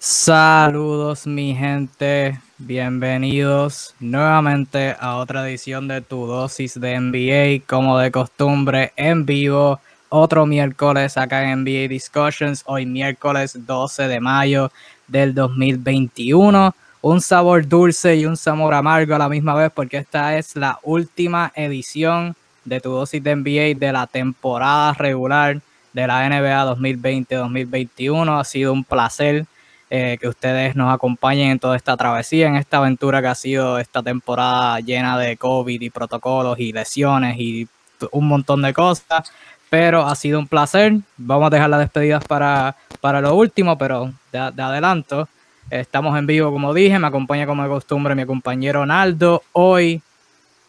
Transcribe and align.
Saludos 0.00 1.26
mi 1.26 1.56
gente, 1.56 2.38
bienvenidos 2.56 3.96
nuevamente 3.98 4.94
a 5.00 5.16
otra 5.16 5.48
edición 5.48 5.88
de 5.88 6.02
tu 6.02 6.24
dosis 6.24 6.80
de 6.80 7.00
NBA, 7.00 7.66
como 7.66 7.98
de 7.98 8.12
costumbre 8.12 8.92
en 8.94 9.26
vivo, 9.26 9.80
otro 10.08 10.46
miércoles 10.46 11.16
acá 11.16 11.50
en 11.50 11.64
NBA 11.64 11.88
Discussions, 11.88 12.62
hoy 12.66 12.86
miércoles 12.86 13.66
12 13.66 14.06
de 14.06 14.20
mayo 14.20 14.70
del 15.08 15.34
2021, 15.34 16.72
un 17.02 17.20
sabor 17.20 17.66
dulce 17.66 18.14
y 18.14 18.24
un 18.24 18.36
sabor 18.36 18.74
amargo 18.74 19.16
a 19.16 19.18
la 19.18 19.28
misma 19.28 19.54
vez 19.54 19.72
porque 19.74 19.96
esta 19.96 20.38
es 20.38 20.54
la 20.54 20.78
última 20.84 21.50
edición 21.56 22.36
de 22.64 22.80
tu 22.80 22.90
dosis 22.90 23.20
de 23.20 23.34
NBA 23.34 23.76
de 23.76 23.92
la 23.92 24.06
temporada 24.06 24.92
regular 24.92 25.60
de 25.92 26.06
la 26.06 26.28
NBA 26.28 26.76
2020-2021, 26.76 28.38
ha 28.38 28.44
sido 28.44 28.72
un 28.72 28.84
placer 28.84 29.44
eh, 29.90 30.18
que 30.20 30.28
ustedes 30.28 30.76
nos 30.76 30.92
acompañen 30.92 31.50
en 31.50 31.58
toda 31.58 31.74
esta 31.76 31.96
travesía, 31.96 32.46
en 32.46 32.56
esta 32.56 32.76
aventura 32.76 33.22
que 33.22 33.28
ha 33.28 33.34
sido 33.34 33.78
esta 33.78 34.02
temporada 34.02 34.80
llena 34.80 35.18
de 35.18 35.38
COVID 35.38 35.80
y 35.80 35.88
protocolos 35.88 36.58
y 36.58 36.72
lesiones 36.72 37.38
y 37.38 37.66
un 38.12 38.28
montón 38.28 38.60
de 38.62 38.74
cosas. 38.74 39.32
Pero 39.70 40.02
ha 40.06 40.14
sido 40.14 40.38
un 40.38 40.46
placer. 40.46 40.94
Vamos 41.16 41.46
a 41.46 41.50
dejar 41.50 41.70
las 41.70 41.80
despedidas 41.80 42.24
para, 42.24 42.76
para 43.00 43.20
lo 43.20 43.34
último, 43.34 43.76
pero 43.78 44.12
de, 44.32 44.38
adelanto. 44.38 45.28
Estamos 45.70 46.18
en 46.18 46.26
vivo, 46.26 46.50
como 46.50 46.72
dije. 46.72 46.98
Me 46.98 47.06
acompaña 47.06 47.46
como 47.46 47.62
de 47.62 47.68
costumbre 47.68 48.14
mi 48.14 48.24
compañero 48.24 48.84
Naldo. 48.86 49.42
Hoy 49.52 50.02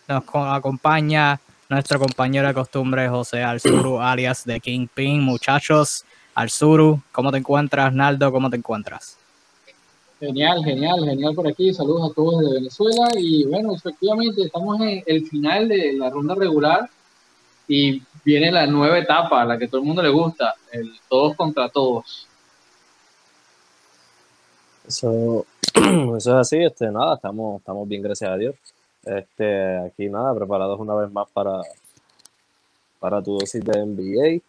nos 0.07 0.23
acompaña 0.33 1.39
nuestro 1.69 1.99
compañero 1.99 2.47
de 2.47 2.53
costumbre 2.53 3.07
José 3.07 3.43
Alzuru, 3.43 4.01
alias 4.01 4.43
de 4.43 4.59
Kingpin. 4.59 5.21
Muchachos, 5.21 6.03
Alzuru, 6.35 7.01
¿cómo 7.11 7.31
te 7.31 7.37
encuentras? 7.37 7.93
Naldo, 7.93 8.31
¿cómo 8.31 8.49
te 8.49 8.57
encuentras? 8.57 9.18
Genial, 10.19 10.63
genial, 10.63 11.05
genial 11.05 11.33
por 11.33 11.47
aquí. 11.47 11.73
Saludos 11.73 12.11
a 12.11 12.13
todos 12.13 12.41
de 12.41 12.53
Venezuela. 12.55 13.09
Y 13.17 13.45
bueno, 13.45 13.73
efectivamente, 13.73 14.43
estamos 14.43 14.79
en 14.81 15.03
el 15.05 15.25
final 15.27 15.67
de 15.67 15.93
la 15.93 16.09
ronda 16.09 16.35
regular 16.35 16.89
y 17.67 18.01
viene 18.25 18.51
la 18.51 18.67
nueva 18.67 18.99
etapa, 18.99 19.45
la 19.45 19.57
que 19.57 19.67
todo 19.67 19.81
el 19.81 19.87
mundo 19.87 20.01
le 20.01 20.09
gusta, 20.09 20.55
el 20.71 20.91
todos 21.07 21.35
contra 21.35 21.69
todos. 21.69 22.27
Eso, 24.87 25.45
eso 26.17 26.17
es 26.17 26.27
así, 26.27 26.57
este, 26.57 26.91
nada, 26.91 27.15
estamos, 27.15 27.59
estamos 27.59 27.87
bien, 27.87 28.01
gracias 28.01 28.29
a 28.29 28.37
Dios. 28.37 28.55
Este, 29.05 29.77
aquí 29.77 30.09
nada, 30.09 30.35
preparados 30.35 30.79
una 30.79 30.95
vez 30.95 31.11
más 31.11 31.29
para, 31.31 31.61
para 32.99 33.21
tu 33.21 33.37
dosis 33.37 33.63
de 33.63 33.85
NBA 33.85 34.41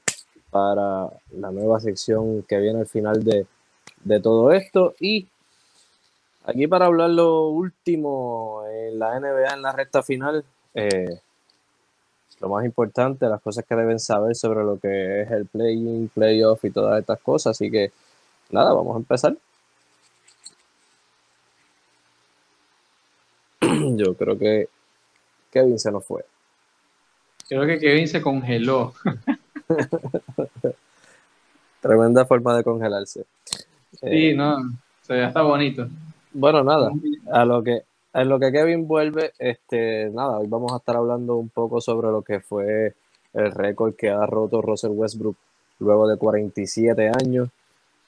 para 0.50 1.08
la 1.30 1.50
nueva 1.50 1.80
sección 1.80 2.42
que 2.42 2.58
viene 2.58 2.80
al 2.80 2.86
final 2.86 3.22
de, 3.24 3.46
todo 4.20 4.52
esto. 4.52 4.94
Y 5.00 5.26
aquí 6.44 6.66
para 6.66 6.86
hablar 6.86 7.10
lo 7.10 7.48
último 7.48 8.64
en 8.70 8.98
la 8.98 9.18
NBA 9.18 9.54
en 9.54 9.62
la 9.62 9.72
recta 9.72 10.02
final, 10.02 10.44
eh, 10.74 11.20
lo 12.40 12.48
más 12.48 12.64
importante, 12.64 13.26
las 13.26 13.40
cosas 13.40 13.64
que 13.66 13.74
deben 13.74 13.98
saber 13.98 14.34
sobre 14.34 14.64
lo 14.64 14.78
que 14.78 15.22
es 15.22 15.30
el 15.30 15.46
play-in, 15.46 16.08
playoff 16.08 16.64
y 16.64 16.70
todas 16.70 16.98
estas 16.98 17.20
cosas. 17.20 17.52
Así 17.52 17.70
que 17.70 17.92
nada, 18.50 18.72
vamos 18.72 18.94
a 18.94 18.98
empezar. 18.98 19.36
Yo 23.96 24.14
creo 24.14 24.38
que 24.38 24.68
Kevin 25.50 25.78
se 25.78 25.92
nos 25.92 26.04
fue. 26.04 26.24
Creo 27.48 27.66
que 27.66 27.78
Kevin 27.78 28.08
se 28.08 28.22
congeló. 28.22 28.94
Tremenda 31.80 32.24
forma 32.24 32.56
de 32.56 32.64
congelarse. 32.64 33.24
Sí, 34.00 34.34
no, 34.34 34.58
se 35.02 35.14
ve 35.14 35.24
está 35.24 35.42
bonito. 35.42 35.88
Bueno, 36.32 36.62
nada, 36.62 36.92
a 37.32 37.44
lo 37.44 37.62
que 37.62 37.82
en 38.12 38.28
lo 38.28 38.38
que 38.40 38.50
Kevin 38.52 38.86
vuelve, 38.88 39.32
este, 39.38 40.10
nada, 40.10 40.38
hoy 40.38 40.48
vamos 40.48 40.72
a 40.72 40.78
estar 40.78 40.96
hablando 40.96 41.36
un 41.36 41.48
poco 41.48 41.80
sobre 41.80 42.08
lo 42.08 42.22
que 42.22 42.40
fue 42.40 42.94
el 43.32 43.52
récord 43.52 43.94
que 43.94 44.10
ha 44.10 44.26
roto 44.26 44.60
Russell 44.60 44.90
Westbrook 44.90 45.36
luego 45.78 46.08
de 46.08 46.16
47 46.16 47.08
años, 47.08 47.48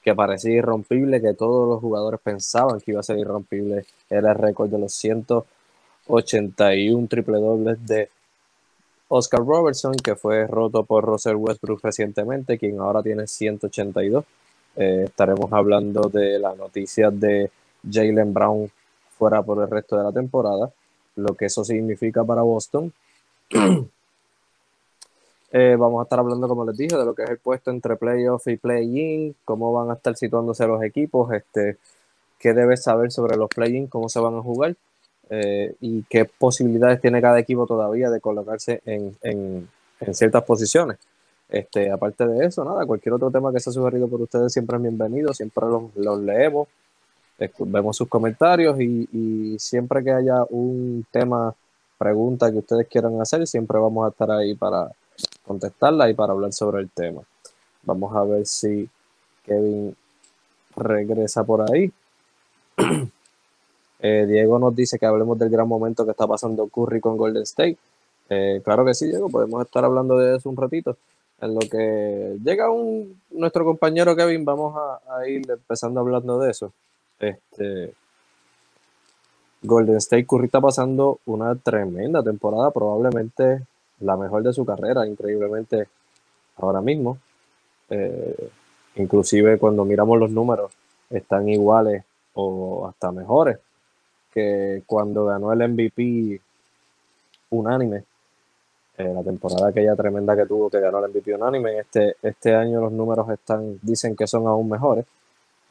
que 0.03 0.13
parecía 0.15 0.53
irrompible, 0.53 1.21
que 1.21 1.33
todos 1.33 1.67
los 1.67 1.81
jugadores 1.81 2.19
pensaban 2.21 2.79
que 2.81 2.91
iba 2.91 2.99
a 2.99 3.03
ser 3.03 3.17
irrompible. 3.17 3.85
Era 4.09 4.31
el 4.31 4.37
récord 4.37 4.69
de 4.69 4.79
los 4.79 4.93
181 4.93 7.07
triple 7.07 7.39
dobles 7.39 7.85
de 7.85 8.09
Oscar 9.07 9.41
Robertson, 9.41 9.95
que 9.95 10.15
fue 10.15 10.45
roto 10.47 10.83
por 10.83 11.05
Russell 11.05 11.35
Westbrook 11.35 11.81
recientemente, 11.83 12.57
quien 12.57 12.79
ahora 12.79 13.01
tiene 13.01 13.27
182. 13.27 14.25
Eh, 14.75 15.03
estaremos 15.05 15.51
hablando 15.53 16.09
de 16.09 16.39
la 16.39 16.55
noticia 16.55 17.09
de 17.09 17.49
Jalen 17.89 18.33
Brown 18.33 18.71
fuera 19.17 19.41
por 19.41 19.61
el 19.61 19.69
resto 19.69 19.97
de 19.97 20.03
la 20.03 20.11
temporada, 20.11 20.71
lo 21.15 21.35
que 21.35 21.45
eso 21.45 21.63
significa 21.63 22.23
para 22.23 22.41
Boston. 22.41 22.91
Eh, 25.55 25.75
vamos 25.77 25.99
a 25.99 26.03
estar 26.05 26.17
hablando, 26.17 26.47
como 26.47 26.65
les 26.65 26.75
dije, 26.75 26.97
de 26.97 27.05
lo 27.05 27.13
que 27.13 27.21
es 27.21 27.29
el 27.29 27.37
puesto 27.37 27.69
entre 27.69 27.95
playoff 27.95 28.47
y 28.47 28.57
play-in, 28.57 29.35
cómo 29.45 29.71
van 29.71 29.91
a 29.91 29.93
estar 29.93 30.15
situándose 30.15 30.65
los 30.65 30.81
equipos, 30.81 31.31
este, 31.31 31.77
qué 32.39 32.55
debes 32.55 32.81
saber 32.81 33.11
sobre 33.11 33.37
los 33.37 33.49
play-in, 33.49 33.85
cómo 33.85 34.09
se 34.09 34.19
van 34.19 34.33
a 34.35 34.41
jugar. 34.41 34.75
Eh, 35.29 35.75
y 35.79 36.03
qué 36.03 36.25
posibilidades 36.25 37.01
tiene 37.01 37.21
cada 37.21 37.39
equipo 37.39 37.65
todavía 37.65 38.09
de 38.09 38.19
colocarse 38.19 38.81
en, 38.85 39.15
en, 39.21 39.67
ciertas 40.13 40.43
posiciones. 40.43 40.97
Este, 41.49 41.89
aparte 41.89 42.27
de 42.27 42.45
eso, 42.45 42.63
nada, 42.65 42.85
cualquier 42.85 43.13
otro 43.13 43.31
tema 43.31 43.51
que 43.53 43.59
sea 43.59 43.71
sugerido 43.71 44.07
por 44.07 44.21
ustedes 44.21 44.51
siempre 44.51 44.75
es 44.75 44.83
bienvenido, 44.83 45.33
siempre 45.33 45.65
los, 45.95 46.19
leemos, 46.19 46.67
vemos 47.59 47.97
sus 47.97 48.07
comentarios 48.07 48.79
y, 48.79 49.57
siempre 49.59 50.03
que 50.03 50.11
haya 50.11 50.43
un 50.49 51.05
tema, 51.11 51.53
pregunta 51.97 52.51
que 52.51 52.59
ustedes 52.59 52.87
quieran 52.87 53.19
hacer, 53.21 53.45
siempre 53.47 53.79
vamos 53.79 54.05
a 54.05 54.09
estar 54.09 54.31
ahí 54.31 54.55
para 54.55 54.91
contestarla 55.45 56.09
y 56.09 56.13
para 56.13 56.33
hablar 56.33 56.53
sobre 56.53 56.81
el 56.81 56.89
tema. 56.89 57.21
Vamos 57.83 58.15
a 58.15 58.23
ver 58.23 58.45
si 58.45 58.89
Kevin 59.45 59.95
regresa 60.75 61.43
por 61.43 61.69
ahí. 61.71 61.91
Eh, 64.05 64.25
Diego 64.27 64.59
nos 64.59 64.75
dice 64.75 64.99
que 64.99 65.05
hablemos 65.05 65.39
del 65.39 65.49
gran 65.49 65.65
momento 65.65 66.03
que 66.03 66.11
está 66.11 66.27
pasando 66.27 66.67
Curry 66.67 66.99
con 66.99 67.15
Golden 67.15 67.43
State. 67.43 67.77
Eh, 68.29 68.61
claro 68.61 68.83
que 68.83 68.93
sí, 68.93 69.07
Diego, 69.07 69.29
podemos 69.29 69.65
estar 69.65 69.85
hablando 69.85 70.17
de 70.17 70.35
eso 70.35 70.49
un 70.49 70.57
ratito. 70.57 70.97
En 71.39 71.55
lo 71.55 71.61
que 71.61 72.37
llega 72.43 72.69
un, 72.69 73.19
nuestro 73.31 73.65
compañero 73.65 74.15
Kevin, 74.15 74.45
vamos 74.45 74.75
a, 74.77 75.27
ir 75.27 75.49
empezando 75.49 75.99
hablando 75.99 76.39
de 76.39 76.51
eso. 76.51 76.71
Este, 77.29 77.93
Golden 79.61 79.97
State 79.97 80.25
Curry 80.25 80.45
está 80.45 80.59
pasando 80.59 81.19
una 81.25 81.55
tremenda 81.55 82.21
temporada, 82.21 82.71
probablemente 82.71 83.65
la 83.99 84.17
mejor 84.17 84.43
de 84.43 84.53
su 84.53 84.65
carrera, 84.65 85.07
increíblemente 85.07 85.87
ahora 86.57 86.81
mismo. 86.81 87.17
Eh, 87.89 88.49
inclusive 88.95 89.57
cuando 89.57 89.85
miramos 89.85 90.19
los 90.19 90.31
números, 90.31 90.71
están 91.09 91.47
iguales 91.47 92.03
o 92.33 92.87
hasta 92.87 93.11
mejores 93.11 93.59
que 94.33 94.81
cuando 94.87 95.25
ganó 95.25 95.53
el 95.53 95.69
MVP 95.69 96.41
unánime, 97.51 98.03
eh, 98.97 99.13
la 99.13 99.23
temporada 99.23 99.69
aquella 99.69 99.95
tremenda 99.95 100.35
que 100.35 100.45
tuvo 100.45 100.69
que 100.69 100.79
ganó 100.79 101.03
el 101.05 101.11
MVP 101.11 101.35
unánime, 101.35 101.79
este, 101.79 102.15
este 102.21 102.55
año 102.55 102.81
los 102.81 102.91
números 102.91 103.29
están, 103.29 103.79
dicen 103.81 104.15
que 104.15 104.25
son 104.25 104.47
aún 104.47 104.69
mejores, 104.69 105.05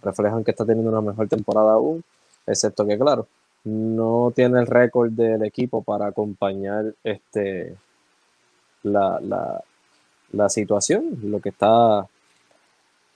reflejan 0.02 0.44
que 0.44 0.50
está 0.50 0.64
teniendo 0.64 0.90
una 0.90 1.00
mejor 1.00 1.28
temporada 1.28 1.72
aún, 1.72 2.02
excepto 2.46 2.86
que 2.86 2.98
claro, 2.98 3.26
no 3.64 4.32
tiene 4.34 4.60
el 4.60 4.66
récord 4.66 5.12
del 5.12 5.44
equipo 5.44 5.82
para 5.82 6.06
acompañar 6.06 6.94
este 7.04 7.76
la, 8.82 9.20
la, 9.20 9.62
la 10.32 10.48
situación, 10.48 11.18
lo 11.22 11.40
que 11.40 11.50
está 11.50 12.06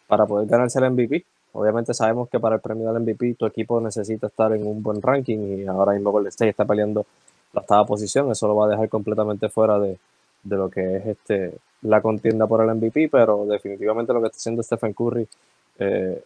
para 0.07 0.27
poder 0.27 0.47
ganarse 0.47 0.79
el 0.79 0.91
MVP. 0.91 1.25
Obviamente 1.53 1.95
sabemos 1.95 2.29
que 2.29 2.39
para 2.39 2.57
el 2.57 2.61
premio 2.61 2.93
del 2.93 3.03
MVP 3.03 3.35
tu 3.35 3.47
equipo 3.47 3.81
necesita 3.81 4.27
estar 4.27 4.53
en 4.53 4.67
un 4.67 4.83
buen 4.83 5.01
ranking 5.01 5.39
y 5.39 5.67
ahora 5.67 5.93
mismo 5.93 6.13
Golden 6.13 6.29
State 6.29 6.51
está 6.51 6.65
peleando 6.65 7.07
la 7.53 7.63
octava 7.63 7.87
posición. 7.87 8.31
Eso 8.31 8.47
lo 8.47 8.57
va 8.57 8.67
a 8.67 8.71
dejar 8.71 8.89
completamente 8.89 9.49
fuera 9.49 9.79
de, 9.79 9.99
lo 10.45 10.69
que 10.69 10.97
es 10.97 11.07
este 11.07 11.59
la 11.83 12.01
contienda 12.01 12.47
por 12.47 12.63
el 12.63 12.75
MVP, 12.75 13.09
pero 13.11 13.47
definitivamente 13.47 14.13
lo 14.13 14.21
que 14.21 14.27
está 14.27 14.37
haciendo 14.37 14.63
Stephen 14.63 14.93
Curry 14.93 15.29
eh, 15.79 16.23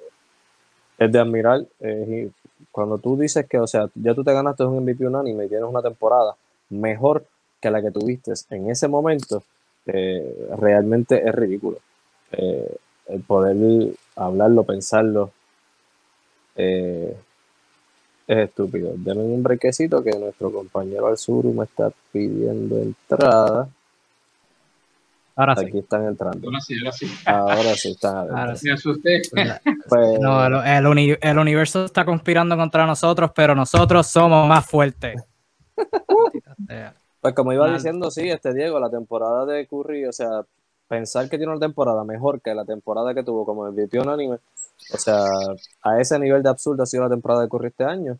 es 1.00 1.10
de 1.10 1.18
admirar. 1.18 1.66
y 1.80 2.30
cuando 2.70 2.98
tú 2.98 3.16
dices 3.16 3.46
que, 3.48 3.58
o 3.58 3.66
sea, 3.66 3.88
ya 3.94 4.14
tú 4.14 4.22
te 4.22 4.32
ganaste 4.32 4.64
un 4.64 4.84
MVP 4.84 5.06
unánime 5.06 5.46
y 5.46 5.48
tienes 5.48 5.68
una 5.68 5.82
temporada 5.82 6.36
mejor 6.68 7.24
que 7.60 7.70
la 7.70 7.82
que 7.82 7.90
tuviste 7.90 8.32
en 8.50 8.70
ese 8.70 8.86
momento, 8.86 9.42
eh, 9.86 10.48
realmente 10.58 11.26
es 11.26 11.34
ridículo. 11.34 11.78
Eh, 12.32 12.76
el 13.08 13.22
poder 13.22 13.56
hablarlo, 14.14 14.62
pensarlo, 14.62 15.32
eh, 16.54 17.16
es 18.26 18.38
estúpido. 18.38 18.92
Denme 18.96 19.22
un 19.22 19.42
brequecito 19.42 20.02
que 20.04 20.16
nuestro 20.18 20.52
compañero 20.52 21.08
al 21.08 21.16
me 21.54 21.64
está 21.64 21.90
pidiendo 22.12 22.78
entrada. 22.78 23.68
Ahora 25.36 25.56
sí. 25.56 25.66
Aquí 25.66 25.78
están 25.78 26.06
entrando. 26.06 26.48
Ahora 26.48 26.60
sí, 26.60 26.74
ahora 26.78 26.92
sí. 26.92 27.06
Ahora 27.24 27.74
sí 27.74 27.90
están 27.92 28.16
adentro. 28.30 28.58
Me 28.62 28.72
asusté. 28.72 29.22
Pues, 29.88 30.20
no, 30.20 30.62
el, 30.62 31.18
el, 31.20 31.38
universo 31.38 31.84
está 31.84 32.04
conspirando 32.04 32.56
contra 32.56 32.86
nosotros, 32.86 33.30
pero 33.34 33.54
nosotros 33.54 34.06
somos 34.06 34.46
más 34.48 34.66
fuertes. 34.66 35.22
pues 37.20 37.34
como 37.34 37.52
iba 37.52 37.72
diciendo, 37.72 38.10
sí, 38.10 38.28
este 38.28 38.52
Diego, 38.52 38.78
la 38.80 38.90
temporada 38.90 39.46
de 39.46 39.66
Curry, 39.66 40.06
o 40.06 40.12
sea, 40.12 40.42
pensar 40.88 41.28
que 41.28 41.38
tiene 41.38 41.52
una 41.52 41.60
temporada 41.60 42.04
mejor 42.04 42.40
que 42.40 42.54
la 42.54 42.64
temporada 42.64 43.14
que 43.14 43.22
tuvo 43.22 43.44
como 43.46 43.70
MVP 43.70 44.00
unánime, 44.00 44.38
o 44.92 44.98
sea, 44.98 45.24
a 45.82 46.00
ese 46.00 46.18
nivel 46.18 46.42
de 46.42 46.50
absurdo 46.50 46.82
ha 46.82 46.86
sido 46.86 47.04
la 47.04 47.10
temporada 47.10 47.42
de 47.42 47.48
Curry 47.48 47.68
este 47.68 47.84
año. 47.84 48.18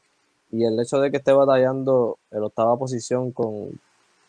Y 0.52 0.64
el 0.64 0.78
hecho 0.80 0.98
de 1.00 1.10
que 1.10 1.18
esté 1.18 1.32
batallando 1.32 2.18
en 2.32 2.42
octava 2.42 2.76
posición 2.76 3.30
con, 3.30 3.78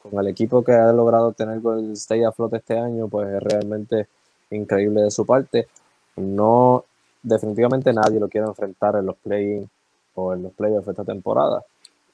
con 0.02 0.20
el 0.20 0.28
equipo 0.28 0.64
que 0.64 0.74
ha 0.74 0.92
logrado 0.92 1.32
tener 1.34 1.62
el 1.64 1.92
Stay 1.94 2.24
a 2.24 2.32
flote 2.32 2.58
este 2.58 2.78
año, 2.78 3.08
pues 3.08 3.28
es 3.30 3.44
realmente 3.44 4.08
increíble 4.50 5.02
de 5.02 5.12
su 5.12 5.26
parte. 5.26 5.68
No, 6.16 6.86
definitivamente 7.22 7.94
nadie 7.94 8.20
lo 8.20 8.28
quiere 8.28 8.48
enfrentar 8.48 8.96
en 8.96 9.06
los 9.06 9.16
play 9.18 9.68
o 10.16 10.34
en 10.34 10.44
los 10.44 10.54
playoffs 10.54 10.88
esta 10.88 11.04
temporada, 11.04 11.64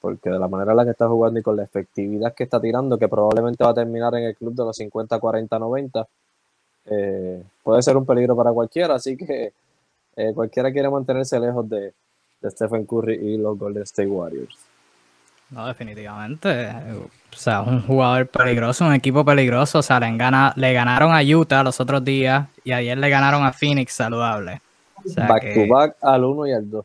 porque 0.00 0.30
de 0.30 0.38
la 0.38 0.48
manera 0.48 0.72
en 0.72 0.76
la 0.76 0.84
que 0.84 0.90
está 0.92 1.08
jugando 1.08 1.40
y 1.40 1.42
con 1.42 1.56
la 1.56 1.64
efectividad 1.64 2.34
que 2.34 2.44
está 2.44 2.60
tirando, 2.60 2.98
que 2.98 3.08
probablemente 3.08 3.64
va 3.64 3.70
a 3.70 3.74
terminar 3.74 4.14
en 4.14 4.24
el 4.24 4.36
club 4.36 4.54
de 4.54 4.64
los 4.64 4.76
50, 4.76 5.18
40, 5.18 5.58
90, 5.58 6.08
puede 7.62 7.82
ser 7.82 7.96
un 7.96 8.06
peligro 8.06 8.36
para 8.36 8.52
cualquiera, 8.52 8.94
así 8.94 9.16
que 9.16 9.52
eh, 10.16 10.32
cualquiera 10.34 10.72
quiere 10.72 10.88
mantenerse 10.88 11.38
lejos 11.38 11.68
de 11.68 11.92
Stephen 12.44 12.86
Curry 12.86 13.14
y 13.14 13.36
los 13.36 13.58
Golden 13.58 13.82
State 13.82 14.08
Warriors. 14.08 14.58
No, 15.50 15.66
definitivamente. 15.66 16.68
O 17.32 17.36
sea, 17.36 17.62
un 17.62 17.82
jugador 17.82 18.28
peligroso, 18.28 18.84
un 18.84 18.94
equipo 18.94 19.24
peligroso. 19.24 19.78
O 19.78 19.82
sea, 19.82 19.98
le, 19.98 20.10
le 20.10 20.72
ganaron 20.72 21.12
a 21.12 21.22
Utah 21.22 21.62
los 21.62 21.80
otros 21.80 22.04
días 22.04 22.48
y 22.64 22.72
ayer 22.72 22.98
le 22.98 23.08
ganaron 23.08 23.44
a 23.44 23.52
Phoenix 23.52 23.92
saludable. 23.94 24.60
back 25.16 25.54
to 25.54 25.66
back 25.66 25.96
al 26.02 26.24
1 26.24 26.46
y 26.46 26.52
al 26.52 26.70
2. 26.70 26.84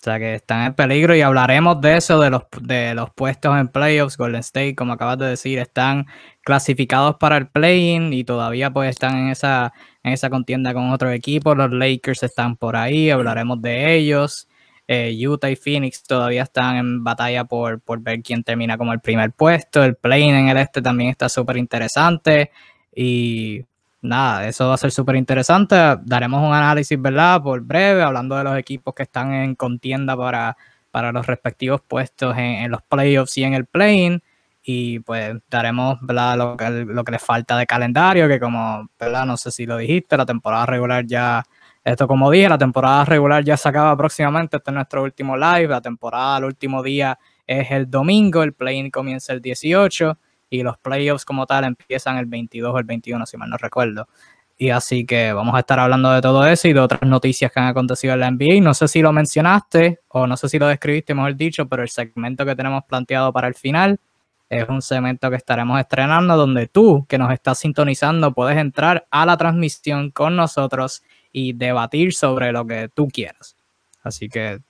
sea 0.00 0.18
que 0.20 0.34
están 0.34 0.64
en 0.64 0.74
peligro 0.74 1.16
y 1.16 1.22
hablaremos 1.22 1.80
de 1.80 1.96
eso, 1.96 2.20
de 2.20 2.30
los, 2.30 2.42
de 2.60 2.94
los 2.94 3.10
puestos 3.10 3.58
en 3.58 3.66
playoffs. 3.66 4.16
Golden 4.16 4.40
State, 4.40 4.76
como 4.76 4.92
acabas 4.92 5.18
de 5.18 5.26
decir, 5.26 5.58
están 5.58 6.06
clasificados 6.42 7.16
para 7.16 7.36
el 7.36 7.48
play-in 7.48 8.12
y 8.12 8.22
todavía 8.22 8.70
pues 8.70 8.90
están 8.90 9.16
en 9.16 9.30
esa, 9.30 9.72
en 10.04 10.12
esa 10.12 10.30
contienda 10.30 10.72
con 10.72 10.90
otros 10.90 11.12
equipos. 11.12 11.56
Los 11.56 11.72
Lakers 11.72 12.22
están 12.22 12.56
por 12.56 12.76
ahí, 12.76 13.10
hablaremos 13.10 13.60
de 13.60 13.96
ellos. 13.96 14.46
Eh, 14.90 15.14
Utah 15.28 15.50
y 15.50 15.56
Phoenix 15.56 16.02
todavía 16.02 16.44
están 16.44 16.76
en 16.76 17.04
batalla 17.04 17.44
por, 17.44 17.78
por 17.78 18.00
ver 18.00 18.22
quién 18.22 18.42
termina 18.42 18.78
como 18.78 18.94
el 18.94 19.00
primer 19.00 19.32
puesto. 19.32 19.84
El 19.84 19.96
play-in 19.96 20.34
en 20.34 20.48
el 20.48 20.56
este 20.56 20.80
también 20.80 21.10
está 21.10 21.28
súper 21.28 21.58
interesante. 21.58 22.50
Y 22.96 23.66
nada, 24.00 24.48
eso 24.48 24.66
va 24.66 24.74
a 24.74 24.78
ser 24.78 24.90
súper 24.90 25.16
interesante. 25.16 25.76
Daremos 26.04 26.42
un 26.42 26.54
análisis, 26.54 27.00
¿verdad? 27.00 27.42
Por 27.42 27.60
breve, 27.60 28.02
hablando 28.02 28.34
de 28.36 28.44
los 28.44 28.56
equipos 28.56 28.94
que 28.94 29.02
están 29.02 29.34
en 29.34 29.54
contienda 29.56 30.16
para, 30.16 30.56
para 30.90 31.12
los 31.12 31.26
respectivos 31.26 31.82
puestos 31.82 32.34
en, 32.38 32.70
los 32.70 32.80
playoffs 32.82 33.36
y 33.36 33.44
en 33.44 33.52
el 33.52 33.66
play-in. 33.66 34.22
Y 34.62 35.00
pues 35.00 35.36
daremos 35.50 35.98
¿verdad? 36.00 36.38
Lo, 36.38 36.56
que, 36.56 36.70
lo 36.70 37.04
que 37.04 37.12
les 37.12 37.22
falta 37.22 37.58
de 37.58 37.66
calendario, 37.66 38.26
que 38.26 38.40
como, 38.40 38.88
¿verdad? 38.98 39.26
No 39.26 39.36
sé 39.36 39.50
si 39.50 39.66
lo 39.66 39.76
dijiste, 39.76 40.16
la 40.16 40.24
temporada 40.26 40.64
regular 40.64 41.04
ya 41.06 41.44
esto, 41.92 42.06
como 42.06 42.30
dije, 42.30 42.48
la 42.48 42.58
temporada 42.58 43.04
regular 43.04 43.42
ya 43.42 43.56
se 43.56 43.68
acaba 43.68 43.96
próximamente. 43.96 44.58
Este 44.58 44.70
es 44.70 44.74
nuestro 44.74 45.02
último 45.02 45.36
live. 45.36 45.68
La 45.68 45.80
temporada, 45.80 46.38
el 46.38 46.44
último 46.44 46.82
día 46.82 47.18
es 47.46 47.70
el 47.70 47.90
domingo. 47.90 48.42
El 48.42 48.52
play-in 48.52 48.90
comienza 48.90 49.32
el 49.32 49.40
18 49.40 50.18
y 50.50 50.62
los 50.62 50.76
playoffs 50.78 51.24
como 51.24 51.46
tal 51.46 51.64
empiezan 51.64 52.18
el 52.18 52.26
22 52.26 52.74
o 52.74 52.78
el 52.78 52.84
21, 52.84 53.24
si 53.26 53.36
mal 53.36 53.50
no 53.50 53.56
recuerdo. 53.56 54.08
Y 54.56 54.70
así 54.70 55.06
que 55.06 55.32
vamos 55.32 55.54
a 55.54 55.60
estar 55.60 55.78
hablando 55.78 56.10
de 56.10 56.20
todo 56.20 56.44
eso 56.46 56.68
y 56.68 56.72
de 56.72 56.80
otras 56.80 57.02
noticias 57.02 57.52
que 57.52 57.60
han 57.60 57.68
acontecido 57.68 58.14
en 58.14 58.20
la 58.20 58.30
NBA. 58.30 58.60
No 58.60 58.74
sé 58.74 58.88
si 58.88 59.00
lo 59.00 59.12
mencionaste 59.12 60.00
o 60.08 60.26
no 60.26 60.36
sé 60.36 60.48
si 60.48 60.58
lo 60.58 60.66
describiste, 60.66 61.14
mejor 61.14 61.36
dicho, 61.36 61.68
pero 61.68 61.82
el 61.82 61.88
segmento 61.88 62.44
que 62.44 62.56
tenemos 62.56 62.84
planteado 62.84 63.32
para 63.32 63.46
el 63.46 63.54
final 63.54 64.00
es 64.48 64.68
un 64.68 64.82
segmento 64.82 65.30
que 65.30 65.36
estaremos 65.36 65.78
estrenando 65.78 66.36
donde 66.36 66.66
tú, 66.66 67.06
que 67.08 67.18
nos 67.18 67.32
estás 67.32 67.58
sintonizando, 67.58 68.32
puedes 68.32 68.56
entrar 68.56 69.06
a 69.10 69.26
la 69.26 69.36
transmisión 69.36 70.10
con 70.10 70.36
nosotros 70.36 71.02
y 71.32 71.52
debatir 71.52 72.14
sobre 72.14 72.52
lo 72.52 72.66
que 72.66 72.88
tú 72.88 73.08
quieras. 73.08 73.56
Así 74.02 74.28
que 74.28 74.60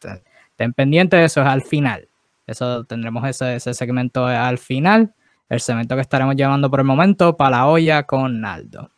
ten 0.57 0.73
pendiente 0.73 1.17
de 1.17 1.25
eso, 1.25 1.41
es 1.41 1.47
al 1.47 1.63
final. 1.63 2.09
Eso 2.47 2.85
tendremos 2.85 3.27
ese, 3.29 3.57
ese 3.57 3.75
segmento 3.75 4.27
al 4.27 4.59
final. 4.59 5.15
El 5.49 5.61
segmento 5.61 5.95
que 5.95 6.03
estaremos 6.03 6.37
llevando 6.37 6.71
por 6.71 6.81
el 6.81 6.87
momento 6.87 7.37
para 7.37 7.59
la 7.59 7.67
olla 7.67 8.03
con 8.03 8.41
Naldo. 8.41 8.91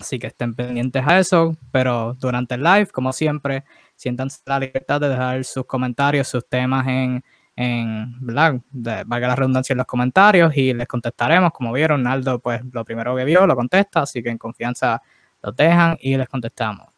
Así 0.00 0.18
que 0.18 0.28
estén 0.28 0.54
pendientes 0.54 1.04
a 1.06 1.18
eso, 1.18 1.56
pero 1.70 2.14
durante 2.18 2.54
el 2.54 2.62
live, 2.62 2.86
como 2.86 3.12
siempre, 3.12 3.64
siéntanse 3.96 4.40
la 4.46 4.58
libertad 4.58 5.00
de 5.00 5.10
dejar 5.10 5.44
sus 5.44 5.66
comentarios, 5.66 6.26
sus 6.26 6.48
temas 6.48 6.86
en, 6.88 7.22
en 7.54 8.16
¿verdad? 8.24 8.60
valga 8.72 9.28
la 9.28 9.36
redundancia 9.36 9.74
en 9.74 9.78
los 9.78 9.86
comentarios 9.86 10.56
y 10.56 10.72
les 10.72 10.88
contestaremos. 10.88 11.52
Como 11.52 11.72
vieron, 11.72 12.02
Naldo, 12.02 12.38
pues 12.38 12.62
lo 12.72 12.84
primero 12.84 13.14
que 13.14 13.24
vio 13.24 13.46
lo 13.46 13.54
contesta, 13.54 14.02
así 14.02 14.22
que 14.22 14.30
en 14.30 14.38
confianza 14.38 15.02
los 15.42 15.56
dejan 15.56 15.96
y 16.00 16.16
les 16.16 16.28
contestamos. 16.28 16.90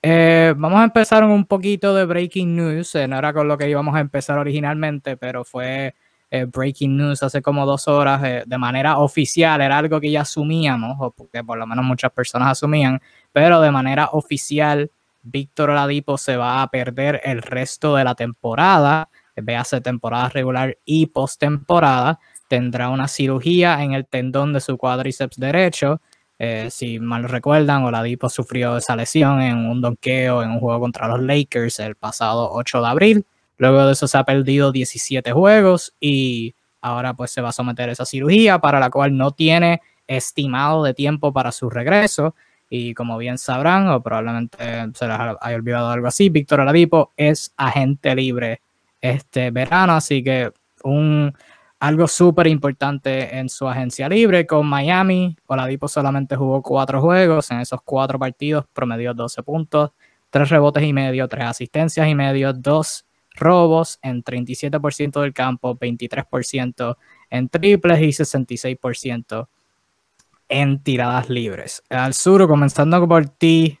Eh, 0.00 0.54
vamos 0.56 0.80
a 0.80 0.84
empezar 0.84 1.24
un 1.24 1.44
poquito 1.44 1.94
de 1.94 2.04
breaking 2.04 2.54
news. 2.54 2.94
Eh, 2.94 3.08
no 3.08 3.18
era 3.18 3.32
con 3.32 3.48
lo 3.48 3.58
que 3.58 3.68
íbamos 3.68 3.94
a 3.96 4.00
empezar 4.00 4.38
originalmente, 4.38 5.16
pero 5.16 5.44
fue 5.44 5.94
eh, 6.30 6.44
breaking 6.44 6.96
news 6.96 7.22
hace 7.22 7.42
como 7.42 7.66
dos 7.66 7.88
horas 7.88 8.22
de 8.46 8.58
manera 8.58 8.98
oficial. 8.98 9.60
Era 9.60 9.78
algo 9.78 10.00
que 10.00 10.10
ya 10.10 10.22
asumíamos, 10.22 10.96
o 11.00 11.14
que 11.32 11.42
por 11.42 11.58
lo 11.58 11.66
menos 11.66 11.84
muchas 11.84 12.12
personas 12.12 12.48
asumían, 12.52 13.00
pero 13.32 13.60
de 13.60 13.70
manera 13.70 14.10
oficial, 14.12 14.90
Víctor 15.22 15.70
Oladipo 15.70 16.16
se 16.16 16.36
va 16.36 16.62
a 16.62 16.68
perder 16.70 17.20
el 17.24 17.42
resto 17.42 17.96
de 17.96 18.04
la 18.04 18.14
temporada. 18.14 19.08
Véase 19.36 19.80
temporada 19.80 20.28
regular 20.30 20.78
y 20.84 21.06
postemporada. 21.06 22.18
Tendrá 22.48 22.88
una 22.88 23.08
cirugía 23.08 23.82
en 23.82 23.92
el 23.92 24.06
tendón 24.06 24.52
de 24.52 24.60
su 24.60 24.76
cuádriceps 24.78 25.38
derecho 25.38 26.00
eh, 26.38 26.68
si 26.70 27.00
mal 27.00 27.24
recuerdan, 27.24 27.84
Oladipo 27.84 28.28
sufrió 28.28 28.76
esa 28.76 28.94
lesión 28.94 29.40
en 29.40 29.56
un 29.58 29.80
donqueo 29.80 30.42
en 30.42 30.50
un 30.50 30.60
juego 30.60 30.80
contra 30.80 31.08
los 31.08 31.20
Lakers 31.20 31.80
el 31.80 31.96
pasado 31.96 32.50
8 32.52 32.80
de 32.80 32.86
abril. 32.86 33.26
Luego 33.56 33.84
de 33.86 33.92
eso 33.92 34.06
se 34.06 34.16
ha 34.16 34.24
perdido 34.24 34.70
17 34.70 35.32
juegos 35.32 35.94
y 35.98 36.54
ahora 36.80 37.14
pues 37.14 37.32
se 37.32 37.40
va 37.40 37.48
a 37.48 37.52
someter 37.52 37.88
a 37.88 37.92
esa 37.92 38.04
cirugía 38.04 38.60
para 38.60 38.78
la 38.78 38.88
cual 38.88 39.16
no 39.16 39.32
tiene 39.32 39.80
estimado 40.06 40.84
de 40.84 40.94
tiempo 40.94 41.32
para 41.32 41.50
su 41.50 41.68
regreso. 41.68 42.36
Y 42.70 42.94
como 42.94 43.18
bien 43.18 43.38
sabrán, 43.38 43.88
o 43.88 44.00
probablemente 44.02 44.58
se 44.94 45.08
les 45.08 45.18
haya 45.18 45.56
olvidado 45.56 45.90
algo 45.90 46.06
así, 46.06 46.28
Víctor 46.28 46.60
Oladipo 46.60 47.12
es 47.16 47.52
agente 47.56 48.14
libre 48.14 48.60
este 49.00 49.50
verano, 49.50 49.94
así 49.94 50.22
que 50.22 50.52
un 50.82 51.34
algo 51.80 52.08
súper 52.08 52.48
importante 52.48 53.36
en 53.36 53.48
su 53.48 53.68
agencia 53.68 54.08
libre 54.08 54.46
con 54.46 54.66
Miami. 54.66 55.36
Oladipo 55.46 55.86
solamente 55.86 56.36
jugó 56.36 56.62
cuatro 56.62 57.00
juegos. 57.00 57.50
En 57.50 57.60
esos 57.60 57.80
cuatro 57.82 58.18
partidos 58.18 58.66
promedió 58.72 59.14
12 59.14 59.42
puntos, 59.42 59.92
tres 60.30 60.48
rebotes 60.48 60.82
y 60.82 60.92
medio, 60.92 61.28
tres 61.28 61.44
asistencias 61.44 62.08
y 62.08 62.14
medio, 62.14 62.52
dos 62.52 63.06
robos 63.34 64.00
en 64.02 64.24
37% 64.24 65.20
del 65.20 65.32
campo, 65.32 65.78
23% 65.78 66.96
en 67.30 67.48
triples 67.48 68.00
y 68.00 68.08
66% 68.08 69.48
en 70.48 70.82
tiradas 70.82 71.28
libres. 71.28 71.82
Al 71.88 72.14
sur, 72.14 72.48
comenzando 72.48 73.06
por 73.06 73.28
ti, 73.28 73.78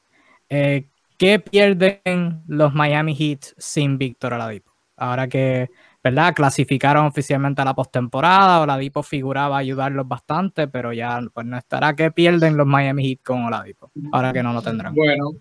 eh, 0.48 0.86
¿qué 1.16 1.40
pierden 1.40 2.42
los 2.46 2.74
Miami 2.74 3.16
Heat 3.16 3.54
sin 3.56 3.98
Víctor 3.98 4.34
Oladipo? 4.34 4.72
Ahora 4.96 5.28
que 5.28 5.70
¿verdad? 6.02 6.34
Clasificaron 6.34 7.06
oficialmente 7.06 7.62
a 7.62 7.64
la 7.64 7.74
postemporada. 7.74 8.60
Oladipo 8.60 9.02
figuraba 9.02 9.58
ayudarlos 9.58 10.06
bastante, 10.06 10.68
pero 10.68 10.92
ya 10.92 11.20
pues 11.32 11.46
no 11.46 11.56
estará 11.56 11.94
que 11.94 12.10
pierden 12.10 12.56
los 12.56 12.66
Miami 12.66 13.08
Heat 13.08 13.20
con 13.24 13.44
Oladipo, 13.44 13.90
ahora 14.12 14.32
que 14.32 14.42
no 14.42 14.52
lo 14.52 14.62
tendrán. 14.62 14.94
Bueno, 14.94 15.32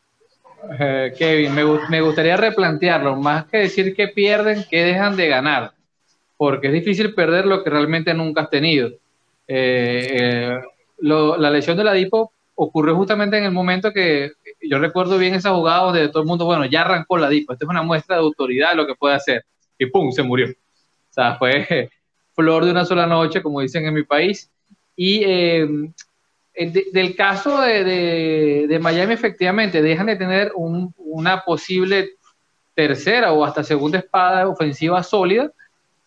eh, 0.79 1.13
Kevin, 1.17 1.53
me, 1.89 2.01
gustaría 2.01 2.37
replantearlo, 2.37 3.15
más 3.15 3.45
que 3.45 3.57
decir 3.57 3.95
que 3.95 4.09
pierden, 4.09 4.65
que 4.69 4.83
dejan 4.83 5.15
de 5.15 5.27
ganar, 5.27 5.71
porque 6.35 6.67
es 6.67 6.73
difícil 6.73 7.13
perder 7.13 7.45
lo 7.45 7.63
que 7.63 7.69
realmente 7.69 8.13
nunca 8.13 8.41
has 8.41 8.49
tenido. 8.49 8.89
Eh, 9.47 10.07
eh, 10.19 10.59
la 10.99 11.49
lesión 11.51 11.77
de 11.77 11.83
Oladipo 11.83 12.33
ocurrió 12.55 12.95
justamente 12.95 13.37
en 13.37 13.45
el 13.45 13.51
momento 13.51 13.93
que 13.93 14.31
yo 14.61 14.79
recuerdo 14.79 15.19
bien 15.19 15.35
esa 15.35 15.53
jugada 15.53 15.83
donde 15.83 16.09
todo 16.09 16.23
el 16.23 16.27
mundo, 16.27 16.45
bueno, 16.45 16.65
ya 16.65 16.81
arrancó 16.81 17.13
Oladipo, 17.13 17.53
esto 17.53 17.65
es 17.65 17.69
una 17.69 17.83
muestra 17.83 18.15
de 18.15 18.23
autoridad 18.23 18.71
de 18.71 18.77
lo 18.77 18.87
que 18.87 18.95
puede 18.95 19.15
hacer 19.15 19.45
y 19.77 19.85
¡pum! 19.87 20.11
se 20.11 20.23
murió. 20.23 20.49
O 20.49 21.13
sea, 21.13 21.35
fue 21.35 21.89
flor 22.35 22.65
de 22.65 22.71
una 22.71 22.85
sola 22.85 23.05
noche, 23.05 23.41
como 23.41 23.61
dicen 23.61 23.85
en 23.85 23.93
mi 23.93 24.03
país. 24.03 24.49
Y 24.95 25.23
em, 25.23 25.93
del 26.91 27.15
caso 27.15 27.61
de, 27.61 28.65
de, 28.67 28.79
Miami, 28.79 29.13
efectivamente, 29.13 29.81
dejan 29.81 30.07
de 30.07 30.15
tener 30.15 30.51
una 30.55 31.43
posible 31.43 32.11
tercera 32.73 33.33
o 33.33 33.43
hasta 33.43 33.63
segunda 33.63 33.99
espada 33.99 34.47
ofensiva 34.47 35.01
sólida 35.03 35.51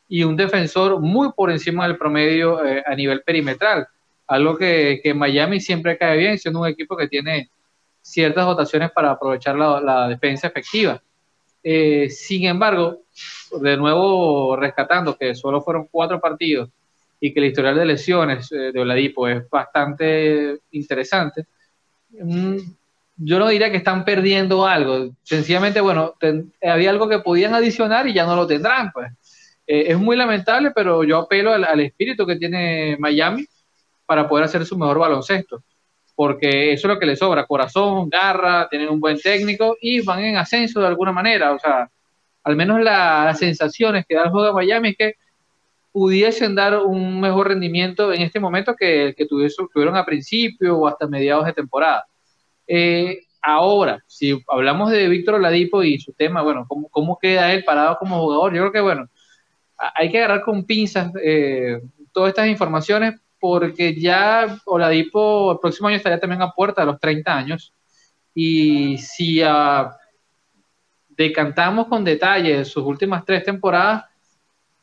y 0.09 0.25
un 0.25 0.37
defensor 0.37 1.01
muy 1.01 1.33
por 1.33 1.51
encima 1.51 1.87
del 1.87 1.97
promedio 1.97 2.65
eh, 2.65 2.83
a 2.85 2.95
nivel 2.95 3.23
perimetral. 3.23 3.87
algo 4.27 4.57
que, 4.57 5.01
que 5.03 5.15
Miami 5.15 5.61
siempre 5.61 5.97
cae 5.97 6.19
bien, 6.19 6.39
siendo 6.39 6.61
un 6.61 6.69
equipo 6.69 6.97
que 6.97 7.09
tiene 7.09 7.51
ciertas 8.03 8.45
dotaciones 8.45 8.91
para 8.91 9.13
aprovechar 9.13 9.57
la, 9.57 10.09
defensa 10.09 10.49
efectiva. 10.49 11.03
Eh, 11.63 12.09
sin 12.11 12.47
embargo, 12.47 13.03
de 13.61 13.77
nuevo 13.77 14.57
rescatando 14.57 15.17
que 15.17 15.35
solo 15.35 15.61
fueron 15.63 15.89
cuatro 15.91 16.21
partidos 16.21 16.71
y 17.21 17.33
que 17.33 17.41
el 17.41 17.47
historial 17.47 17.77
de 17.77 17.85
lesiones 17.85 18.51
eh, 18.53 18.73
de 18.73 18.81
Oladipo 18.81 19.29
es 19.29 19.49
bastante 19.49 20.59
interesante, 20.71 21.47
mm, 22.11 22.57
yo 23.23 23.39
no 23.39 23.49
diría 23.49 23.71
que 23.71 23.77
están 23.77 24.05
perdiendo 24.05 24.67
algo. 24.67 25.11
Sencillamente, 25.23 25.81
bueno, 25.81 26.15
había 26.63 26.91
algo 26.91 27.09
que 27.09 27.19
podían 27.19 27.55
adicionar 27.55 28.09
y 28.09 28.15
ya 28.15 28.25
no 28.25 28.35
lo 28.35 28.47
tendrán. 28.47 28.91
Pues. 28.93 29.13
Eh, 29.67 29.93
es 29.93 29.99
muy 29.99 30.17
lamentable, 30.17 30.73
pero 30.75 31.05
yo 31.05 31.19
apelo 31.19 31.53
al, 31.53 31.81
espíritu 31.81 32.27
que 32.27 32.37
tiene 32.37 32.97
Miami 32.99 33.47
para 34.07 34.27
poder 34.27 34.47
hacer 34.47 34.65
su 34.65 34.79
mejor 34.79 34.99
baloncesto. 34.99 35.63
Porque 36.15 36.73
eso 36.73 36.89
es 36.89 36.95
lo 36.95 36.99
que 36.99 37.07
le 37.07 37.17
sobra, 37.17 37.47
corazón, 37.47 38.09
garra, 38.09 38.69
tienen 38.69 38.89
un 38.89 39.01
buen 39.01 39.19
técnico 39.21 39.77
y 39.81 40.01
van 40.01 40.21
en 40.21 40.37
ascenso 40.37 40.81
de 40.81 40.87
alguna 40.87 41.13
manera. 41.13 41.53
O 41.53 41.59
sea, 41.59 41.91
al 42.43 42.57
menos 42.57 42.81
las 42.81 43.39
sensaciones 43.39 44.05
que 44.09 44.15
da 44.15 44.25
el 44.25 44.31
juego 44.31 44.47
de 44.47 44.53
Miami 44.53 44.91
es 44.91 44.97
que 44.97 45.15
pudiesen 45.93 46.55
dar 46.55 46.79
un 46.79 47.21
mejor 47.21 47.49
rendimiento 47.49 48.13
en 48.13 48.23
este 48.23 48.41
momento 48.41 48.75
que, 48.77 49.15
que 49.17 49.27
tuvieron 49.27 49.97
a 49.97 50.05
principio 50.05 50.79
o 50.79 50.87
hasta 50.87 51.07
mediados 51.07 51.47
de 51.47 51.53
temporada. 51.53 52.05
Eh, 52.67 53.23
ahora, 53.43 54.03
si 54.07 54.41
hablamos 54.49 54.91
de 54.91 55.09
Víctor 55.09 55.35
Oladipo 55.35 55.83
y 55.83 55.99
su 55.99 56.13
tema, 56.13 56.43
bueno, 56.43 56.65
¿cómo, 56.69 56.89
¿cómo, 56.89 57.19
queda 57.19 57.53
él 57.53 57.65
parado 57.65 57.97
como 57.99 58.21
jugador? 58.21 58.55
Yo 58.55 58.61
creo 58.61 58.73
que, 58.73 58.81
bueno, 58.81 59.09
hay 59.77 60.11
que 60.11 60.19
agarrar 60.19 60.43
con 60.43 60.65
pinzas 60.65 61.11
eh, 61.23 61.81
todas 62.13 62.31
estas 62.31 62.49
informaciones 62.49 63.15
porque 63.41 63.99
ya 63.99 64.59
Oladipo 64.67 65.53
el 65.53 65.59
próximo 65.59 65.89
año 65.89 65.97
estaría 65.97 66.21
también 66.21 66.43
a 66.43 66.53
puerta 66.53 66.83
de 66.83 66.87
los 66.87 67.01
30 67.01 67.37
años 67.37 67.73
y 68.35 68.99
si 68.99 69.43
uh, 69.43 69.89
decantamos 71.25 71.87
con 71.87 72.05
detalle 72.05 72.65
sus 72.65 72.85
últimas 72.85 73.25
tres 73.25 73.45
temporadas 73.45 74.05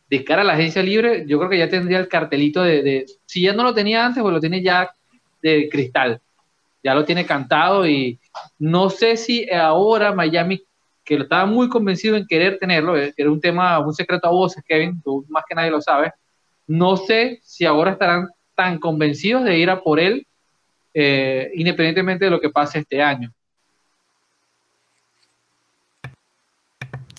de 0.10 0.24
cara 0.24 0.42
a 0.42 0.46
la 0.46 0.54
agencia 0.54 0.84
libre, 0.84 1.26
yo 1.28 1.38
creo 1.38 1.50
que 1.50 1.58
ya 1.58 1.70
tendría 1.70 2.00
el 2.00 2.08
cartelito 2.08 2.64
de, 2.64 3.06
si 3.26 3.42
ya 3.42 3.54
no 3.54 3.64
lo 3.64 3.74
tenía 3.74 4.06
antes, 4.06 4.22
pues 4.22 4.34
lo 4.34 4.40
tiene 4.40 4.62
ya 4.62 4.90
de 5.42 5.68
cristal 5.70 6.22
ya 6.84 6.94
lo 6.94 7.04
tiene 7.04 7.26
cantado 7.26 7.88
y 7.88 8.18
no 8.60 8.90
sé 8.90 9.18
si 9.18 9.50
ahora 9.52 10.14
Miami, 10.14 10.64
que 11.04 11.18
lo 11.18 11.24
estaba 11.24 11.46
muy 11.46 11.68
convencido 11.68 12.16
en 12.16 12.26
querer 12.26 12.58
tenerlo, 12.60 12.98
eh, 12.98 13.14
era 13.18 13.30
un 13.30 13.42
tema, 13.42 13.80
un 13.80 13.94
secreto 13.94 14.28
a 14.28 14.32
voces, 14.32 14.64
Kevin, 14.66 15.02
tú 15.02 15.26
más 15.28 15.44
que 15.48 15.56
nadie 15.56 15.72
lo 15.72 15.82
sabes, 15.82 16.12
no 16.66 16.96
sé 16.96 17.40
si 17.44 17.66
ahora 17.66 17.92
estarán 17.92 18.30
tan 18.56 18.80
convencidos 18.80 19.44
de 19.44 19.58
ir 19.58 19.70
a 19.70 19.82
por 19.82 20.00
él, 20.00 20.26
eh, 20.94 21.52
independientemente 21.56 22.26
de 22.26 22.32
lo 22.32 22.40
que 22.40 22.50
pase 22.50 22.80
este 22.80 23.02
año. 23.02 23.34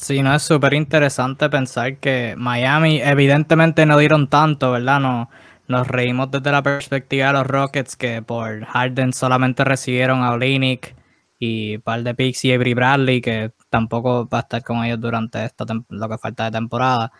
Sí, 0.00 0.22
no 0.22 0.34
es 0.34 0.42
súper 0.42 0.74
interesante 0.74 1.50
pensar 1.50 1.98
que 1.98 2.34
Miami 2.36 3.00
evidentemente 3.02 3.84
no 3.84 3.98
dieron 3.98 4.28
tanto, 4.28 4.70
¿verdad? 4.72 5.00
No, 5.00 5.28
nos 5.66 5.88
reímos 5.88 6.30
desde 6.30 6.52
la 6.52 6.62
perspectiva 6.62 7.26
de 7.28 7.32
los 7.34 7.46
Rockets 7.46 7.96
que 7.96 8.22
por 8.22 8.64
Harden 8.64 9.12
solamente 9.12 9.64
recibieron 9.64 10.22
a 10.22 10.32
Olinick 10.32 10.94
y 11.38 11.76
un 11.76 11.82
par 11.82 12.02
de 12.04 12.14
picks 12.14 12.44
y 12.44 12.52
Avery 12.52 12.74
Bradley 12.74 13.20
que 13.20 13.52
tampoco 13.70 14.28
va 14.28 14.38
a 14.38 14.40
estar 14.42 14.62
con 14.62 14.84
ellos 14.84 15.00
durante 15.00 15.44
esto, 15.44 15.66
lo 15.88 16.08
que 16.08 16.18
falta 16.18 16.44
de 16.44 16.52
temporada. 16.52 17.12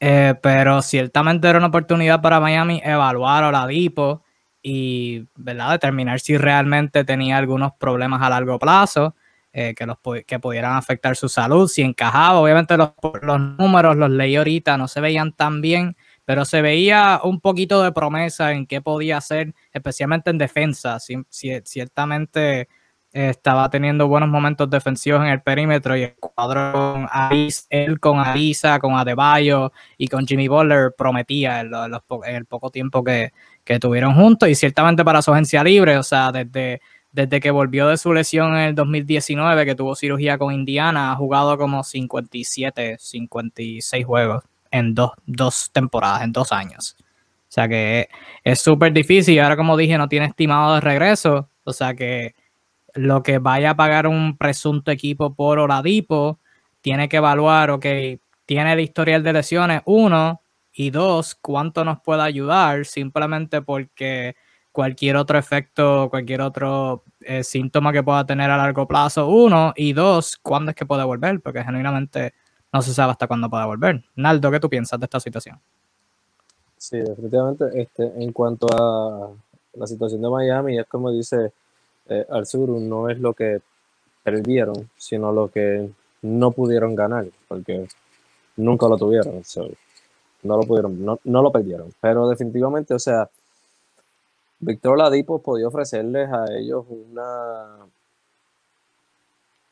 Eh, 0.00 0.34
pero 0.42 0.82
ciertamente 0.82 1.48
era 1.48 1.58
una 1.58 1.68
oportunidad 1.68 2.20
para 2.22 2.40
Miami 2.40 2.80
evaluar 2.84 3.44
a 3.44 3.48
Oladipo 3.48 4.24
y 4.62 5.28
¿verdad? 5.36 5.72
determinar 5.72 6.18
si 6.20 6.36
realmente 6.38 7.04
tenía 7.04 7.36
algunos 7.36 7.72
problemas 7.78 8.22
a 8.22 8.30
largo 8.30 8.58
plazo 8.58 9.14
eh, 9.52 9.74
que, 9.74 9.86
los, 9.86 9.98
que 10.26 10.38
pudieran 10.38 10.76
afectar 10.76 11.16
su 11.16 11.28
salud, 11.28 11.68
si 11.68 11.82
encajaba. 11.82 12.40
Obviamente 12.40 12.76
los, 12.76 12.92
los 13.22 13.40
números 13.40 13.96
los 13.96 14.10
leí 14.10 14.36
ahorita, 14.36 14.76
no 14.78 14.88
se 14.88 15.00
veían 15.00 15.32
tan 15.32 15.60
bien 15.60 15.96
pero 16.24 16.44
se 16.44 16.62
veía 16.62 17.20
un 17.22 17.40
poquito 17.40 17.82
de 17.82 17.92
promesa 17.92 18.52
en 18.52 18.66
qué 18.66 18.80
podía 18.80 19.18
hacer, 19.18 19.54
especialmente 19.72 20.30
en 20.30 20.38
defensa. 20.38 20.98
ciertamente 21.28 22.68
eh, 23.14 23.28
estaba 23.28 23.68
teniendo 23.68 24.08
buenos 24.08 24.28
momentos 24.28 24.70
defensivos 24.70 25.20
en 25.20 25.28
el 25.28 25.42
perímetro 25.42 25.96
y 25.96 26.04
el 26.04 26.14
cuadro 26.14 26.72
con 26.72 27.08
él 27.70 28.00
con 28.00 28.18
Arisa, 28.18 28.78
con 28.78 28.94
Adebayo 28.94 29.72
y 29.98 30.08
con 30.08 30.26
Jimmy 30.26 30.48
Butler 30.48 30.94
prometía 30.96 31.60
en, 31.60 31.72
el 32.26 32.46
poco 32.46 32.70
tiempo 32.70 33.02
que, 33.04 33.32
tuvieron 33.80 34.14
juntos 34.14 34.48
y 34.48 34.54
ciertamente 34.54 35.04
para 35.04 35.22
su 35.22 35.32
agencia 35.32 35.64
libre, 35.64 35.96
o 35.96 36.02
sea, 36.02 36.30
desde, 36.32 36.80
desde 37.12 37.40
que 37.40 37.50
volvió 37.50 37.88
de 37.88 37.96
su 37.96 38.12
lesión 38.12 38.54
en 38.54 38.60
el 38.60 38.74
2019, 38.74 39.64
que 39.64 39.74
tuvo 39.74 39.94
cirugía 39.94 40.38
con 40.38 40.52
Indiana, 40.52 41.12
ha 41.12 41.16
jugado 41.16 41.58
como 41.58 41.84
57, 41.84 42.96
56 42.98 44.06
juegos 44.06 44.44
en 44.70 44.94
dos, 44.94 45.12
dos 45.26 45.70
temporadas, 45.72 46.22
en 46.22 46.32
dos 46.32 46.52
años. 46.52 46.96
O 46.98 47.54
sea 47.54 47.68
que 47.68 48.08
es 48.42 48.60
súper 48.60 48.92
difícil. 48.92 49.38
Ahora, 49.40 49.56
como 49.56 49.76
dije, 49.76 49.98
no 49.98 50.08
tiene 50.08 50.26
estimado 50.26 50.74
de 50.74 50.80
regreso. 50.80 51.48
O 51.64 51.72
sea 51.72 51.94
que 51.94 52.34
lo 52.94 53.22
que 53.22 53.38
vaya 53.38 53.70
a 53.70 53.76
pagar 53.76 54.06
un 54.06 54.36
presunto 54.38 54.90
equipo 54.90 55.34
por 55.34 55.58
Oladipo 55.58 56.38
tiene 56.80 57.08
que 57.08 57.18
evaluar, 57.18 57.70
ok, 57.70 57.86
tiene 58.46 58.72
el 58.72 58.80
historial 58.80 59.22
de 59.22 59.34
lesiones, 59.34 59.82
uno, 59.84 60.42
y 60.72 60.90
dos, 60.90 61.34
cuánto 61.34 61.84
nos 61.84 62.00
puede 62.00 62.22
ayudar 62.22 62.86
simplemente 62.86 63.60
porque 63.62 64.34
cualquier 64.72 65.16
otro 65.16 65.38
efecto, 65.38 66.08
cualquier 66.10 66.40
otro 66.40 67.04
eh, 67.20 67.44
síntoma 67.44 67.92
que 67.92 68.02
pueda 68.02 68.26
tener 68.26 68.50
a 68.50 68.56
largo 68.56 68.88
plazo, 68.88 69.28
uno, 69.28 69.72
y 69.76 69.92
dos, 69.92 70.38
cuándo 70.38 70.70
es 70.70 70.76
que 70.76 70.86
puede 70.86 71.04
volver, 71.04 71.40
porque 71.40 71.62
genuinamente 71.62 72.34
no 72.72 72.82
se 72.82 72.94
sabe 72.94 73.12
hasta 73.12 73.26
cuándo 73.28 73.50
pueda 73.50 73.66
volver. 73.66 74.02
Naldo, 74.16 74.50
¿qué 74.50 74.58
tú 74.58 74.68
piensas 74.70 74.98
de 74.98 75.04
esta 75.04 75.20
situación? 75.20 75.60
Sí, 76.78 76.98
definitivamente. 76.98 77.66
Este, 77.74 78.02
en 78.04 78.32
cuanto 78.32 78.66
a 78.72 79.30
la 79.74 79.86
situación 79.86 80.22
de 80.22 80.30
Miami, 80.30 80.78
es 80.78 80.86
como 80.86 81.12
dice 81.12 81.52
eh, 82.08 82.26
al 82.30 82.46
sur, 82.46 82.68
no 82.70 83.08
es 83.08 83.18
lo 83.18 83.34
que 83.34 83.60
perdieron, 84.24 84.90
sino 84.96 85.32
lo 85.32 85.48
que 85.48 85.90
no 86.22 86.50
pudieron 86.50 86.94
ganar, 86.94 87.26
porque 87.48 87.86
nunca 88.56 88.88
lo 88.88 88.96
tuvieron. 88.96 89.42
no 90.42 90.56
lo 90.56 90.62
pudieron, 90.62 91.04
no, 91.04 91.20
no, 91.24 91.42
lo 91.42 91.52
perdieron. 91.52 91.92
Pero 92.00 92.28
definitivamente, 92.28 92.94
o 92.94 92.98
sea, 92.98 93.28
Víctor 94.64 94.96
Ladipo 94.96 95.40
podía 95.40 95.66
ofrecerles 95.66 96.30
a 96.30 96.46
ellos 96.54 96.84
una 96.88 97.84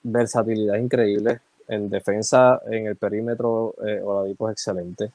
versatilidad 0.03 0.79
increíble 0.79 1.41
en 1.69 1.89
defensa, 1.89 2.61
en 2.67 2.89
el 2.89 2.97
perímetro, 2.97 3.73
eh, 3.87 4.03
Oladipo 4.03 4.49
es 4.49 4.55
excelente. 4.55 5.13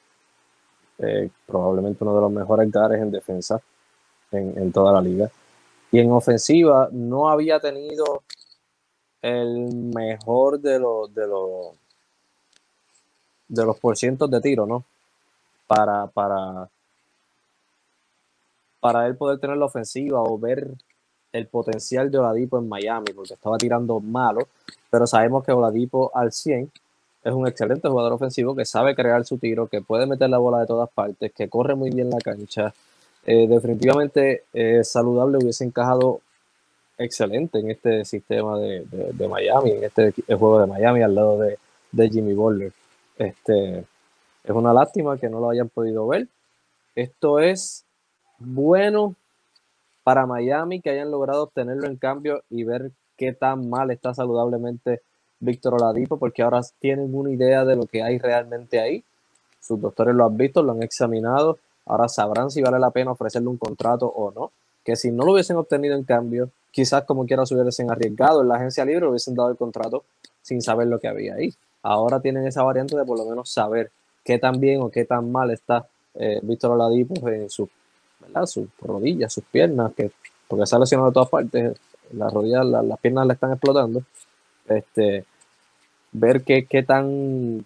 Eh, 0.98 1.28
probablemente 1.46 2.02
uno 2.02 2.14
de 2.14 2.20
los 2.22 2.32
mejores 2.32 2.72
gares 2.72 3.02
en 3.02 3.10
defensa 3.10 3.60
en, 4.32 4.72
toda 4.72 4.94
la 4.94 5.02
liga. 5.02 5.30
Y 5.92 5.98
en 5.98 6.10
ofensiva 6.10 6.88
no 6.90 7.28
había 7.28 7.60
tenido 7.60 8.22
el 9.20 9.74
mejor 9.94 10.58
de 10.58 10.78
los 10.78 11.14
de 11.14 11.26
los 11.26 11.76
de 13.48 13.64
los 13.66 13.78
porcientos 13.78 14.30
de 14.30 14.40
tiro, 14.40 14.64
¿no? 14.64 14.84
Para, 15.66 16.06
para, 16.06 16.66
para 18.86 19.08
él 19.08 19.16
poder 19.16 19.40
tener 19.40 19.56
la 19.56 19.64
ofensiva 19.64 20.22
o 20.22 20.38
ver 20.38 20.68
el 21.32 21.48
potencial 21.48 22.08
de 22.08 22.18
Oladipo 22.18 22.56
en 22.56 22.68
Miami, 22.68 23.06
porque 23.16 23.34
estaba 23.34 23.58
tirando 23.58 23.98
malo, 23.98 24.46
pero 24.88 25.08
sabemos 25.08 25.44
que 25.44 25.50
Oladipo 25.50 26.12
al 26.14 26.30
100 26.30 26.70
es 27.24 27.32
un 27.32 27.48
excelente 27.48 27.88
jugador 27.88 28.12
ofensivo 28.12 28.54
que 28.54 28.64
sabe 28.64 28.94
crear 28.94 29.24
su 29.24 29.38
tiro, 29.38 29.66
que 29.66 29.80
puede 29.80 30.06
meter 30.06 30.30
la 30.30 30.38
bola 30.38 30.60
de 30.60 30.68
todas 30.68 30.88
partes, 30.88 31.32
que 31.32 31.48
corre 31.48 31.74
muy 31.74 31.90
bien 31.90 32.10
la 32.10 32.18
cancha. 32.18 32.72
Eh, 33.26 33.48
definitivamente 33.48 34.44
eh, 34.52 34.84
saludable 34.84 35.38
hubiese 35.38 35.64
encajado 35.64 36.20
excelente 36.96 37.58
en 37.58 37.72
este 37.72 38.04
sistema 38.04 38.56
de, 38.60 38.86
Miami, 39.28 39.72
en 39.72 39.82
este 39.82 40.14
juego 40.28 40.60
de 40.60 40.66
Miami 40.68 41.02
al 41.02 41.12
lado 41.12 41.40
de, 41.40 41.58
de 41.90 42.08
Jimmy 42.08 42.34
Butler. 42.34 42.72
Este, 43.18 43.78
es 43.78 44.50
una 44.50 44.72
lástima 44.72 45.18
que 45.18 45.28
no 45.28 45.40
lo 45.40 45.50
hayan 45.50 45.70
podido 45.70 46.06
ver. 46.06 46.28
Esto 46.94 47.40
es 47.40 47.85
bueno 48.38 49.14
para 50.02 50.26
Miami 50.26 50.80
que 50.80 50.90
hayan 50.90 51.10
logrado 51.10 51.44
obtenerlo 51.44 51.86
en 51.86 51.96
cambio 51.96 52.42
y 52.50 52.64
ver 52.64 52.92
qué 53.16 53.32
tan 53.32 53.68
mal 53.68 53.90
está 53.90 54.14
saludablemente 54.14 55.02
Víctor 55.40 55.74
Oladipo, 55.74 56.18
porque 56.18 56.42
ahora 56.42 56.60
tienen 56.78 57.14
una 57.14 57.30
idea 57.30 57.64
de 57.64 57.76
lo 57.76 57.86
que 57.86 58.02
hay 58.02 58.18
realmente 58.18 58.80
ahí. 58.80 59.04
Sus 59.60 59.80
doctores 59.80 60.14
lo 60.14 60.24
han 60.24 60.36
visto, 60.36 60.62
lo 60.62 60.72
han 60.72 60.82
examinado, 60.82 61.58
ahora 61.84 62.08
sabrán 62.08 62.50
si 62.50 62.62
vale 62.62 62.78
la 62.78 62.90
pena 62.90 63.12
ofrecerle 63.12 63.48
un 63.48 63.56
contrato 63.56 64.06
o 64.06 64.32
no. 64.32 64.52
Que 64.84 64.96
si 64.96 65.10
no 65.10 65.24
lo 65.24 65.32
hubiesen 65.32 65.56
obtenido 65.56 65.96
en 65.96 66.04
cambio, 66.04 66.50
quizás 66.70 67.04
como 67.04 67.26
quiera 67.26 67.44
se 67.44 67.54
hubiesen 67.54 67.90
arriesgado 67.90 68.42
en 68.42 68.48
la 68.48 68.56
agencia 68.56 68.84
libre, 68.84 69.08
hubiesen 69.08 69.34
dado 69.34 69.50
el 69.50 69.56
contrato 69.56 70.04
sin 70.40 70.62
saber 70.62 70.86
lo 70.86 71.00
que 71.00 71.08
había 71.08 71.34
ahí. 71.34 71.52
Ahora 71.82 72.20
tienen 72.20 72.46
esa 72.46 72.62
variante 72.62 72.96
de 72.96 73.04
por 73.04 73.18
lo 73.18 73.26
menos 73.26 73.50
saber 73.50 73.90
qué 74.24 74.38
tan 74.38 74.60
bien 74.60 74.80
o 74.82 74.90
qué 74.90 75.04
tan 75.04 75.32
mal 75.32 75.50
está 75.50 75.86
eh, 76.14 76.38
Víctor 76.42 76.72
Oladipo 76.72 77.28
en 77.28 77.50
su 77.50 77.68
¿verdad? 78.20 78.46
sus 78.46 78.68
rodillas, 78.80 79.32
sus 79.32 79.44
piernas, 79.44 79.92
que, 79.94 80.10
porque 80.48 80.66
se 80.66 80.76
ha 80.76 80.78
lesionado 80.78 81.10
de 81.10 81.14
todas 81.14 81.28
partes, 81.28 81.76
las 82.12 82.32
rodillas, 82.32 82.64
las 82.64 82.98
piernas 83.00 83.26
le 83.26 83.32
están 83.34 83.52
explotando. 83.52 84.02
Este, 84.68 85.24
ver 86.12 86.42
qué, 86.42 86.66
qué 86.66 86.82
tan 86.82 87.64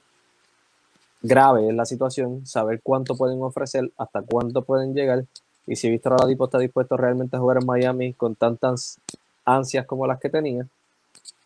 grave 1.22 1.68
es 1.68 1.74
la 1.74 1.84
situación, 1.84 2.46
saber 2.46 2.80
cuánto 2.82 3.16
pueden 3.16 3.42
ofrecer, 3.42 3.90
hasta 3.96 4.22
cuánto 4.22 4.62
pueden 4.62 4.94
llegar, 4.94 5.24
y 5.66 5.76
si 5.76 5.90
Víctor 5.90 6.14
Oladipo 6.14 6.46
está 6.46 6.58
dispuesto 6.58 6.96
realmente 6.96 7.36
a 7.36 7.40
jugar 7.40 7.58
en 7.60 7.66
Miami 7.66 8.12
con 8.14 8.34
tantas 8.34 8.98
ansias 9.44 9.86
como 9.86 10.06
las 10.06 10.18
que 10.18 10.30
tenía, 10.30 10.66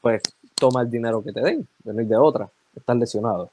pues 0.01 0.23
toma 0.55 0.83
el 0.83 0.91
dinero 0.91 1.23
que 1.23 1.33
te 1.33 1.41
den, 1.41 1.67
venir 1.85 2.07
de 2.07 2.17
otra, 2.17 2.49
estás 2.75 2.97
lesionado. 2.97 3.51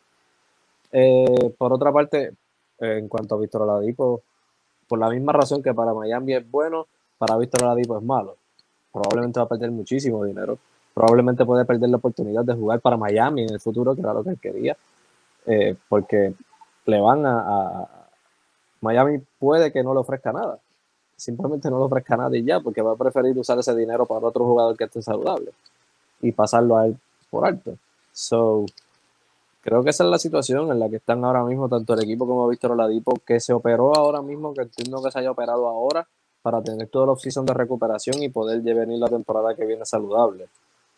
Eh, 0.91 1.53
por 1.57 1.73
otra 1.73 1.91
parte, 1.91 2.33
en 2.79 3.07
cuanto 3.07 3.35
a 3.35 3.39
Víctor 3.39 3.63
Oladipo, 3.63 4.21
por 4.91 4.99
la 4.99 5.09
misma 5.09 5.31
razón 5.31 5.63
que 5.63 5.73
para 5.73 5.93
Miami 5.93 6.33
es 6.33 6.51
bueno, 6.51 6.85
para 7.17 7.37
Víctor 7.37 7.63
Oladipo 7.63 7.97
es 7.97 8.03
malo. 8.03 8.35
Probablemente 8.91 9.39
va 9.39 9.45
a 9.45 9.47
perder 9.47 9.71
muchísimo 9.71 10.25
dinero. 10.25 10.57
Probablemente 10.93 11.45
puede 11.45 11.63
perder 11.63 11.89
la 11.89 11.95
oportunidad 11.95 12.43
de 12.43 12.53
jugar 12.55 12.81
para 12.81 12.97
Miami 12.97 13.43
en 13.43 13.53
el 13.53 13.61
futuro, 13.61 13.95
que 13.95 14.01
era 14.01 14.13
lo 14.13 14.21
que 14.21 14.31
él 14.31 14.39
quería. 14.41 14.75
Eh, 15.45 15.77
porque 15.87 16.33
le 16.87 16.99
van 16.99 17.25
a, 17.25 17.87
Miami 18.81 19.21
puede 19.39 19.71
que 19.71 19.81
no 19.81 19.93
le 19.93 20.01
ofrezca 20.01 20.33
nada. 20.33 20.59
Simplemente 21.15 21.69
no 21.69 21.77
le 21.79 21.85
ofrezca 21.85 22.17
nada 22.17 22.35
y 22.35 22.43
ya, 22.43 22.59
porque 22.59 22.81
va 22.81 22.91
a 22.91 22.97
preferir 22.97 23.37
usar 23.39 23.57
ese 23.59 23.73
dinero 23.73 24.05
para 24.05 24.27
otro 24.27 24.43
jugador 24.43 24.75
que 24.75 24.83
esté 24.83 25.01
saludable 25.01 25.53
y 26.19 26.33
pasarlo 26.33 26.75
a 26.75 26.87
él 26.87 26.97
por 27.29 27.47
alto. 27.47 27.77
So, 28.11 28.65
creo 29.61 29.83
que 29.83 29.91
esa 29.91 30.03
es 30.03 30.09
la 30.09 30.19
situación 30.19 30.71
en 30.71 30.79
la 30.79 30.89
que 30.89 30.97
están 30.97 31.23
ahora 31.23 31.43
mismo 31.43 31.69
tanto 31.69 31.93
el 31.93 32.03
equipo 32.03 32.27
como 32.27 32.47
Víctor 32.47 32.71
Oladipo, 32.71 33.13
que 33.25 33.39
se 33.39 33.53
operó 33.53 33.95
ahora 33.95 34.21
mismo, 34.21 34.53
que 34.53 34.61
entiendo 34.61 35.01
que 35.01 35.11
se 35.11 35.19
haya 35.19 35.31
operado 35.31 35.67
ahora 35.67 36.07
para 36.41 36.61
tener 36.61 36.87
toda 36.87 37.05
la 37.05 37.11
oficina 37.13 37.45
de 37.45 37.53
recuperación 37.53 38.21
y 38.23 38.29
poder 38.29 38.61
venir 38.61 38.97
la 38.99 39.07
temporada 39.07 39.55
que 39.55 39.65
viene 39.65 39.85
saludable. 39.85 40.47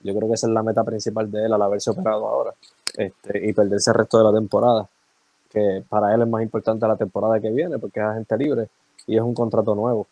Yo 0.01 0.15
creo 0.15 0.27
que 0.27 0.35
esa 0.35 0.47
es 0.47 0.53
la 0.53 0.63
meta 0.63 0.83
principal 0.83 1.29
de 1.29 1.45
él 1.45 1.53
al 1.53 1.61
haberse 1.61 1.91
operado 1.91 2.27
ahora 2.27 2.53
este, 2.97 3.47
y 3.47 3.53
perderse 3.53 3.91
el 3.91 3.95
resto 3.95 4.17
de 4.17 4.23
la 4.23 4.33
temporada, 4.33 4.87
que 5.49 5.83
para 5.87 6.13
él 6.13 6.21
es 6.21 6.27
más 6.27 6.41
importante 6.41 6.87
la 6.87 6.95
temporada 6.95 7.39
que 7.39 7.49
viene 7.49 7.79
porque 7.79 7.99
es 7.99 8.05
agente 8.05 8.37
libre 8.37 8.67
y 9.07 9.15
es 9.15 9.21
un 9.21 9.33
contrato 9.33 9.75
nuevo. 9.75 10.07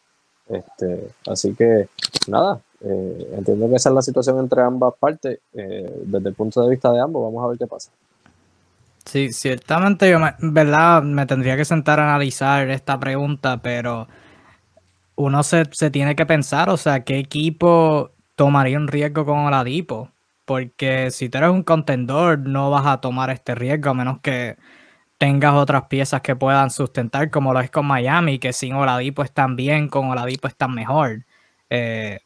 Este, 0.48 1.12
así 1.28 1.54
que 1.54 1.88
nada, 2.28 2.60
eh, 2.82 3.34
entiendo 3.38 3.70
que 3.70 3.76
esa 3.76 3.90
es 3.90 3.96
la 3.96 4.02
situación 4.02 4.40
entre 4.40 4.62
ambas 4.62 4.94
partes, 5.00 5.40
eh, 5.54 6.04
desde 6.06 6.30
el 6.30 6.36
punto 6.36 6.62
de 6.62 6.70
vista 6.70 6.92
de 6.92 7.00
ambos, 7.00 7.24
vamos 7.24 7.44
a 7.44 7.48
ver 7.48 7.58
qué 7.58 7.68
pasa. 7.68 7.92
Sí, 9.06 9.32
ciertamente 9.34 10.10
yo, 10.10 10.20
me, 10.20 10.34
verdad, 10.40 11.04
me 11.04 11.26
tendría 11.26 11.58
que 11.58 11.66
sentar 11.66 12.00
a 12.00 12.04
analizar 12.04 12.70
esta 12.70 13.00
pregunta, 13.00 13.62
pero 13.62 14.08
uno 15.16 15.44
se, 15.44 15.66
se 15.72 15.92
tiene 15.92 16.16
que 16.16 16.26
pensar, 16.26 16.70
o 16.70 16.78
sea, 16.78 17.04
¿qué 17.04 17.20
equipo 17.20 18.12
tomaría 18.36 18.78
un 18.78 18.88
riesgo 18.88 19.26
con 19.26 19.40
Oladipo? 19.40 20.12
Porque 20.46 21.12
si 21.12 21.30
tú 21.30 21.38
eres 21.38 21.52
un 21.52 21.64
contendor, 21.64 22.40
no 22.40 22.72
vas 22.72 22.86
a 22.88 23.02
tomar 23.02 23.30
este 23.30 23.56
riesgo 23.56 23.92
a 23.92 23.94
menos 23.94 24.20
que 24.22 24.58
tengas 25.18 25.56
otras 25.56 25.86
piezas 25.86 26.22
que 26.22 26.36
puedan 26.36 26.72
sustentar, 26.72 27.32
como 27.32 27.54
lo 27.54 27.62
es 27.62 27.72
con 27.72 27.88
Miami, 27.88 28.40
que 28.40 28.54
sin 28.54 28.74
Oladipo 28.76 29.24
están 29.24 29.56
bien, 29.56 29.90
con 29.90 30.10
Oladipo 30.10 30.48
están 30.48 30.74
mejor. 30.74 31.26
Eh, 31.70 32.22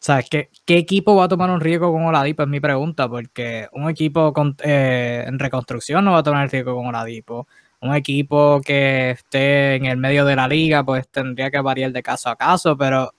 ¿Sabes 0.00 0.28
qué, 0.30 0.50
qué 0.64 0.78
equipo 0.78 1.16
va 1.16 1.24
a 1.24 1.28
tomar 1.28 1.50
un 1.50 1.60
riesgo 1.60 1.92
con 1.92 2.04
Oladipo? 2.04 2.42
Es 2.44 2.48
mi 2.48 2.60
pregunta, 2.60 3.08
porque 3.08 3.68
un 3.72 3.90
equipo 3.90 4.32
eh, 4.62 5.24
en 5.26 5.38
reconstrucción 5.38 6.04
no 6.04 6.12
va 6.12 6.18
a 6.18 6.22
tomar 6.22 6.44
el 6.44 6.50
riesgo 6.50 6.76
con 6.76 6.86
Oladipo. 6.86 7.48
Un 7.80 7.94
equipo 7.94 8.60
que 8.64 9.10
esté 9.10 9.74
en 9.76 9.86
el 9.86 9.96
medio 9.96 10.24
de 10.24 10.36
la 10.36 10.48
liga, 10.48 10.84
pues 10.84 11.08
tendría 11.08 11.50
que 11.50 11.60
variar 11.60 11.92
de 11.92 12.02
caso 12.02 12.30
a 12.30 12.36
caso, 12.36 12.76
pero 12.76 13.12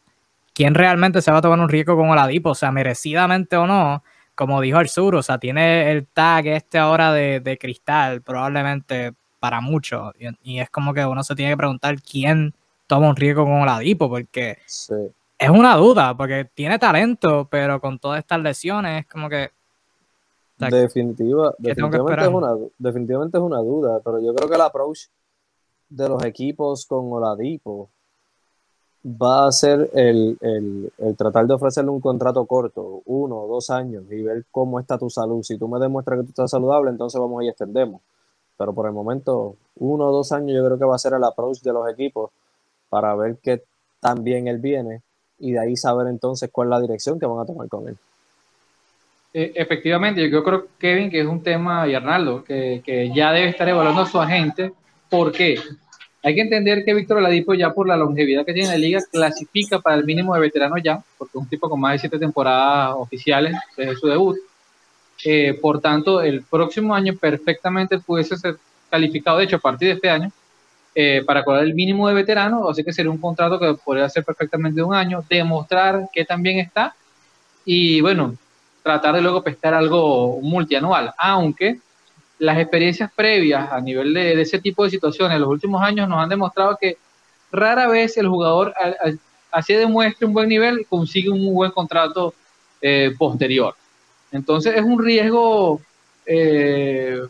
¿quién 0.53 0.73
realmente 0.73 1.21
se 1.21 1.31
va 1.31 1.37
a 1.37 1.41
tomar 1.41 1.59
un 1.59 1.69
riesgo 1.69 1.97
con 1.97 2.09
Oladipo? 2.09 2.51
O 2.51 2.55
sea, 2.55 2.71
merecidamente 2.71 3.57
o 3.57 3.67
no, 3.67 4.03
como 4.35 4.61
dijo 4.61 4.79
el 4.79 4.89
sur, 4.89 5.15
o 5.15 5.23
sea, 5.23 5.37
tiene 5.37 5.91
el 5.91 6.07
tag 6.07 6.47
este 6.47 6.77
ahora 6.77 7.13
de, 7.13 7.57
cristal, 7.59 8.21
probablemente 8.21 9.13
para 9.39 9.61
muchos. 9.61 10.13
Y, 10.43 10.59
es 10.59 10.69
como 10.69 10.93
que 10.93 11.05
uno 11.05 11.23
se 11.23 11.35
tiene 11.35 11.51
que 11.51 11.57
preguntar 11.57 12.01
quién 12.01 12.53
toma 12.87 13.09
un 13.09 13.15
riesgo 13.17 13.43
con 13.43 13.61
Oladipo, 13.61 14.09
porque 14.09 14.59
es 15.39 15.49
una 15.49 15.77
duda, 15.77 16.15
porque 16.17 16.49
tiene 16.53 16.77
talento, 16.77 17.47
pero 17.49 17.79
con 17.79 17.97
todas 17.97 18.19
estas 18.19 18.41
lesiones 18.41 19.05
es 19.05 19.11
como 19.11 19.29
que... 19.29 19.51
Definitiva, 20.57 21.55
definitivamente, 21.57 22.23
es 22.23 22.27
una, 22.27 22.57
definitivamente 22.77 23.37
es 23.37 23.43
una 23.43 23.59
duda, 23.59 24.01
pero 24.03 24.19
yo 24.19 24.35
creo 24.35 24.49
que 24.49 24.55
el 24.55 24.61
approach 24.61 25.05
de 25.87 26.09
los 26.09 26.21
equipos 26.25 26.85
con 26.85 27.09
Oladipo 27.13 27.89
va 29.05 29.47
a 29.47 29.51
ser 29.53 29.89
el, 29.93 30.37
tratar 31.17 31.47
de 31.47 31.53
ofrecerle 31.53 31.89
un 31.89 32.01
contrato 32.01 32.45
corto, 32.45 33.01
uno 33.05 33.43
o 33.43 33.47
dos 33.47 33.69
años, 33.69 34.03
y 34.11 34.21
ver 34.21 34.43
cómo 34.51 34.81
está 34.81 34.97
tu 34.97 35.09
salud. 35.09 35.41
Si 35.43 35.57
tú 35.57 35.69
me 35.69 35.79
demuestras 35.79 36.19
que 36.19 36.23
tú 36.25 36.29
estás 36.31 36.51
saludable, 36.51 36.89
entonces 36.89 37.21
vamos 37.21 37.41
y 37.45 37.47
extendemos. 37.47 38.01
Pero 38.57 38.73
por 38.73 38.87
el 38.87 38.91
momento, 38.91 39.55
uno 39.77 40.07
o 40.07 40.11
dos 40.11 40.33
años 40.33 40.57
yo 40.57 40.65
creo 40.65 40.77
que 40.77 40.83
va 40.83 40.95
a 40.95 40.99
ser 40.99 41.13
el 41.13 41.23
approach 41.23 41.61
de 41.61 41.71
los 41.71 41.89
equipos 41.89 42.31
para 42.89 43.15
ver 43.15 43.37
qué 43.37 43.63
tan 44.01 44.25
bien 44.25 44.49
él 44.49 44.57
viene 44.57 45.01
y 45.39 45.53
de 45.53 45.59
ahí 45.59 45.75
saber 45.75 46.07
entonces 46.07 46.49
cuál 46.51 46.67
es 46.67 46.71
la 46.71 46.81
dirección 46.81 47.19
que 47.19 47.25
van 47.25 47.39
a 47.39 47.45
tomar 47.45 47.67
con 47.67 47.87
él. 47.87 47.97
E, 49.33 49.51
efectivamente, 49.55 50.29
yo 50.29 50.43
creo, 50.43 50.67
Kevin, 50.77 51.09
que 51.09 51.21
es 51.21 51.27
un 51.27 51.43
tema, 51.43 51.87
y 51.87 51.93
Arnaldo, 51.93 52.43
que, 52.43 52.81
que 52.83 53.11
ya 53.13 53.31
debe 53.31 53.49
estar 53.49 53.67
evaluando 53.67 54.01
a 54.01 54.05
su 54.05 54.19
agente. 54.19 54.71
¿Por 55.09 55.31
qué? 55.31 55.59
Hay 56.21 56.35
que 56.35 56.41
entender 56.41 56.83
que 56.83 56.93
Víctor 56.93 57.17
Oladipo 57.17 57.53
ya 57.53 57.73
por 57.73 57.87
la 57.87 57.95
longevidad 57.95 58.45
que 58.45 58.53
tiene 58.53 58.67
en 58.67 58.73
la 58.73 58.77
liga 58.77 58.99
clasifica 59.09 59.79
para 59.79 59.95
el 59.95 60.03
mínimo 60.03 60.33
de 60.33 60.41
veteranos 60.41 60.79
ya, 60.83 61.01
porque 61.17 61.31
es 61.37 61.41
un 61.41 61.47
tipo 61.47 61.69
con 61.69 61.79
más 61.79 61.93
de 61.93 61.99
siete 61.99 62.19
temporadas 62.19 62.93
oficiales 62.97 63.55
desde 63.77 63.95
su 63.95 64.07
debut. 64.07 64.37
Eh, 65.23 65.57
por 65.61 65.79
tanto, 65.79 66.21
el 66.21 66.43
próximo 66.43 66.93
año 66.93 67.15
perfectamente 67.15 67.99
pudiese 67.99 68.37
ser 68.37 68.57
calificado, 68.89 69.37
de 69.37 69.45
hecho, 69.45 69.57
a 69.57 69.59
partir 69.59 69.89
de 69.89 69.93
este 69.95 70.09
año, 70.09 70.31
eh, 70.95 71.23
para 71.25 71.43
cobrar 71.43 71.63
el 71.63 71.75
mínimo 71.75 72.07
de 72.07 72.15
veteranos, 72.15 72.69
así 72.69 72.83
que 72.83 72.93
sería 72.93 73.11
un 73.11 73.19
contrato 73.19 73.59
que 73.59 73.73
podría 73.83 74.09
ser 74.09 74.23
perfectamente 74.23 74.77
de 74.77 74.83
un 74.83 74.95
año, 74.95 75.23
demostrar 75.29 76.09
que 76.11 76.25
también 76.25 76.59
está 76.59 76.95
y 77.63 78.01
bueno, 78.01 78.35
tratar 78.81 79.15
de 79.15 79.21
luego 79.21 79.43
pescar 79.43 79.73
algo 79.73 80.39
multianual, 80.41 81.13
aunque 81.17 81.79
las 82.39 82.57
experiencias 82.57 83.11
previas 83.13 83.71
a 83.71 83.79
nivel 83.81 84.13
de, 84.13 84.41
ese 84.41 84.59
tipo 84.59 84.83
de 84.83 84.89
situaciones 84.89 85.35
en 85.35 85.41
los 85.41 85.49
últimos 85.49 85.81
años 85.83 86.07
nos 86.07 86.19
han 86.19 86.29
demostrado 86.29 86.77
que 86.79 86.97
rara 87.51 87.87
vez 87.87 88.17
el 88.17 88.27
jugador, 88.27 88.73
así 89.51 89.73
demuestre 89.73 90.25
un 90.25 90.33
buen 90.33 90.49
nivel, 90.49 90.85
consigue 90.87 91.29
un 91.29 91.53
buen 91.53 91.71
contrato 91.71 92.33
eh, 92.81 93.13
posterior. 93.17 93.75
Entonces 94.31 94.75
es 94.75 94.83
un 94.83 95.03
riesgo 95.03 95.81
eh, 96.25 97.21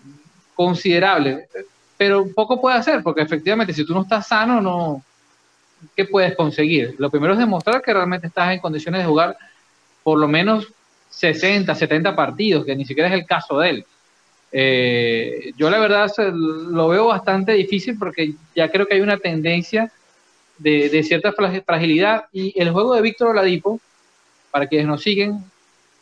considerable, 0.55 1.47
pero 1.99 2.25
poco 2.33 2.61
puede 2.61 2.77
hacer, 2.77 3.03
porque 3.03 3.23
efectivamente 3.23 3.73
si 3.73 3.85
tú 3.85 3.93
no 3.93 4.03
estás 4.03 4.25
sano, 4.25 4.61
no, 4.61 5.03
¿qué 5.97 6.05
puedes 6.05 6.33
conseguir? 6.33 6.95
Lo 6.97 7.09
primero 7.09 7.33
es 7.33 7.39
demostrar 7.39 7.81
que 7.81 7.93
realmente 7.93 8.27
estás 8.27 8.53
en 8.53 8.59
condiciones 8.59 9.01
de 9.01 9.07
jugar 9.07 9.37
por 10.01 10.17
lo 10.17 10.25
menos 10.25 10.71
60, 11.09 11.75
70 11.75 12.15
partidos, 12.15 12.63
que 12.63 12.73
ni 12.73 12.85
siquiera 12.85 13.09
es 13.09 13.15
el 13.15 13.25
caso 13.25 13.59
de 13.59 13.69
él. 13.69 13.85
Eh, 14.53 15.51
yo 15.57 15.69
la 15.69 15.77
verdad 15.77 16.09
lo 16.31 16.87
veo 16.87 17.07
bastante 17.07 17.51
difícil 17.51 17.97
porque 17.99 18.31
ya 18.55 18.71
creo 18.71 18.87
que 18.87 18.93
hay 18.93 19.01
una 19.01 19.17
tendencia 19.17 19.91
de, 20.57 21.03
cierta 21.03 21.33
fragilidad 21.33 22.27
y 22.31 22.57
el 22.57 22.71
juego 22.71 22.95
de 22.95 23.01
Víctor 23.01 23.31
Oladipo, 23.31 23.81
para 24.51 24.67
quienes 24.67 24.87
nos 24.87 25.03
siguen, 25.03 25.43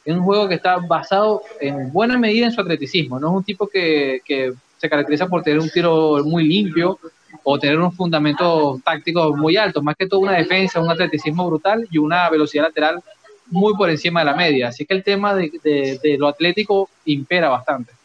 es 0.06 0.16
un 0.16 0.22
juego 0.22 0.48
que 0.48 0.54
está 0.54 0.78
basado 0.78 1.42
en 1.60 1.92
buena 1.92 2.20
medida 2.20 2.46
en 2.46 2.52
su 2.52 2.62
atleticismo, 2.62 3.20
no 3.20 3.30
es 3.30 3.34
un 3.38 3.44
tipo 3.44 3.68
que, 3.68 4.22
se 4.78 4.90
caracteriza 4.90 5.28
por 5.28 5.44
tener 5.44 5.60
un 5.60 5.70
tiro 5.70 6.24
muy 6.24 6.44
limpio 6.48 7.00
o 7.44 7.60
tener 7.60 7.78
unos 7.78 7.96
fundamentos 7.96 8.82
tácticos 8.84 9.36
muy 9.36 9.58
altos, 9.58 9.84
más 9.84 9.96
que 9.96 10.08
todo 10.08 10.22
una 10.22 10.34
defensa, 10.34 10.80
un 10.80 10.90
atleticismo 10.90 11.48
brutal 11.48 11.88
y 11.92 11.98
una 11.98 12.30
velocidad 12.30 12.66
lateral 12.66 13.02
muy 13.48 13.76
por 13.76 13.90
encima 13.90 14.22
de 14.22 14.26
la 14.26 14.36
media. 14.36 14.70
Así 14.70 14.86
que 14.86 14.94
el 14.94 15.04
tema 15.04 15.34
de 15.36 16.18
lo 16.20 16.28
atlético 16.28 16.90
impera 17.06 17.50
bastante. 17.50 17.98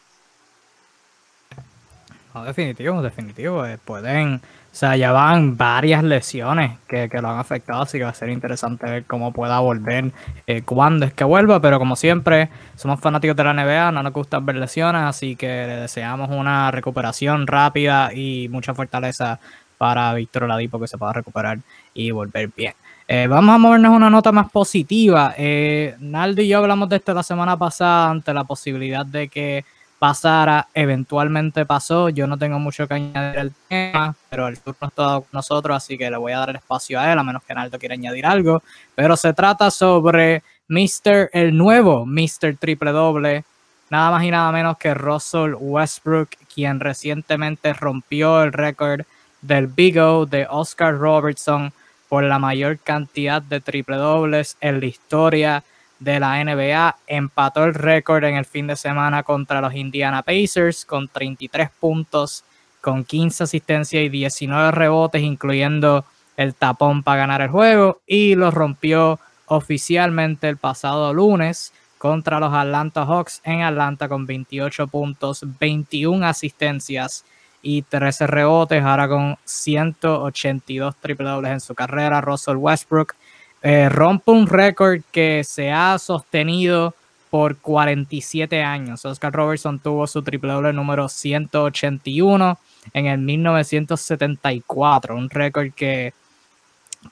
No, 2.33 2.43
definitivo, 2.43 3.01
definitivo. 3.01 3.65
Eh, 3.65 3.77
pueden, 3.83 4.41
o 4.73 4.75
sea, 4.75 4.97
ya 4.97 5.11
van 5.11 5.55
varias 5.55 6.03
lesiones 6.03 6.79
que, 6.87 7.07
lo 7.21 7.29
han 7.29 7.37
afectado, 7.37 7.83
así 7.83 7.99
que 7.99 8.05
va 8.05 8.09
a 8.09 8.15
ser 8.15 8.29
interesante 8.29 8.87
ver 8.87 9.05
cómo 9.05 9.31
pueda 9.31 9.59
volver, 9.59 10.11
eh, 10.47 10.63
cuándo 10.63 11.05
es 11.05 11.13
que 11.13 11.23
vuelva, 11.23 11.59
pero 11.59 11.77
como 11.77 11.95
siempre, 11.95 12.49
somos 12.75 12.99
fanáticos 12.99 13.35
de 13.35 13.43
la 13.43 13.53
NBA, 13.53 13.91
no 13.91 14.01
nos 14.01 14.11
gustan 14.11 14.43
ver 14.47 14.55
lesiones, 14.55 15.03
así 15.03 15.35
que 15.35 15.45
le 15.45 15.75
deseamos 15.81 16.31
una 16.31 16.71
recuperación 16.71 17.45
rápida 17.45 18.11
y 18.15 18.49
mucha 18.49 18.73
fortaleza 18.73 19.39
para 19.77 20.11
Víctor 20.15 20.45
Oladipo 20.45 20.79
que 20.79 20.87
se 20.87 20.97
pueda 20.97 21.13
recuperar 21.13 21.59
y 21.93 22.09
volver 22.09 22.49
bien. 22.57 22.73
Eh, 23.07 23.27
vamos 23.27 23.53
a 23.53 23.59
movernos 23.59 23.91
a 23.91 23.95
una 23.95 24.09
nota 24.09 24.31
más 24.31 24.49
positiva. 24.49 25.35
Eh, 25.37 25.95
Naldo 25.99 26.41
y 26.41 26.47
yo 26.47 26.57
hablamos 26.57 26.89
de 26.89 26.95
esto 26.95 27.13
la 27.13 27.21
semana 27.21 27.57
pasada 27.57 28.09
ante 28.09 28.33
la 28.33 28.43
posibilidad 28.43 29.05
de 29.05 29.27
que 29.27 29.65
pasara, 30.03 30.67
eventualmente 30.73 31.65
pasó. 31.65 32.09
Yo 32.09 32.27
no 32.27 32.37
tengo 32.37 32.59
mucho 32.59 32.85
que 32.89 32.95
añadir 32.95 33.39
al 33.39 33.53
tema, 33.69 34.13
pero 34.29 34.49
el 34.49 34.59
turno 34.59 34.89
está 34.89 35.03
con 35.21 35.27
nosotros, 35.31 35.77
así 35.77 35.97
que 35.97 36.11
le 36.11 36.17
voy 36.17 36.33
a 36.33 36.39
dar 36.39 36.49
el 36.49 36.57
espacio 36.57 36.99
a 36.99 37.09
él, 37.09 37.17
a 37.17 37.23
menos 37.23 37.41
que 37.41 37.53
Naldo 37.53 37.79
quiera 37.79 37.93
añadir 37.93 38.25
algo. 38.25 38.61
Pero 38.95 39.15
se 39.15 39.31
trata 39.33 39.71
sobre 39.71 40.43
Mr. 40.67 41.29
el 41.31 41.55
nuevo 41.55 42.05
Mr. 42.05 42.57
Triple 42.59 42.91
Doble, 42.91 43.45
nada 43.89 44.11
más 44.11 44.25
y 44.25 44.31
nada 44.31 44.51
menos 44.51 44.77
que 44.77 44.93
Russell 44.93 45.53
Westbrook, 45.57 46.31
quien 46.53 46.81
recientemente 46.81 47.71
rompió 47.71 48.43
el 48.43 48.51
récord 48.51 49.05
del 49.41 49.67
Big 49.67 49.97
O 49.99 50.25
de 50.25 50.45
Oscar 50.49 50.97
Robertson 50.97 51.71
por 52.09 52.25
la 52.25 52.39
mayor 52.39 52.77
cantidad 52.77 53.41
de 53.41 53.61
triple 53.61 53.95
dobles 53.95 54.57
en 54.59 54.81
la 54.81 54.85
historia 54.85 55.63
de 55.99 56.19
la 56.19 56.43
NBA. 56.43 56.97
Empató 57.07 57.63
el 57.65 57.73
récord 57.73 58.23
en 58.23 58.35
el 58.35 58.45
fin 58.45 58.67
de 58.67 58.75
semana 58.75 59.23
contra 59.23 59.61
los 59.61 59.73
Indiana 59.73 60.21
Pacers 60.21 60.85
con 60.85 61.07
33 61.07 61.69
puntos, 61.79 62.43
con 62.81 63.03
15 63.03 63.43
asistencias 63.43 64.03
y 64.03 64.09
19 64.09 64.71
rebotes, 64.71 65.21
incluyendo 65.21 66.05
el 66.37 66.55
tapón 66.55 67.03
para 67.03 67.19
ganar 67.19 67.41
el 67.41 67.49
juego. 67.49 68.01
Y 68.05 68.35
lo 68.35 68.51
rompió 68.51 69.19
oficialmente 69.47 70.49
el 70.49 70.57
pasado 70.57 71.13
lunes 71.13 71.73
contra 71.97 72.39
los 72.39 72.53
Atlanta 72.53 73.05
Hawks 73.05 73.39
en 73.45 73.61
Atlanta 73.61 74.09
con 74.09 74.25
28 74.25 74.87
puntos, 74.87 75.45
21 75.59 76.25
asistencias 76.25 77.23
y 77.61 77.83
13 77.83 78.27
rebotes, 78.27 78.83
ahora 78.83 79.07
con 79.07 79.37
182 79.45 80.97
triple 80.97 81.29
dobles 81.29 81.51
en 81.53 81.59
su 81.61 81.73
carrera. 81.73 82.19
Russell 82.19 82.57
Westbrook 82.57 83.15
eh, 83.63 83.87
rompe 83.87 84.31
un 84.31 84.45
récord 84.45 85.01
que 85.11 85.43
se 85.45 85.71
ha 85.71 85.97
sostenido 85.97 86.93
por 87.29 87.57
47 87.57 88.61
años. 88.61 89.05
Oscar 89.05 89.33
Robertson 89.33 89.79
tuvo 89.79 90.05
su 90.05 90.21
triple 90.21 90.51
doble 90.51 90.73
número 90.73 91.09
181 91.09 92.59
en 92.93 93.05
el 93.07 93.17
1974, 93.19 95.15
un 95.15 95.29
récord 95.29 95.71
que 95.71 96.13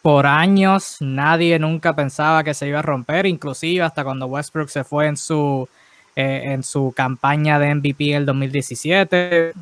por 0.01 0.27
años 0.27 0.97
nadie 0.99 1.57
nunca 1.57 1.95
pensaba 1.95 2.43
que 2.43 2.53
se 2.53 2.67
iba 2.67 2.79
a 2.79 2.83
romper, 2.83 3.25
inclusive 3.25 3.83
hasta 3.83 4.03
cuando 4.03 4.27
Westbrook 4.27 4.69
se 4.69 4.83
fue 4.83 5.07
en 5.07 5.17
su, 5.17 5.67
eh, 6.15 6.41
en 6.45 6.63
su 6.63 6.93
campaña 6.95 7.59
de 7.59 7.73
MVP 7.75 8.13
el 8.13 8.25
2017. 8.25 9.53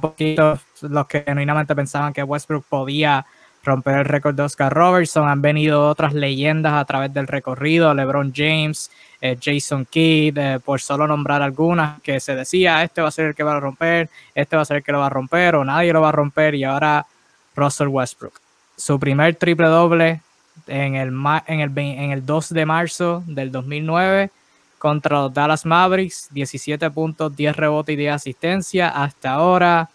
Poquito 0.00 0.58
los 0.82 1.06
que 1.06 1.22
genuinamente 1.22 1.74
pensaban 1.74 2.12
que 2.12 2.22
Westbrook 2.22 2.64
podía 2.68 3.26
romper 3.68 3.98
el 3.98 4.04
récord 4.04 4.34
de 4.34 4.42
Oscar 4.42 4.72
Robertson. 4.72 5.28
Han 5.28 5.40
venido 5.40 5.88
otras 5.88 6.12
leyendas 6.12 6.74
a 6.74 6.84
través 6.84 7.14
del 7.14 7.26
recorrido, 7.26 7.94
LeBron 7.94 8.32
James, 8.34 8.90
eh, 9.20 9.36
Jason 9.40 9.84
Kidd, 9.84 10.36
eh, 10.38 10.60
por 10.64 10.80
solo 10.80 11.06
nombrar 11.06 11.42
algunas, 11.42 12.00
que 12.02 12.18
se 12.18 12.34
decía, 12.34 12.82
este 12.82 13.00
va 13.00 13.08
a 13.08 13.12
ser 13.12 13.26
el 13.26 13.34
que 13.34 13.44
va 13.44 13.56
a 13.56 13.60
romper, 13.60 14.10
este 14.34 14.56
va 14.56 14.62
a 14.62 14.64
ser 14.64 14.78
el 14.78 14.82
que 14.82 14.92
lo 14.92 14.98
va 14.98 15.06
a 15.06 15.10
romper, 15.10 15.54
o 15.54 15.64
nadie 15.64 15.92
lo 15.92 16.00
va 16.00 16.08
a 16.08 16.12
romper, 16.12 16.54
y 16.54 16.64
ahora 16.64 17.06
Russell 17.54 17.88
Westbrook. 17.88 18.40
Su 18.76 18.98
primer 18.98 19.34
triple 19.36 19.68
doble 19.68 20.20
en 20.66 20.94
el, 20.96 21.12
en 21.46 21.60
el, 21.60 21.78
en 21.78 22.10
el 22.12 22.26
2 22.26 22.50
de 22.50 22.66
marzo 22.66 23.22
del 23.26 23.52
2009 23.52 24.30
contra 24.78 25.22
los 25.22 25.34
Dallas 25.34 25.66
Mavericks, 25.66 26.28
17 26.30 26.90
puntos, 26.90 27.34
10 27.34 27.56
rebotes 27.56 27.92
y 27.92 27.96
10 27.96 28.14
asistencia. 28.14 28.88
Hasta 28.88 29.32
ahora, 29.32 29.90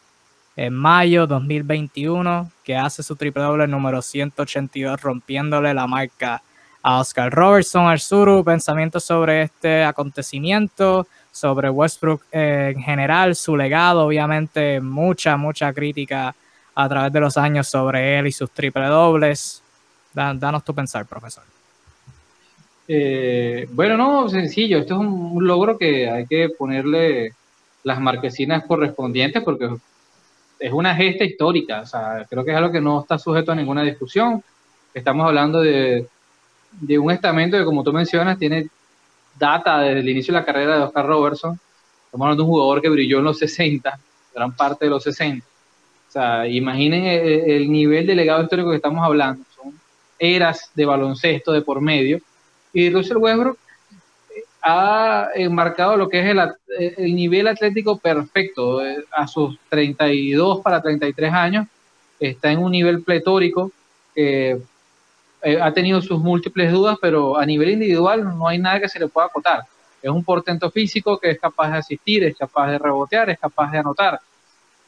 en 0.56 0.74
mayo 0.74 1.28
2021, 1.28 2.52
que 2.64 2.76
hace 2.76 3.04
su 3.04 3.16
triple 3.16 3.44
doble 3.44 3.68
número 3.68 4.02
182, 4.02 5.02
rompiéndole 5.02 5.74
la 5.74 5.88
marca 5.88 6.42
a 6.82 7.00
Oscar 7.00 7.32
Robertson. 7.32 7.88
Arzuru, 7.88 8.44
pensamientos 8.44 9.04
sobre 9.04 9.44
este 9.44 9.84
acontecimiento, 9.84 11.08
sobre 11.32 11.70
Westbrook 11.70 12.22
en 12.32 12.82
general, 12.82 13.36
su 13.36 13.58
legado, 13.58 14.06
obviamente, 14.06 14.80
mucha, 14.80 15.38
mucha 15.38 15.74
crítica 15.74 16.36
a 16.76 16.90
través 16.90 17.14
de 17.14 17.20
los 17.20 17.38
años 17.38 17.68
sobre 17.68 18.20
él 18.20 18.28
y 18.28 18.32
sus 18.32 18.52
triple 18.52 18.86
dobles. 18.86 19.62
danos 20.14 20.64
tu 20.64 20.74
pensar, 20.74 21.06
profesor. 21.06 21.44
Eh, 22.88 23.68
bueno, 23.72 23.98
no, 23.98 24.30
sencillo. 24.30 24.80
Esto 24.80 24.96
es 24.96 25.00
un, 25.00 25.46
logro 25.46 25.78
que 25.78 26.10
hay 26.10 26.26
que 26.26 26.50
ponerle 26.50 27.34
las 27.84 28.00
marquesinas 28.00 28.66
correspondientes 28.66 29.42
porque 29.44 29.70
es 30.60 30.72
una 30.72 30.96
gesta 30.96 31.24
histórica. 31.24 31.82
O 31.82 31.86
sea, 31.86 32.26
creo 32.30 32.44
que 32.44 32.52
es 32.52 32.58
algo 32.58 32.72
que 32.72 32.82
no 32.82 33.02
está 33.02 33.18
sujeto 33.18 33.52
a 33.52 33.56
ninguna 33.56 33.84
discusión. 33.84 34.44
Estamos 34.94 35.28
hablando 35.28 35.62
de, 35.62 36.08
de 36.72 37.00
un 37.00 37.12
estamento 37.12 37.58
que, 37.58 37.66
como 37.66 37.84
tú 37.84 37.92
mencionas, 37.92 38.38
tiene 38.38 38.68
data 39.38 39.80
desde 39.80 40.00
el 40.00 40.10
inicio 40.10 40.34
de 40.34 40.40
la 40.40 40.46
carrera 40.46 40.78
de 40.78 40.84
Oscar 40.84 41.06
Robertson. 41.06 41.60
Estamos 42.06 42.26
hablando 42.26 42.44
de 42.44 42.48
un 42.48 42.54
jugador 42.54 42.82
que 42.82 42.90
brilló 42.90 43.20
en 43.20 43.26
los 43.26 43.40
60, 43.40 44.00
gran 44.36 44.56
parte 44.56 44.86
de 44.86 44.92
los 44.92 45.04
60. 45.04 45.46
O 45.46 46.12
sea, 46.12 46.48
imaginen 46.48 47.06
el, 47.06 47.52
el 47.52 47.72
nivel 47.72 48.06
de 48.06 48.16
legado 48.16 48.44
histórico 48.44 48.70
que 48.70 48.76
estamos 48.76 49.04
hablando. 49.04 49.44
Son 49.56 49.74
eras 50.20 50.72
de 50.76 50.86
baloncesto 50.86 51.52
de 51.52 51.62
por 51.62 51.82
medio 51.82 52.20
y 52.72 52.90
Russell 52.90 53.18
Westbrook 53.18 53.58
ha 54.64 55.28
enmarcado 55.36 55.98
lo 55.98 56.08
que 56.08 56.22
es 56.22 56.26
el, 56.26 56.40
el 56.98 57.16
nivel 57.16 57.48
atlético 57.48 57.98
perfecto. 57.98 58.84
Eh, 58.84 59.04
a 59.12 59.28
sus 59.28 59.58
32 59.70 60.62
para 60.62 60.82
33 60.82 61.34
años 61.34 61.68
está 62.20 62.52
en 62.52 62.60
un 62.60 62.72
nivel 62.72 63.04
pletórico. 63.04 63.72
Eh, 64.16 64.60
ha 65.62 65.74
tenido 65.74 66.02
sus 66.02 66.20
múltiples 66.20 66.72
dudas, 66.72 66.98
pero 67.02 67.38
a 67.38 67.46
nivel 67.46 67.72
individual 67.72 68.24
no 68.24 68.48
hay 68.48 68.58
nada 68.58 68.80
que 68.80 68.88
se 68.88 69.00
le 69.00 69.10
pueda 69.10 69.28
acotar. 69.28 69.64
Es 70.02 70.10
un 70.10 70.24
portento 70.24 70.72
físico 70.72 71.18
que 71.20 71.32
es 71.32 71.40
capaz 71.40 71.72
de 71.72 71.78
asistir, 71.80 72.24
es 72.24 72.38
capaz 72.38 72.72
de 72.72 72.80
rebotear, 72.80 73.30
es 73.30 73.40
capaz 73.40 73.70
de 73.70 73.80
anotar. 73.80 74.22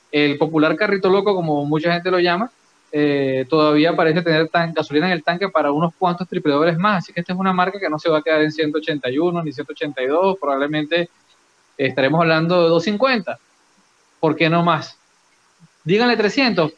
El 0.10 0.38
popular 0.38 0.74
carrito 0.78 1.10
loco, 1.10 1.36
como 1.36 1.66
mucha 1.66 1.92
gente 1.92 2.10
lo 2.10 2.20
llama, 2.20 2.50
eh, 2.92 3.46
todavía 3.50 3.96
parece 3.96 4.22
tener 4.22 4.48
tan, 4.50 4.74
gasolina 4.74 5.08
en 5.08 5.14
el 5.14 5.24
tanque 5.24 5.50
para 5.50 5.72
unos 5.72 5.94
cuantos 5.96 6.28
triple 6.28 6.54
más. 6.78 7.04
Así 7.04 7.14
que 7.14 7.20
esta 7.20 7.34
es 7.34 7.40
una 7.40 7.54
marca 7.54 7.80
que 7.80 7.90
no 7.90 8.00
se 8.00 8.10
va 8.10 8.20
a 8.20 8.22
quedar 8.22 8.42
en 8.42 8.52
181 8.52 9.44
ni 9.44 9.52
182, 9.52 10.38
probablemente 10.40 11.10
estaremos 11.78 12.22
hablando 12.22 12.64
de 12.64 12.70
250. 12.70 13.40
¿Por 14.20 14.36
qué 14.36 14.50
no 14.50 14.64
más? 14.64 14.98
Díganle 15.84 16.18
300, 16.18 16.74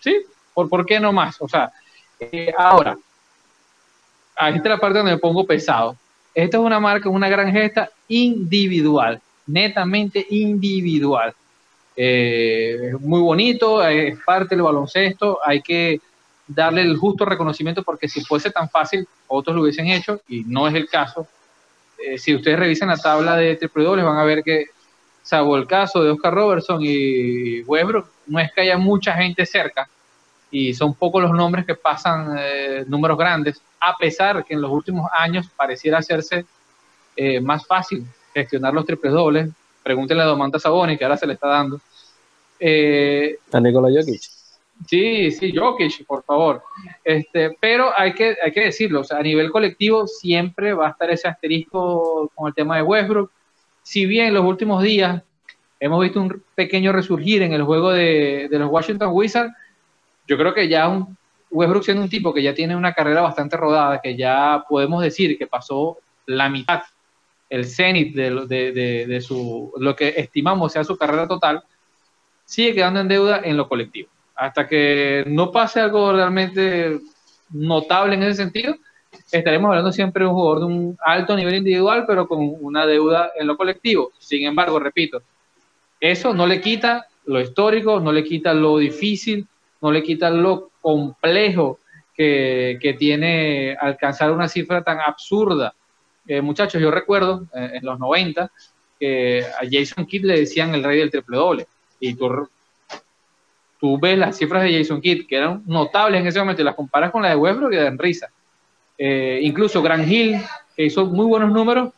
¿sí? 0.00 0.16
¿Por, 0.52 0.68
por 0.68 0.86
qué 0.86 1.00
no 1.00 1.12
más? 1.12 1.40
O 1.40 1.48
sea, 1.48 1.72
eh, 2.20 2.52
ahora, 2.56 2.96
ahí 4.36 4.56
está 4.56 4.68
la 4.68 4.78
parte 4.78 4.98
donde 4.98 5.18
pongo 5.18 5.44
pesado. 5.46 5.96
Esta 6.34 6.56
es 6.56 6.62
una 6.62 6.80
marca, 6.80 7.08
una 7.08 7.28
gran 7.28 7.50
gesta 7.52 7.90
individual, 8.08 9.20
netamente 9.46 10.26
individual. 10.30 11.34
Eh, 11.96 12.88
es 12.88 13.00
muy 13.00 13.20
bonito, 13.20 13.82
es 13.86 14.18
parte 14.24 14.54
del 14.54 14.64
baloncesto, 14.64 15.38
hay 15.44 15.62
que 15.62 16.00
darle 16.46 16.82
el 16.82 16.96
justo 16.96 17.24
reconocimiento 17.24 17.82
porque 17.82 18.08
si 18.08 18.22
fuese 18.24 18.50
tan 18.50 18.68
fácil, 18.68 19.06
otros 19.28 19.54
lo 19.54 19.62
hubiesen 19.62 19.86
hecho 19.86 20.20
y 20.28 20.44
no 20.44 20.66
es 20.66 20.74
el 20.74 20.88
caso. 20.88 21.26
Eh, 21.98 22.18
si 22.18 22.34
ustedes 22.34 22.58
revisan 22.58 22.88
la 22.88 22.96
tabla 22.96 23.36
de 23.36 23.56
triple 23.56 23.84
dobles 23.84 24.04
van 24.04 24.18
a 24.18 24.24
ver 24.24 24.42
que, 24.42 24.66
salvo 25.22 25.56
el 25.56 25.66
caso 25.66 26.02
de 26.02 26.10
Oscar 26.10 26.34
Robertson 26.34 26.80
y 26.82 27.62
Westbrook, 27.62 28.10
no 28.26 28.40
es 28.40 28.52
que 28.52 28.62
haya 28.62 28.76
mucha 28.76 29.14
gente 29.14 29.46
cerca 29.46 29.88
y 30.50 30.74
son 30.74 30.94
pocos 30.94 31.22
los 31.22 31.32
nombres 31.32 31.64
que 31.64 31.74
pasan 31.74 32.36
eh, 32.38 32.84
números 32.86 33.16
grandes, 33.16 33.60
a 33.80 33.96
pesar 33.96 34.44
que 34.44 34.54
en 34.54 34.60
los 34.60 34.70
últimos 34.70 35.10
años 35.16 35.48
pareciera 35.56 35.98
hacerse 35.98 36.44
más 37.42 37.64
fácil 37.64 38.04
gestionar 38.34 38.74
los 38.74 38.84
triple 38.84 39.10
dobles 39.10 39.48
Pregúntenle 39.84 40.24
a 40.24 40.26
Domantas 40.26 40.62
Saboni, 40.62 40.98
que 40.98 41.04
ahora 41.04 41.16
se 41.16 41.26
le 41.26 41.34
está 41.34 41.46
dando. 41.46 41.80
Eh, 42.58 43.38
a 43.52 43.60
Nikola 43.60 43.88
Jokic. 43.88 44.22
Sí, 44.88 45.30
sí, 45.30 45.54
Jokic, 45.54 46.04
por 46.06 46.24
favor. 46.24 46.62
Este, 47.04 47.56
pero 47.60 47.92
hay 47.96 48.12
que, 48.14 48.36
hay 48.42 48.50
que 48.50 48.64
decirlo, 48.64 49.02
o 49.02 49.04
sea, 49.04 49.18
a 49.18 49.22
nivel 49.22 49.52
colectivo 49.52 50.06
siempre 50.08 50.72
va 50.72 50.88
a 50.88 50.90
estar 50.90 51.10
ese 51.10 51.28
asterisco 51.28 52.32
con 52.34 52.48
el 52.48 52.54
tema 52.54 52.76
de 52.76 52.82
Westbrook. 52.82 53.30
Si 53.82 54.06
bien 54.06 54.28
en 54.28 54.34
los 54.34 54.44
últimos 54.44 54.82
días 54.82 55.22
hemos 55.78 56.02
visto 56.02 56.20
un 56.20 56.42
pequeño 56.54 56.90
resurgir 56.90 57.42
en 57.42 57.52
el 57.52 57.62
juego 57.62 57.92
de, 57.92 58.48
de 58.50 58.58
los 58.58 58.70
Washington 58.70 59.10
Wizards, 59.12 59.52
yo 60.26 60.38
creo 60.38 60.54
que 60.54 60.66
ya 60.68 60.88
un, 60.88 61.16
Westbrook 61.54 61.84
siendo 61.84 62.02
un 62.02 62.08
tipo 62.08 62.34
que 62.34 62.42
ya 62.42 62.52
tiene 62.52 62.74
una 62.74 62.92
carrera 62.92 63.20
bastante 63.20 63.56
rodada, 63.56 64.00
que 64.00 64.16
ya 64.16 64.64
podemos 64.68 65.02
decir 65.02 65.38
que 65.38 65.46
pasó 65.46 65.98
la 66.26 66.48
mitad 66.48 66.82
el 67.48 67.66
cenit 67.66 68.14
de, 68.14 69.20
su, 69.20 69.72
lo 69.78 69.94
que 69.94 70.14
estimamos 70.16 70.72
sea 70.72 70.84
su 70.84 70.96
carrera 70.96 71.28
total, 71.28 71.62
sigue 72.44 72.74
quedando 72.74 73.00
en 73.00 73.08
deuda 73.08 73.40
en 73.44 73.56
lo 73.56 73.68
colectivo. 73.68 74.08
Hasta 74.34 74.66
que 74.66 75.24
no 75.26 75.52
pase 75.52 75.80
algo 75.80 76.12
realmente 76.12 76.98
notable 77.50 78.16
en 78.16 78.22
ese 78.24 78.34
sentido, 78.34 78.74
estaremos 79.30 79.68
hablando 79.68 79.92
siempre 79.92 80.24
de 80.24 80.30
un 80.30 80.34
jugador 80.34 80.60
de 80.60 80.66
un 80.66 80.98
alto 81.04 81.36
nivel 81.36 81.56
individual, 81.56 82.04
pero 82.06 82.26
con 82.26 82.56
una 82.60 82.86
deuda 82.86 83.30
en 83.36 83.46
lo 83.46 83.56
colectivo. 83.56 84.12
Sin 84.18 84.44
embargo, 84.44 84.78
repito, 84.78 85.22
eso 86.00 86.34
no 86.34 86.46
le 86.46 86.60
quita 86.60 87.06
lo 87.26 87.40
histórico, 87.40 88.00
no 88.00 88.12
le 88.12 88.24
quita 88.24 88.52
lo 88.52 88.78
difícil, 88.78 89.46
no 89.80 89.92
le 89.92 90.02
quita 90.02 90.30
lo 90.30 90.70
complejo 90.80 91.78
que, 92.14 92.78
que 92.80 92.94
tiene 92.94 93.76
alcanzar 93.80 94.32
una 94.32 94.48
cifra 94.48 94.82
tan 94.82 94.98
absurda 95.00 95.74
eh, 96.26 96.40
muchachos, 96.40 96.80
yo 96.80 96.90
recuerdo 96.90 97.46
eh, 97.54 97.72
en 97.74 97.84
los 97.84 97.98
90 97.98 98.50
que 98.98 99.44
a 99.44 99.64
Jason 99.70 100.06
Kidd 100.06 100.24
le 100.24 100.40
decían 100.40 100.74
el 100.74 100.84
rey 100.84 100.98
del 100.98 101.10
triple 101.10 101.36
doble. 101.36 101.66
Y 102.00 102.14
tú, 102.14 102.48
tú 103.80 103.98
ves 103.98 104.18
las 104.18 104.36
cifras 104.36 104.62
de 104.62 104.78
Jason 104.78 105.00
Kidd, 105.00 105.26
que 105.26 105.36
eran 105.36 105.62
notables 105.66 106.20
en 106.20 106.26
ese 106.26 106.38
momento, 106.38 106.62
y 106.62 106.64
las 106.64 106.74
comparas 106.74 107.10
con 107.10 107.22
las 107.22 107.32
de 107.32 107.36
Westbrook 107.36 107.72
y 107.72 107.76
dan 107.76 107.98
risa. 107.98 108.30
Eh, 108.96 109.40
incluso 109.42 109.82
Grant 109.82 110.08
Hill, 110.08 110.40
que 110.76 110.84
hizo 110.84 111.06
muy 111.06 111.26
buenos 111.26 111.52
números, 111.52 111.92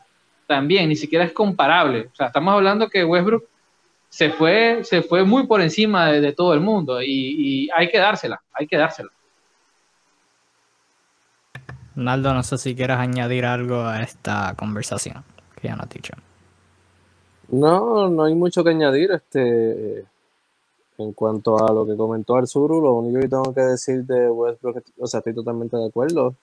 también 0.47 0.89
ni 0.89 0.97
siquiera 0.97 1.25
es 1.25 1.33
comparable. 1.33 2.09
O 2.12 2.15
sea, 2.15 2.27
estamos 2.29 2.55
hablando 2.55 2.89
que 2.89 3.05
Westbrook 3.05 3.45
se 4.09 4.31
fue, 4.31 4.81
se 4.85 5.03
fue 5.03 5.25
muy 5.25 5.47
por 5.47 5.61
encima 5.61 6.11
de, 6.12 6.33
todo 6.33 6.55
el 6.55 6.61
mundo 6.61 7.03
y, 7.03 7.69
hay 7.75 7.89
que 7.89 7.99
dársela, 7.99 8.41
hay 8.53 8.67
que 8.67 8.77
dársela. 8.77 9.11
Naldo, 11.97 12.35
no 12.35 12.43
sé 12.43 12.59
si 12.59 12.77
quieres 12.77 12.99
añadir 12.99 13.45
algo 13.45 13.81
a 13.81 14.03
esta 14.03 14.55
conversación 14.57 15.25
que 15.61 15.69
ya 15.69 15.77
no 15.77 15.83
has 15.83 15.91
dicho. 15.91 16.15
No, 17.49 18.09
no 18.09 18.25
hay 18.25 18.35
mucho 18.35 18.63
que 18.63 18.71
añadir. 18.71 19.13
Este, 19.13 20.05
en 20.99 21.13
cuanto 21.13 21.59
a 21.59 21.73
lo 21.73 21.87
que 21.87 21.97
comentó 21.97 22.37
Arzuru, 22.37 22.81
lo 22.81 22.95
único 22.95 23.21
que 23.21 23.29
tengo 23.29 23.55
que 23.55 23.61
decir 23.61 24.05
de 24.05 24.31
Westbrook, 24.31 24.83
o 24.99 25.07
sea, 25.07 25.19
estoy 25.19 25.35
totalmente 25.35 25.77
de 25.77 25.87
acuerdo, 25.87 26.35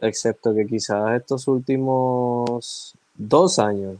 excepto 0.00 0.54
que 0.54 0.66
quizás 0.66 1.20
estos 1.20 1.46
últimos 1.48 2.94
dos 3.14 3.58
años, 3.58 3.98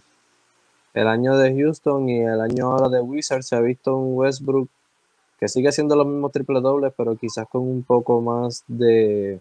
el 0.94 1.06
año 1.06 1.36
de 1.36 1.54
Houston 1.54 2.08
y 2.08 2.20
el 2.22 2.40
año 2.40 2.66
ahora 2.66 2.88
de 2.88 3.00
Wizards, 3.00 3.46
se 3.46 3.56
ha 3.56 3.60
visto 3.60 3.96
un 3.96 4.16
Westbrook 4.16 4.68
que 5.38 5.48
sigue 5.48 5.72
siendo 5.72 5.96
los 5.96 6.06
mismos 6.06 6.32
triple 6.32 6.60
dobles, 6.60 6.92
pero 6.96 7.16
quizás 7.16 7.46
con 7.48 7.62
un 7.62 7.82
poco 7.82 8.20
más 8.20 8.64
de, 8.66 9.40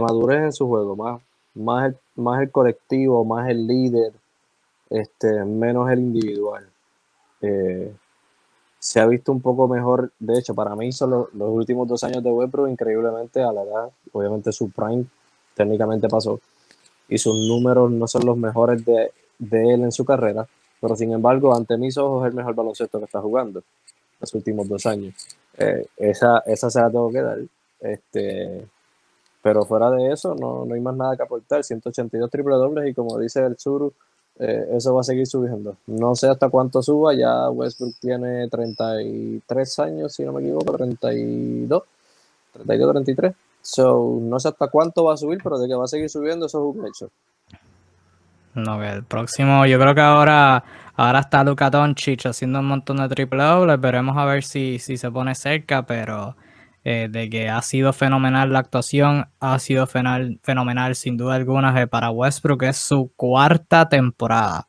madurez 0.00 0.44
en 0.44 0.52
su 0.52 0.68
juego, 0.68 0.94
más, 0.96 1.22
más, 1.54 1.86
el, 1.86 1.96
más 2.16 2.42
el 2.42 2.50
colectivo, 2.50 3.24
más 3.24 3.48
el 3.48 3.66
líder, 3.66 4.12
este, 4.90 5.44
menos 5.44 5.90
el 5.90 6.00
individual. 6.00 6.68
Eh, 7.40 7.92
se 8.78 9.00
ha 9.00 9.06
visto 9.06 9.32
un 9.32 9.40
poco 9.40 9.66
mejor, 9.66 10.12
de 10.18 10.38
hecho, 10.38 10.54
para 10.54 10.76
mí 10.76 10.92
son 10.92 11.10
los, 11.10 11.28
últimos 11.34 11.88
dos 11.88 12.04
años 12.04 12.22
de 12.22 12.30
Westbrook 12.30 12.68
increíblemente 12.68 13.42
a 13.42 13.52
la 13.52 13.62
edad, 13.62 13.90
obviamente 14.12 14.52
su 14.52 14.70
prime 14.70 15.04
técnicamente 15.54 16.08
pasó, 16.08 16.40
y 17.08 17.18
sus 17.18 17.34
números 17.48 17.90
no 17.90 18.06
son 18.06 18.24
los 18.26 18.36
mejores 18.36 18.84
de, 18.84 19.10
él 19.50 19.82
en 19.82 19.92
su 19.92 20.04
carrera, 20.04 20.46
pero 20.80 20.94
sin 20.94 21.12
embargo, 21.12 21.54
ante 21.54 21.76
mis 21.76 21.96
ojos, 21.98 22.24
es 22.24 22.30
el 22.30 22.36
mejor 22.36 22.54
baloncesto 22.54 22.98
que 22.98 23.06
está 23.06 23.20
jugando 23.20 23.62
los 24.20 24.34
últimos 24.34 24.68
dos 24.68 24.86
años. 24.86 25.14
Eh, 25.56 25.86
esa, 25.96 26.38
esa 26.46 26.70
se 26.70 26.80
la 26.80 26.90
tengo 26.90 27.10
que 27.10 27.22
dar. 27.22 27.38
Este, 27.80 28.66
pero 29.42 29.64
fuera 29.64 29.90
de 29.90 30.12
eso, 30.12 30.34
no, 30.34 30.64
no 30.64 30.74
hay 30.74 30.80
más 30.80 30.96
nada 30.96 31.16
que 31.16 31.22
aportar. 31.22 31.64
182 31.64 32.30
triple 32.30 32.54
dobles 32.54 32.88
y 32.88 32.94
como 32.94 33.18
dice 33.18 33.44
el 33.44 33.58
Suru, 33.58 33.92
eh, 34.38 34.68
eso 34.72 34.94
va 34.94 35.00
a 35.00 35.04
seguir 35.04 35.26
subiendo. 35.26 35.76
No 35.86 36.14
sé 36.14 36.28
hasta 36.28 36.48
cuánto 36.48 36.82
suba, 36.82 37.14
ya 37.14 37.50
Westbrook 37.50 37.94
tiene 38.00 38.48
33 38.48 39.78
años, 39.80 40.14
si 40.14 40.24
no 40.24 40.32
me 40.32 40.42
equivoco, 40.42 40.76
32, 40.76 41.82
32, 42.52 42.92
33. 42.92 43.34
So, 43.60 44.18
no 44.20 44.38
sé 44.38 44.48
hasta 44.48 44.68
cuánto 44.68 45.04
va 45.04 45.14
a 45.14 45.16
subir, 45.16 45.40
pero 45.42 45.58
de 45.58 45.66
que 45.66 45.74
va 45.74 45.84
a 45.84 45.88
seguir 45.88 46.08
subiendo, 46.08 46.46
eso 46.46 46.70
es 46.70 46.76
un 46.76 46.86
hecho. 46.86 47.10
No, 48.54 48.78
que 48.78 48.88
el 48.88 49.04
próximo, 49.04 49.66
yo 49.66 49.78
creo 49.78 49.94
que 49.94 50.00
ahora, 50.00 50.64
ahora 50.96 51.20
está 51.20 51.44
Luka 51.44 51.68
Doncic 51.68 52.26
haciendo 52.26 52.60
un 52.60 52.66
montón 52.66 52.96
de 52.96 53.08
triple 53.08 53.42
dobles, 53.42 53.80
veremos 53.80 54.16
a 54.16 54.24
ver 54.24 54.44
si, 54.44 54.78
si 54.78 54.96
se 54.96 55.10
pone 55.10 55.34
cerca, 55.34 55.82
pero 55.82 56.34
eh, 56.84 57.08
de 57.10 57.28
que 57.28 57.48
ha 57.48 57.60
sido 57.62 57.92
fenomenal 57.92 58.52
la 58.52 58.60
actuación, 58.60 59.28
ha 59.40 59.58
sido 59.58 59.86
fenomenal, 59.86 60.94
sin 60.94 61.16
duda 61.16 61.34
alguna 61.34 61.86
para 61.86 62.10
Westbrook, 62.10 62.62
es 62.64 62.76
su 62.76 63.12
cuarta 63.16 63.88
temporada 63.88 64.68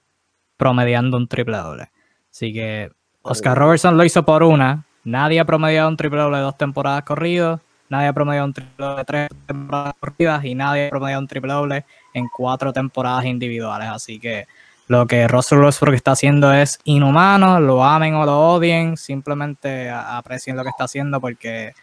promediando 0.57 1.17
un 1.17 1.27
triple 1.27 1.57
doble. 1.57 1.91
Así 2.31 2.53
que 2.53 2.91
Oscar 3.21 3.57
Robertson 3.57 3.97
lo 3.97 4.03
hizo 4.03 4.23
por 4.23 4.43
una, 4.43 4.85
nadie 5.03 5.39
ha 5.39 5.45
promediado 5.45 5.89
un 5.89 5.97
triple 5.97 6.19
doble 6.19 6.39
dos 6.39 6.57
temporadas 6.57 7.03
corridas 7.03 7.61
nadie 7.89 8.07
ha 8.07 8.13
promediado 8.13 8.45
un 8.45 8.53
triple 8.53 8.85
doble 8.85 9.05
tres 9.05 9.29
temporadas 9.45 9.93
corridas 9.99 10.45
y 10.45 10.55
nadie 10.55 10.87
ha 10.87 10.89
promediado 10.89 11.21
un 11.21 11.27
triple 11.27 11.53
doble 11.53 11.85
en 12.13 12.27
cuatro 12.27 12.71
temporadas 12.71 13.25
individuales. 13.25 13.89
Así 13.89 14.19
que 14.19 14.47
lo 14.87 15.05
que 15.05 15.27
Russell 15.27 15.59
Westbrook 15.59 15.95
está 15.95 16.11
haciendo 16.11 16.53
es 16.53 16.79
inhumano, 16.83 17.59
lo 17.59 17.83
amen 17.83 18.15
o 18.15 18.25
lo 18.25 18.39
odien, 18.53 18.97
simplemente 18.97 19.89
aprecien 19.89 20.55
lo 20.55 20.63
que 20.63 20.69
está 20.69 20.85
haciendo 20.85 21.19
porque 21.19 21.73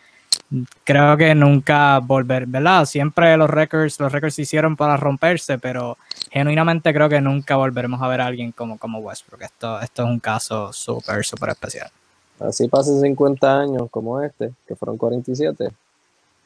creo 0.85 1.16
que 1.16 1.35
nunca 1.35 1.98
volver, 1.98 2.46
¿verdad? 2.46 2.85
Siempre 2.85 3.37
los 3.37 3.50
records, 3.50 3.98
los 3.98 4.12
records 4.12 4.35
se 4.35 4.42
hicieron 4.42 4.76
para 4.76 4.96
romperse, 4.96 5.59
pero 5.59 5.96
genuinamente 6.30 6.92
creo 6.92 7.09
que 7.09 7.20
nunca 7.20 7.56
volveremos 7.56 8.00
a 8.00 8.09
ver 8.09 8.20
a 8.20 8.26
alguien 8.26 8.52
como, 8.52 8.78
como 8.78 8.98
Westbrook. 8.98 9.42
Esto, 9.42 9.80
esto 9.80 10.02
es 10.04 10.09
un 10.09 10.20
caso 10.20 10.72
súper, 10.72 11.24
súper 11.24 11.50
especial. 11.50 11.90
Así 12.38 12.68
pasen 12.68 13.00
50 13.00 13.61
años 13.61 13.88
como 13.90 14.20
este, 14.20 14.52
que 14.66 14.76
fueron 14.76 14.98
47, 14.98 15.70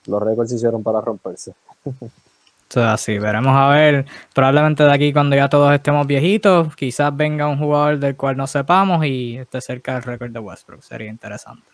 los 0.07 0.23
récords 0.23 0.51
se 0.51 0.57
hicieron 0.57 0.83
para 0.83 1.01
romperse. 1.01 1.53
Entonces, 2.71 2.93
así, 2.93 3.19
veremos 3.19 3.53
a 3.53 3.69
ver. 3.71 4.07
Probablemente 4.33 4.85
de 4.85 4.93
aquí, 4.93 5.13
cuando 5.13 5.35
ya 5.35 5.49
todos 5.49 5.75
estemos 5.75 6.07
viejitos, 6.07 6.77
quizás 6.77 7.15
venga 7.17 7.49
un 7.49 7.59
jugador 7.59 7.99
del 7.99 8.15
cual 8.15 8.37
no 8.37 8.47
sepamos 8.47 9.05
y 9.05 9.39
esté 9.39 9.61
cerca 9.61 9.95
del 9.95 10.05
récord 10.05 10.31
de 10.31 10.39
Westbrook. 10.39 10.81
Sería 10.85 11.11
interesante. 11.11 11.67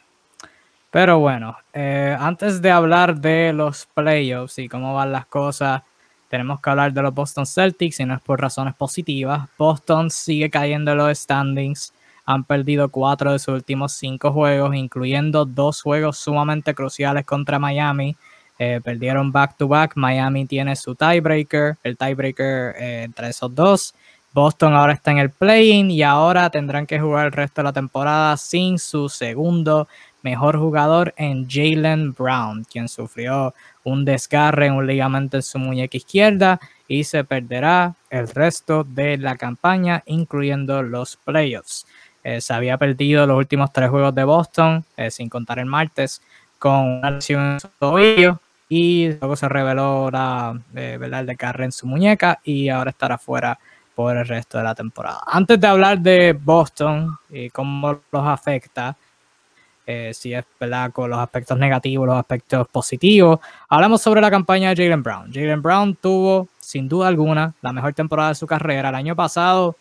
Pero 0.97 1.19
bueno, 1.19 1.59
eh, 1.75 2.17
antes 2.19 2.63
de 2.63 2.71
hablar 2.71 3.21
de 3.21 3.53
los 3.53 3.87
playoffs 3.93 4.59
y 4.59 4.67
cómo 4.67 4.95
van 4.95 5.13
las 5.13 5.27
cosas, 5.27 5.83
tenemos 6.31 6.59
que 6.63 6.71
hablar 6.71 6.95
de 6.95 7.03
los 7.03 7.13
Boston 7.13 7.45
Celtics 7.45 8.01
y 8.01 8.07
no 8.07 8.15
es 8.15 8.23
por 8.23 8.41
razones 8.41 8.75
positivas. 8.75 9.47
Boston 9.59 10.09
sigue 10.09 10.49
cayendo 10.49 10.93
en 10.93 10.97
los 10.97 11.19
standings. 11.19 11.93
Han 12.25 12.45
perdido 12.45 12.89
cuatro 12.89 13.33
de 13.33 13.39
sus 13.39 13.57
últimos 13.57 13.93
cinco 13.93 14.33
juegos, 14.33 14.75
incluyendo 14.75 15.45
dos 15.45 15.83
juegos 15.83 16.17
sumamente 16.17 16.75
cruciales 16.75 17.27
contra 17.27 17.59
Miami. 17.59 18.17
Eh, 18.59 18.81
perdieron 18.83 19.31
back 19.31 19.59
to 19.59 19.69
back. 19.69 19.97
Miami 19.97 20.47
tiene 20.47 20.77
su 20.77 20.95
tiebreaker, 20.95 21.77
el 21.85 21.99
tiebreaker 21.99 22.75
eh, 22.79 23.03
entre 23.03 23.29
esos 23.29 23.55
dos. 23.55 23.95
Boston 24.37 24.75
ahora 24.75 24.93
está 24.93 25.13
en 25.13 25.19
el 25.19 25.31
play-in 25.31 25.91
y 25.91 26.03
ahora 26.03 26.51
tendrán 26.51 26.87
que 26.87 27.01
jugar 27.01 27.25
el 27.25 27.33
resto 27.33 27.63
de 27.63 27.65
la 27.65 27.73
temporada 27.73 28.37
sin 28.37 28.79
su 28.79 29.09
segundo 29.09 29.89
mejor 30.27 30.59
jugador 30.59 31.15
en 31.17 31.49
Jalen 31.49 32.13
Brown, 32.13 32.65
quien 32.65 32.89
sufrió 32.89 33.55
un 33.85 34.05
desgarre 34.05 34.67
en 34.67 34.73
un 34.73 34.85
ligamento 34.85 35.37
en 35.37 35.43
su 35.45 35.57
muñeca 35.61 35.97
izquierda 35.97 36.59
y 36.89 37.05
se 37.05 37.23
perderá 37.23 37.95
el 38.11 38.27
resto 38.27 38.83
de 38.83 39.19
la 39.19 39.37
campaña, 39.37 40.03
incluyendo 40.07 40.83
los 40.83 41.17
playoffs. 41.17 41.87
Eh, 42.25 42.41
se 42.41 42.53
había 42.53 42.77
perdido 42.77 43.25
los 43.25 43.39
últimos 43.39 43.73
tres 43.73 43.89
juegos 43.89 44.17
de 44.17 44.25
Boston, 44.25 44.85
eh, 44.97 45.13
sin 45.13 45.29
contar 45.29 45.61
el 45.61 45.67
martes, 45.67 46.21
con 46.59 46.99
una 46.99 47.13
lesión 47.13 47.53
en 47.53 47.61
su 47.61 47.69
tobillo 47.79 48.41
y 48.69 49.11
luego 49.21 49.37
se 49.37 49.49
reveló 49.49 50.11
la, 50.11 50.61
eh, 50.75 50.99
el 51.01 51.27
desgarre 51.27 51.67
en 51.67 51.73
su 51.73 51.87
muñeca 51.87 52.41
y 52.43 52.69
ahora 52.69 52.91
estará 52.91 53.17
fuera 53.17 53.57
por 53.95 54.17
el 54.17 54.27
resto 54.27 54.59
de 54.59 54.65
la 54.65 54.75
temporada. 54.75 55.21
Antes 55.25 55.61
de 55.61 55.69
hablar 55.69 56.01
de 56.01 56.33
Boston 56.33 57.17
y 57.31 57.49
cómo 57.51 58.01
los 58.11 58.27
afecta, 58.27 58.97
si 60.13 60.35
es 60.35 60.45
¿verdad? 60.59 60.91
con 60.93 61.11
los 61.11 61.19
aspectos 61.19 61.57
negativos, 61.59 62.07
los 62.07 62.19
aspectos 62.19 62.67
positivos, 62.69 63.39
hablamos 63.69 64.03
sobre 64.03 64.21
la 64.21 64.31
campaña 64.31 64.75
de 64.75 64.85
Jalen 64.85 65.03
Brown. 65.03 65.33
Jalen 65.33 65.63
Brown 65.63 65.95
tuvo, 65.95 66.49
sin 66.59 66.89
duda 66.89 67.09
alguna, 67.09 67.55
la 67.63 67.73
mejor 67.73 67.95
temporada 67.95 68.31
de 68.31 68.35
su 68.35 68.47
carrera. 68.47 68.89
El 68.89 68.95
año 68.97 69.15
pasado 69.15 69.77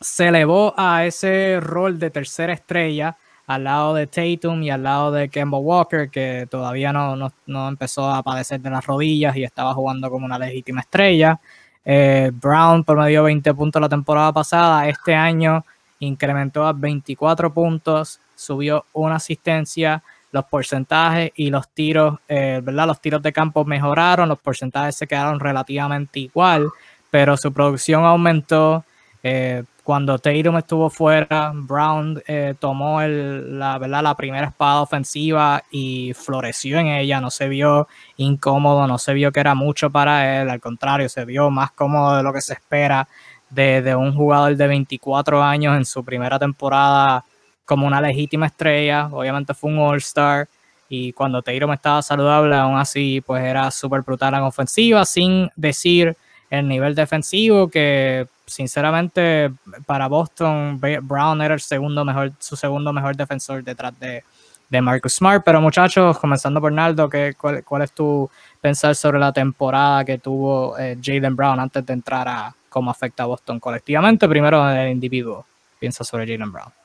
se 0.00 0.28
elevó 0.28 0.72
a 0.76 1.04
ese 1.04 1.60
rol 1.60 1.98
de 1.98 2.10
tercera 2.10 2.52
estrella 2.52 3.16
al 3.46 3.64
lado 3.64 3.94
de 3.94 4.06
Tatum 4.06 4.62
y 4.62 4.70
al 4.70 4.84
lado 4.84 5.10
de 5.10 5.28
Kemba 5.28 5.58
Walker, 5.58 6.08
que 6.08 6.46
todavía 6.48 6.92
no, 6.92 7.32
empezó 7.68 8.08
a 8.08 8.22
padecer 8.22 8.60
de 8.60 8.70
las 8.70 8.86
rodillas 8.86 9.36
y 9.36 9.42
estaba 9.42 9.74
jugando 9.74 10.08
como 10.08 10.24
una 10.24 10.38
legítima 10.38 10.82
estrella. 10.82 11.40
Eh, 11.84 12.30
Brown 12.32 12.84
promedió 12.84 13.24
20 13.24 13.52
puntos 13.54 13.82
la 13.82 13.88
temporada 13.88 14.32
pasada, 14.32 14.88
este 14.88 15.16
año 15.16 15.64
incrementó 15.98 16.64
a 16.64 16.72
24 16.72 17.52
puntos, 17.52 18.20
subió 18.40 18.86
una 18.92 19.16
asistencia, 19.16 20.02
los 20.32 20.44
porcentajes 20.44 21.32
y 21.34 21.50
los 21.50 21.68
tiros, 21.68 22.18
eh, 22.28 22.60
¿verdad? 22.62 22.86
Los 22.86 23.00
tiros 23.00 23.22
de 23.22 23.32
campo 23.32 23.64
mejoraron, 23.64 24.28
los 24.28 24.38
porcentajes 24.38 24.96
se 24.96 25.06
quedaron 25.06 25.40
relativamente 25.40 26.20
igual, 26.20 26.68
pero 27.10 27.36
su 27.36 27.52
producción 27.52 28.04
aumentó. 28.04 28.84
Eh, 29.22 29.64
cuando 29.82 30.18
Tatum 30.18 30.56
estuvo 30.56 30.88
fuera, 30.88 31.52
Brown 31.52 32.22
eh, 32.26 32.54
tomó 32.58 33.02
la, 33.02 33.76
¿verdad? 33.78 34.02
la 34.04 34.14
primera 34.14 34.46
espada 34.46 34.82
ofensiva 34.82 35.64
y 35.70 36.12
floreció 36.14 36.78
en 36.78 36.86
ella. 36.86 37.20
No 37.20 37.30
se 37.30 37.48
vio 37.48 37.88
incómodo, 38.16 38.86
no 38.86 38.98
se 38.98 39.12
vio 39.14 39.32
que 39.32 39.40
era 39.40 39.56
mucho 39.56 39.90
para 39.90 40.40
él. 40.40 40.48
Al 40.48 40.60
contrario, 40.60 41.08
se 41.08 41.24
vio 41.24 41.50
más 41.50 41.72
cómodo 41.72 42.16
de 42.16 42.22
lo 42.22 42.32
que 42.32 42.40
se 42.40 42.52
espera 42.52 43.08
de, 43.50 43.94
un 43.96 44.14
jugador 44.14 44.56
de 44.56 44.66
24 44.66 45.42
años 45.42 45.76
en 45.76 45.84
su 45.84 46.04
primera 46.04 46.38
temporada 46.38 47.24
como 47.70 47.86
una 47.86 48.00
legítima 48.00 48.46
estrella. 48.46 49.08
Obviamente 49.12 49.54
fue 49.54 49.70
un 49.70 49.78
All-Star. 49.78 50.48
Y 50.88 51.12
cuando 51.12 51.40
Tatum 51.40 51.72
estaba 51.72 52.02
saludable, 52.02 52.56
aún 52.56 52.76
así, 52.76 53.20
pues 53.24 53.44
era 53.44 53.70
súper 53.70 54.00
brutal 54.02 54.34
en 54.34 54.40
ofensiva, 54.40 55.04
sin 55.04 55.48
decir 55.54 56.16
el 56.50 56.66
nivel 56.66 56.96
defensivo 56.96 57.68
que 57.68 58.26
sinceramente 58.44 59.52
para 59.86 60.08
Boston 60.08 60.80
Brown 60.80 61.40
era 61.42 61.54
el 61.54 61.60
segundo 61.60 62.04
mejor, 62.04 62.32
su 62.40 62.56
segundo 62.56 62.92
mejor 62.92 63.14
defensor 63.14 63.62
detrás 63.62 63.96
de, 64.00 64.24
de 64.68 64.80
Marcus 64.80 65.14
Smart. 65.14 65.44
Pero 65.44 65.60
muchachos, 65.60 66.18
comenzando 66.18 66.60
por 66.60 66.72
Naldo, 66.72 67.08
¿qué, 67.08 67.34
cuál, 67.38 67.82
es 67.82 67.92
tu 67.92 68.28
pensar 68.60 68.96
sobre 68.96 69.20
la 69.20 69.32
temporada 69.32 70.04
que 70.04 70.18
tuvo 70.18 70.76
eh, 70.76 70.98
Jalen 71.00 71.36
Brown 71.36 71.60
antes 71.60 71.86
de 71.86 71.92
entrar 71.92 72.26
a 72.26 72.52
cómo 72.68 72.90
afecta 72.90 73.22
a 73.22 73.26
Boston 73.26 73.60
colectivamente? 73.60 74.28
Primero 74.28 74.68
el 74.68 74.90
individuo, 74.90 75.46
piensa 75.78 76.02
sobre 76.02 76.26
Jalen 76.26 76.50
Brown. 76.50 76.79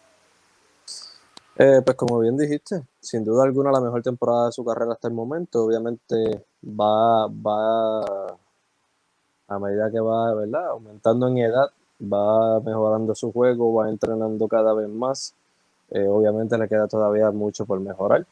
Eh, 1.57 1.81
pues 1.85 1.95
como 1.95 2.19
bien 2.19 2.35
dijiste, 2.35 2.83
sin 2.99 3.23
duda 3.23 3.43
alguna 3.45 3.71
la 3.71 3.79
mejor 3.79 4.01
temporada 4.03 4.47
de 4.47 4.51
su 4.51 4.65
carrera 4.65 4.93
hasta 4.93 5.07
el 5.07 5.13
momento. 5.13 5.63
Obviamente 5.63 6.43
va, 6.63 7.27
va 7.27 8.37
a 9.47 9.59
medida 9.59 9.89
que 9.89 9.99
va 9.99 10.33
¿verdad? 10.33 10.67
aumentando 10.69 11.27
en 11.29 11.37
edad, 11.37 11.69
va 12.01 12.59
mejorando 12.59 13.15
su 13.15 13.31
juego, 13.31 13.73
va 13.73 13.89
entrenando 13.89 14.47
cada 14.49 14.73
vez 14.73 14.89
más. 14.89 15.33
Eh, 15.91 16.07
obviamente 16.07 16.57
le 16.57 16.67
queda 16.67 16.87
todavía 16.87 17.31
mucho 17.31 17.65
por 17.65 17.79
mejorar, 17.79 18.25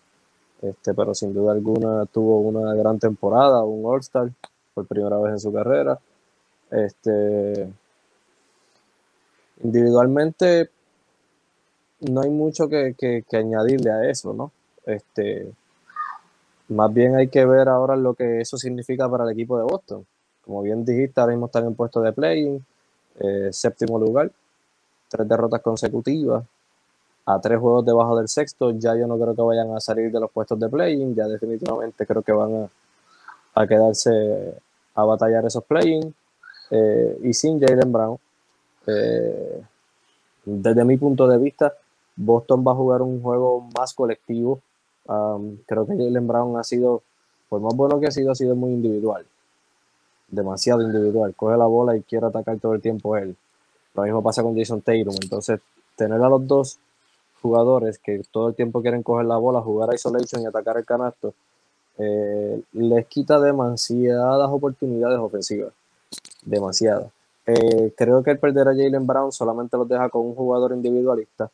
este, 0.62 0.94
pero 0.94 1.14
sin 1.14 1.34
duda 1.34 1.54
alguna 1.54 2.06
tuvo 2.08 2.40
una 2.40 2.74
gran 2.74 3.00
temporada, 3.00 3.64
un 3.64 3.86
All-Star 3.86 4.32
por 4.74 4.88
primera 4.88 5.18
vez 5.20 5.34
en 5.34 5.40
su 5.40 5.54
carrera. 5.54 6.00
Este, 6.72 7.72
individualmente 9.64 10.70
no 12.10 12.22
hay 12.22 12.30
mucho 12.30 12.70
que, 12.70 12.96
añadirle 13.32 13.92
a 13.92 14.10
eso, 14.10 14.34
¿no? 14.34 14.52
Este, 14.86 15.52
más 16.70 16.94
bien 16.94 17.16
hay 17.16 17.28
que 17.28 17.46
ver 17.46 17.70
ahora 17.70 17.96
lo 17.96 18.14
que 18.14 18.42
eso 18.42 18.58
significa 18.58 19.10
para 19.10 19.24
el 19.26 19.32
equipo 19.32 19.58
de 19.58 19.64
Boston. 19.64 20.06
Como 20.44 20.62
bien 20.62 20.84
dijiste, 20.84 21.22
ahora 21.22 21.32
mismo 21.32 21.46
están 21.46 21.66
en 21.66 21.76
puesto 21.76 22.02
de 22.02 22.12
play 22.12 22.62
eh, 23.20 23.50
séptimo 23.52 24.00
lugar, 24.00 24.32
tres 25.10 25.28
derrotas 25.28 25.62
consecutivas, 25.62 26.44
a 27.26 27.40
tres 27.40 27.60
juegos 27.60 27.86
debajo 27.86 28.18
del 28.18 28.28
sexto. 28.28 28.72
Ya 28.72 28.96
yo 28.96 29.08
no 29.08 29.18
creo 29.18 29.36
que 29.36 29.42
vayan 29.42 29.72
a 29.72 29.80
salir 29.80 30.12
de 30.12 30.20
los 30.20 30.32
puestos 30.32 30.60
de 30.60 30.70
play 30.70 31.14
ya 31.16 31.28
definitivamente 31.28 32.06
creo 32.06 32.22
que 32.22 32.32
van 32.32 32.70
a, 33.56 33.68
quedarse 33.68 34.56
a 34.96 35.04
batallar 35.04 35.46
esos 35.46 35.64
play 35.64 36.14
eh, 36.72 37.20
y 37.24 37.34
sin 37.34 37.60
Jalen 37.60 37.92
Brown. 37.92 38.18
Eh, 38.88 39.64
desde 40.46 40.84
mi 40.84 40.98
punto 40.98 41.28
de 41.28 41.38
vista, 41.38 41.74
Boston 42.16 42.64
va 42.66 42.72
a 42.72 42.76
jugar 42.76 43.02
un 43.02 43.22
juego 43.22 43.68
más 43.78 43.94
colectivo. 43.94 44.62
creo 45.06 45.86
que 45.86 45.98
Jalen 45.98 46.28
Brown 46.28 46.58
ha 46.58 46.64
sido, 46.64 47.04
por 47.50 47.62
más 47.62 47.76
bueno 47.76 48.00
que 48.00 48.08
ha 48.08 48.12
sido, 48.12 48.32
ha 48.32 48.36
sido 48.36 48.56
muy 48.56 48.72
individual. 48.72 49.26
Demasiado 50.28 50.82
individual. 50.82 51.34
Coge 51.36 51.58
la 51.58 51.66
bola 51.66 51.96
y 51.96 52.02
quiere 52.02 52.28
atacar 52.28 52.60
todo 52.60 52.74
el 52.74 52.82
tiempo 52.82 53.18
él. 53.18 53.36
Lo 53.94 54.04
mismo 54.04 54.24
pasa 54.24 54.42
con 54.42 54.58
Jason 54.58 54.82
Tatum. 54.82 55.16
Entonces, 55.22 55.60
tener 55.96 56.22
a 56.22 56.30
los 56.30 56.48
dos 56.48 56.80
jugadores 57.42 58.00
que 58.00 58.24
todo 58.32 58.50
el 58.50 58.56
tiempo 58.56 58.82
quieren 58.82 59.04
coger 59.04 59.26
la 59.26 59.38
bola, 59.38 59.62
jugar 59.62 59.92
a 59.92 59.96
isolation 59.96 60.42
y 60.42 60.46
atacar 60.46 60.78
el 60.78 60.86
canasto, 60.86 61.34
eh, 61.98 62.64
les 62.72 63.06
quita 63.08 63.40
demasiadas 63.40 64.50
oportunidades 64.50 65.20
ofensivas. 65.20 65.74
Demasiadas. 66.44 67.12
Eh, 67.46 67.94
creo 67.98 68.24
que 68.24 68.32
el 68.32 68.40
perder 68.40 68.70
a 68.70 68.72
Jalen 68.72 69.06
Brown 69.06 69.32
solamente 69.32 69.78
los 69.78 69.88
deja 69.88 70.10
con 70.10 70.26
un 70.26 70.36
jugador 70.36 70.72
individualista 70.72 71.52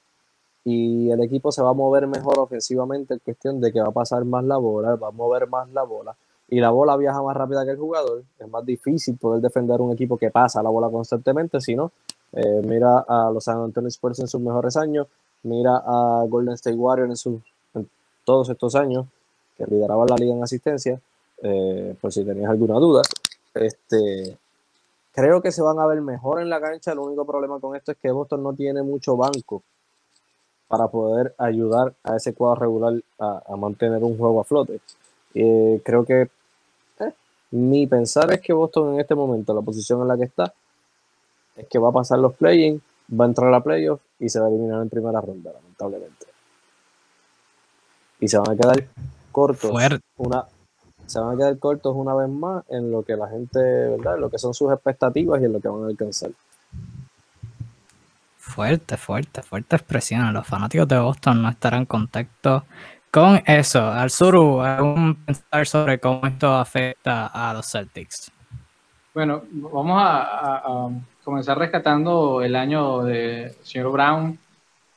y 0.63 1.10
el 1.10 1.22
equipo 1.22 1.52
se 1.52 1.62
va 1.62 1.69
a 1.69 1.74
mover 1.74 2.08
mejor 2.08 2.39
ofensivamente 2.39 3.13
en 3.13 3.19
cuestión 3.19 3.62
de 3.62 3.72
que 3.72 3.82
va 3.82 3.88
a 3.88 3.91
pasar 3.91 4.26
más 4.26 4.43
la 4.43 4.58
bola, 4.58 4.95
va 4.95 5.08
a 5.08 5.12
mover 5.12 5.48
más 5.48 5.69
la 5.72 5.84
bola 5.84 6.15
y 6.50 6.60
la 6.60 6.72
bola 6.72 6.98
viaja 6.98 7.22
más 7.22 7.36
rápida 7.36 7.63
que 7.63 7.72
el 7.72 7.78
jugador. 7.78 8.24
Es 8.38 8.48
más 8.50 8.65
difícil 8.65 9.17
poder 9.17 9.41
defender 9.41 9.80
un 9.82 9.91
equipo 9.91 10.17
que 10.17 10.32
pasa 10.32 10.63
la 10.63 10.69
bola 10.69 10.89
constantemente, 10.89 11.62
si 11.62 11.76
no, 11.76 11.91
eh, 12.34 12.62
mira 12.63 13.06
a 13.08 13.32
los 13.32 13.43
San 13.43 13.62
Antonio 13.62 13.88
Spurs 13.88 14.19
en 14.19 14.28
sus 14.28 14.41
mejores 14.41 14.76
años, 14.78 15.08
mira 15.43 15.78
a 15.78 16.26
Golden 16.28 16.56
State 16.56 16.76
Warriors 16.76 17.10
en, 17.10 17.17
sus, 17.17 17.41
todos 18.24 18.50
estos 18.50 18.76
años 18.76 19.06
que 19.58 19.65
lideraban 19.65 20.08
la 20.08 20.15
liga 20.15 20.34
en 20.34 20.43
asistencia, 20.43 21.00
eh, 21.41 21.95
por 22.00 22.12
si 22.12 22.24
tenías 22.24 22.50
alguna 22.50 22.76
duda. 22.76 23.02
Este, 23.54 24.38
creo 25.12 25.41
que 25.41 25.52
se 25.52 25.62
van 25.62 25.80
a 25.80 25.86
ver 25.86 26.02
mejor 26.02 26.41
en 26.41 26.50
la 26.50 26.62
cancha. 26.62 26.91
El 26.91 27.00
único 27.00 27.26
problema 27.26 27.60
con 27.60 27.76
esto 27.76 27.91
es 27.91 27.98
que 27.98 28.12
Boston 28.12 28.43
no 28.43 28.54
tiene 28.54 28.82
mucho 28.84 29.17
banco 29.17 29.63
para 30.69 30.88
poder 30.88 31.34
ayudar 31.39 31.93
a 32.03 32.15
ese 32.15 32.34
cuadro 32.34 32.62
regular 32.62 32.93
a, 33.17 33.55
mantener 33.58 34.03
un 34.03 34.17
juego 34.17 34.39
a 34.39 34.43
flote. 34.43 34.79
Eh, 35.34 35.82
creo 35.84 36.05
que 36.05 36.29
eh, 36.99 37.13
mi 37.51 37.88
pensar 37.88 38.32
es 38.32 38.39
que 38.39 38.53
Boston 38.53 38.93
en 38.93 38.99
este 38.99 39.15
momento, 39.15 39.53
la 39.53 39.62
posición 39.62 40.01
en 40.03 40.08
la 40.08 40.15
que 40.15 40.25
está, 40.25 40.53
es 41.55 41.67
que 41.67 41.79
va 41.79 41.89
a 41.89 41.91
pasar 41.91 42.19
los 42.19 42.36
play 42.36 42.79
va 43.12 43.25
a 43.25 43.27
entrar 43.27 43.51
a 43.51 43.63
playoff 43.63 43.99
y 44.19 44.29
se 44.29 44.39
va 44.39 44.45
a 44.45 44.49
eliminar 44.49 44.82
en 44.84 44.89
primera 44.89 45.19
ronda, 45.19 45.51
lamentablemente. 45.51 46.27
Y 48.19 48.27
se 48.27 48.38
van 48.38 48.51
a 48.51 48.55
quedar 48.55 48.88
cortos. 49.32 49.71
Una, 50.17 50.45
se 51.08 51.19
van 51.19 51.34
a 51.34 51.38
quedar 51.38 51.58
cortos 51.58 51.95
una 51.95 52.13
vez 52.13 52.29
más 52.29 52.63
en 52.69 52.91
lo 52.91 53.01
que 53.03 53.15
la 53.15 53.27
gente, 53.27 53.60
¿verdad? 53.60 54.15
En 54.15 54.21
lo 54.21 54.29
que 54.29 54.38
son 54.38 54.53
sus 54.53 54.71
expectativas 54.71 55.41
y 55.41 55.45
en 55.45 55.53
lo 55.53 55.60
que 55.60 55.67
van 55.67 55.84
a 55.84 55.88
alcanzar. 55.88 56.29
Fuerte, 58.60 58.98
fuerte, 58.98 59.41
fuerte 59.41 59.78
expresión. 59.78 60.34
Los 60.34 60.45
fanáticos 60.45 60.86
de 60.86 61.00
Boston 61.00 61.41
no 61.41 61.48
estarán 61.48 61.80
en 61.80 61.86
contacto 61.86 62.65
con 63.10 63.41
eso. 63.45 63.82
Al 63.82 64.10
Suru, 64.10 64.60
¿algún 64.60 65.15
pensar 65.15 65.65
sobre 65.65 65.98
cómo 65.98 66.28
esto 66.28 66.54
afecta 66.54 67.28
a 67.28 67.54
los 67.54 67.72
Celtics? 67.72 68.30
Bueno, 69.13 69.43
vamos 69.50 69.98
a, 70.04 70.89
comenzar 71.24 71.58
rescatando 71.58 72.41
el 72.41 72.54
año 72.54 73.04
de 73.04 73.56
señor 73.63 73.93
Brown. 73.93 74.38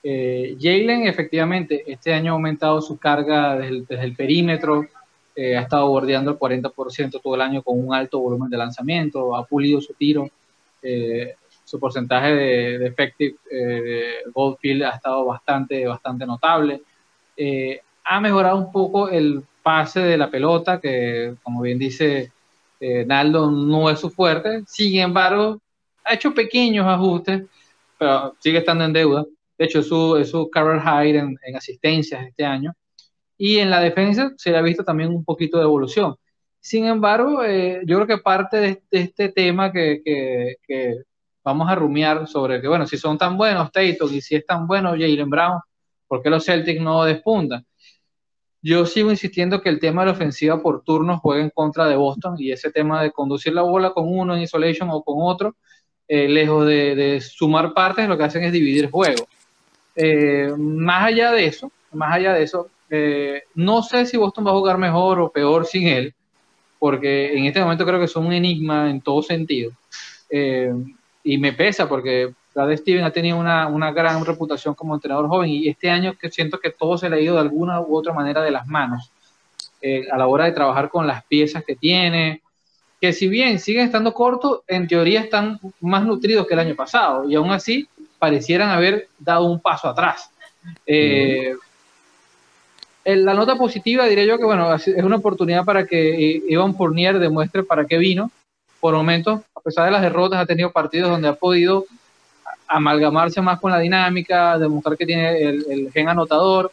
Eh, 0.03 0.57
Jalen, 0.61 1.07
efectivamente, 1.07 1.85
este 1.87 2.13
año 2.13 2.33
ha 2.33 2.35
aumentado 2.35 2.83
su 2.83 2.99
carga 2.99 3.55
desde, 3.55 3.95
el 4.03 4.17
perímetro, 4.17 4.87
eh, 5.37 5.57
ha 5.57 5.61
estado 5.61 5.87
bordeando 5.87 6.33
el 6.33 6.37
40% 6.37 7.21
todo 7.23 7.37
el 7.37 7.41
año 7.41 7.63
con 7.63 7.79
un 7.79 7.95
alto 7.95 8.19
volumen 8.19 8.51
de 8.51 8.57
lanzamiento, 8.57 9.37
ha 9.37 9.45
pulido 9.45 9.81
su 9.81 9.95
tiro. 9.95 10.29
Eh, 10.83 11.37
su 11.73 11.81
porcentaje 11.81 12.35
de, 12.35 12.79
de 12.81 12.87
effective 12.87 13.35
eh, 13.51 14.17
Goldfield 14.35 14.83
ha 14.83 14.91
estado 14.91 15.25
bastante, 15.25 15.87
bastante 15.87 16.27
notable. 16.27 16.83
Eh, 17.35 17.81
ha 18.05 18.21
mejorado 18.21 18.59
un 18.59 18.71
poco 18.71 19.09
el 19.09 19.43
pase 19.63 20.01
de 20.01 20.19
la 20.19 20.31
pelota, 20.31 20.79
que 20.79 21.35
como 21.43 21.63
bien 21.63 21.79
dice 21.79 22.31
eh, 22.79 23.07
Naldo, 23.07 23.51
no 23.51 23.89
es 23.89 24.01
su 24.01 24.11
fuerte. 24.11 24.65
Sin 24.67 24.99
embargo, 25.01 25.63
ha 26.05 26.13
hecho 26.13 26.35
pequeños 26.35 26.87
ajustes, 26.87 27.45
pero 27.99 28.35
sigue 28.39 28.59
estando 28.59 28.85
en 28.85 28.93
deuda. 28.93 29.25
De 29.57 29.65
hecho, 29.65 29.79
es 29.79 29.89
su, 29.89 30.17
es 30.17 30.29
su 30.29 30.51
career 30.51 30.81
high 30.81 31.17
en, 31.17 31.39
en, 31.43 31.57
asistencias 31.57 32.27
este 32.27 32.45
año. 32.45 32.75
Y 33.39 33.61
en 33.61 33.71
la 33.71 33.81
defensa 33.81 34.31
se 34.37 34.51
le 34.51 34.59
ha 34.59 34.63
visto 34.63 34.85
también 34.85 35.09
un 35.09 35.25
poquito 35.25 35.57
de 35.57 35.65
evolución. 35.65 36.17
Sin 36.61 36.85
embargo, 36.85 37.43
eh, 37.43 37.81
yo 37.87 37.97
creo 37.97 38.07
que 38.07 38.23
parte 38.23 38.59
de, 38.59 38.83
este 38.91 39.31
tema 39.31 39.73
que, 39.73 40.03
que, 40.05 40.57
que 40.67 41.03
vamos 41.45 41.69
a 41.69 41.75
rumiar 41.75 42.27
sobre 42.29 42.61
que, 42.61 42.69
bueno, 42.69 42.87
si 42.87 42.97
son 42.97 43.19
tan 43.19 43.37
buenos 43.37 43.71
Tatum 43.73 44.13
y 44.13 44.21
si 44.21 44.37
es 44.37 44.47
tan 44.47 44.67
bueno 44.67 44.91
Jalen 44.91 45.31
Brown, 45.31 45.61
¿por 46.07 46.23
qué 46.23 46.31
los 46.31 46.45
Celtics 46.45 46.81
no 46.81 47.05
despuntan? 47.05 47.65
Yo 48.61 48.87
sigo 48.87 49.11
insistiendo 49.11 49.61
que 49.61 49.69
el 49.69 49.81
tema 49.81 50.03
de 50.03 50.07
la 50.07 50.13
ofensiva 50.13 50.63
por 50.63 50.85
turnos 50.85 51.21
juega 51.21 51.43
en 51.43 51.51
contra 51.51 51.89
de 51.89 51.97
Boston 51.97 52.37
y 52.39 52.53
ese 52.53 52.71
tema 52.71 53.03
de 53.03 53.11
conducir 53.11 53.53
la 53.53 53.63
bola 53.63 53.93
con 53.93 54.07
uno 54.07 54.37
en 54.37 54.43
isolation 54.43 54.89
o 54.91 55.03
con 55.03 55.17
otro, 55.19 55.57
eh, 56.07 56.29
lejos 56.29 56.67
de, 56.67 57.21
sumar 57.21 57.75
partes, 57.75 58.09
lo 58.09 58.17
que 58.17 58.25
hacen 58.25 58.45
es 58.45 58.53
dividir 58.53 58.91
juego. 58.91 59.27
Eh, 59.97 60.53
más 60.57 61.07
allá 61.07 61.33
de 61.33 61.47
eso, 61.47 61.73
más 61.93 62.15
allá 62.15 62.35
de 62.35 62.45
eso, 62.45 62.69
eh, 62.89 63.45
no 63.55 63.83
sé 63.83 64.07
si 64.07 64.17
Boston 64.17 64.47
va 64.47 64.51
a 64.51 64.55
jugar 64.55 64.79
mejor 64.79 65.19
o 65.19 65.33
peor 65.33 65.67
sin 65.67 65.89
él, 65.89 66.15
porque 66.79 67.37
en 67.37 67.47
este 67.47 67.61
momento 67.61 67.85
creo 67.85 67.99
que 67.99 68.09
son 68.09 68.27
un 68.27 68.33
enigma 68.33 68.91
en 68.91 69.01
todo 69.01 69.23
sentido 69.23 69.73
y 71.25 71.39
me 71.39 71.53
pesa 71.53 71.89
porque 71.89 72.33
Brad 72.55 72.77
Steven 72.77 73.05
ha 73.05 73.11
tenido 73.11 73.39
una, 73.39 73.67
una, 73.69 73.93
gran 73.93 74.25
reputación 74.25 74.75
como 74.75 74.95
entrenador 74.95 75.29
joven 75.29 75.51
y 75.51 75.69
este 75.69 75.91
año 75.91 76.15
que 76.19 76.31
siento 76.31 76.59
que 76.59 76.71
todo 76.71 76.99
se 76.99 77.09
le 77.09 77.17
ha 77.17 77.21
ido 77.21 77.35
de 77.35 77.41
alguna 77.41 77.81
u 77.81 77.97
otra 77.97 78.13
manera 78.13 78.43
de 78.43 78.51
las 78.51 78.67
manos 78.67 79.11
eh, 79.81 80.07
a 80.11 80.17
la 80.17 80.27
hora 80.27 80.45
de 80.45 80.53
trabajar 80.53 80.89
con 80.89 81.07
las 81.07 81.25
piezas 81.25 81.65
que 81.65 81.75
tiene, 81.75 82.43
que 83.01 83.13
si 83.13 83.27
bien 83.27 83.59
siguen 83.59 83.87
estando 83.87 84.15
cortos, 84.15 84.61
en 84.69 84.87
teoría 84.87 85.21
están 85.21 85.59
más 85.81 86.05
nutridos 86.05 86.47
que 86.47 86.55
el 86.55 86.61
año 86.61 86.77
pasado 86.77 87.29
y 87.29 87.35
aún 87.35 87.51
así 87.51 87.89
parecieran 88.19 88.71
haber 88.71 89.09
dado 89.19 89.47
un 89.47 89.61
paso 89.61 89.89
atrás. 89.89 90.31
Eh, 90.87 91.57
la 93.05 93.35
nota 93.35 93.57
positiva 93.57 94.07
diría 94.07 94.25
yo 94.25 94.39
que 94.39 94.45
bueno, 94.45 94.73
es 94.73 94.87
una 94.87 95.17
oportunidad 95.17 95.65
para 95.65 95.85
que 95.85 96.37
eh, 96.37 96.43
Ivan 96.49 96.77
Fournier 96.77 97.19
demuestre 97.19 97.65
para 97.65 97.85
qué 97.85 97.99
vino 97.99 98.31
por 98.79 98.95
momentos, 98.95 99.41
pesar 99.63 99.87
de 99.87 99.91
las 99.91 100.03
derrotas, 100.03 100.41
ha 100.41 100.47
tenido 100.47 100.71
partidos 100.71 101.11
donde 101.11 101.29
ha 101.29 101.35
podido 101.35 101.87
amalgamarse 102.67 103.41
más 103.41 103.61
con 103.61 103.71
la 103.71 103.79
dinámica, 103.79 104.59
demostrar 104.59 104.97
que 104.97 105.07
tiene 105.07 105.41
el, 105.41 105.91
gen 105.93 106.09
anotador. 106.09 106.73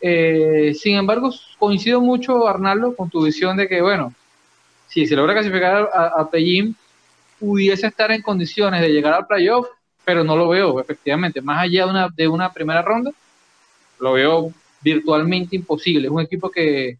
Eh, 0.00 0.72
sin 0.74 0.96
embargo, 0.96 1.32
coincido 1.58 2.00
mucho, 2.00 2.46
Arnaldo, 2.46 2.94
con 2.94 3.10
tu 3.10 3.24
visión 3.24 3.56
de 3.56 3.68
que, 3.68 3.80
bueno, 3.82 4.12
si 4.88 5.06
se 5.06 5.16
logra 5.16 5.34
clasificar 5.34 5.90
a, 5.92 6.20
a 6.20 6.30
pudiese 7.38 7.86
estar 7.86 8.10
en 8.12 8.22
condiciones 8.22 8.80
de 8.80 8.88
llegar 8.88 9.12
al 9.12 9.26
playoff, 9.26 9.66
pero 10.04 10.24
no 10.24 10.36
lo 10.36 10.48
veo, 10.48 10.80
efectivamente. 10.80 11.42
Más 11.42 11.62
allá 11.62 11.84
de 11.84 11.90
una, 11.90 12.08
de 12.08 12.28
una 12.28 12.52
primera 12.52 12.82
ronda, 12.82 13.10
lo 13.98 14.12
veo 14.12 14.52
virtualmente 14.80 15.56
imposible. 15.56 16.06
Es 16.06 16.12
un 16.12 16.22
equipo 16.22 16.50
que, 16.50 16.98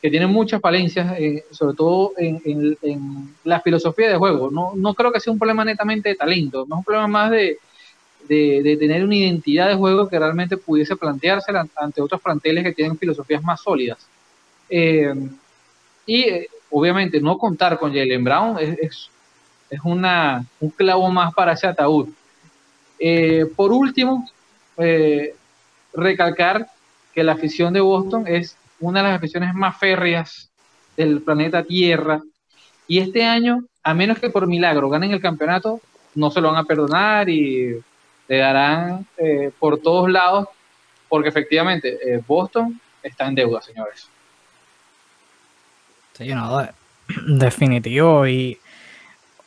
que 0.00 0.10
tiene 0.10 0.26
muchas 0.26 0.60
falencias, 0.60 1.18
eh, 1.18 1.44
sobre 1.50 1.74
todo 1.74 2.12
en, 2.16 2.40
en, 2.82 3.34
la 3.44 3.60
filosofía 3.60 4.08
de 4.08 4.16
juego. 4.16 4.50
No, 4.50 4.72
no 4.76 4.94
creo 4.94 5.12
que 5.12 5.20
sea 5.20 5.32
un 5.32 5.38
problema 5.38 5.64
netamente 5.64 6.10
de 6.10 6.14
talento, 6.14 6.64
es 6.64 6.70
un 6.70 6.84
problema 6.84 7.06
más 7.06 7.30
de, 7.30 7.58
de, 8.28 8.76
tener 8.78 9.04
una 9.04 9.14
identidad 9.14 9.68
de 9.68 9.74
juego 9.74 10.08
que 10.08 10.18
realmente 10.18 10.56
pudiese 10.56 10.96
plantearse 10.96 11.52
ante 11.76 12.02
otros 12.02 12.20
planteles 12.20 12.64
que 12.64 12.72
tienen 12.72 12.98
filosofías 12.98 13.42
más 13.42 13.60
sólidas. 13.60 13.98
Eh, 14.68 15.14
y 16.04 16.22
eh, 16.22 16.48
obviamente 16.70 17.20
no 17.20 17.38
contar 17.38 17.78
con 17.78 17.92
Jalen 17.92 18.24
Brown 18.24 18.58
es, 18.58 19.08
es, 19.70 19.80
una, 19.84 20.44
un 20.60 20.70
clavo 20.70 21.10
más 21.10 21.32
para 21.34 21.52
ese 21.52 21.66
ataúd. 21.66 22.08
Eh, 22.98 23.46
por 23.54 23.72
último, 23.72 24.28
recalcar 25.92 26.68
que 27.14 27.24
la 27.24 27.32
afición 27.32 27.72
de 27.72 27.80
Boston 27.80 28.24
es 28.26 28.56
una 28.80 29.02
de 29.02 29.08
las 29.08 29.18
aficiones 29.18 29.54
más 29.54 29.76
férreas 29.76 30.50
del 30.96 31.20
planeta 31.22 31.62
Tierra. 31.62 32.20
Y 32.88 32.98
este 32.98 33.24
año, 33.24 33.64
a 33.82 33.94
menos 33.94 34.18
que 34.18 34.30
por 34.30 34.46
milagro 34.46 34.88
ganen 34.88 35.12
el 35.12 35.20
campeonato, 35.20 35.80
no 36.14 36.30
se 36.30 36.40
lo 36.40 36.50
van 36.50 36.58
a 36.58 36.64
perdonar 36.64 37.28
y 37.28 37.82
le 38.28 38.38
darán 38.38 39.06
eh, 39.18 39.50
por 39.58 39.78
todos 39.78 40.10
lados, 40.10 40.48
porque 41.08 41.28
efectivamente 41.28 41.98
eh, 42.02 42.22
Boston 42.26 42.80
está 43.02 43.26
en 43.26 43.34
deuda, 43.34 43.62
señores. 43.62 44.08
Sí, 46.14 46.28
no, 46.34 46.66
definitivo. 47.26 48.26
Y 48.26 48.58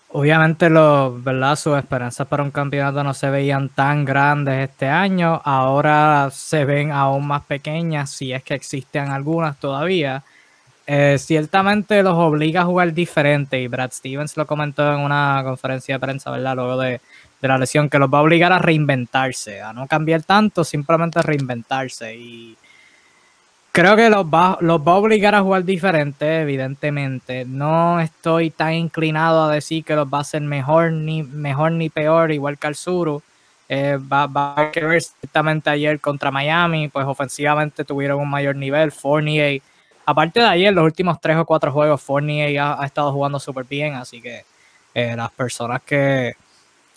obviamente 0.10 0.70
los, 0.70 1.24
¿verdad? 1.24 1.56
sus 1.56 1.78
esperanzas 1.78 2.28
para 2.28 2.44
un 2.44 2.52
campeonato 2.52 3.04
no 3.04 3.14
se 3.14 3.30
veían 3.30 3.70
tan 3.70 4.06
grandes 4.06 4.70
este 4.70 4.88
año. 4.88 5.42
Ahora 5.44 6.30
se 6.32 6.66
ven 6.66 6.92
aún 6.92 7.28
más 7.28 7.44
pequeñas, 7.44 8.10
si 8.10 8.34
es 8.34 8.44
que 8.44 8.56
existen 8.56 9.10
algunas 9.10 9.58
todavía. 9.60 10.24
Eh, 10.88 11.18
ciertamente 11.20 12.02
los 12.02 12.16
obliga 12.16 12.62
a 12.62 12.66
jugar 12.66 12.94
diferente 12.94 13.62
y 13.62 13.68
Brad 13.68 13.92
Stevens 13.92 14.36
lo 14.38 14.48
comentó 14.48 14.92
en 14.92 15.02
una 15.02 15.42
conferencia 15.44 15.96
de 15.96 16.00
prensa, 16.00 16.32
¿verdad? 16.32 16.56
Luego 16.56 16.78
de, 16.78 17.00
de 17.42 17.48
la 17.48 17.60
lesión 17.60 17.90
que 17.90 18.00
los 18.00 18.12
va 18.12 18.20
a 18.20 18.22
obligar 18.24 18.52
a 18.52 18.58
reinventarse, 18.60 19.62
a 19.62 19.72
no 19.72 19.88
cambiar 19.88 20.24
tanto, 20.24 20.64
simplemente 20.64 21.20
a 21.20 21.22
reinventarse. 21.22 22.16
Y 22.16 22.58
creo 23.72 23.96
que 23.96 24.10
los 24.10 24.26
va, 24.26 24.58
los 24.62 24.80
va 24.82 24.94
a 24.94 24.96
obligar 24.96 25.36
a 25.36 25.42
jugar 25.42 25.64
diferente, 25.64 26.42
evidentemente. 26.42 27.46
No 27.46 28.00
estoy 28.00 28.50
tan 28.50 28.74
inclinado 28.74 29.44
a 29.44 29.52
decir 29.52 29.84
que 29.84 29.96
los 29.96 30.08
va 30.08 30.20
a 30.20 30.22
hacer 30.22 30.42
mejor 30.42 30.92
ni, 30.92 31.24
mejor 31.24 31.72
ni 31.74 31.90
peor, 31.90 32.32
igual 32.32 32.58
que 32.58 32.68
al 32.68 32.76
Suru. 32.76 33.22
Eh, 33.68 33.98
va, 33.98 34.26
va, 34.26 34.54
a 34.56 34.72
ver 34.72 35.02
ciertamente 35.02 35.70
ayer 35.70 36.00
contra 36.00 36.32
Miami, 36.32 36.88
pues 36.88 37.06
ofensivamente 37.06 37.86
tuvieron 37.86 38.20
un 38.20 38.30
mayor 38.30 38.56
nivel. 38.56 38.92
Fournier, 38.92 39.62
aparte 40.06 40.40
de 40.40 40.48
ayer, 40.48 40.74
los 40.74 40.84
últimos 40.84 41.22
tres 41.22 41.38
o 41.38 41.46
cuatro 41.46 41.72
juegos, 41.72 42.02
Fournier 42.02 42.58
ha, 42.60 42.82
ha 42.82 42.86
estado 42.86 43.12
jugando 43.12 43.40
súper 43.40 43.66
bien, 43.66 43.94
así 43.94 44.22
que 44.22 44.44
eh, 44.96 45.16
las 45.16 45.32
personas 45.32 45.82
que, 45.84 46.34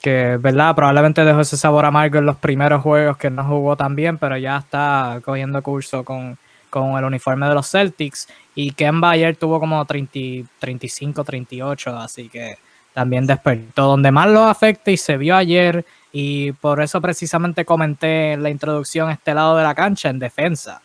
que, 0.00 0.38
¿verdad? 0.40 0.74
Probablemente 0.74 1.24
dejó 1.24 1.40
ese 1.40 1.58
sabor 1.58 1.84
amargo 1.84 2.18
en 2.18 2.26
los 2.26 2.36
primeros 2.36 2.82
juegos 2.82 3.18
que 3.18 3.30
no 3.30 3.44
jugó 3.44 3.76
tan 3.76 3.94
bien, 3.94 4.16
pero 4.18 4.38
ya 4.38 4.56
está 4.56 5.20
cogiendo 5.24 5.62
curso 5.62 6.04
con, 6.04 6.38
el 6.74 7.04
uniforme 7.04 7.48
de 7.48 7.54
los 7.54 7.70
Celtics. 7.70 8.28
Y 8.54 8.72
Kemba 8.72 9.10
ayer 9.10 9.36
tuvo 9.36 9.60
como 9.60 9.84
30, 9.84 10.48
35, 10.58 11.24
38, 11.24 11.96
así 11.98 12.28
que 12.28 12.56
también 12.92 13.26
despertó. 13.26 13.86
Donde 13.86 14.10
más 14.10 14.28
lo 14.28 14.44
afecta 14.44 14.90
y 14.90 14.96
se 14.96 15.16
vio 15.16 15.36
ayer, 15.36 15.84
y 16.12 16.52
por 16.52 16.80
eso 16.82 17.00
precisamente 17.00 17.64
comenté 17.64 18.32
en 18.32 18.42
la 18.42 18.50
introducción 18.50 19.10
este 19.10 19.34
lado 19.34 19.56
de 19.56 19.64
la 19.64 19.74
cancha, 19.74 20.10
en 20.10 20.18
defensa. 20.18 20.82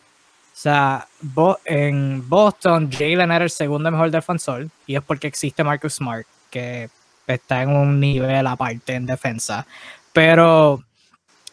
O 0.54 0.60
sea, 0.60 1.08
en 1.66 2.28
Boston, 2.28 2.90
Jalen 2.92 3.32
era 3.32 3.44
el 3.44 3.50
segundo 3.50 3.92
mejor 3.92 4.10
defensor, 4.10 4.68
y 4.86 4.96
es 4.96 5.02
porque 5.02 5.28
existe 5.28 5.64
Marcus 5.64 5.96
Smart, 5.96 6.26
que 6.50 6.90
está 7.28 7.62
en 7.62 7.70
un 7.70 8.00
nivel 8.00 8.48
aparte 8.48 8.96
en 8.96 9.06
defensa. 9.06 9.68
Pero 10.14 10.82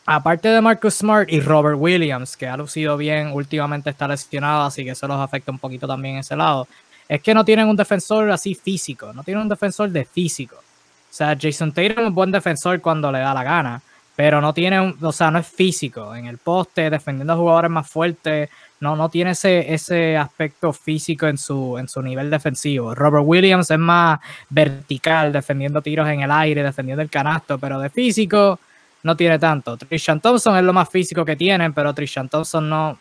aparte 0.07 0.49
de 0.49 0.61
Marcus 0.61 0.95
Smart 0.95 1.31
y 1.33 1.41
Robert 1.41 1.77
Williams, 1.79 2.37
que 2.37 2.47
ha 2.47 2.57
lucido 2.57 2.97
bien, 2.97 3.33
últimamente 3.33 3.91
está 3.91 4.07
lesionado, 4.09 4.65
así 4.65 4.85
que 4.85 4.91
eso 4.91 5.09
los 5.09 5.19
afecta 5.19 5.51
un 5.51 5.59
poquito 5.59 5.87
también 5.87 6.17
ese 6.17 6.37
lado. 6.37 6.69
Es 7.09 7.23
que 7.23 7.35
no 7.35 7.45
tienen 7.45 7.69
un 7.69 7.77
defensor 7.77 8.31
así 8.31 8.55
físico, 8.55 9.13
no 9.13 9.23
tienen 9.23 9.43
un 9.43 9.49
defensor 9.49 9.91
de 9.91 10.05
físico. 10.05 10.57
O 10.57 11.17
sea, 11.17 11.37
Jason 11.41 11.73
Tatum 11.73 12.01
es 12.01 12.09
un 12.09 12.15
buen 12.15 12.33
defensor 12.33 12.81
cuando 12.81 13.13
le 13.13 13.21
da 13.21 13.35
la 13.35 13.45
gana, 13.45 13.83
pero 14.17 14.41
no 14.41 14.53
tiene, 14.53 14.81
un, 14.81 14.97
o 15.01 15.13
sea, 15.13 15.31
no 15.31 15.39
es 15.39 15.47
físico 15.47 16.15
en 16.15 16.27
el 16.27 16.39
poste, 16.39 16.91
defendiendo 16.91 17.33
a 17.33 17.37
jugadores 17.37 17.71
más 17.71 17.89
fuertes, 17.89 18.49
no, 18.81 18.97
no 18.97 19.09
tiene 19.09 19.31
ese, 19.31 19.73
ese 19.73 20.17
aspecto 20.17 20.73
físico 20.73 21.27
en 21.27 21.39
su, 21.39 21.79
en 21.79 21.89
su 21.89 22.03
nivel 22.03 22.31
defensivo. 22.31 22.95
Robert 22.95 23.25
Williams 23.27 23.71
es 23.71 23.79
más 23.79 24.21
vertical, 24.51 25.33
defendiendo 25.33 25.81
tiros 25.83 26.09
en 26.09 26.21
el 26.21 26.31
aire, 26.31 26.63
defendiendo 26.63 27.03
el 27.03 27.11
canasto, 27.11 27.59
pero 27.59 27.79
de 27.81 27.91
físico 27.91 28.59
no 29.05 29.17
tiene 29.17 29.39
tanto. 29.39 29.77
Trishan 29.77 30.21
Thompson 30.21 30.57
es 30.57 30.65
lo 30.65 30.73
más 30.73 30.89
físico 30.89 31.25
que 31.25 31.37
tienen, 31.37 31.73
pero 31.73 31.95
Trishan 31.95 32.29
Thompson 32.29 32.69
no, 32.69 32.99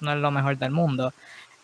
no 0.00 0.12
es 0.12 0.18
lo 0.18 0.30
mejor 0.30 0.58
del 0.58 0.72
mundo, 0.72 1.14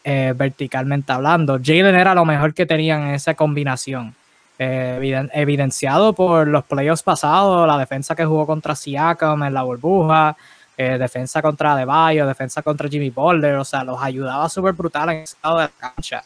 eh, 0.02 0.32
verticalmente 0.34 1.12
hablando. 1.12 1.58
Jalen 1.62 1.96
era 1.96 2.14
lo 2.14 2.24
mejor 2.24 2.54
que 2.54 2.64
tenían 2.64 3.02
en 3.02 3.14
esa 3.14 3.34
combinación. 3.34 4.14
Eh, 4.58 5.28
evidenciado 5.32 6.12
por 6.12 6.46
los 6.46 6.64
playoffs 6.64 7.02
pasados, 7.02 7.66
la 7.66 7.78
defensa 7.78 8.14
que 8.14 8.24
jugó 8.24 8.46
contra 8.46 8.76
Siakam 8.76 9.42
en 9.42 9.54
la 9.54 9.62
burbuja, 9.62 10.36
eh, 10.76 10.96
defensa 10.98 11.42
contra 11.42 11.72
Adebayo, 11.72 12.26
defensa 12.26 12.62
contra 12.62 12.88
Jimmy 12.88 13.10
Boulder, 13.10 13.56
o 13.56 13.64
sea, 13.64 13.82
los 13.84 14.00
ayudaba 14.00 14.48
súper 14.48 14.74
brutal 14.74 15.08
en 15.10 15.16
ese 15.22 15.36
lado 15.42 15.58
de 15.58 15.64
la 15.64 15.70
cancha. 15.90 16.22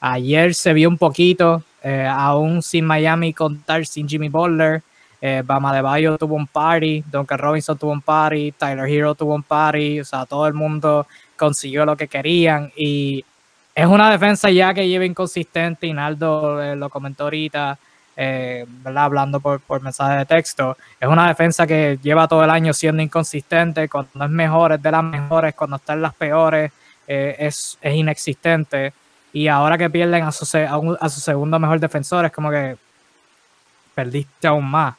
Ayer 0.00 0.52
se 0.54 0.72
vio 0.72 0.88
un 0.88 0.98
poquito, 0.98 1.62
aún 2.10 2.60
sin 2.60 2.84
Miami 2.84 3.32
contar 3.32 3.86
sin 3.86 4.08
Jimmy 4.08 4.28
Boulder. 4.28 4.82
Bama 5.44 5.70
Adebayo 5.70 6.18
tuvo 6.18 6.34
un 6.34 6.46
party, 6.46 7.04
Duncan 7.10 7.38
Robinson 7.38 7.78
tuvo 7.78 7.92
un 7.92 8.02
party, 8.02 8.52
Tyler 8.52 8.88
Hero 8.88 9.14
tuvo 9.14 9.34
un 9.34 9.42
party, 9.42 10.00
o 10.00 10.04
sea, 10.04 10.26
todo 10.26 10.46
el 10.46 10.54
mundo 10.54 11.06
consiguió 11.36 11.84
lo 11.84 11.96
que 11.96 12.08
querían 12.08 12.72
y 12.76 13.24
es 13.76 13.86
una 13.86 14.10
defensa 14.10 14.48
ya 14.50 14.72
que 14.72 14.88
lleva 14.88 15.04
inconsistente, 15.04 15.86
y 15.86 15.92
Naldo 15.92 16.62
eh, 16.62 16.74
lo 16.74 16.88
comentó 16.88 17.24
ahorita, 17.24 17.78
eh, 18.16 18.64
¿verdad? 18.66 19.04
hablando 19.04 19.38
por, 19.38 19.60
por, 19.60 19.82
mensaje 19.82 20.16
de 20.16 20.24
texto. 20.24 20.78
Es 20.98 21.06
una 21.06 21.28
defensa 21.28 21.66
que 21.66 21.98
lleva 22.02 22.26
todo 22.26 22.42
el 22.42 22.48
año 22.48 22.72
siendo 22.72 23.02
inconsistente, 23.02 23.86
cuando 23.90 24.24
es 24.24 24.30
mejor 24.30 24.72
es 24.72 24.82
de 24.82 24.90
las 24.90 25.04
mejores, 25.04 25.54
cuando 25.54 25.76
está 25.76 25.92
en 25.92 26.00
las 26.00 26.14
peores 26.14 26.72
eh, 27.06 27.36
es, 27.38 27.76
es, 27.82 27.94
inexistente. 27.94 28.94
Y 29.34 29.46
ahora 29.46 29.76
que 29.76 29.90
pierden 29.90 30.24
a 30.24 30.32
su, 30.32 30.44
a, 30.98 31.08
su 31.10 31.20
segundo 31.20 31.58
mejor 31.58 31.78
defensor, 31.78 32.24
es 32.24 32.32
como 32.32 32.50
que 32.50 32.78
perdiste 33.94 34.48
aún 34.48 34.64
más. 34.64 34.94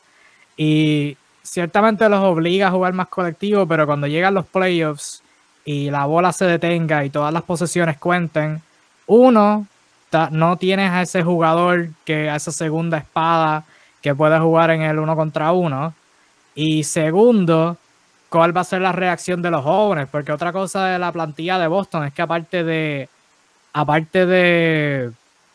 Y 0.57 1.15
ciertamente 1.43 2.09
los 2.09 2.21
obliga 2.21 2.67
a 2.67 2.71
jugar 2.71 2.93
más 2.93 3.07
colectivo, 3.07 3.65
pero 3.67 3.85
cuando 3.85 4.07
llegan 4.07 4.33
los 4.33 4.45
playoffs 4.45 5.23
y 5.63 5.89
la 5.89 6.05
bola 6.05 6.33
se 6.33 6.45
detenga 6.45 7.05
y 7.05 7.09
todas 7.09 7.33
las 7.33 7.43
posesiones 7.43 7.97
cuenten, 7.97 8.61
uno, 9.05 9.67
no 10.31 10.57
tienes 10.57 10.91
a 10.91 11.01
ese 11.03 11.23
jugador 11.23 11.89
que 12.05 12.29
a 12.29 12.35
esa 12.35 12.51
segunda 12.51 12.97
espada 12.97 13.63
que 14.01 14.15
puede 14.15 14.39
jugar 14.39 14.71
en 14.71 14.81
el 14.81 14.99
uno 14.99 15.15
contra 15.15 15.51
uno. 15.51 15.93
Y 16.55 16.83
segundo, 16.83 17.77
¿cuál 18.29 18.55
va 18.55 18.61
a 18.61 18.63
ser 18.63 18.81
la 18.81 18.91
reacción 18.91 19.41
de 19.41 19.51
los 19.51 19.63
jóvenes? 19.63 20.07
Porque 20.11 20.31
otra 20.31 20.51
cosa 20.51 20.87
de 20.87 20.99
la 20.99 21.11
plantilla 21.11 21.59
de 21.59 21.67
Boston 21.67 22.05
es 22.05 22.13
que 22.13 22.21
aparte 22.21 22.63
de 22.63 23.09
aparte 23.73 24.25
de 24.25 25.11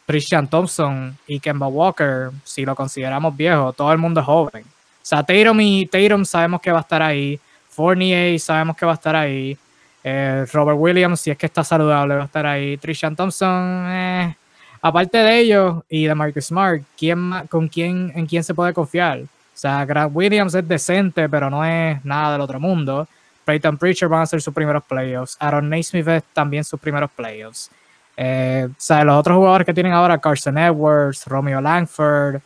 Christian 0.07 0.49
Thompson 0.49 1.17
y 1.27 1.41
Kemba 1.41 1.67
Walker, 1.67 2.31
si 2.45 2.65
lo 2.65 2.77
consideramos 2.77 3.37
viejo, 3.37 3.73
todo 3.73 3.93
el 3.93 3.99
mundo 3.99 4.21
es 4.21 4.27
joven. 4.27 4.65
Sea, 5.03 5.23
Tatum 5.23 5.61
y 5.61 5.87
Tatum 5.87 6.25
sabemos 6.25 6.61
que 6.61 6.71
va 6.71 6.79
a 6.79 6.83
estar 6.83 7.03
ahí. 7.03 7.39
Fournier 7.69 8.39
sabemos 8.39 8.77
que 8.77 8.87
va 8.87 8.93
a 8.93 8.95
estar 8.95 9.17
ahí. 9.17 9.57
Eh, 10.05 10.47
Robert 10.53 10.79
Williams, 10.79 11.21
si 11.21 11.31
es 11.31 11.39
que 11.39 11.47
está 11.47 11.65
saludable, 11.65 12.17
va 12.17 12.23
a 12.23 12.27
estar 12.27 12.47
ahí. 12.47 12.77
Trishan 12.77 13.17
Thompson, 13.17 13.87
eh. 13.89 14.37
aparte 14.81 15.19
de 15.19 15.39
ellos 15.39 15.83
y 15.89 16.07
de 16.07 16.15
Marcus 16.15 16.47
Smart, 16.47 16.83
¿quién, 16.97 17.33
¿con 17.49 17.69
quién, 17.69 18.13
en 18.15 18.27
quién 18.27 18.43
se 18.45 18.55
puede 18.55 18.73
confiar? 18.73 19.21
O 19.21 19.27
sea, 19.55 19.85
Grant 19.85 20.15
Williams 20.15 20.55
es 20.55 20.67
decente, 20.67 21.29
pero 21.29 21.51
no 21.51 21.65
es 21.65 22.05
nada 22.05 22.33
del 22.33 22.41
otro 22.41 22.59
mundo. 22.59 23.07
Peyton 23.45 23.77
Preacher 23.77 24.09
van 24.09 24.23
a 24.23 24.27
ser 24.27 24.41
sus 24.41 24.55
primeros 24.55 24.85
playoffs. 24.85 25.37
Aaron 25.41 25.69
Naismith 25.69 26.09
es 26.09 26.23
también 26.33 26.65
sus 26.65 26.81
primeros 26.81 27.11
playoffs. 27.11 27.71
Eh, 28.17 28.69
o 28.71 28.75
sea, 28.77 29.05
los 29.05 29.17
otros 29.17 29.37
jugadores 29.37 29.67
que 29.67 29.75
tienen 29.75 29.93
ahora, 29.93 30.19
Carson 30.19 30.59
Edwards, 30.59 31.27
Romeo 31.27 31.61
Langford, 31.61 32.41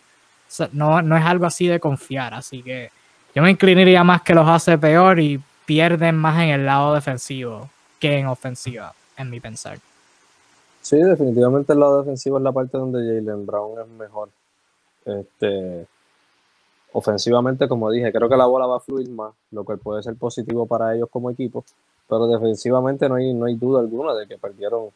no, 0.72 1.02
no 1.02 1.16
es 1.16 1.24
algo 1.24 1.46
así 1.46 1.66
de 1.66 1.80
confiar. 1.80 2.34
Así 2.34 2.62
que 2.62 2.90
yo 3.34 3.42
me 3.42 3.50
inclinaría 3.50 4.02
más 4.04 4.22
que 4.22 4.34
los 4.34 4.48
hace 4.48 4.78
peor 4.78 5.20
y 5.20 5.40
pierden 5.66 6.16
más 6.16 6.42
en 6.42 6.50
el 6.50 6.66
lado 6.66 6.94
defensivo 6.94 7.68
que 7.98 8.18
en 8.18 8.26
ofensiva, 8.26 8.94
en 9.16 9.30
mi 9.30 9.40
pensar. 9.40 9.78
Sí, 10.80 10.96
definitivamente 10.96 11.72
el 11.72 11.80
lado 11.80 11.98
defensivo 12.02 12.38
es 12.38 12.44
la 12.44 12.52
parte 12.52 12.78
donde 12.78 13.00
Jalen 13.00 13.44
Brown 13.44 13.80
es 13.80 13.88
mejor. 13.88 14.28
Este, 15.04 15.86
ofensivamente, 16.92 17.68
como 17.68 17.90
dije, 17.90 18.12
creo 18.12 18.28
que 18.28 18.36
la 18.36 18.46
bola 18.46 18.66
va 18.66 18.76
a 18.76 18.80
fluir 18.80 19.08
más, 19.10 19.32
lo 19.50 19.64
cual 19.64 19.78
puede 19.78 20.02
ser 20.02 20.14
positivo 20.16 20.66
para 20.66 20.94
ellos 20.94 21.08
como 21.10 21.30
equipo, 21.30 21.64
pero 22.08 22.26
defensivamente 22.26 23.08
no 23.08 23.16
hay, 23.16 23.34
no 23.34 23.46
hay 23.46 23.54
duda 23.54 23.80
alguna 23.80 24.14
de 24.14 24.26
que 24.26 24.38
perdieron 24.38 24.90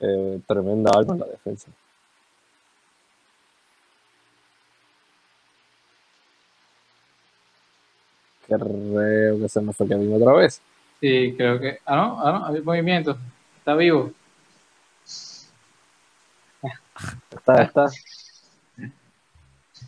eh, 0.00 0.40
tremenda 0.46 0.90
arma 0.94 1.14
en 1.14 1.20
la 1.20 1.26
defensa. 1.26 1.68
Creo 8.46 9.38
que 9.38 9.48
se 9.48 9.60
me 9.60 9.72
fue 9.72 9.88
Kevin 9.88 10.14
otra 10.14 10.32
vez. 10.34 10.60
Sí, 11.00 11.34
creo 11.36 11.60
que. 11.60 11.78
Ah, 11.84 11.96
no, 11.96 12.20
ah, 12.26 12.32
no, 12.32 12.46
hay 12.46 12.62
movimiento. 12.62 13.16
Está 13.58 13.74
vivo. 13.74 14.12
Está, 17.30 17.62
está. 17.62 17.88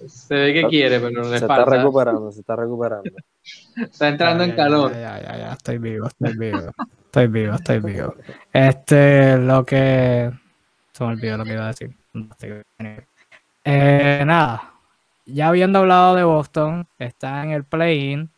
Se 0.07 0.35
ve 0.35 0.55
que 0.55 0.65
quiere, 0.69 1.01
pero 1.01 1.23
le 1.29 1.39
Se 1.39 1.47
falta. 1.47 1.63
está 1.65 1.77
recuperando, 1.77 2.33
se 2.33 2.41
está 2.41 2.57
recuperando. 2.57 3.11
Está 3.77 4.09
entrando 4.09 4.45
Ya, 4.45 4.51
en 4.51 4.51
ya, 4.51 4.57
calor. 4.57 4.93
Ya, 4.93 5.01
ya, 5.01 5.21
ya, 5.23 5.39
ya, 5.39 5.53
estoy 5.53 5.79
vivo, 5.79 6.07
estoy 6.07 6.37
vivo. 6.37 6.73
Estoy 7.07 7.27
vivo, 7.27 7.55
estoy 7.55 7.79
vivo. 7.81 8.15
Este, 8.53 9.39
lo 9.39 9.65
que. 9.65 10.31
Se 10.93 11.05
me 11.05 11.11
olvidó 11.11 11.39
lo 11.39 11.45
que 11.45 11.53
iba 11.53 11.65
a 11.65 11.69
decir. 11.69 11.97
Eh, 13.65 14.23
nada. 14.27 14.75
Ya 15.25 15.49
habiendo 15.49 15.81
hablado 15.81 16.15
de 16.15 16.25
Boston, 16.25 16.87
está 16.99 17.43
en 17.43 17.51
el 17.51 17.65
play-in. 17.65 18.31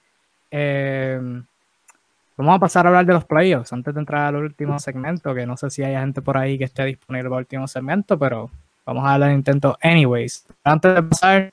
Eh, 0.50 1.20
vamos 2.36 2.56
a 2.56 2.58
pasar 2.58 2.86
a 2.86 2.88
hablar 2.88 3.06
de 3.06 3.12
los 3.12 3.24
playoffs 3.24 3.72
antes 3.72 3.94
de 3.94 4.00
entrar 4.00 4.34
al 4.34 4.36
último 4.36 4.78
segmento, 4.78 5.34
que 5.34 5.46
no 5.46 5.56
sé 5.56 5.70
si 5.70 5.82
hay 5.82 5.94
gente 5.94 6.22
por 6.22 6.36
ahí 6.36 6.58
que 6.58 6.64
esté 6.64 6.84
disponible 6.84 7.28
para 7.28 7.40
el 7.40 7.44
último 7.44 7.68
segmento, 7.68 8.18
pero 8.18 8.50
vamos 8.84 9.06
a 9.06 9.16
el 9.16 9.32
intento 9.32 9.76
anyways. 9.82 10.46
Antes 10.64 10.94
de 10.94 11.02
pasar, 11.02 11.52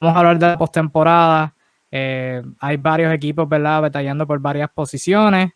vamos 0.00 0.16
a 0.16 0.20
hablar 0.20 0.38
de 0.38 0.46
la 0.46 0.58
postemporada. 0.58 1.54
Eh, 1.90 2.42
hay 2.60 2.76
varios 2.76 3.12
equipos, 3.12 3.48
¿verdad? 3.48 3.82
Batallando 3.82 4.26
por 4.26 4.38
varias 4.38 4.70
posiciones. 4.70 5.52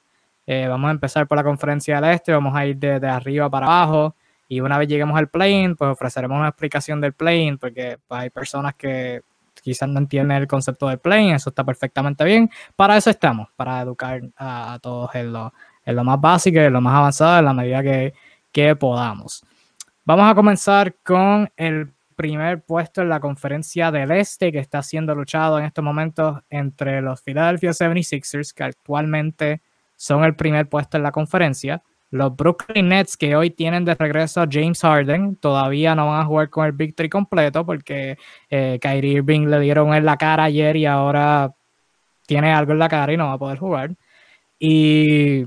Eh, 0.46 0.66
vamos 0.68 0.88
a 0.88 0.92
empezar 0.92 1.26
por 1.26 1.36
la 1.36 1.44
conferencia 1.44 2.00
del 2.00 2.10
este, 2.12 2.32
vamos 2.32 2.54
a 2.54 2.66
ir 2.66 2.76
de, 2.76 2.98
de 2.98 3.08
arriba 3.08 3.48
para 3.48 3.66
abajo. 3.66 4.14
Y 4.48 4.60
una 4.60 4.76
vez 4.76 4.88
lleguemos 4.88 5.16
al 5.16 5.28
play-in, 5.28 5.76
pues 5.76 5.90
ofreceremos 5.90 6.38
una 6.38 6.48
explicación 6.48 7.00
del 7.00 7.14
play-in, 7.14 7.56
porque 7.56 7.98
pues, 8.06 8.20
hay 8.20 8.30
personas 8.30 8.74
que 8.74 9.22
quizás 9.62 9.88
no 9.88 9.98
entienden 9.98 10.36
el 10.36 10.46
concepto 10.46 10.88
del 10.88 10.98
play-in, 10.98 11.34
eso 11.34 11.50
está 11.50 11.64
perfectamente 11.64 12.24
bien. 12.24 12.50
Para 12.76 12.96
eso 12.96 13.08
estamos, 13.08 13.48
para 13.56 13.80
educar 13.80 14.20
a, 14.36 14.74
a 14.74 14.78
todos 14.80 15.14
en 15.14 15.32
lo, 15.32 15.54
en 15.84 15.96
lo 15.96 16.04
más 16.04 16.20
básico, 16.20 16.58
en 16.58 16.72
lo 16.72 16.80
más 16.80 16.94
avanzado, 16.94 17.38
en 17.38 17.44
la 17.44 17.54
medida 17.54 17.82
que, 17.82 18.12
que 18.50 18.76
podamos. 18.76 19.44
Vamos 20.04 20.30
a 20.30 20.34
comenzar 20.34 20.96
con 21.02 21.50
el 21.56 21.92
primer 22.16 22.62
puesto 22.62 23.02
en 23.02 23.08
la 23.08 23.20
conferencia 23.20 23.90
del 23.90 24.10
este 24.10 24.52
que 24.52 24.58
está 24.58 24.82
siendo 24.82 25.14
luchado 25.14 25.58
en 25.58 25.64
estos 25.64 25.84
momentos 25.84 26.40
entre 26.50 27.00
los 27.00 27.22
Philadelphia 27.22 27.70
76ers, 27.70 28.52
que 28.52 28.64
actualmente 28.64 29.62
son 29.96 30.24
el 30.24 30.34
primer 30.34 30.68
puesto 30.68 30.96
en 30.96 31.04
la 31.04 31.12
conferencia. 31.12 31.82
Los 32.12 32.36
Brooklyn 32.36 32.90
Nets, 32.90 33.16
que 33.16 33.34
hoy 33.34 33.48
tienen 33.48 33.86
de 33.86 33.94
regreso 33.94 34.42
a 34.42 34.48
James 34.48 34.82
Harden, 34.82 35.36
todavía 35.36 35.94
no 35.94 36.08
van 36.08 36.20
a 36.20 36.24
jugar 36.26 36.50
con 36.50 36.66
el 36.66 36.72
victory 36.72 37.08
completo 37.08 37.64
porque 37.64 38.18
eh, 38.50 38.78
Kyrie 38.82 39.14
Irving 39.14 39.46
le 39.46 39.58
dieron 39.60 39.94
en 39.94 40.04
la 40.04 40.18
cara 40.18 40.44
ayer 40.44 40.76
y 40.76 40.84
ahora 40.84 41.54
tiene 42.26 42.52
algo 42.52 42.72
en 42.72 42.80
la 42.80 42.90
cara 42.90 43.14
y 43.14 43.16
no 43.16 43.28
va 43.28 43.32
a 43.32 43.38
poder 43.38 43.58
jugar. 43.58 43.96
Y 44.58 45.46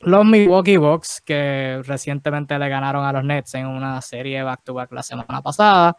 los 0.00 0.24
Milwaukee 0.24 0.78
Bucks, 0.78 1.20
que 1.20 1.82
recientemente 1.84 2.58
le 2.58 2.70
ganaron 2.70 3.04
a 3.04 3.12
los 3.12 3.24
Nets 3.24 3.54
en 3.54 3.66
una 3.66 4.00
serie 4.00 4.42
back-to-back 4.42 4.90
la 4.92 5.02
semana 5.02 5.42
pasada. 5.42 5.94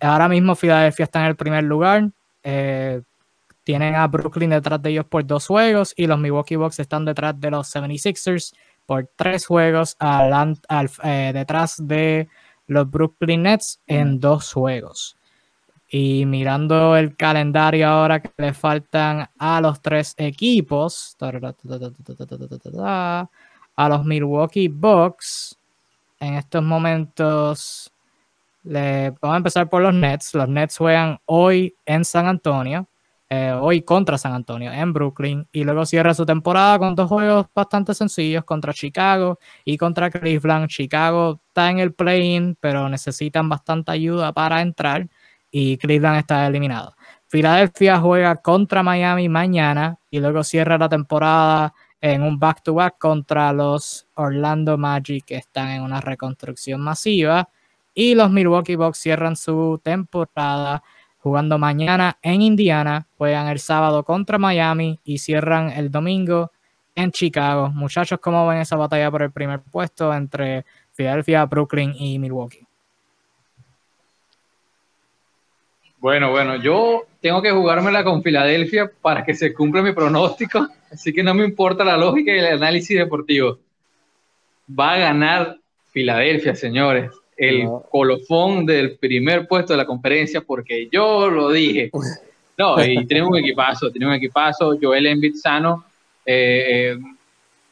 Ahora 0.00 0.28
mismo 0.28 0.56
Filadelfia 0.56 1.04
está 1.04 1.20
en 1.20 1.26
el 1.26 1.36
primer 1.36 1.62
lugar. 1.62 2.10
Eh, 2.42 3.00
tienen 3.62 3.94
a 3.94 4.08
Brooklyn 4.08 4.50
detrás 4.50 4.82
de 4.82 4.90
ellos 4.90 5.04
por 5.04 5.24
dos 5.24 5.46
juegos 5.46 5.94
y 5.96 6.08
los 6.08 6.18
Milwaukee 6.18 6.56
Bucks 6.56 6.80
están 6.80 7.04
detrás 7.04 7.38
de 7.38 7.52
los 7.52 7.72
76ers 7.72 8.54
por 8.90 9.06
tres 9.14 9.46
juegos 9.46 9.94
al, 10.00 10.58
al, 10.68 10.90
eh, 11.04 11.30
detrás 11.32 11.76
de 11.78 12.28
los 12.66 12.90
Brooklyn 12.90 13.44
Nets 13.44 13.80
en 13.86 14.18
dos 14.18 14.52
juegos. 14.52 15.16
Y 15.88 16.26
mirando 16.26 16.96
el 16.96 17.16
calendario 17.16 17.86
ahora 17.86 18.20
que 18.20 18.32
le 18.36 18.52
faltan 18.52 19.30
a 19.38 19.60
los 19.60 19.80
tres 19.80 20.16
equipos, 20.18 21.16
a 21.20 21.30
los 23.88 24.04
Milwaukee 24.04 24.66
Bucks, 24.66 25.56
en 26.18 26.34
estos 26.34 26.64
momentos, 26.64 27.92
le, 28.64 29.10
vamos 29.20 29.34
a 29.34 29.36
empezar 29.36 29.70
por 29.70 29.82
los 29.82 29.94
Nets. 29.94 30.34
Los 30.34 30.48
Nets 30.48 30.76
juegan 30.76 31.20
hoy 31.26 31.76
en 31.86 32.04
San 32.04 32.26
Antonio, 32.26 32.88
eh, 33.32 33.52
hoy 33.52 33.82
contra 33.82 34.18
San 34.18 34.34
Antonio, 34.34 34.72
en 34.72 34.92
Brooklyn, 34.92 35.46
y 35.52 35.62
luego 35.62 35.86
cierra 35.86 36.14
su 36.14 36.26
temporada 36.26 36.80
con 36.80 36.96
dos 36.96 37.08
juegos 37.08 37.46
bastante 37.54 37.94
sencillos 37.94 38.44
contra 38.44 38.72
Chicago 38.72 39.38
y 39.64 39.78
contra 39.78 40.10
Cleveland. 40.10 40.66
Chicago 40.68 41.40
está 41.46 41.70
en 41.70 41.78
el 41.78 41.94
play-in, 41.94 42.56
pero 42.58 42.88
necesitan 42.88 43.48
bastante 43.48 43.92
ayuda 43.92 44.32
para 44.32 44.60
entrar 44.60 45.08
y 45.48 45.76
Cleveland 45.76 46.18
está 46.18 46.44
eliminado. 46.44 46.96
Filadelfia 47.28 48.00
juega 48.00 48.34
contra 48.34 48.82
Miami 48.82 49.28
mañana 49.28 49.96
y 50.10 50.18
luego 50.18 50.42
cierra 50.42 50.76
la 50.76 50.88
temporada 50.88 51.72
en 52.00 52.22
un 52.22 52.36
back-to-back 52.36 52.94
-back 52.94 52.98
contra 52.98 53.52
los 53.52 54.08
Orlando 54.16 54.76
Magic 54.76 55.24
que 55.24 55.36
están 55.36 55.68
en 55.68 55.82
una 55.82 56.00
reconstrucción 56.00 56.80
masiva 56.80 57.48
y 57.94 58.14
los 58.16 58.30
Milwaukee 58.30 58.74
Bucks 58.74 58.98
cierran 58.98 59.36
su 59.36 59.80
temporada 59.84 60.82
jugando 61.20 61.58
mañana 61.58 62.18
en 62.22 62.42
Indiana, 62.42 63.06
juegan 63.16 63.48
el 63.48 63.58
sábado 63.58 64.02
contra 64.04 64.38
Miami 64.38 64.98
y 65.04 65.18
cierran 65.18 65.70
el 65.70 65.90
domingo 65.90 66.50
en 66.94 67.12
Chicago. 67.12 67.70
Muchachos, 67.70 68.18
¿cómo 68.20 68.46
ven 68.46 68.58
esa 68.58 68.76
batalla 68.76 69.10
por 69.10 69.22
el 69.22 69.30
primer 69.30 69.60
puesto 69.60 70.12
entre 70.12 70.64
Filadelfia, 70.92 71.44
Brooklyn 71.44 71.94
y 71.94 72.18
Milwaukee? 72.18 72.66
Bueno, 75.98 76.30
bueno, 76.30 76.56
yo 76.56 77.06
tengo 77.20 77.42
que 77.42 77.50
jugármela 77.50 78.02
con 78.02 78.22
Filadelfia 78.22 78.90
para 79.02 79.22
que 79.22 79.34
se 79.34 79.52
cumpla 79.52 79.82
mi 79.82 79.92
pronóstico, 79.92 80.66
así 80.90 81.12
que 81.12 81.22
no 81.22 81.34
me 81.34 81.44
importa 81.44 81.84
la 81.84 81.98
lógica 81.98 82.32
y 82.32 82.38
el 82.38 82.46
análisis 82.46 82.98
deportivo. 82.98 83.58
Va 84.68 84.94
a 84.94 84.98
ganar 84.98 85.58
Filadelfia, 85.90 86.54
señores, 86.54 87.10
el 87.40 87.64
no. 87.64 87.82
colofón 87.90 88.66
del 88.66 88.98
primer 88.98 89.48
puesto 89.48 89.72
de 89.72 89.78
la 89.78 89.86
conferencia, 89.86 90.42
porque 90.42 90.90
yo 90.92 91.30
lo 91.30 91.50
dije. 91.50 91.90
No, 92.58 92.84
y 92.84 93.06
tiene 93.06 93.26
un 93.26 93.38
equipazo, 93.38 93.90
tiene 93.90 94.08
un 94.08 94.12
equipazo, 94.12 94.76
Joel 94.80 95.06
Embiid 95.06 95.36
sano. 95.36 95.86
Eh, 96.26 96.98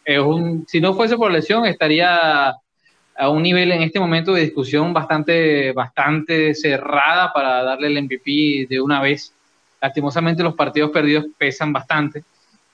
es 0.06 0.18
un, 0.18 0.64
si 0.66 0.80
no 0.80 0.94
fuese 0.94 1.18
por 1.18 1.30
lesión, 1.30 1.66
estaría 1.66 2.48
a 2.48 3.28
un 3.28 3.42
nivel 3.42 3.70
en 3.72 3.82
este 3.82 4.00
momento 4.00 4.32
de 4.32 4.40
discusión 4.40 4.94
bastante, 4.94 5.72
bastante 5.72 6.54
cerrada 6.54 7.30
para 7.30 7.62
darle 7.62 7.88
el 7.88 8.02
MVP 8.04 8.68
de 8.70 8.80
una 8.80 9.02
vez. 9.02 9.34
Lastimosamente 9.82 10.42
los 10.42 10.54
partidos 10.54 10.90
perdidos 10.90 11.26
pesan 11.36 11.74
bastante. 11.74 12.24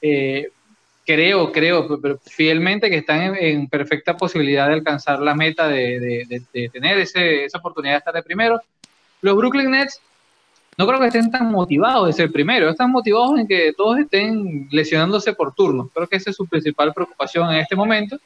Eh, 0.00 0.48
creo, 1.04 1.52
creo, 1.52 2.00
fielmente 2.24 2.90
que 2.90 2.98
están 2.98 3.22
en, 3.22 3.36
en, 3.36 3.68
perfecta 3.68 4.16
posibilidad 4.16 4.68
de 4.68 4.74
alcanzar 4.74 5.20
la 5.20 5.34
meta 5.34 5.68
de, 5.68 6.00
de, 6.00 6.24
de, 6.28 6.42
de 6.52 6.68
tener 6.68 6.98
ese, 6.98 7.44
esa 7.44 7.58
oportunidad 7.58 7.94
de 7.94 7.98
estar 7.98 8.14
de 8.14 8.22
primero. 8.22 8.60
Los 9.20 9.36
Brooklyn 9.36 9.70
Nets 9.70 10.00
no 10.76 10.86
creo 10.86 10.98
que 10.98 11.06
estén 11.06 11.30
tan 11.30 11.50
motivados 11.50 12.06
de 12.08 12.12
ser 12.12 12.32
primero, 12.32 12.68
están 12.68 12.90
motivados 12.90 13.38
en 13.38 13.46
que 13.46 13.72
todos 13.76 13.98
estén 13.98 14.68
lesionándose 14.70 15.32
por 15.32 15.54
turno. 15.54 15.88
Creo 15.94 16.08
que 16.08 16.16
esa 16.16 16.30
es 16.30 16.36
su 16.36 16.46
principal 16.46 16.92
preocupación 16.92 17.52
en 17.52 17.60
este 17.60 17.76
momento 17.76 18.18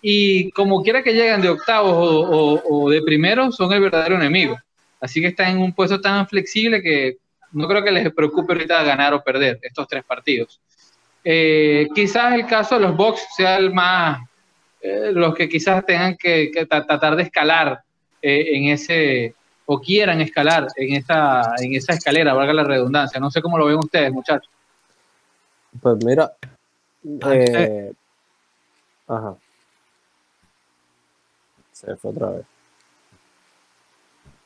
y 0.00 0.50
como 0.52 0.82
quiera 0.82 1.02
que 1.02 1.12
lleguen 1.12 1.42
de 1.42 1.50
octavos 1.50 1.94
o, 1.96 2.90
de 2.90 3.02
primeros, 3.02 3.56
son 3.56 3.72
el 3.72 3.80
verdadero 3.80 4.16
enemigo. 4.16 4.58
Así 5.00 5.20
que 5.20 5.28
están 5.28 5.52
en 5.52 5.58
un 5.58 5.72
puesto 5.72 6.00
tan 6.00 6.26
flexible 6.26 6.82
que 6.82 7.18
no 7.52 7.68
creo 7.68 7.84
que 7.84 7.92
les 7.92 8.12
preocupe 8.12 8.52
ahorita 8.54 8.82
ganar 8.84 9.12
o 9.12 9.22
perder 9.22 9.58
estos 9.62 9.86
tres 9.86 10.02
partidos. 10.04 10.60
Eh, 11.24 11.86
quizás 11.94 12.34
el 12.34 12.46
caso 12.46 12.76
de 12.76 12.82
los 12.82 12.96
Bucks 12.96 13.28
sea 13.36 13.56
el 13.56 13.72
más, 13.72 14.20
eh, 14.80 15.12
los 15.12 15.34
que 15.34 15.48
quizás 15.48 15.84
tengan 15.86 16.16
que, 16.16 16.50
que 16.52 16.66
tratar 16.66 17.14
de 17.14 17.22
escalar 17.22 17.80
eh, 18.20 18.56
en 18.56 18.64
ese, 18.68 19.34
o 19.66 19.80
quieran 19.80 20.20
escalar 20.20 20.66
en 20.76 20.94
esa, 20.94 21.54
en 21.58 21.74
esa 21.74 21.92
escalera, 21.92 22.34
valga 22.34 22.52
la 22.52 22.64
redundancia. 22.64 23.20
No 23.20 23.30
sé 23.30 23.40
cómo 23.40 23.58
lo 23.58 23.66
ven 23.66 23.78
ustedes, 23.78 24.12
muchachos. 24.12 24.50
Pues 25.80 26.04
mira, 26.04 26.32
eh, 27.30 27.92
ajá. 29.06 29.36
Se 31.72 31.96
fue 31.96 32.10
otra 32.10 32.30
vez. 32.30 32.46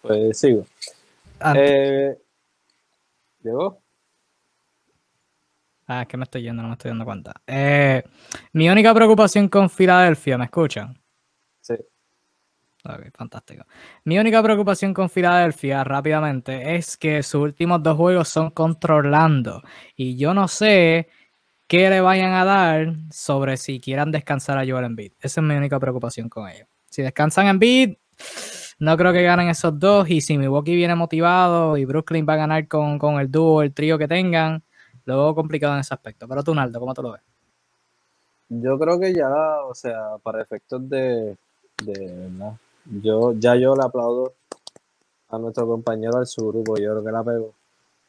Pues 0.02 0.38
sigo. 0.38 0.64
Eh, 1.54 2.16
¿Llegó? 3.42 3.78
Ah, 5.86 6.02
es 6.02 6.08
que 6.08 6.16
me 6.16 6.24
estoy 6.24 6.42
yendo, 6.42 6.62
no 6.62 6.68
me 6.68 6.74
estoy 6.74 6.90
dando 6.90 7.04
cuenta. 7.04 7.32
Eh, 7.46 8.02
mi 8.52 8.68
única 8.68 8.92
preocupación 8.92 9.48
con 9.48 9.70
Filadelfia, 9.70 10.36
¿me 10.36 10.46
escuchan? 10.46 10.98
Sí. 11.60 11.74
Ok, 12.84 13.10
fantástico. 13.16 13.64
Mi 14.04 14.18
única 14.18 14.42
preocupación 14.42 14.94
con 14.94 15.10
Filadelfia, 15.10 15.84
rápidamente, 15.84 16.76
es 16.76 16.96
que 16.96 17.22
sus 17.22 17.40
últimos 17.42 17.82
dos 17.82 17.96
juegos 17.96 18.28
son 18.28 18.50
controlando. 18.50 19.62
Y 19.96 20.16
yo 20.16 20.34
no 20.34 20.48
sé 20.48 21.08
qué 21.68 21.90
le 21.90 22.00
vayan 22.00 22.32
a 22.34 22.44
dar 22.44 22.94
sobre 23.10 23.56
si 23.56 23.80
quieran 23.80 24.12
descansar 24.12 24.58
a 24.58 24.66
Joel 24.66 24.84
Embiid. 24.84 25.12
Esa 25.20 25.40
es 25.40 25.46
mi 25.46 25.54
única 25.54 25.80
preocupación 25.80 26.28
con 26.28 26.48
ellos. 26.48 26.68
Si 26.90 27.02
descansan 27.02 27.46
en 27.46 27.50
Embiid, 27.50 27.94
no 28.78 28.96
creo 28.96 29.12
que 29.12 29.22
ganen 29.22 29.48
esos 29.48 29.78
dos. 29.78 30.08
Y 30.10 30.20
si 30.20 30.38
Milwaukee 30.38 30.76
viene 30.76 30.94
motivado 30.94 31.76
y 31.76 31.84
Brooklyn 31.84 32.26
va 32.28 32.34
a 32.34 32.36
ganar 32.36 32.68
con, 32.68 32.98
con 32.98 33.20
el 33.20 33.30
dúo, 33.30 33.62
el 33.62 33.74
trío 33.74 33.98
que 33.98 34.08
tengan, 34.08 34.62
lo 35.06 35.24
veo 35.24 35.34
complicado 35.34 35.74
en 35.74 35.80
ese 35.80 35.94
aspecto. 35.94 36.28
Pero 36.28 36.42
tú, 36.42 36.54
Naldo, 36.54 36.78
¿cómo 36.78 36.92
tú 36.92 37.02
lo 37.02 37.12
ves? 37.12 37.22
Yo 38.48 38.78
creo 38.78 39.00
que 39.00 39.12
ya, 39.12 39.28
o 39.64 39.74
sea, 39.74 40.18
para 40.22 40.42
efectos 40.42 40.88
de, 40.88 41.36
de 41.82 42.28
¿verdad? 42.28 42.54
Yo, 43.02 43.32
ya 43.32 43.56
yo 43.56 43.74
le 43.74 43.84
aplaudo 43.84 44.34
a 45.28 45.38
nuestro 45.38 45.66
compañero 45.66 46.18
al 46.18 46.26
porque 46.64 46.82
yo 46.82 46.92
creo 46.92 47.04
que 47.04 47.12
la 47.12 47.24
pego. 47.24 47.54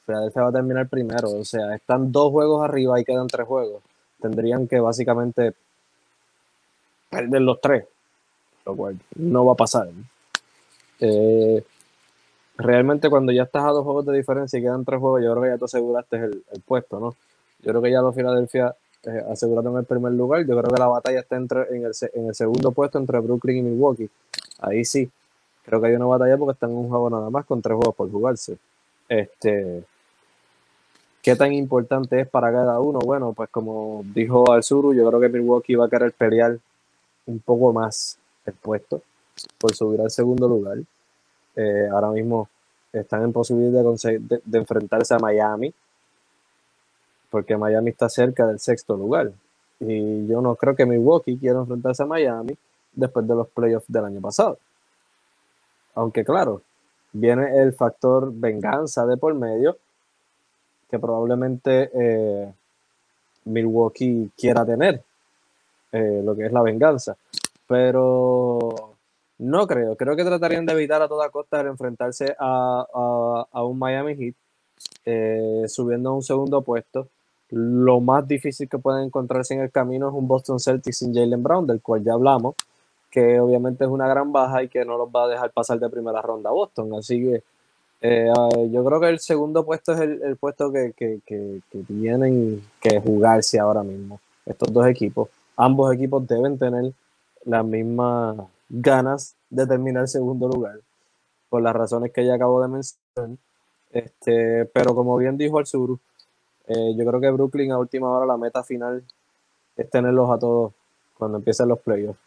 Philadelphia 0.06 0.44
va 0.44 0.50
a 0.50 0.54
terminar 0.54 0.88
primero, 0.88 1.32
o 1.32 1.44
sea, 1.44 1.76
están 1.76 2.12
dos 2.12 2.32
juegos 2.32 2.64
arriba 2.64 3.00
y 3.00 3.04
quedan 3.04 3.28
tres 3.28 3.46
juegos. 3.46 3.84
Tendrían 4.22 4.68
que 4.68 4.80
básicamente 4.80 5.54
perder 7.10 7.42
los 7.42 7.60
tres, 7.60 7.86
lo 8.66 8.76
cual 8.76 9.00
no 9.16 9.46
va 9.46 9.54
a 9.54 9.56
pasar. 9.56 9.90
Eh, 11.00 11.64
realmente 12.58 13.10
cuando 13.10 13.32
ya 13.32 13.44
estás 13.44 13.64
a 13.64 13.70
dos 13.70 13.84
juegos 13.84 14.06
de 14.06 14.18
diferencia 14.18 14.60
y 14.60 14.62
quedan 14.62 14.84
tres 14.84 15.00
juegos, 15.00 15.24
yo 15.24 15.32
creo 15.32 15.44
que 15.44 15.50
ya 15.50 15.58
tú 15.58 15.66
aseguraste 15.66 16.18
el, 16.18 16.44
el 16.52 16.62
puesto, 16.62 17.00
¿no? 17.00 17.16
Yo 17.62 17.72
creo 17.72 17.82
que 17.82 17.92
ya 17.92 18.02
los 18.02 18.16
Philadelphia 18.16 18.76
eh, 19.04 19.24
aseguraron 19.32 19.78
el 19.78 19.86
primer 19.86 20.12
lugar. 20.14 20.42
Yo 20.46 20.58
creo 20.58 20.70
que 20.70 20.80
la 20.80 20.88
batalla 20.88 21.20
está 21.20 21.36
entre, 21.38 21.62
en, 21.76 21.86
el, 21.86 21.92
en 22.14 22.28
el 22.28 22.36
segundo 22.36 22.72
puesto 22.72 22.98
entre 22.98 23.20
Brooklyn 23.20 23.58
y 23.58 23.62
Milwaukee. 23.62 24.10
Ahí 24.60 24.84
sí, 24.86 25.10
creo 25.66 25.80
que 25.82 25.88
hay 25.88 25.96
una 25.96 26.06
batalla 26.06 26.38
porque 26.38 26.54
están 26.54 26.72
en 26.72 26.78
un 26.78 26.90
juego 26.90 27.10
nada 27.10 27.30
más 27.30 27.46
con 27.46 27.62
tres 27.62 27.76
juegos 27.76 27.96
por 27.96 28.12
jugarse. 28.12 28.58
Este, 29.08 29.84
¿Qué 31.22 31.36
tan 31.36 31.54
importante 31.54 32.20
es 32.20 32.28
para 32.28 32.52
cada 32.52 32.80
uno? 32.80 33.00
Bueno, 33.00 33.34
pues 33.34 33.50
como 33.50 34.04
dijo 34.14 34.52
Alzuru, 34.52 34.94
yo 34.94 35.08
creo 35.08 35.20
que 35.20 35.30
Milwaukee 35.30 35.76
va 35.76 35.86
a 35.86 35.90
querer 35.90 36.12
pelear 36.14 36.58
un 37.26 37.40
poco 37.40 37.74
más 37.74 38.18
el 38.46 38.54
puesto 38.54 39.02
por 39.58 39.74
subir 39.76 40.02
al 40.02 40.12
segundo 40.12 40.48
lugar. 40.48 40.78
Eh, 41.58 41.90
ahora 41.92 42.12
mismo 42.12 42.48
están 42.94 43.24
en 43.24 43.34
posibilidad 43.34 43.84
de, 43.84 44.42
de, 44.46 44.58
enfrentarse 44.60 45.16
a 45.16 45.20
Miami, 45.20 45.74
porque 47.32 47.58
Miami 47.58 47.90
está 47.90 48.08
cerca 48.10 48.46
del 48.46 48.60
sexto 48.60 48.96
lugar. 48.96 49.32
Y 49.80 50.28
yo 50.28 50.40
no 50.40 50.56
creo 50.56 50.76
que 50.76 50.86
Milwaukee 50.86 51.38
quiera 51.38 51.60
enfrentarse 51.60 52.04
a 52.04 52.06
Miami 52.06 52.56
después 52.94 53.28
de 53.28 53.36
los 53.36 53.48
playoffs 53.48 53.92
del 53.92 54.06
año 54.06 54.22
pasado. 54.22 54.60
Aunque 55.96 56.24
claro, 56.24 56.62
viene 57.12 57.58
el 57.60 57.74
factor 57.74 58.32
venganza 58.32 59.08
de 59.08 59.18
por 59.18 59.34
medio, 59.34 59.78
que 60.90 61.00
probablemente 61.00 61.90
eh, 61.92 62.54
Milwaukee 63.46 64.30
quiera 64.38 64.64
tener, 64.64 65.02
eh, 65.92 66.22
lo 66.24 66.36
que 66.36 66.46
es 66.46 66.52
la 66.52 66.62
venganza. 66.62 67.18
Pero 67.68 68.87
no 69.40 69.68
creo, 69.68 69.96
creo 69.96 70.16
que 70.16 70.24
tratarían 70.24 70.66
de 70.66 70.74
evitar 70.74 71.02
a 71.02 71.08
toda 71.08 71.30
costa 71.30 71.62
el 71.62 71.68
enfrentarse 71.68 72.36
a, 72.40 73.46
a, 73.52 73.64
un 73.64 73.78
Miami 73.78 74.16
Heat, 74.16 74.36
eh, 75.06 75.64
subiendo 75.68 76.10
a 76.10 76.16
un 76.16 76.24
segundo 76.24 76.62
puesto. 76.62 77.08
Lo 77.50 78.00
más 78.02 78.28
difícil 78.28 78.68
que 78.68 78.80
pueden 78.80 79.06
encontrarse 79.06 79.54
en 79.54 79.62
el 79.62 79.72
camino 79.72 80.10
es 80.10 80.16
un 80.16 80.28
Boston 80.28 80.60
Celtics 80.60 80.98
sin 80.98 81.14
Jalen 81.14 81.44
Brown, 81.44 81.68
del 81.68 81.82
cual 81.82 82.04
ya 82.04 82.14
hablamos, 82.14 82.56
que 83.12 83.40
obviamente 83.40 83.86
es 83.86 83.90
una 83.90 84.08
gran 84.08 84.32
baja 84.32 84.64
y 84.64 84.70
que 84.70 84.84
no 84.84 84.98
los 84.98 85.10
va 85.10 85.26
a 85.26 85.28
dejar 85.30 85.52
pasar 85.52 85.80
de 85.80 85.90
primera 85.90 86.22
ronda 86.22 86.50
a 86.50 86.54
Boston. 86.54 86.94
Así 86.96 87.22
que 87.22 87.44
eh, 88.02 88.32
yo 88.72 88.84
creo 88.84 89.00
que 89.00 89.10
el 89.10 89.20
segundo 89.20 89.66
puesto 89.66 89.94
es 89.94 90.00
el, 90.02 90.22
el 90.24 90.36
puesto 90.38 90.72
que, 90.72 90.94
que, 90.96 91.20
que, 91.26 91.62
que, 91.72 91.80
tienen 91.84 92.62
que 92.82 93.00
jugarse 93.00 93.60
ahora 93.60 93.84
mismo. 93.84 94.20
Estos 94.46 94.74
dos 94.74 94.88
equipos. 94.88 95.30
Ambos 95.56 95.94
equipos 95.94 96.28
deben 96.28 96.58
tener 96.58 96.92
las 97.46 97.66
mismas 97.66 98.38
ganas 98.70 99.36
de 99.50 99.66
terminar 99.66 100.08
segundo 100.08 100.48
lugar, 100.48 100.80
por 101.50 101.62
las 101.62 101.76
razones 101.76 102.12
que 102.12 102.26
ya 102.26 102.36
acabo 102.36 102.62
de 102.62 102.68
mencionar. 102.68 103.38
Este, 103.92 104.66
pero 104.66 104.94
como 104.94 105.18
bien 105.18 105.38
dijo 105.38 105.60
Alzuru, 105.60 106.00
eh, 106.68 106.94
yo 106.96 107.06
creo 107.06 107.22
que 107.22 107.32
Brooklyn 107.32 107.72
a 107.72 107.80
última 107.80 108.10
hora 108.10 108.26
la 108.26 108.38
meta 108.38 108.64
final 108.64 109.04
es 109.76 109.90
tenerlos 109.90 110.30
a 110.30 110.38
todos 110.38 110.74
cuando 111.18 111.38
empiecen 111.38 111.70
los 111.70 111.80
playoffs 111.80 112.20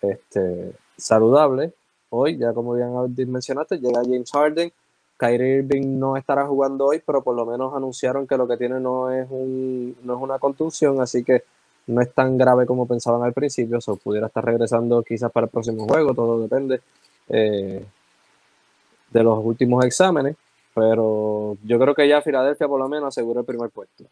este, 0.00 0.72
saludable. 0.96 1.72
Hoy, 2.10 2.38
ya 2.38 2.52
como 2.52 2.74
bien 2.74 3.32
mencionaste, 3.32 3.78
llega 3.78 4.02
James 4.02 4.30
Harden. 4.30 4.72
Kyrie 5.16 5.58
Irving 5.58 5.98
no 5.98 6.16
estará 6.16 6.46
jugando 6.46 6.86
hoy, 6.86 7.02
pero 7.04 7.22
por 7.22 7.36
lo 7.36 7.44
menos 7.44 7.74
anunciaron 7.74 8.26
que 8.26 8.38
lo 8.38 8.48
que 8.48 8.56
tiene 8.56 8.80
no 8.80 9.10
es, 9.10 9.28
un, 9.30 9.94
no 10.02 10.16
es 10.16 10.22
una 10.22 10.38
contusión, 10.38 11.00
así 11.00 11.22
que 11.22 11.44
no 11.90 12.00
es 12.00 12.12
tan 12.12 12.38
grave 12.38 12.66
como 12.66 12.86
pensaban 12.86 13.22
al 13.22 13.32
principio. 13.32 13.78
O 13.86 13.96
pudiera 13.96 14.28
estar 14.28 14.44
regresando 14.44 15.02
quizás 15.02 15.30
para 15.30 15.44
el 15.44 15.50
próximo 15.50 15.86
juego, 15.86 16.14
todo 16.14 16.40
depende 16.40 16.80
eh, 17.28 17.84
de 19.10 19.22
los 19.22 19.44
últimos 19.44 19.84
exámenes. 19.84 20.36
Pero 20.74 21.56
yo 21.64 21.78
creo 21.78 21.94
que 21.94 22.08
ya 22.08 22.22
Filadelfia 22.22 22.68
por 22.68 22.78
lo 22.78 22.88
menos 22.88 23.08
asegura 23.08 23.40
el 23.40 23.46
primer 23.46 23.70
puesto. 23.70 24.04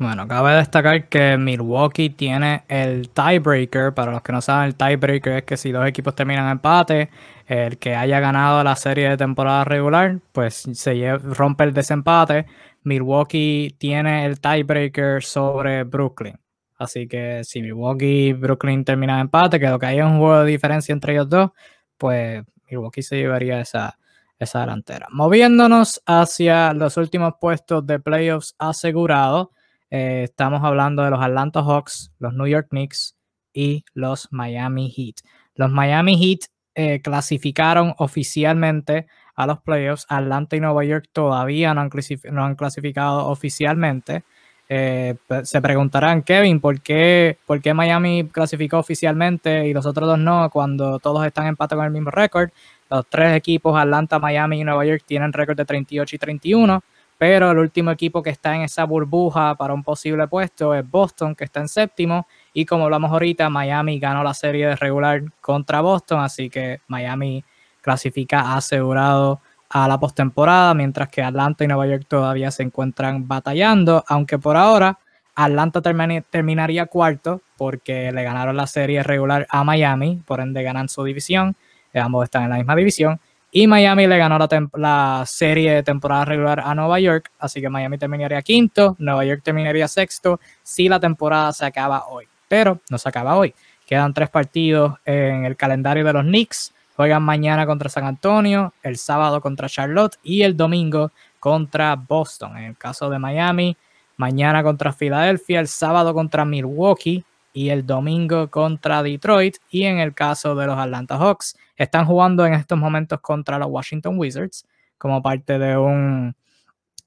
Bueno, 0.00 0.26
cabe 0.26 0.54
destacar 0.54 1.10
que 1.10 1.36
Milwaukee 1.36 2.08
tiene 2.08 2.64
el 2.68 3.10
tiebreaker. 3.10 3.92
Para 3.92 4.12
los 4.12 4.22
que 4.22 4.32
no 4.32 4.40
saben, 4.40 4.68
el 4.68 4.74
tiebreaker 4.74 5.32
es 5.34 5.42
que 5.42 5.58
si 5.58 5.72
dos 5.72 5.86
equipos 5.86 6.14
terminan 6.14 6.50
empate, 6.50 7.10
el 7.46 7.76
que 7.76 7.94
haya 7.94 8.18
ganado 8.18 8.64
la 8.64 8.76
serie 8.76 9.10
de 9.10 9.18
temporada 9.18 9.64
regular, 9.64 10.16
pues 10.32 10.66
se 10.72 11.18
rompe 11.18 11.64
el 11.64 11.74
desempate. 11.74 12.46
Milwaukee 12.82 13.74
tiene 13.78 14.26
el 14.26 14.40
tiebreaker 14.40 15.22
sobre 15.22 15.84
Brooklyn. 15.84 16.38
Así 16.76 17.06
que 17.06 17.44
si 17.44 17.60
Milwaukee 17.60 18.28
y 18.28 18.32
Brooklyn 18.32 18.84
terminan 18.84 19.20
empate, 19.20 19.60
que 19.60 19.68
lo 19.68 19.78
que 19.78 19.86
hay 19.86 19.98
es 19.98 20.04
un 20.04 20.18
juego 20.18 20.40
de 20.44 20.50
diferencia 20.50 20.92
entre 20.92 21.12
ellos 21.12 21.28
dos, 21.28 21.50
pues 21.98 22.42
Milwaukee 22.70 23.02
se 23.02 23.16
llevaría 23.16 23.60
esa, 23.60 23.98
esa 24.38 24.60
delantera. 24.60 25.06
Moviéndonos 25.10 26.02
hacia 26.06 26.72
los 26.72 26.96
últimos 26.96 27.34
puestos 27.38 27.86
de 27.86 28.00
playoffs 28.00 28.54
asegurados. 28.58 29.48
Eh, 29.90 30.22
estamos 30.24 30.64
hablando 30.64 31.02
de 31.02 31.10
los 31.10 31.20
Atlanta 31.20 31.60
Hawks, 31.62 32.12
los 32.18 32.32
New 32.32 32.46
York 32.46 32.68
Knicks 32.70 33.16
y 33.52 33.84
los 33.92 34.28
Miami 34.30 34.90
Heat. 34.90 35.16
Los 35.54 35.70
Miami 35.70 36.16
Heat 36.16 36.48
eh, 36.74 37.02
clasificaron 37.02 37.94
oficialmente 37.98 39.06
a 39.42 39.46
los 39.46 39.60
playoffs. 39.60 40.06
Atlanta 40.08 40.56
y 40.56 40.60
Nueva 40.60 40.84
York 40.84 41.08
todavía 41.12 41.74
no 41.74 41.80
han, 41.80 42.54
clasificado 42.56 43.26
oficialmente. 43.28 44.24
Eh, 44.68 45.16
se 45.42 45.60
preguntarán, 45.60 46.22
Kevin, 46.22 46.60
¿por 46.60 46.80
qué, 46.80 47.38
¿por 47.46 47.60
qué 47.60 47.74
Miami 47.74 48.28
clasificó 48.28 48.78
oficialmente 48.78 49.66
y 49.66 49.72
los 49.72 49.84
otros 49.86 50.08
dos 50.08 50.18
no 50.18 50.48
cuando 50.50 50.98
todos 51.00 51.26
están 51.26 51.46
empate 51.46 51.74
con 51.74 51.84
el 51.84 51.90
mismo 51.90 52.10
récord? 52.10 52.50
Los 52.88 53.06
tres 53.08 53.34
equipos, 53.34 53.76
Atlanta, 53.78 54.18
Miami 54.18 54.60
y 54.60 54.64
Nueva 54.64 54.84
York, 54.84 55.02
tienen 55.06 55.32
récord 55.32 55.56
de 55.56 55.64
38 55.64 56.16
y 56.16 56.18
31 56.18 56.82
pero 57.20 57.50
el 57.50 57.58
último 57.58 57.90
equipo 57.90 58.22
que 58.22 58.30
está 58.30 58.56
en 58.56 58.62
esa 58.62 58.84
burbuja 58.84 59.54
para 59.54 59.74
un 59.74 59.82
posible 59.82 60.26
puesto 60.26 60.74
es 60.74 60.88
Boston, 60.88 61.34
que 61.34 61.44
está 61.44 61.60
en 61.60 61.68
séptimo, 61.68 62.26
y 62.54 62.64
como 62.64 62.84
hablamos 62.84 63.12
ahorita, 63.12 63.50
Miami 63.50 63.98
ganó 63.98 64.24
la 64.24 64.32
serie 64.32 64.68
de 64.68 64.76
regular 64.76 65.24
contra 65.42 65.82
Boston, 65.82 66.20
así 66.20 66.48
que 66.48 66.80
Miami 66.88 67.44
clasifica 67.80 68.54
asegurado 68.54 69.40
a 69.68 69.86
la 69.86 69.98
postemporada, 69.98 70.74
mientras 70.74 71.08
que 71.08 71.22
Atlanta 71.22 71.64
y 71.64 71.68
Nueva 71.68 71.86
York 71.86 72.04
todavía 72.08 72.50
se 72.50 72.64
encuentran 72.64 73.28
batallando, 73.28 74.04
aunque 74.08 74.38
por 74.38 74.56
ahora 74.56 74.98
Atlanta 75.34 75.80
terminaría 75.80 76.86
cuarto 76.86 77.40
porque 77.56 78.10
le 78.12 78.22
ganaron 78.24 78.56
la 78.56 78.66
serie 78.66 79.02
regular 79.02 79.46
a 79.48 79.62
Miami, 79.64 80.22
por 80.26 80.40
ende 80.40 80.62
ganan 80.62 80.88
su 80.88 81.04
división, 81.04 81.56
ambos 81.94 82.24
están 82.24 82.44
en 82.44 82.50
la 82.50 82.56
misma 82.56 82.74
división, 82.74 83.20
y 83.52 83.66
Miami 83.66 84.06
le 84.06 84.18
ganó 84.18 84.38
la, 84.38 84.48
la, 84.74 85.24
serie 85.26 85.72
de 85.72 85.82
temporada 85.82 86.24
regular 86.24 86.60
a 86.60 86.74
Nueva 86.74 87.00
York, 87.00 87.32
así 87.38 87.60
que 87.60 87.68
Miami 87.68 87.98
terminaría 87.98 88.42
quinto, 88.42 88.96
Nueva 88.98 89.24
York 89.24 89.42
terminaría 89.42 89.88
sexto 89.88 90.40
si 90.62 90.88
la 90.88 91.00
temporada 91.00 91.52
se 91.52 91.64
acaba 91.64 92.06
hoy. 92.06 92.26
Pero 92.46 92.80
no 92.88 92.98
se 92.98 93.08
acaba 93.08 93.36
hoy. 93.36 93.54
Quedan 93.86 94.14
tres 94.14 94.30
partidos 94.30 94.98
en 95.04 95.44
el 95.44 95.56
calendario 95.56 96.04
de 96.04 96.12
los 96.12 96.22
Knicks. 96.22 96.72
Juegan 97.00 97.22
mañana 97.22 97.64
contra 97.64 97.88
San 97.88 98.04
Antonio, 98.04 98.74
el 98.82 98.98
sábado 98.98 99.40
contra 99.40 99.70
Charlotte 99.70 100.18
y 100.22 100.42
el 100.42 100.54
domingo 100.54 101.12
contra 101.38 101.96
Boston. 101.96 102.58
En 102.58 102.64
el 102.64 102.76
caso 102.76 103.08
de 103.08 103.18
Miami, 103.18 103.74
mañana 104.18 104.62
contra 104.62 104.92
Filadelfia, 104.92 105.60
el 105.60 105.68
sábado 105.68 106.12
contra 106.12 106.44
Milwaukee, 106.44 107.24
y 107.54 107.70
el 107.70 107.86
domingo 107.86 108.50
contra 108.50 109.02
Detroit. 109.02 109.56
Y 109.70 109.84
en 109.84 109.98
el 109.98 110.12
caso 110.12 110.54
de 110.54 110.66
los 110.66 110.78
Atlanta 110.78 111.16
Hawks, 111.16 111.56
están 111.74 112.04
jugando 112.04 112.44
en 112.44 112.52
estos 112.52 112.76
momentos 112.76 113.18
contra 113.20 113.58
los 113.58 113.68
Washington 113.70 114.18
Wizards 114.18 114.66
como 114.98 115.22
parte 115.22 115.58
de 115.58 115.78
un 115.78 116.36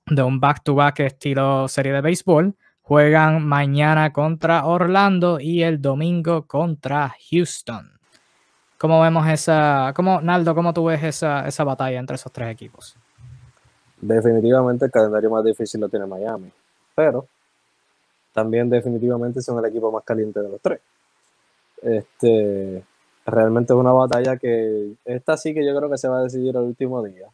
de 0.08 0.24
un 0.24 0.40
back-to-back 0.40 1.02
estilo 1.02 1.68
serie 1.68 1.94
de 1.94 2.02
béisbol. 2.02 2.56
Juegan 2.82 3.46
mañana 3.46 4.12
contra 4.12 4.66
Orlando 4.66 5.40
y 5.40 5.62
el 5.62 5.80
domingo 5.80 6.48
contra 6.48 7.14
Houston. 7.30 7.94
¿Cómo 8.84 9.02
vemos 9.02 9.26
esa, 9.30 9.94
cómo, 9.96 10.20
Naldo, 10.20 10.54
cómo 10.54 10.74
tú 10.74 10.84
ves 10.84 11.02
esa, 11.02 11.48
esa 11.48 11.64
batalla 11.64 11.98
entre 11.98 12.18
esos 12.18 12.30
tres 12.34 12.50
equipos? 12.50 12.98
Definitivamente 14.02 14.84
el 14.84 14.92
calendario 14.92 15.30
más 15.30 15.46
difícil 15.46 15.80
lo 15.80 15.88
tiene 15.88 16.06
Miami, 16.06 16.52
pero 16.94 17.26
también 18.34 18.70
definitivamente 18.70 19.42
son 19.42 19.58
el 19.60 19.72
equipo 19.72 19.90
más 19.90 20.04
caliente 20.04 20.42
de 20.42 20.50
los 20.50 20.60
tres. 20.60 20.82
Este, 21.82 22.84
realmente 23.26 23.72
es 23.72 23.80
una 23.80 23.94
batalla 23.94 24.36
que 24.36 24.96
esta 25.06 25.38
sí 25.38 25.54
que 25.54 25.66
yo 25.66 25.74
creo 25.78 25.90
que 25.90 25.98
se 25.98 26.10
va 26.10 26.20
a 26.20 26.24
decidir 26.24 26.54
el 26.54 26.64
último 26.64 27.02
día. 27.04 27.30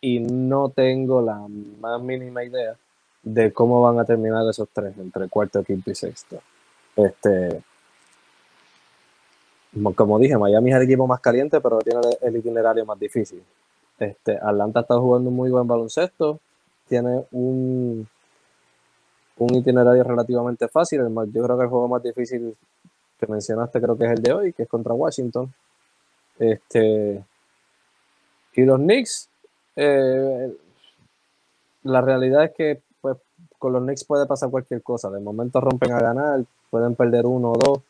Y 0.00 0.18
no 0.20 0.70
tengo 0.70 1.20
la 1.20 1.46
más 1.78 2.00
mínima 2.00 2.42
idea 2.42 2.74
de 3.22 3.52
cómo 3.52 3.82
van 3.82 3.98
a 3.98 4.06
terminar 4.06 4.48
esos 4.48 4.70
tres, 4.72 4.96
entre 4.96 5.28
cuarto, 5.28 5.62
quinto 5.62 5.90
y 5.90 5.94
sexto. 5.94 6.40
Este, 6.96 7.62
como 9.94 10.18
dije, 10.18 10.36
Miami 10.36 10.70
es 10.70 10.76
el 10.76 10.82
equipo 10.82 11.06
más 11.06 11.20
caliente, 11.20 11.60
pero 11.60 11.78
tiene 11.78 12.00
el 12.20 12.36
itinerario 12.36 12.84
más 12.84 12.98
difícil. 12.98 13.42
Este, 13.98 14.36
Atlanta 14.36 14.80
está 14.80 14.98
jugando 14.98 15.30
un 15.30 15.36
muy 15.36 15.50
buen 15.50 15.66
baloncesto, 15.66 16.40
tiene 16.88 17.24
un, 17.32 18.06
un 19.38 19.54
itinerario 19.54 20.04
relativamente 20.04 20.68
fácil. 20.68 21.00
Yo 21.32 21.42
creo 21.44 21.56
que 21.56 21.64
el 21.64 21.70
juego 21.70 21.88
más 21.88 22.02
difícil 22.02 22.54
que 23.18 23.26
mencionaste 23.26 23.80
creo 23.80 23.96
que 23.96 24.04
es 24.04 24.10
el 24.10 24.22
de 24.22 24.32
hoy, 24.32 24.52
que 24.52 24.64
es 24.64 24.68
contra 24.68 24.92
Washington. 24.92 25.52
Este, 26.38 27.24
y 28.54 28.64
los 28.64 28.78
Knicks, 28.78 29.28
eh, 29.76 30.52
la 31.84 32.00
realidad 32.00 32.44
es 32.44 32.52
que 32.52 32.82
pues, 33.00 33.16
con 33.58 33.72
los 33.72 33.82
Knicks 33.82 34.04
puede 34.04 34.26
pasar 34.26 34.50
cualquier 34.50 34.82
cosa. 34.82 35.10
De 35.10 35.20
momento 35.20 35.60
rompen 35.60 35.92
a 35.92 36.00
ganar, 36.00 36.44
pueden 36.70 36.94
perder 36.94 37.26
uno 37.26 37.52
o 37.52 37.58
dos. 37.58 37.80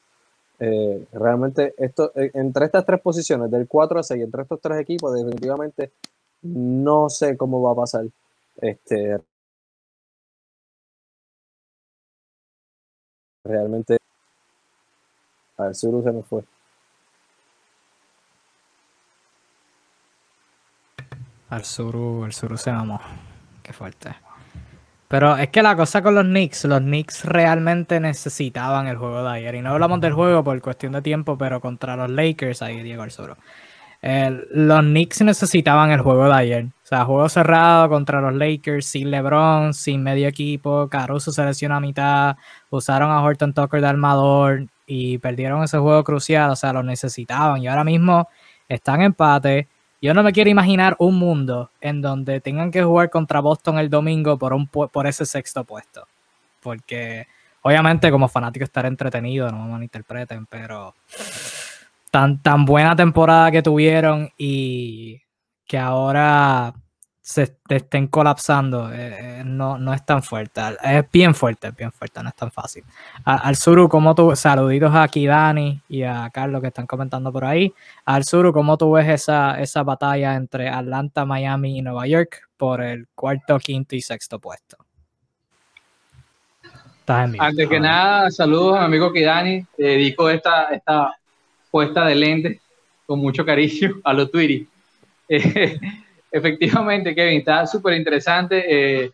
Eh, 0.65 1.09
realmente, 1.13 1.75
esto, 1.77 2.13
eh, 2.15 2.31
entre 2.35 2.67
estas 2.67 2.87
tres 2.87 3.01
posiciones, 3.01 3.51
del 3.51 3.67
4 3.67 3.99
a 3.99 4.03
6, 4.05 4.23
entre 4.23 4.43
estos 4.43 4.61
tres 4.61 4.79
equipos, 4.79 5.13
definitivamente 5.13 5.91
no 6.43 7.09
sé 7.09 7.37
cómo 7.37 7.61
va 7.61 7.73
a 7.73 7.75
pasar. 7.75 8.05
Este, 8.61 9.19
realmente, 13.43 13.97
al 15.57 15.75
sur 15.75 16.01
se 16.05 16.13
me 16.13 16.23
fue. 16.23 16.45
Al 21.51 21.65
sur, 21.65 22.25
al 22.25 22.33
sur 22.33 22.57
se 22.57 22.71
vamos. 22.71 23.01
Qué 23.65 23.73
fuerte. 23.73 24.15
Pero 25.13 25.37
es 25.37 25.51
que 25.51 25.61
la 25.63 25.77
cosa 25.77 26.01
con 26.01 26.15
los 26.15 26.25
Knicks, 26.25 26.65
los 26.65 26.81
Knicks 26.81 27.27
realmente 27.27 28.01
necesitaban 28.01 28.87
el 28.87 28.97
juego 28.97 29.23
de 29.23 29.29
ayer. 29.29 29.57
Y 29.57 29.61
no 29.61 29.73
hablamos 29.73 30.01
del 30.01 30.15
juego 30.15 30.43
por 30.43 30.59
cuestión 30.63 30.93
de 30.93 31.03
tiempo, 31.03 31.37
pero 31.37 31.61
contra 31.61 31.97
los 31.97 32.09
Lakers, 32.09 32.63
ahí 32.63 32.83
Diego 32.83 33.03
Arzuro. 33.03 33.37
los 34.01 34.81
Knicks 34.81 35.21
necesitaban 35.21 35.91
el 35.91 36.01
juego 36.01 36.25
de 36.29 36.33
ayer. 36.33 36.65
O 36.65 36.87
sea, 36.87 37.05
juego 37.05 37.29
cerrado 37.29 37.91
contra 37.91 38.23
los 38.23 38.35
Lakers, 38.35 38.87
sin 38.87 39.11
LeBron, 39.11 39.75
sin 39.75 40.03
medio 40.03 40.27
equipo. 40.29 40.89
Caruso 40.89 41.31
se 41.31 41.45
lesionó 41.45 41.75
a 41.77 41.81
mitad. 41.81 42.37
Usaron 42.71 43.11
a 43.11 43.23
Horton 43.23 43.53
Tucker 43.53 43.83
de 43.83 43.89
armador 43.89 44.67
y 44.87 45.19
perdieron 45.19 45.63
ese 45.63 45.77
juego 45.77 46.03
crucial. 46.05 46.53
O 46.53 46.57
sea, 46.57 46.73
lo 46.73 46.83
necesitaban. 46.83 47.63
Y 47.63 47.69
ahora 47.69 47.85
mismo 47.85 48.31
están 48.67 49.01
en 49.01 49.07
empate 49.09 49.69
yo 50.03 50.15
no 50.15 50.25
me 50.25 50.33
quiero 50.33 50.51
imaginar 50.51 50.97
un 50.99 51.17
mundo 51.17 51.71
en 51.81 52.03
donde 52.03 52.41
tengan 52.41 52.73
que 52.73 52.83
jugar 52.83 53.09
contra 53.09 53.41
Boston 53.41 53.79
el 53.79 53.89
domingo 53.89 54.37
por, 54.37 54.53
un, 54.53 54.67
por 54.67 55.07
ese 55.07 55.25
sexto 55.25 55.63
puesto. 55.63 56.09
Porque 56.61 57.29
obviamente 57.63 58.11
como 58.11 58.29
fanático 58.29 58.65
estar 58.65 58.85
entretenido, 58.85 59.49
no 59.49 59.65
me 59.65 59.71
malinterpreten, 59.71 60.47
pero 60.47 60.95
tan, 62.11 62.43
tan 62.43 62.65
buena 62.65 62.97
temporada 62.97 63.53
que 63.53 63.63
tuvieron 63.63 64.29
y 64.37 65.23
que 65.67 65.79
ahora 65.79 66.75
se 67.23 67.55
estén 67.69 68.09
colapsando 68.09 68.93
eh, 68.93 69.41
eh, 69.41 69.43
no, 69.47 69.79
no 69.79 69.95
es 69.95 70.05
tan 70.05 70.25
fuerte. 70.25 70.61
Es 70.83 71.05
bien 71.13 71.37
fuerte, 71.37 71.71
bien 71.71 71.93
fuerte, 71.93 72.21
no 72.21 72.29
es 72.29 72.35
tan 72.35 72.51
fácil. 72.51 72.83
al 73.25 73.55
Suru, 73.55 73.89
como 73.89 74.13
tú, 74.13 74.35
saluditos 74.35 74.93
aquí 74.93 75.27
Dani 75.27 75.81
y 75.89 76.03
a 76.03 76.29
Carlos 76.35 76.61
que 76.61 76.67
están 76.67 76.87
comentando 76.87 77.33
por 77.33 77.45
ahí. 77.45 77.73
Al 78.05 78.25
Suru, 78.25 78.53
¿cómo 78.53 78.77
tú 78.77 78.91
ves 78.91 79.09
esa, 79.09 79.61
esa 79.61 79.85
batalla 79.85 80.35
entre 80.35 80.69
Atlanta, 80.69 81.25
Miami 81.25 81.79
y 81.79 81.83
Nueva 81.83 82.09
York 82.09 82.49
por 82.57 82.83
el 82.83 83.07
cuarto, 83.15 83.57
quinto 83.61 83.95
y 83.95 84.03
sexto 84.03 84.41
puesto? 84.41 84.77
Antes 87.07 87.69
que 87.69 87.79
nada, 87.79 88.31
saludos 88.31 88.77
a 88.77 88.81
mi 88.81 88.85
amigo 88.87 89.13
Kidani. 89.13 89.65
Te 89.77 89.85
dedico 89.85 90.29
esta, 90.29 90.65
esta 90.73 91.17
puesta 91.71 92.05
de 92.05 92.15
lente 92.17 92.61
con 93.07 93.21
mucho 93.21 93.45
cariño 93.45 94.01
a 94.03 94.13
los 94.13 94.31
Twitty. 94.31 94.67
Efectivamente, 96.33 97.15
Kevin, 97.15 97.39
está 97.39 97.67
súper 97.67 97.93
interesante. 97.95 98.65
Eh, 98.67 99.13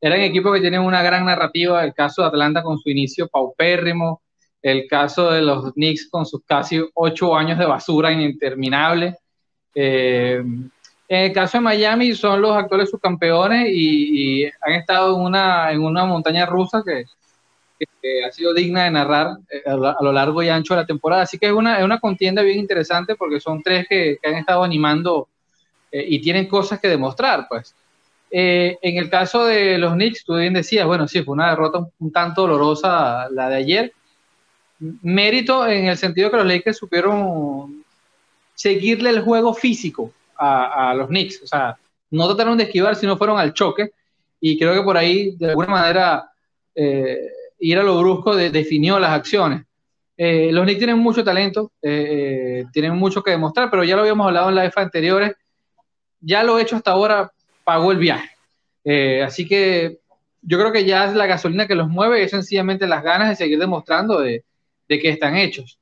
eran 0.00 0.20
equipos 0.20 0.54
que 0.54 0.60
tienen 0.60 0.82
una 0.82 1.02
gran 1.02 1.24
narrativa. 1.24 1.82
El 1.82 1.94
caso 1.94 2.22
de 2.22 2.28
Atlanta 2.28 2.62
con 2.62 2.78
su 2.78 2.90
inicio 2.90 3.26
paupérrimo, 3.26 4.20
el 4.60 4.86
caso 4.86 5.30
de 5.30 5.40
los 5.40 5.72
Knicks 5.72 6.08
con 6.10 6.26
sus 6.26 6.42
casi 6.44 6.80
ocho 6.94 7.34
años 7.34 7.58
de 7.58 7.64
basura 7.64 8.12
interminable. 8.12 9.16
Eh, 9.74 10.42
en 11.10 11.20
el 11.24 11.32
caso 11.32 11.56
de 11.56 11.62
Miami 11.62 12.14
son 12.14 12.42
los 12.42 12.54
actuales 12.54 12.90
subcampeones 12.90 13.68
y, 13.72 14.44
han 14.44 14.74
estado 14.74 15.16
en 15.16 15.22
una, 15.22 15.72
en 15.72 15.82
una 15.82 16.04
montaña 16.04 16.44
rusa 16.44 16.82
que, 16.84 17.04
ha 18.26 18.32
sido 18.32 18.52
digna 18.52 18.84
de 18.84 18.90
narrar 18.90 19.38
eh, 19.50 19.62
a, 19.64 20.02
lo 20.02 20.12
largo 20.12 20.42
y 20.42 20.48
ancho 20.48 20.74
de 20.74 20.80
la 20.80 20.86
temporada. 20.86 21.22
Así 21.22 21.38
que 21.38 21.46
es 21.46 21.52
una, 21.52 21.78
es 21.78 21.84
una 21.84 21.98
contienda 21.98 22.42
bien 22.42 22.58
interesante 22.58 23.14
porque 23.14 23.40
son 23.40 23.62
tres 23.62 23.86
que, 23.88 24.18
que 24.20 24.28
han 24.28 24.34
estado 24.34 24.64
animando 24.64 25.28
eh, 25.90 26.04
y 26.08 26.20
tienen 26.20 26.46
cosas 26.46 26.80
que 26.80 26.88
demostrar, 26.88 27.46
pues. 27.48 27.74
Eh, 28.30 28.78
en 28.82 28.98
el 28.98 29.08
caso 29.08 29.46
de 29.46 29.78
los 29.78 29.94
Knicks, 29.94 30.24
tú 30.24 30.36
bien 30.36 30.52
decías, 30.52 30.86
bueno, 30.86 31.08
sí, 31.08 31.22
fue 31.22 31.32
una 31.32 31.50
derrota 31.50 31.86
un, 31.98 32.12
tanto 32.12 32.42
dolorosa 32.42 33.28
la 33.30 33.48
de 33.48 33.56
ayer. 33.56 33.92
Mérito 34.78 35.66
en 35.66 35.86
el 35.86 35.96
sentido 35.96 36.30
que 36.30 36.36
los 36.36 36.46
Lakers 36.46 36.76
supieron 36.76 37.84
seguirle 38.54 39.10
el 39.10 39.22
juego 39.22 39.54
físico 39.54 40.12
a, 40.36 40.94
los 40.94 41.08
Knicks. 41.08 41.42
O 41.42 41.46
sea, 41.46 41.76
no 42.10 42.26
trataron 42.26 42.58
de 42.58 42.64
esquivar, 42.64 42.94
sino 42.96 43.16
fueron 43.16 43.38
al 43.38 43.54
choque. 43.54 43.90
Y 44.40 44.58
creo 44.58 44.74
que 44.74 44.82
por 44.82 44.96
ahí, 44.96 45.34
de 45.36 45.48
alguna 45.48 45.68
manera, 45.68 46.30
eh, 46.74 47.18
ir 47.58 47.78
a 47.78 47.82
lo 47.82 47.98
brusco 47.98 48.36
definió 48.36 48.98
las 49.00 49.10
acciones. 49.10 49.64
los 50.16 50.64
Knicks 50.64 50.78
tienen 50.78 50.98
mucho 50.98 51.24
talento, 51.24 51.72
tienen 51.80 52.94
mucho 52.94 53.22
que 53.22 53.32
demostrar, 53.32 53.70
pero 53.70 53.84
ya 53.84 53.96
lo 53.96 54.02
habíamos 54.02 54.26
hablado 54.26 54.50
en 54.50 54.58
EFA 54.58 54.82
anteriores 54.82 55.34
ya 56.20 56.42
lo 56.42 56.58
hecho 56.58 56.76
hasta 56.76 56.92
ahora 56.92 57.32
pagó 57.64 57.92
el 57.92 57.98
viaje. 57.98 58.30
Eh, 58.84 59.22
así 59.22 59.46
que 59.46 59.98
yo 60.42 60.58
creo 60.58 60.72
que 60.72 60.84
ya 60.84 61.06
es 61.06 61.14
la 61.14 61.26
gasolina 61.26 61.66
que 61.66 61.74
los 61.74 61.88
mueve, 61.88 62.22
es 62.22 62.30
sencillamente 62.30 62.86
las 62.86 63.02
ganas 63.02 63.28
de 63.28 63.36
seguir 63.36 63.58
demostrando 63.58 64.20
de, 64.20 64.44
que 64.88 65.08
están 65.08 65.36
hechos. 65.36 65.78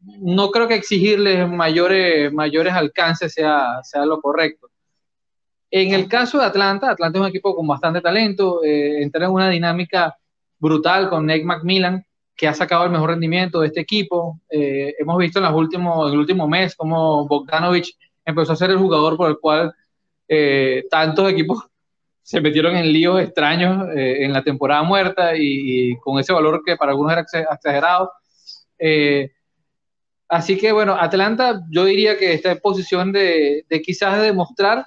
No 0.00 0.50
creo 0.50 0.68
que 0.68 0.74
exigirles 0.74 1.48
mayores, 1.48 2.32
mayores 2.32 2.74
alcances 2.74 3.32
sea, 3.32 3.82
sea 3.82 4.04
lo 4.04 4.20
correcto. 4.20 4.70
En 5.70 5.92
el 5.92 6.06
caso 6.08 6.38
de 6.38 6.44
Atlanta, 6.44 6.90
Atlanta 6.90 7.18
es 7.18 7.22
un 7.22 7.28
equipo 7.28 7.56
con 7.56 7.66
bastante 7.66 8.00
talento, 8.00 8.62
eh, 8.62 9.02
entra 9.02 9.24
en 9.24 9.32
una 9.32 9.48
dinámica 9.48 10.16
brutal 10.58 11.08
con 11.08 11.26
Nick 11.26 11.44
McMillan, 11.44 12.04
que 12.36 12.46
ha 12.46 12.54
sacado 12.54 12.84
el 12.84 12.90
mejor 12.90 13.10
rendimiento 13.10 13.60
de 13.60 13.68
este 13.68 13.80
equipo. 13.80 14.40
Eh, 14.50 14.94
hemos 14.98 15.18
visto 15.18 15.38
en, 15.38 15.46
los 15.46 15.54
últimos, 15.54 16.08
en 16.08 16.14
el 16.14 16.20
último 16.20 16.46
mes 16.46 16.76
cómo 16.76 17.26
Bogdanovich 17.26 17.96
empezó 18.24 18.52
a 18.52 18.56
ser 18.56 18.70
el 18.70 18.78
jugador 18.78 19.16
por 19.16 19.30
el 19.30 19.38
cual 19.38 19.72
eh, 20.28 20.84
tantos 20.90 21.30
equipos 21.30 21.64
se 22.22 22.40
metieron 22.40 22.76
en 22.76 22.92
líos 22.92 23.20
extraños 23.20 23.88
eh, 23.94 24.24
en 24.24 24.32
la 24.32 24.42
temporada 24.42 24.82
muerta 24.82 25.32
y, 25.36 25.96
con 25.98 26.18
ese 26.18 26.32
valor 26.32 26.62
que 26.64 26.76
para 26.76 26.92
algunos 26.92 27.12
era 27.12 27.20
exagerado. 27.20 28.12
Eh, 28.78 29.32
así 30.28 30.56
que 30.56 30.72
bueno, 30.72 30.94
Atlanta 30.94 31.62
yo 31.70 31.84
diría 31.84 32.16
que 32.18 32.32
está 32.32 32.52
en 32.52 32.60
posición 32.60 33.12
de, 33.12 33.64
quizás 33.84 34.20
demostrar 34.20 34.86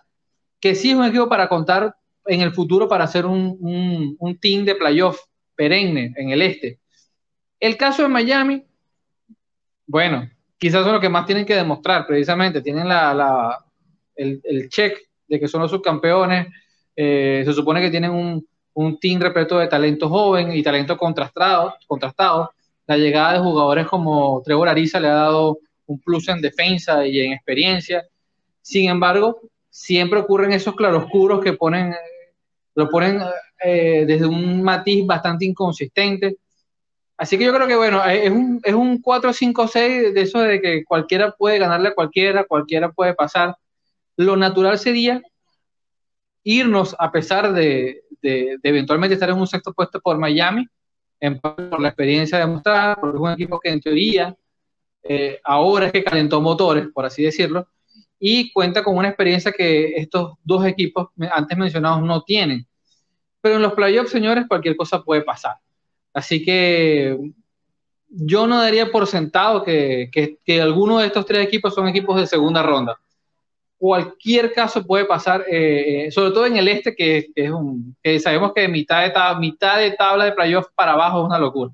que 0.60 0.74
sí 0.74 0.92
es 0.92 0.96
un 0.96 1.06
equipo 1.06 1.30
para 1.30 1.48
contar 1.48 1.96
en 2.26 2.42
el 2.42 2.52
futuro 2.52 2.88
para 2.88 3.04
hacer 3.04 3.26
un, 3.26 4.16
un 4.20 4.40
team 4.40 4.66
de 4.66 4.76
playoff 4.76 5.20
perenne 5.56 6.14
en 6.18 6.32
el 6.32 6.42
este. 6.42 6.80
El 7.60 7.78
caso 7.78 8.04
de 8.04 8.10
Miami, 8.10 8.66
bueno, 9.86 10.30
quizás 10.58 10.84
son 10.84 10.94
los 10.94 11.02
que 11.02 11.10
más 11.10 11.26
tienen 11.26 11.46
que 11.46 11.56
demostrar, 11.56 12.06
precisamente, 12.06 12.62
tienen 12.62 12.88
la, 12.88 13.64
el, 14.16 14.70
check 14.70 14.98
de 15.28 15.40
que 15.40 15.48
son 15.48 15.62
los 15.62 15.72
subcampeones, 15.72 16.48
eh, 16.96 17.44
se 17.46 17.54
supone 17.54 17.82
que 17.82 17.92
tienen 17.92 18.12
un, 18.12 18.46
un, 18.74 19.00
team 19.00 19.22
repleto 19.22 19.60
de 19.60 19.68
talento 19.68 20.10
joven 20.10 20.52
y 20.52 20.64
talento 20.64 20.98
contrastado, 20.98 21.76
contrastado. 21.86 22.52
La 22.88 22.98
llegada 22.98 23.34
de 23.34 23.40
jugadores 23.40 23.88
como 23.88 24.42
Trevor 24.44 24.70
Ariza 24.70 25.00
le 25.00 25.08
ha 25.08 25.14
dado 25.14 25.60
un 25.86 26.00
plus 26.00 26.30
en 26.30 26.42
defensa 26.42 27.06
y 27.06 27.20
en 27.20 27.34
experiencia. 27.34 28.06
Sin 28.62 28.90
embargo, 28.90 29.42
siempre 29.70 30.20
ocurren 30.20 30.54
esos 30.54 30.76
claroscuros 30.76 31.44
que 31.44 31.54
ponen, 31.54 31.94
lo 32.76 32.90
ponen 32.90 33.22
eh, 33.64 34.06
desde 34.08 34.26
un 34.26 34.64
matiz 34.64 35.06
bastante 35.06 35.46
inconsistente 35.46 36.38
Así 37.18 37.38
que 37.38 37.46
yo 37.46 37.54
creo 37.54 37.68
que, 37.68 37.76
bueno, 37.76 38.04
es 38.06 38.30
un, 38.30 38.62
es 38.64 38.74
un 38.76 39.02
4-5-6 39.02 40.14
de 40.14 40.22
eso 40.22 40.40
de 40.40 40.62
que 40.62 40.84
cualquiera 40.86 41.32
puede 41.32 41.58
ganarle 41.58 41.90
a 41.90 41.96
cualquiera, 41.96 42.44
cualquiera 42.44 42.92
puede 42.92 43.16
pasar. 43.16 43.56
Lo 44.16 44.38
natural 44.38 44.78
sería 44.78 45.22
irnos 46.44 46.96
a 47.00 47.12
pesar 47.12 47.54
de, 47.54 48.04
de, 48.22 48.60
eventualmente 48.64 49.16
estar 49.16 49.30
en 49.30 49.38
un 49.38 49.48
sexto 49.48 49.74
puesto 49.74 50.00
por 50.00 50.18
Miami, 50.18 50.68
por 51.42 51.82
la 51.82 51.90
experiencia 51.90 52.38
demostrada, 52.38 52.96
porque 52.96 53.18
es 53.18 53.22
un 53.22 53.32
equipo 53.32 53.60
que 53.60 53.70
en 53.70 53.82
teoría 53.82 54.36
eh, 55.04 55.40
ahora 55.44 55.88
es 55.88 55.92
que 55.92 56.04
calentó 56.04 56.40
motores, 56.42 56.88
por 56.94 57.06
así 57.06 57.24
decirlo, 57.24 57.68
y 58.20 58.52
cuenta 58.52 58.84
con 58.84 58.96
una 58.96 59.10
experiencia 59.10 59.52
que 59.52 59.96
estos 59.96 60.34
dos 60.44 60.66
equipos 60.66 61.10
antes 61.32 61.58
mencionados 61.58 62.02
no 62.04 62.22
tienen. 62.24 62.68
Pero 63.42 63.56
en 63.56 63.62
los 63.62 63.74
playoffs, 63.74 64.12
señores, 64.12 64.46
cualquier 64.48 64.76
cosa 64.76 65.04
puede 65.04 65.22
pasar. 65.22 65.56
Así 66.18 66.44
que 66.44 67.18
yo 68.10 68.48
no 68.48 68.62
daría 68.62 68.92
por 68.92 69.06
sentado 69.06 69.64
que, 69.64 70.10
que, 70.12 70.38
que 70.44 70.62
alguno 70.62 71.00
de 71.00 71.08
estos 71.08 71.26
tres 71.26 71.46
equipos 71.46 71.76
son 71.76 71.88
equipos 71.88 72.20
de 72.20 72.26
segunda 72.26 72.64
ronda 72.64 72.98
cualquier 73.78 74.54
caso 74.54 74.86
puede 74.86 75.06
pasar, 75.06 75.46
eh, 75.48 76.08
eh, 76.08 76.12
sobre 76.12 76.32
todo 76.32 76.46
en 76.46 76.58
el 76.58 76.68
este, 76.68 76.96
que, 76.96 77.30
es 77.36 77.52
un, 77.52 77.96
que 78.02 78.20
sabemos 78.20 78.52
que 78.54 78.68
mitad 78.68 79.04
de, 79.04 79.12
tabla, 79.12 79.40
mitad 79.40 79.78
de 79.78 79.92
tabla 79.92 80.26
de 80.26 80.32
playoff 80.32 80.68
para 80.76 80.94
abajo 80.94 81.20
es 81.20 81.26
una 81.26 81.40
locura. 81.40 81.72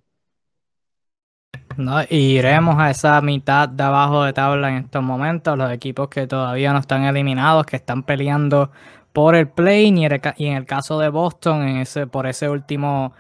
No, 1.78 2.02
iremos 2.10 2.78
a 2.78 2.92
esa 2.92 3.20
mitad 3.22 3.68
de 3.68 3.84
abajo 3.84 4.24
de 4.24 4.34
tabla 4.34 4.70
en 4.70 4.84
estos 4.84 5.02
momentos, 5.02 5.58
los 5.58 5.72
equipos 5.72 6.08
que 6.08 6.28
todavía 6.28 6.72
no 6.72 6.80
están 6.80 7.04
eliminados, 7.06 7.66
que 7.66 7.78
están 7.78 8.04
peleando 8.04 8.72
por 9.12 9.36
el 9.36 9.48
play 9.48 9.88
y, 9.88 10.06
en 10.46 10.58
el 10.58 10.66
caso 10.66 11.00
de 11.00 11.10
Boston, 11.10 11.68
en 11.68 11.78
ese, 11.78 12.06
por 12.06 12.28
ese 12.28 12.50
último 12.50 13.14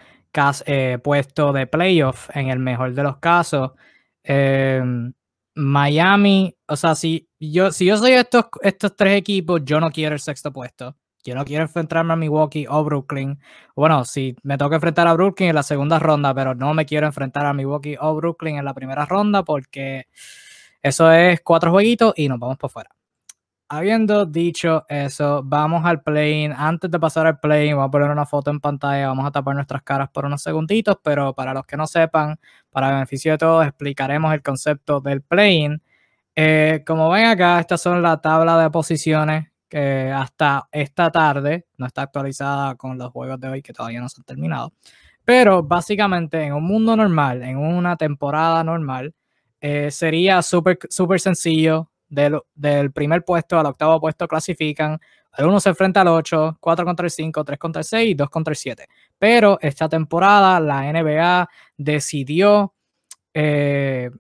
eh, 0.66 1.00
puesto 1.04 1.54
de 1.54 1.68
playoff, 1.68 2.30
en 2.36 2.50
el 2.50 2.60
mejor 2.60 2.94
de 2.94 3.04
los 3.04 3.18
casos. 3.18 3.72
Miami, 5.56 6.56
o 6.68 6.76
sea, 6.76 6.96
si 6.96 7.30
yo, 7.40 7.72
si 7.72 7.86
yo 7.86 7.98
soy 7.98 8.14
estos, 8.14 8.46
estos 8.62 8.96
tres 8.96 9.18
equipos, 9.18 9.62
yo 9.64 9.80
no 9.80 9.92
quiero 9.92 10.16
el 10.16 10.22
sexto 10.22 10.52
puesto. 10.52 10.96
Yo 11.24 11.36
no 11.36 11.46
quiero 11.46 11.64
enfrentarme 11.64 12.14
a 12.14 12.16
Milwaukee 12.18 12.66
o 12.68 12.84
Brooklyn. 12.84 13.40
Bueno, 13.76 14.04
si 14.04 14.36
me 14.44 14.58
toca 14.58 14.76
enfrentar 14.76 15.08
a 15.08 15.14
Brooklyn 15.14 15.50
en 15.50 15.56
la 15.56 15.64
segunda 15.64 16.00
ronda, 16.00 16.34
pero 16.34 16.54
no 16.54 16.74
me 16.74 16.86
quiero 16.86 17.08
enfrentar 17.08 17.46
a 17.46 17.54
Milwaukee 17.54 17.96
o 18.00 18.16
Brooklyn 18.16 18.58
en 18.58 18.66
la 18.66 18.74
primera 18.74 19.06
ronda 19.06 19.44
porque 19.44 20.08
eso 20.82 21.12
es 21.12 21.42
cuatro 21.42 21.72
jueguitos 21.72 22.14
y 22.18 22.28
nos 22.28 22.40
vamos 22.40 22.58
por 22.58 22.70
fuera. 22.72 22.93
Habiendo 23.76 24.28
dicho 24.28 24.86
eso, 24.88 25.42
vamos 25.44 25.84
al 25.84 26.04
play 26.04 26.48
Antes 26.56 26.92
de 26.92 27.00
pasar 27.00 27.26
al 27.26 27.40
play 27.40 27.74
vamos 27.74 27.88
a 27.88 27.92
poner 27.92 28.12
una 28.12 28.28
foto 28.28 28.52
en 28.52 28.60
pantalla, 28.60 29.08
vamos 29.08 29.26
a 29.26 29.32
tapar 29.32 29.56
nuestras 29.56 29.82
caras 29.82 30.10
por 30.12 30.26
unos 30.26 30.44
segunditos, 30.44 30.98
pero 31.04 31.34
para 31.34 31.56
los 31.56 31.66
que 31.66 31.76
no 31.76 31.88
sepan, 31.88 32.40
para 32.70 32.92
beneficio 32.92 33.32
de 33.32 33.40
todos, 33.40 33.66
explicaremos 33.66 34.32
el 34.32 34.44
concepto 34.44 35.02
del 35.02 35.24
play 35.24 35.70
eh, 36.36 36.84
como 36.86 37.10
ven 37.10 37.26
acá, 37.26 37.60
estas 37.60 37.82
son 37.82 38.04
la 38.04 38.22
tabla 38.22 38.62
de 38.62 38.70
posiciones 38.70 39.52
que 39.68 40.12
hasta 40.12 40.68
esta 40.72 41.10
tarde 41.12 41.66
no 41.78 41.88
está 41.88 42.04
actualizada 42.04 42.76
con 42.76 43.00
los 43.00 43.12
juegos 43.12 43.40
de 43.40 43.48
hoy 43.50 43.62
que 43.64 43.74
todavía 43.74 44.02
no 44.02 44.10
se 44.10 44.22
han 44.22 44.26
terminado. 44.26 44.72
Pero 45.26 45.64
básicamente 45.64 46.44
en 46.44 46.54
un 46.54 46.64
mundo 46.64 46.96
normal, 46.96 47.42
en 47.42 47.58
una 47.58 47.98
temporada 47.98 48.64
normal, 48.64 49.16
eh, 49.62 49.90
sería 49.90 50.44
súper 50.44 50.78
super 50.90 51.20
sencillo 51.20 51.90
del, 52.14 52.92
primer 52.92 53.24
puesto 53.24 53.60
al 53.60 53.66
octavo 53.66 54.00
puesto 54.00 54.28
clasifican. 54.28 55.00
El 55.36 55.46
1 55.46 55.60
se 55.60 55.70
enfrenta 55.70 56.02
al 56.02 56.10
8, 56.10 56.58
4 56.60 56.86
contra 56.86 57.06
el 57.06 57.12
5, 57.12 57.44
3 57.44 57.60
contra 57.60 57.80
el 57.80 57.86
6 57.86 58.10
y 58.10 58.14
2 58.14 58.30
contra 58.30 58.52
el 58.52 58.56
7. 58.56 58.88
Pero 59.18 59.58
esta 59.62 59.90
temporada 59.90 60.60
la 60.60 60.92
NBA 60.92 61.50
decidió 61.78 62.74
eh, 63.34 64.12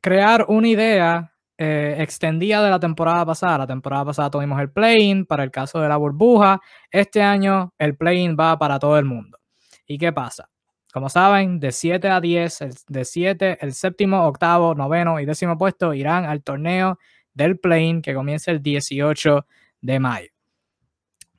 crear 0.00 0.46
una 0.48 0.68
idea 0.68 1.34
eh, 1.58 1.96
extendida 1.98 2.62
de 2.62 2.70
la 2.70 2.80
temporada 2.80 3.26
pasada. 3.26 3.58
La 3.58 3.66
temporada 3.66 4.06
pasada 4.06 4.30
tuvimos 4.30 4.58
el 4.60 4.70
play-in 4.70 5.26
para 5.26 5.44
el 5.44 5.50
caso 5.50 5.78
de 5.80 5.88
la 5.88 5.98
burbuja. 5.98 6.60
Este 6.90 7.20
año 7.22 7.74
el 7.78 7.96
play-in 7.96 8.34
va 8.38 8.58
para 8.58 8.78
todo 8.78 8.98
el 8.98 9.04
mundo. 9.04 9.38
¿Y 9.86 9.98
qué 9.98 10.12
pasa? 10.12 10.48
Como 10.92 11.08
saben, 11.08 11.60
de 11.60 11.70
7 11.70 12.08
a 12.08 12.20
10, 12.20 12.60
el, 12.62 12.74
de 12.88 13.04
7, 13.04 13.58
el 13.60 13.74
séptimo, 13.74 14.24
octavo, 14.26 14.74
noveno 14.74 15.20
y 15.20 15.26
décimo 15.26 15.56
puesto 15.56 15.94
irán 15.94 16.24
al 16.24 16.42
torneo 16.42 16.98
del 17.32 17.58
play 17.58 18.00
que 18.02 18.12
comienza 18.12 18.50
el 18.50 18.60
18 18.60 19.46
de 19.82 20.00
mayo. 20.00 20.28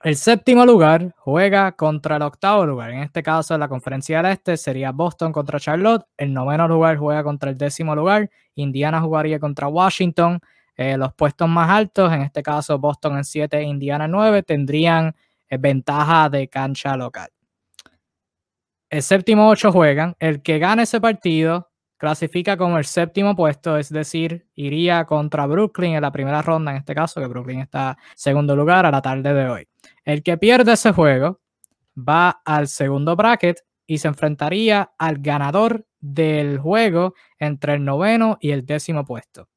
El 0.04 0.16
séptimo 0.16 0.66
lugar 0.66 1.14
juega 1.18 1.74
contra 1.74 2.16
el 2.16 2.24
octavo 2.24 2.66
lugar. 2.66 2.92
En 2.92 3.00
este 3.00 3.22
caso, 3.22 3.56
la 3.58 3.68
conferencia 3.68 4.22
del 4.22 4.32
este 4.32 4.58
sería 4.58 4.92
Boston 4.92 5.32
contra 5.32 5.60
Charlotte. 5.60 6.06
El 6.18 6.34
noveno 6.34 6.68
lugar 6.68 6.98
juega 6.98 7.24
contra 7.24 7.52
el 7.52 7.58
décimo 7.58 7.96
lugar. 7.96 8.30
Indiana 8.56 9.02
jugaría 9.02 9.40
contra 9.40 9.68
Washington. 9.68 10.40
Eh, 10.76 10.98
los 10.98 11.14
puestos 11.14 11.48
más 11.50 11.70
altos, 11.70 12.12
en 12.14 12.22
este 12.22 12.42
caso 12.42 12.80
Boston 12.80 13.18
en 13.18 13.26
7, 13.26 13.62
Indiana 13.62 14.06
en 14.06 14.12
9, 14.12 14.44
tendrían 14.44 15.14
eh, 15.50 15.58
ventaja 15.58 16.30
de 16.30 16.48
cancha 16.48 16.96
local 16.96 17.30
el 18.92 19.02
séptimo 19.02 19.48
ocho 19.50 19.72
juegan, 19.72 20.16
el 20.20 20.42
que 20.42 20.60
gane 20.60 20.84
ese 20.84 21.00
partido 21.00 21.70
clasifica 21.98 22.58
como 22.58 22.78
el 22.78 22.84
séptimo 22.84 23.36
puesto, 23.36 23.78
es 23.78 23.90
decir, 23.90 24.48
iría 24.54 25.06
contra 25.06 25.46
Brooklyn 25.46 25.96
en 25.96 26.02
la 26.02 26.12
primera 26.12 26.42
ronda, 26.42 26.72
en 26.72 26.78
este 26.78 26.94
caso, 26.94 27.22
que 27.22 27.28
Brooklyn 27.28 27.62
está 27.62 27.98
segundo 28.16 28.54
lugar 28.54 28.86
a 28.86 28.92
la 28.92 29.02
tarde 29.02 29.34
de 29.34 29.48
hoy. 29.48 29.68
El 30.04 30.24
que 30.24 30.38
pierde 30.38 30.74
ese 30.74 30.92
juego 30.92 31.40
va 31.98 32.42
al 32.44 32.68
segundo 32.68 33.16
bracket 33.16 33.64
y 33.88 34.00
se 34.00 34.10
enfrentaría 34.10 34.92
al 34.98 35.20
ganador 35.20 35.86
del 36.02 36.58
juego 36.58 37.14
entre 37.40 37.76
el 37.76 37.86
noveno 37.86 38.40
y 38.42 38.52
el 38.52 38.66
décimo 38.66 39.06
puesto. 39.06 39.44
O 39.44 39.48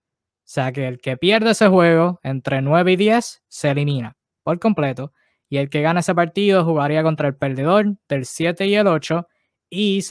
sea 0.45 0.71
que 0.71 0.87
el 0.87 1.01
que 1.01 1.17
pierde 1.17 1.51
ese 1.51 1.67
juego 1.67 2.21
entre 2.23 2.63
9 2.63 2.93
y 2.93 2.97
10 2.97 3.43
se 3.49 3.71
elimina 3.71 4.17
por 4.45 4.61
completo 4.61 5.13
y 5.55 5.59
el 5.59 5.71
que 5.71 5.83
gana 5.83 6.01
ese 6.01 6.17
partido 6.17 6.65
jugaría 6.65 7.05
contra 7.05 7.29
el 7.29 7.37
perdedor 7.37 7.97
del 8.09 8.25
7 8.25 8.67
y 8.67 8.75
el 8.75 8.89
8 8.89 9.29
y, 9.71 10.05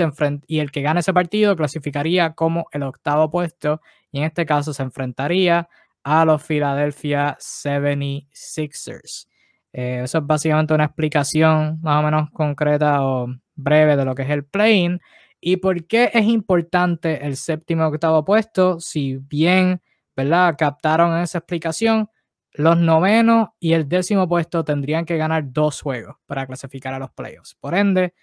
y 0.48 0.60
el 0.60 0.72
que 0.72 0.82
gana 0.82 1.02
ese 1.02 1.12
partido 1.12 1.58
clasificaría 1.58 2.34
como 2.34 2.68
el 2.72 2.84
octavo 2.84 3.30
puesto 3.30 3.82
y 4.10 4.20
en 4.20 4.24
este 4.24 4.46
caso 4.46 4.74
se 4.74 4.84
enfrentaría 4.84 5.68
a 6.02 6.24
los 6.24 6.42
Philadelphia 6.42 7.36
76ers. 7.42 9.28
Eh, 9.74 10.00
eso 10.06 10.20
es 10.20 10.26
básicamente 10.26 10.74
una 10.74 10.86
explicación 10.86 11.82
más 11.82 12.00
o 12.00 12.04
menos 12.04 12.30
concreta 12.32 13.06
o 13.06 13.28
breve 13.54 13.98
de 13.98 14.06
lo 14.06 14.16
que 14.16 14.22
es 14.22 14.30
el 14.30 14.46
play 14.46 14.98
y 15.42 15.58
por 15.58 15.86
qué 15.88 16.10
es 16.14 16.24
importante 16.24 17.26
el 17.26 17.36
séptimo 17.36 17.86
octavo 17.86 18.24
puesto. 18.24 18.80
Si 18.80 19.18
bien, 19.18 19.82
¿verdad? 20.16 20.56
Captaron 20.58 21.18
esa 21.22 21.40
explicación, 21.40 22.10
los 22.54 22.78
novenos 22.78 23.50
y 23.60 23.74
el 23.74 23.90
décimo 23.90 24.28
puesto 24.28 24.64
tendrían 24.64 25.06
que 25.06 25.18
ganar 25.18 25.52
dos 25.52 25.82
juegos 25.82 26.16
para 26.26 26.46
clasificar 26.46 26.94
a 26.94 27.00
los 27.00 27.12
playoffs. 27.12 27.56
Por 27.56 27.74
ende, 27.74 28.14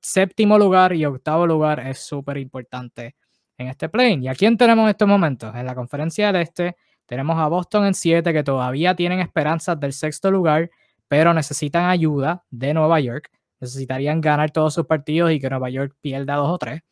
séptimo 0.00 0.58
lugar 0.58 0.92
y 0.92 1.04
octavo 1.04 1.46
lugar 1.46 1.80
es 1.80 1.98
súper 1.98 2.38
importante 2.38 3.16
en 3.58 3.68
este 3.68 3.88
play. 3.88 4.18
¿Y 4.20 4.28
a 4.28 4.34
quién 4.34 4.56
tenemos 4.56 4.84
en 4.84 4.90
estos 4.90 5.08
momentos? 5.08 5.54
En 5.54 5.66
la 5.66 5.74
conferencia 5.74 6.32
del 6.32 6.42
Este 6.42 6.76
tenemos 7.06 7.38
a 7.38 7.48
Boston 7.48 7.86
en 7.86 7.94
7 7.94 8.32
que 8.32 8.44
todavía 8.44 8.94
tienen 8.94 9.20
esperanzas 9.20 9.78
del 9.78 9.92
sexto 9.92 10.30
lugar, 10.30 10.70
pero 11.08 11.34
necesitan 11.34 11.84
ayuda 11.84 12.44
de 12.50 12.72
Nueva 12.72 13.00
York. 13.00 13.30
Necesitarían 13.60 14.20
ganar 14.20 14.50
todos 14.50 14.74
sus 14.74 14.86
partidos 14.86 15.32
y 15.32 15.40
que 15.40 15.50
Nueva 15.50 15.70
York 15.70 15.96
pierda 16.00 16.36
dos 16.36 16.50
o 16.50 16.58
tres. 16.58 16.82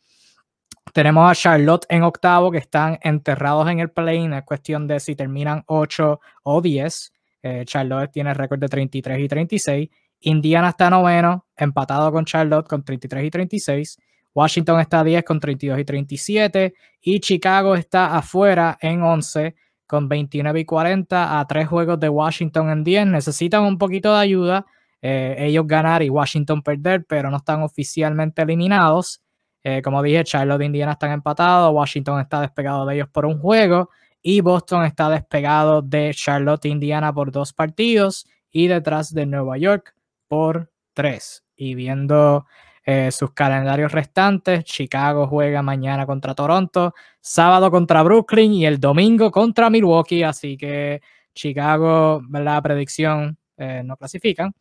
Tenemos 0.92 1.30
a 1.30 1.34
Charlotte 1.34 1.86
en 1.88 2.02
octavo, 2.02 2.50
que 2.50 2.58
están 2.58 2.98
enterrados 3.02 3.68
en 3.70 3.80
el 3.80 3.90
play. 3.90 4.26
Es 4.26 4.42
cuestión 4.44 4.86
de 4.86 5.00
si 5.00 5.16
terminan 5.16 5.64
8 5.66 6.20
o 6.42 6.60
10. 6.60 7.12
Eh, 7.42 7.64
Charlotte 7.64 8.12
tiene 8.12 8.34
récord 8.34 8.60
de 8.60 8.68
33 8.68 9.18
y 9.18 9.28
36. 9.28 9.88
Indiana 10.20 10.68
está 10.68 10.90
noveno, 10.90 11.46
empatado 11.56 12.12
con 12.12 12.26
Charlotte 12.26 12.68
con 12.68 12.84
33 12.84 13.24
y 13.24 13.30
36. 13.30 13.98
Washington 14.34 14.80
está 14.80 15.00
a 15.00 15.04
10 15.04 15.24
con 15.24 15.40
32 15.40 15.78
y 15.78 15.84
37. 15.84 16.74
Y 17.00 17.20
Chicago 17.20 17.74
está 17.74 18.14
afuera 18.14 18.76
en 18.80 19.02
11 19.02 19.54
con 19.86 20.08
29 20.08 20.60
y 20.60 20.64
40 20.64 21.40
a 21.40 21.46
tres 21.46 21.68
juegos 21.68 22.00
de 22.00 22.08
Washington 22.10 22.70
en 22.70 22.84
10. 22.84 23.06
Necesitan 23.06 23.64
un 23.64 23.78
poquito 23.78 24.12
de 24.14 24.20
ayuda. 24.20 24.66
Eh, 25.00 25.36
ellos 25.38 25.66
ganar 25.66 26.02
y 26.02 26.10
Washington 26.10 26.62
perder, 26.62 27.04
pero 27.06 27.30
no 27.30 27.38
están 27.38 27.62
oficialmente 27.62 28.42
eliminados. 28.42 29.22
Eh, 29.64 29.80
como 29.82 30.02
dije, 30.02 30.24
Charlotte 30.24 30.62
e 30.62 30.66
Indiana 30.66 30.92
están 30.92 31.12
empatados, 31.12 31.72
Washington 31.72 32.20
está 32.20 32.40
despegado 32.40 32.84
de 32.86 32.96
ellos 32.96 33.08
por 33.08 33.26
un 33.26 33.38
juego 33.38 33.90
y 34.22 34.40
Boston 34.40 34.84
está 34.84 35.08
despegado 35.08 35.82
de 35.82 36.12
Charlotte 36.14 36.64
e 36.66 36.68
Indiana 36.68 37.12
por 37.12 37.30
dos 37.30 37.52
partidos 37.52 38.26
y 38.50 38.68
detrás 38.68 39.12
de 39.14 39.26
Nueva 39.26 39.58
York 39.58 39.94
por 40.28 40.70
tres. 40.94 41.44
Y 41.56 41.74
viendo 41.74 42.46
eh, 42.84 43.10
sus 43.12 43.32
calendarios 43.32 43.92
restantes, 43.92 44.64
Chicago 44.64 45.26
juega 45.28 45.62
mañana 45.62 46.06
contra 46.06 46.34
Toronto, 46.34 46.94
sábado 47.20 47.70
contra 47.70 48.02
Brooklyn 48.02 48.52
y 48.52 48.66
el 48.66 48.80
domingo 48.80 49.30
contra 49.30 49.70
Milwaukee, 49.70 50.22
así 50.24 50.56
que 50.56 51.00
Chicago, 51.34 52.22
la 52.30 52.60
predicción, 52.60 53.38
eh, 53.56 53.82
no 53.84 53.96
clasifican. 53.96 54.52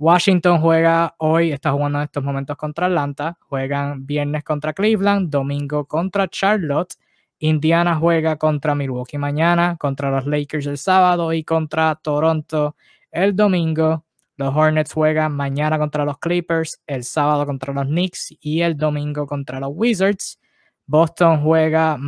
Washington 0.00 0.62
juega 0.62 1.14
hoy, 1.18 1.52
está 1.52 1.72
jugando 1.72 1.98
en 1.98 2.04
estos 2.04 2.24
momentos 2.24 2.56
contra 2.56 2.86
Atlanta, 2.86 3.36
juegan 3.38 4.06
viernes 4.06 4.42
contra 4.42 4.72
Cleveland, 4.72 5.28
domingo 5.28 5.84
contra 5.84 6.26
Charlotte, 6.26 6.94
Indiana 7.38 7.94
juega 7.96 8.36
contra 8.36 8.74
Milwaukee 8.74 9.18
mañana, 9.18 9.76
contra 9.78 10.10
los 10.10 10.24
Lakers 10.24 10.64
el 10.64 10.78
sábado 10.78 11.34
y 11.34 11.44
contra 11.44 11.96
Toronto 11.96 12.76
el 13.10 13.36
domingo. 13.36 14.06
Los 14.38 14.56
Hornets 14.56 14.94
juegan 14.94 15.32
mañana 15.36 15.78
contra 15.78 16.06
los 16.06 16.16
Clippers, 16.16 16.80
el 16.86 17.04
sábado 17.04 17.44
contra 17.44 17.74
los 17.74 17.84
Knicks 17.84 18.34
y 18.40 18.62
el 18.62 18.78
domingo 18.78 19.26
contra 19.26 19.60
los 19.60 19.68
Wizards. 19.74 20.40
Boston 20.86 21.42
juega, 21.42 21.98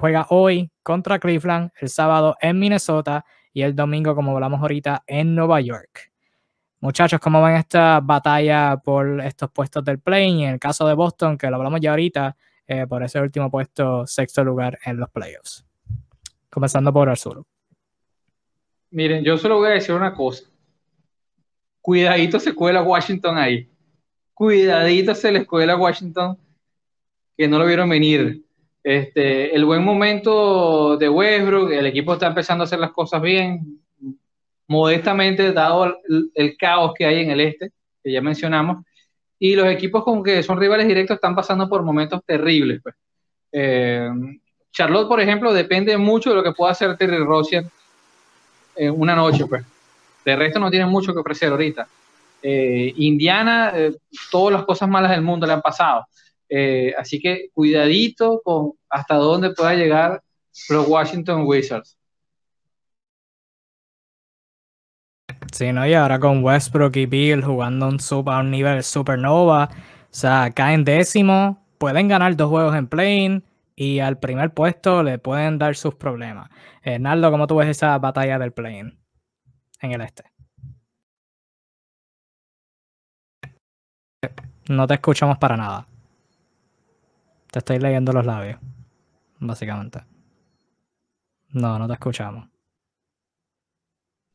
juega 0.00 0.26
hoy 0.30 0.70
contra 0.82 1.18
Cleveland, 1.18 1.70
el 1.82 1.90
sábado 1.90 2.34
en 2.40 2.58
Minnesota 2.58 3.26
y 3.52 3.60
el 3.60 3.76
domingo, 3.76 4.14
como 4.14 4.32
hablamos 4.32 4.62
ahorita, 4.62 5.04
en 5.06 5.34
Nueva 5.34 5.60
York. 5.60 6.15
Muchachos, 6.86 7.18
¿cómo 7.18 7.42
ven 7.42 7.56
esta 7.56 7.98
batalla 7.98 8.76
por 8.76 9.20
estos 9.20 9.50
puestos 9.50 9.84
del 9.84 9.98
play? 9.98 10.30
Y 10.30 10.44
en 10.44 10.50
el 10.50 10.60
caso 10.60 10.86
de 10.86 10.94
Boston, 10.94 11.36
que 11.36 11.50
lo 11.50 11.56
hablamos 11.56 11.80
ya 11.80 11.90
ahorita, 11.90 12.36
eh, 12.64 12.86
por 12.86 13.02
ese 13.02 13.20
último 13.20 13.50
puesto, 13.50 14.06
sexto 14.06 14.44
lugar 14.44 14.78
en 14.84 14.98
los 14.98 15.10
playoffs. 15.10 15.66
Comenzando 16.48 16.92
por 16.92 17.08
Arturo. 17.08 17.44
Miren, 18.92 19.24
yo 19.24 19.36
solo 19.36 19.56
voy 19.56 19.70
a 19.70 19.72
decir 19.72 19.96
una 19.96 20.14
cosa. 20.14 20.44
Cuidadito 21.80 22.38
se 22.38 22.54
cuela 22.54 22.84
Washington 22.84 23.36
ahí. 23.36 23.68
Cuidadito 24.32 25.12
se 25.16 25.32
le 25.32 25.40
escuela 25.40 25.76
Washington 25.76 26.38
que 27.36 27.48
no 27.48 27.58
lo 27.58 27.66
vieron 27.66 27.88
venir. 27.88 28.44
Este, 28.84 29.52
el 29.56 29.64
buen 29.64 29.82
momento 29.82 30.96
de 30.96 31.08
Westbrook, 31.08 31.72
el 31.72 31.86
equipo 31.86 32.12
está 32.12 32.28
empezando 32.28 32.62
a 32.62 32.66
hacer 32.66 32.78
las 32.78 32.92
cosas 32.92 33.20
bien, 33.20 33.80
modestamente 34.68 35.52
dado 35.52 35.98
el, 36.34 36.56
caos 36.56 36.92
que 36.96 37.06
hay 37.06 37.22
en 37.22 37.30
el 37.30 37.40
este, 37.40 37.70
que 38.02 38.12
ya 38.12 38.20
mencionamos, 38.20 38.84
y 39.38 39.54
los 39.54 39.66
equipos 39.68 40.02
con 40.04 40.22
que 40.22 40.42
son 40.42 40.58
rivales 40.58 40.88
directos 40.88 41.16
están 41.16 41.34
pasando 41.34 41.68
por 41.68 41.82
momentos 41.82 42.20
terribles. 42.24 42.80
Pues. 42.82 42.94
Eh, 43.52 44.08
Charlotte, 44.72 45.08
por 45.08 45.20
ejemplo, 45.20 45.52
depende 45.52 45.96
mucho 45.96 46.30
de 46.30 46.36
lo 46.36 46.42
que 46.42 46.52
pueda 46.52 46.72
hacer 46.72 46.96
Terry 46.96 47.18
Rozier 47.18 47.66
en 48.74 48.98
una 48.98 49.14
noche. 49.14 49.46
Pues. 49.46 49.64
De 50.24 50.36
resto 50.36 50.58
no 50.58 50.70
tiene 50.70 50.86
mucho 50.86 51.12
que 51.12 51.20
ofrecer 51.20 51.50
ahorita. 51.50 51.86
Eh, 52.42 52.92
Indiana, 52.96 53.72
eh, 53.74 53.94
todas 54.30 54.54
las 54.54 54.64
cosas 54.64 54.88
malas 54.88 55.10
del 55.10 55.22
mundo 55.22 55.46
le 55.46 55.52
han 55.52 55.62
pasado. 55.62 56.06
así 56.98 57.20
que 57.20 57.50
cuidadito 57.52 58.40
con 58.44 58.72
hasta 58.88 59.16
dónde 59.16 59.50
pueda 59.50 59.74
llegar 59.74 60.22
los 60.70 60.88
Washington 60.88 61.42
Wizards. 61.44 61.95
Sí, 65.52 65.72
¿no? 65.72 65.86
Y 65.86 65.94
ahora 65.94 66.18
con 66.18 66.42
Westbrook 66.42 66.96
y 66.96 67.06
Bill 67.06 67.44
jugando 67.44 67.88
un 67.88 68.00
super, 68.00 68.34
a 68.34 68.40
un 68.40 68.50
nivel 68.50 68.82
supernova, 68.82 69.70
o 69.72 70.06
sea, 70.10 70.50
caen 70.54 70.84
décimo, 70.84 71.64
pueden 71.78 72.08
ganar 72.08 72.36
dos 72.36 72.48
juegos 72.50 72.74
en 72.74 72.86
plane 72.88 73.42
y 73.74 74.00
al 74.00 74.18
primer 74.18 74.52
puesto 74.52 75.02
le 75.02 75.18
pueden 75.18 75.58
dar 75.58 75.76
sus 75.76 75.94
problemas. 75.94 76.50
Eh, 76.82 76.98
Naldo, 76.98 77.30
¿cómo 77.30 77.46
tú 77.46 77.56
ves 77.56 77.68
esa 77.68 77.98
batalla 77.98 78.38
del 78.38 78.52
plane 78.52 78.98
en 79.80 79.92
el 79.92 80.00
este? 80.00 80.24
No 84.68 84.86
te 84.86 84.94
escuchamos 84.94 85.38
para 85.38 85.56
nada. 85.56 85.86
Te 87.50 87.60
estoy 87.60 87.78
leyendo 87.78 88.12
los 88.12 88.26
labios, 88.26 88.58
básicamente. 89.38 90.00
No, 91.50 91.78
no 91.78 91.86
te 91.86 91.94
escuchamos. 91.94 92.48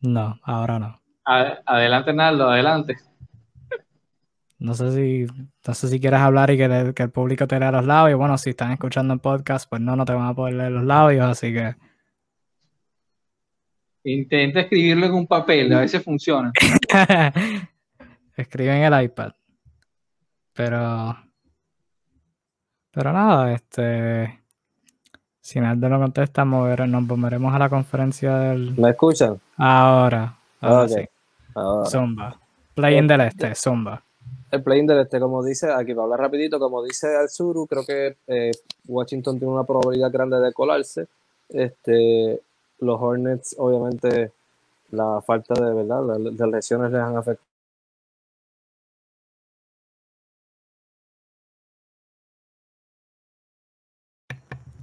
No, 0.01 0.39
ahora 0.43 0.79
no 0.79 1.00
adelante, 1.65 2.13
Naldo, 2.13 2.49
adelante. 2.49 2.97
No 4.61 4.75
sé 4.75 4.91
si, 4.91 5.25
no 5.67 5.73
sé 5.73 5.87
si 5.87 5.99
quieres 5.99 6.19
hablar 6.19 6.51
y 6.51 6.57
que, 6.57 6.93
el 6.95 7.09
público 7.09 7.47
te 7.47 7.59
lea 7.59 7.71
los 7.71 7.83
labios. 7.83 8.19
Bueno, 8.19 8.37
si 8.37 8.51
están 8.51 8.71
escuchando 8.71 9.11
en 9.11 9.19
podcast, 9.19 9.67
pues 9.67 9.81
no, 9.81 9.95
no 9.95 10.05
te 10.05 10.13
van 10.13 10.27
a 10.27 10.35
poder 10.35 10.53
leer 10.53 10.71
los 10.71 10.83
labios, 10.83 11.25
así 11.25 11.51
que. 11.51 11.75
Intenta 14.03 14.61
escribirlo 14.61 15.07
en 15.07 15.13
un 15.13 15.25
papel, 15.25 15.73
a 15.73 15.79
veces 15.79 16.03
funciona. 16.03 16.51
Escribe 18.37 18.77
en 18.77 18.93
el 18.93 19.03
iPad. 19.03 19.31
Pero. 20.53 21.17
Pero 22.91 23.13
nada, 23.13 23.53
este. 23.53 24.41
Si 25.39 25.59
Naldo 25.59 25.89
no 25.89 25.99
contesta, 25.99 26.45
mover, 26.45 26.87
nos 26.87 27.07
volveremos 27.07 27.51
a 27.55 27.57
la 27.57 27.67
conferencia 27.67 28.37
del. 28.37 28.77
¿Me 28.77 28.91
escuchan? 28.91 29.41
Ahora. 29.57 30.37
Ahora 30.59 30.87
sí. 30.87 31.10
Zumba. 31.85 32.39
Play-in 32.73 33.07
del 33.07 33.21
este, 33.21 33.55
Zumba. 33.55 34.03
El 34.51 34.63
play-in 34.63 34.85
del 34.85 34.99
este, 34.99 35.19
como 35.19 35.43
dice, 35.43 35.71
aquí 35.71 35.93
va 35.93 36.03
a 36.03 36.05
hablar 36.05 36.19
rapidito, 36.19 36.59
como 36.59 36.83
dice 36.83 37.15
Alzuru, 37.15 37.65
creo 37.67 37.85
que 37.85 38.17
eh, 38.27 38.51
Washington 38.85 39.39
tiene 39.39 39.53
una 39.53 39.63
probabilidad 39.63 40.11
grande 40.11 40.39
de 40.39 40.51
colarse. 40.51 41.07
Este, 41.47 42.41
los 42.79 43.01
Hornets, 43.01 43.55
obviamente, 43.57 44.31
la 44.91 45.21
falta 45.21 45.53
de 45.53 45.73
verdad, 45.73 46.01
las, 46.05 46.49
lesiones 46.49 46.91
les 46.91 47.01
han 47.01 47.15
afectado. 47.15 47.47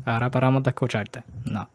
Ahora 0.06 0.30
paramos 0.30 0.62
de 0.62 0.70
escucharte. 0.70 1.22
No. 1.44 1.68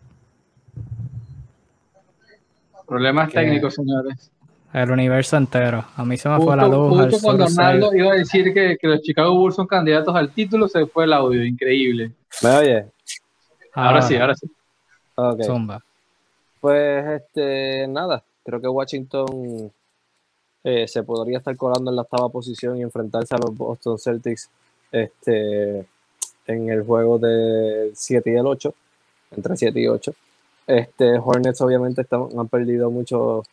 Problemas 2.88 3.32
técnicos, 3.32 3.76
señores. 3.76 4.33
El 4.74 4.90
universo 4.90 5.38
entero. 5.38 5.86
A 5.96 6.04
mí 6.04 6.18
se 6.18 6.28
me 6.28 6.40
fue 6.40 6.58
la 6.58 6.68
luz. 6.68 7.00
Justo 7.00 7.20
cuando 7.22 7.46
Arnaldo 7.46 7.94
iba 7.94 8.12
a 8.12 8.16
decir 8.16 8.52
que, 8.54 8.76
los 8.82 9.02
Chicago 9.02 9.38
Bulls 9.38 9.56
son 9.56 9.68
candidatos 9.68 10.16
al 10.16 10.32
título, 10.32 10.68
se 10.68 10.88
fue 10.88 11.04
el 11.04 11.14
audio. 11.14 11.46
Increíble. 11.46 12.12
¿Me 12.42 12.50
oye? 12.50 12.86
Ahora, 13.74 14.02
sí, 14.02 14.16
ahora 14.16 14.36
sí. 14.36 14.50
Okay. 15.14 15.46
Zumba. 15.46 15.84
Pues, 16.60 17.22
este, 17.22 17.88
nada. 17.88 18.24
Creo 18.44 18.60
que 18.60 18.68
Washington 18.68 19.72
eh, 20.64 20.88
se 20.88 21.04
podría 21.04 21.38
estar 21.38 21.56
colando 21.56 21.92
en 21.92 21.96
la 21.96 22.02
octava 22.02 22.30
posición 22.30 22.78
y 22.78 22.82
enfrentarse 22.82 23.36
a 23.36 23.38
los 23.38 23.56
Boston 23.56 24.00
Celtics 24.00 24.50
este, 24.92 25.86
en 26.48 26.70
el 26.70 26.82
juego 26.84 27.20
del 27.20 27.92
7 27.94 28.32
y 28.32 28.36
el 28.36 28.48
8, 28.48 28.74
entre 29.38 29.56
7 29.56 29.80
y 29.80 29.88
8. 29.88 30.14
Este, 30.66 31.18
Hornets 31.18 31.62
obviamente 31.62 32.06
han 32.12 32.48
perdido 32.48 32.90
mucho 32.90 33.44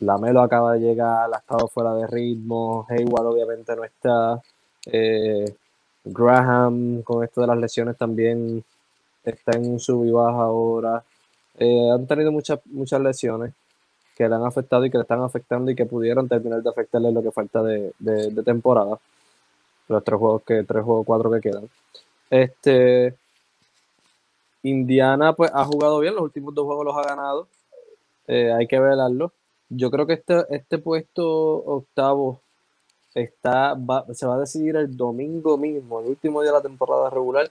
la 0.00 0.18
Melo 0.18 0.40
acaba 0.40 0.72
de 0.72 0.80
llegar, 0.80 1.30
ha 1.32 1.38
estado 1.38 1.68
fuera 1.68 1.94
de 1.94 2.06
ritmo, 2.06 2.86
Hayward 2.88 3.26
obviamente 3.26 3.76
no 3.76 3.84
está, 3.84 4.42
eh, 4.86 5.54
Graham 6.04 7.02
con 7.02 7.24
esto 7.24 7.40
de 7.40 7.46
las 7.46 7.58
lesiones 7.58 7.96
también 7.96 8.64
está 9.24 9.56
en 9.56 9.70
un 9.70 9.80
sub 9.80 10.04
y 10.04 10.10
baja 10.10 10.42
ahora. 10.42 11.02
Eh, 11.58 11.90
han 11.90 12.06
tenido 12.06 12.32
muchas, 12.32 12.60
muchas 12.66 13.00
lesiones 13.00 13.54
que 14.16 14.28
le 14.28 14.34
han 14.34 14.44
afectado 14.44 14.84
y 14.84 14.90
que 14.90 14.98
le 14.98 15.02
están 15.02 15.22
afectando 15.22 15.70
y 15.70 15.74
que 15.74 15.86
pudieron 15.86 16.28
terminar 16.28 16.62
de 16.62 16.70
afectarle 16.70 17.10
lo 17.10 17.22
que 17.22 17.30
falta 17.30 17.62
de, 17.62 17.92
temporada. 18.44 18.98
Los 19.88 20.04
tres 20.04 20.18
juegos 20.18 20.42
que, 20.42 20.62
tres 20.64 20.84
juegos, 20.84 21.06
cuatro 21.06 21.30
que 21.30 21.40
quedan. 21.40 21.68
Este 22.30 23.14
Indiana 24.62 25.34
pues 25.34 25.50
ha 25.54 25.64
jugado 25.64 26.00
bien, 26.00 26.14
los 26.14 26.24
últimos 26.24 26.54
dos 26.54 26.64
juegos 26.64 26.84
los 26.84 26.96
ha 26.96 27.02
ganado. 27.02 27.48
Eh, 28.26 28.52
hay 28.52 28.66
que 28.66 28.78
velarlo 28.78 29.32
yo 29.76 29.90
creo 29.90 30.06
que 30.06 30.14
este, 30.14 30.44
este 30.50 30.78
puesto 30.78 31.26
octavo 31.26 32.40
está, 33.14 33.76
se 34.12 34.26
va 34.26 34.36
a 34.36 34.40
decidir 34.40 34.76
el 34.76 34.96
domingo 34.96 35.56
mismo, 35.56 36.00
el 36.00 36.06
último 36.06 36.42
día 36.42 36.50
de 36.50 36.58
la 36.58 36.62
temporada 36.62 37.10
regular. 37.10 37.50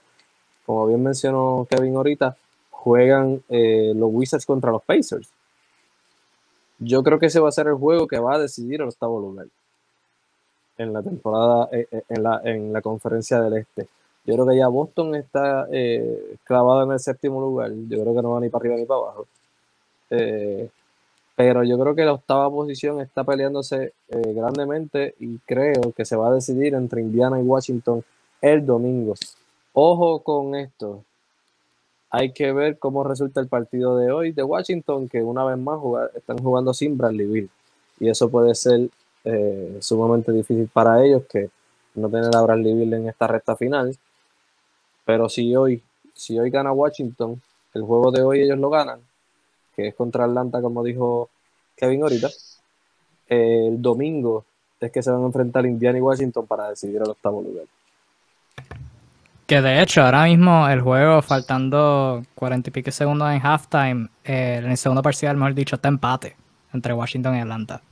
Como 0.66 0.86
bien 0.86 1.02
mencionó 1.02 1.66
Kevin 1.68 1.96
ahorita, 1.96 2.36
juegan 2.70 3.42
eh, 3.48 3.92
los 3.94 4.10
Wizards 4.12 4.46
contra 4.46 4.70
los 4.70 4.82
Pacers. 4.82 5.28
Yo 6.78 7.02
creo 7.02 7.18
que 7.18 7.26
ese 7.26 7.40
va 7.40 7.48
a 7.48 7.52
ser 7.52 7.66
el 7.66 7.74
juego 7.74 8.06
que 8.06 8.18
va 8.18 8.34
a 8.34 8.38
decidir 8.38 8.80
el 8.80 8.88
octavo 8.88 9.20
lugar 9.20 9.46
en 10.76 10.92
la 10.92 11.02
temporada, 11.02 11.68
eh, 11.72 11.86
eh, 11.90 12.02
en, 12.08 12.22
la, 12.22 12.40
en 12.44 12.72
la 12.72 12.82
conferencia 12.82 13.40
del 13.40 13.58
Este. 13.58 13.88
Yo 14.26 14.34
creo 14.34 14.46
que 14.46 14.56
ya 14.56 14.68
Boston 14.68 15.14
está 15.14 15.68
clavado 16.44 16.84
en 16.84 16.92
el 16.92 16.98
séptimo 17.00 17.42
lugar. 17.42 17.70
Yo 17.88 18.00
creo 18.00 18.14
que 18.14 18.22
no 18.22 18.30
va 18.30 18.40
ni 18.40 18.48
para 18.48 18.62
arriba 18.62 18.76
ni 18.76 18.86
para 18.86 19.00
abajo. 19.00 19.26
Pero 21.36 21.64
yo 21.64 21.78
creo 21.78 21.94
que 21.94 22.04
la 22.04 22.12
octava 22.12 22.48
posición 22.50 23.00
está 23.00 23.24
peleándose 23.24 23.92
eh, 24.08 24.32
grandemente 24.34 25.14
y 25.18 25.38
creo 25.38 25.92
que 25.92 26.04
se 26.04 26.16
va 26.16 26.28
a 26.28 26.34
decidir 26.34 26.74
entre 26.74 27.00
Indiana 27.00 27.40
y 27.40 27.42
Washington 27.42 28.04
el 28.40 28.64
domingo. 28.64 29.14
Ojo 29.72 30.20
con 30.20 30.54
esto. 30.54 31.02
Hay 32.10 32.32
que 32.32 32.52
ver 32.52 32.78
cómo 32.78 33.02
resulta 33.02 33.40
el 33.40 33.48
partido 33.48 33.96
de 33.96 34.12
hoy 34.12 34.30
de 34.30 34.44
Washington, 34.44 35.08
que 35.08 35.22
una 35.22 35.44
vez 35.44 35.58
más 35.58 35.80
están 36.14 36.38
jugando 36.38 36.72
sin 36.72 36.96
Bradley 36.96 37.26
Bill. 37.26 37.50
Y 37.98 38.08
eso 38.08 38.28
puede 38.28 38.54
ser 38.54 38.88
eh, 39.24 39.78
sumamente 39.80 40.30
difícil 40.30 40.68
para 40.72 41.04
ellos 41.04 41.24
que 41.28 41.50
no 41.96 42.08
tener 42.08 42.30
a 42.36 42.42
Bradley 42.42 42.74
Bill 42.74 42.92
en 42.94 43.08
esta 43.08 43.26
recta 43.26 43.56
final. 43.56 43.96
Pero 45.04 45.28
si 45.28 45.56
hoy, 45.56 45.82
si 46.14 46.38
hoy 46.38 46.50
gana 46.50 46.72
Washington, 46.72 47.40
el 47.74 47.82
juego 47.82 48.12
de 48.12 48.22
hoy 48.22 48.42
ellos 48.42 48.58
lo 48.58 48.70
ganan, 48.70 49.00
que 49.74 49.88
es 49.88 49.94
contra 49.94 50.24
Atlanta, 50.24 50.60
como 50.60 50.82
dijo 50.82 51.30
Kevin 51.76 52.02
ahorita. 52.02 52.28
El 53.26 53.80
domingo 53.80 54.44
es 54.80 54.92
que 54.92 55.02
se 55.02 55.10
van 55.10 55.22
a 55.22 55.26
enfrentar 55.26 55.66
Indiana 55.66 55.98
y 55.98 56.00
Washington 56.00 56.46
para 56.46 56.70
decidir 56.70 56.96
el 56.96 57.10
octavo 57.10 57.42
lugar. 57.42 57.64
Que 59.46 59.60
de 59.60 59.82
hecho, 59.82 60.02
ahora 60.02 60.24
mismo 60.24 60.66
el 60.68 60.80
juego, 60.80 61.20
faltando 61.20 62.22
cuarenta 62.34 62.70
y 62.70 62.72
pico 62.72 62.90
segundos 62.90 63.30
en 63.30 63.44
halftime, 63.44 64.08
eh, 64.24 64.60
en 64.62 64.70
el 64.70 64.76
segundo 64.76 65.02
parcial, 65.02 65.36
mejor 65.36 65.54
dicho, 65.54 65.76
está 65.76 65.88
empate 65.88 66.36
entre 66.72 66.94
Washington 66.94 67.36
y 67.36 67.40
Atlanta. 67.40 67.82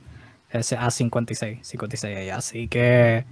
Es 0.49 0.73
a 0.73 0.89
56, 0.89 1.59
56 1.61 2.31
Así 2.31 2.67
que 2.67 3.25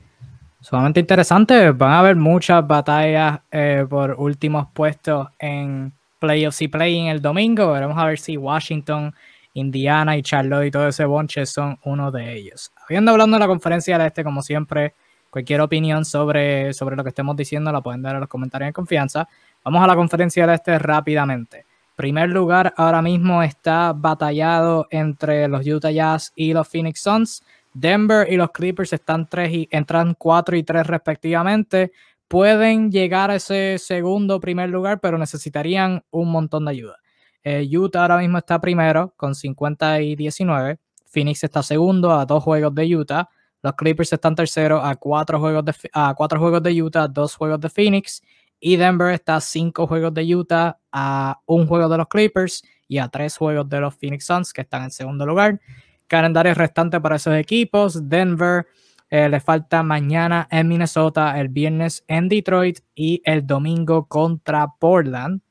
sumamente 0.59 0.99
interesante. 0.99 1.71
Van 1.71 1.91
a 1.91 1.99
haber 1.99 2.15
muchas 2.15 2.65
batallas 2.65 3.39
eh, 3.51 3.85
por 3.89 4.15
últimos 4.19 4.67
puestos 4.71 5.27
en 5.39 5.93
playoffs 6.21 6.61
y 6.61 6.69
play 6.69 7.09
el 7.09 7.21
domingo. 7.21 7.73
Veremos 7.73 7.97
a 7.97 8.05
ver 8.05 8.19
si 8.19 8.37
Washington, 8.37 9.13
Indiana 9.55 10.15
y 10.15 10.21
Charlotte 10.21 10.67
y 10.67 10.71
todo 10.71 10.87
ese 10.87 11.03
bonche 11.03 11.45
son 11.45 11.77
uno 11.83 12.11
de 12.11 12.33
ellos. 12.33 12.71
Habiendo 12.87 13.11
hablando 13.11 13.35
de 13.35 13.39
la 13.41 13.47
conferencia 13.47 13.97
del 13.97 14.07
este, 14.07 14.23
como 14.23 14.41
siempre, 14.41 14.93
Cualquier 15.31 15.61
opinión 15.61 16.03
sobre, 16.03 16.73
sobre 16.73 16.97
lo 16.97 17.03
que 17.03 17.09
estemos 17.09 17.37
diciendo 17.37 17.71
la 17.71 17.79
pueden 17.79 18.01
dar 18.01 18.15
en 18.15 18.19
los 18.19 18.27
comentarios 18.27 18.67
de 18.67 18.73
confianza. 18.73 19.29
Vamos 19.63 19.81
a 19.81 19.87
la 19.87 19.95
conferencia 19.95 20.45
del 20.45 20.55
este 20.55 20.77
rápidamente. 20.77 21.65
Primer 21.95 22.29
lugar 22.29 22.73
ahora 22.75 23.01
mismo 23.01 23.41
está 23.41 23.93
batallado 23.93 24.87
entre 24.91 25.47
los 25.47 25.65
Utah 25.65 25.89
Jazz 25.89 26.33
y 26.35 26.51
los 26.51 26.67
Phoenix 26.67 27.01
Suns. 27.01 27.43
Denver 27.73 28.27
y 28.29 28.35
los 28.35 28.51
Clippers 28.51 28.91
están 28.91 29.25
tres 29.29 29.53
y 29.53 29.69
entran 29.71 30.15
4 30.15 30.57
y 30.57 30.63
3 30.63 30.85
respectivamente. 30.85 31.93
Pueden 32.31 32.93
llegar 32.93 33.29
a 33.29 33.35
ese 33.35 33.75
segundo 33.77 34.39
primer 34.39 34.69
lugar, 34.69 35.01
pero 35.01 35.17
necesitarían 35.17 36.05
un 36.11 36.31
montón 36.31 36.63
de 36.63 36.71
ayuda. 36.71 36.95
Eh, 37.43 37.67
Utah 37.69 38.03
ahora 38.03 38.19
mismo 38.19 38.37
está 38.37 38.61
primero 38.61 39.13
con 39.17 39.35
50 39.35 39.99
y 39.99 40.15
19. 40.15 40.79
Phoenix 41.07 41.43
está 41.43 41.61
segundo 41.61 42.09
a 42.09 42.25
dos 42.25 42.41
juegos 42.41 42.73
de 42.73 42.95
Utah. 42.95 43.27
Los 43.61 43.73
Clippers 43.73 44.13
están 44.13 44.33
terceros 44.33 44.79
a 44.81 44.95
cuatro 44.95 45.41
juegos 45.41 45.65
de, 45.65 45.73
a 45.91 46.13
cuatro 46.15 46.39
juegos 46.39 46.63
de 46.63 46.81
Utah, 46.81 47.09
dos 47.09 47.35
juegos 47.35 47.59
de 47.59 47.67
Phoenix. 47.67 48.21
Y 48.61 48.77
Denver 48.77 49.13
está 49.13 49.35
a 49.35 49.41
cinco 49.41 49.85
juegos 49.85 50.13
de 50.13 50.33
Utah, 50.33 50.79
a 50.89 51.41
un 51.47 51.67
juego 51.67 51.89
de 51.89 51.97
los 51.97 52.07
Clippers 52.07 52.63
y 52.87 52.99
a 52.99 53.09
tres 53.09 53.35
juegos 53.35 53.67
de 53.67 53.81
los 53.81 53.93
Phoenix 53.93 54.23
Suns, 54.23 54.53
que 54.53 54.61
están 54.61 54.83
en 54.83 54.91
segundo 54.91 55.25
lugar. 55.25 55.59
Calendario 56.07 56.53
restante 56.53 57.01
para 57.01 57.17
esos 57.17 57.35
equipos. 57.35 58.07
Denver 58.07 58.67
eh, 59.11 59.27
le 59.27 59.41
falta 59.41 59.83
mañana 59.83 60.47
en 60.49 60.69
Minnesota, 60.69 61.37
el 61.37 61.49
viernes 61.49 62.05
en 62.07 62.29
Detroit 62.29 62.79
y 62.95 63.21
el 63.25 63.45
domingo 63.45 64.07
contra 64.07 64.67
Portland. 64.79 65.41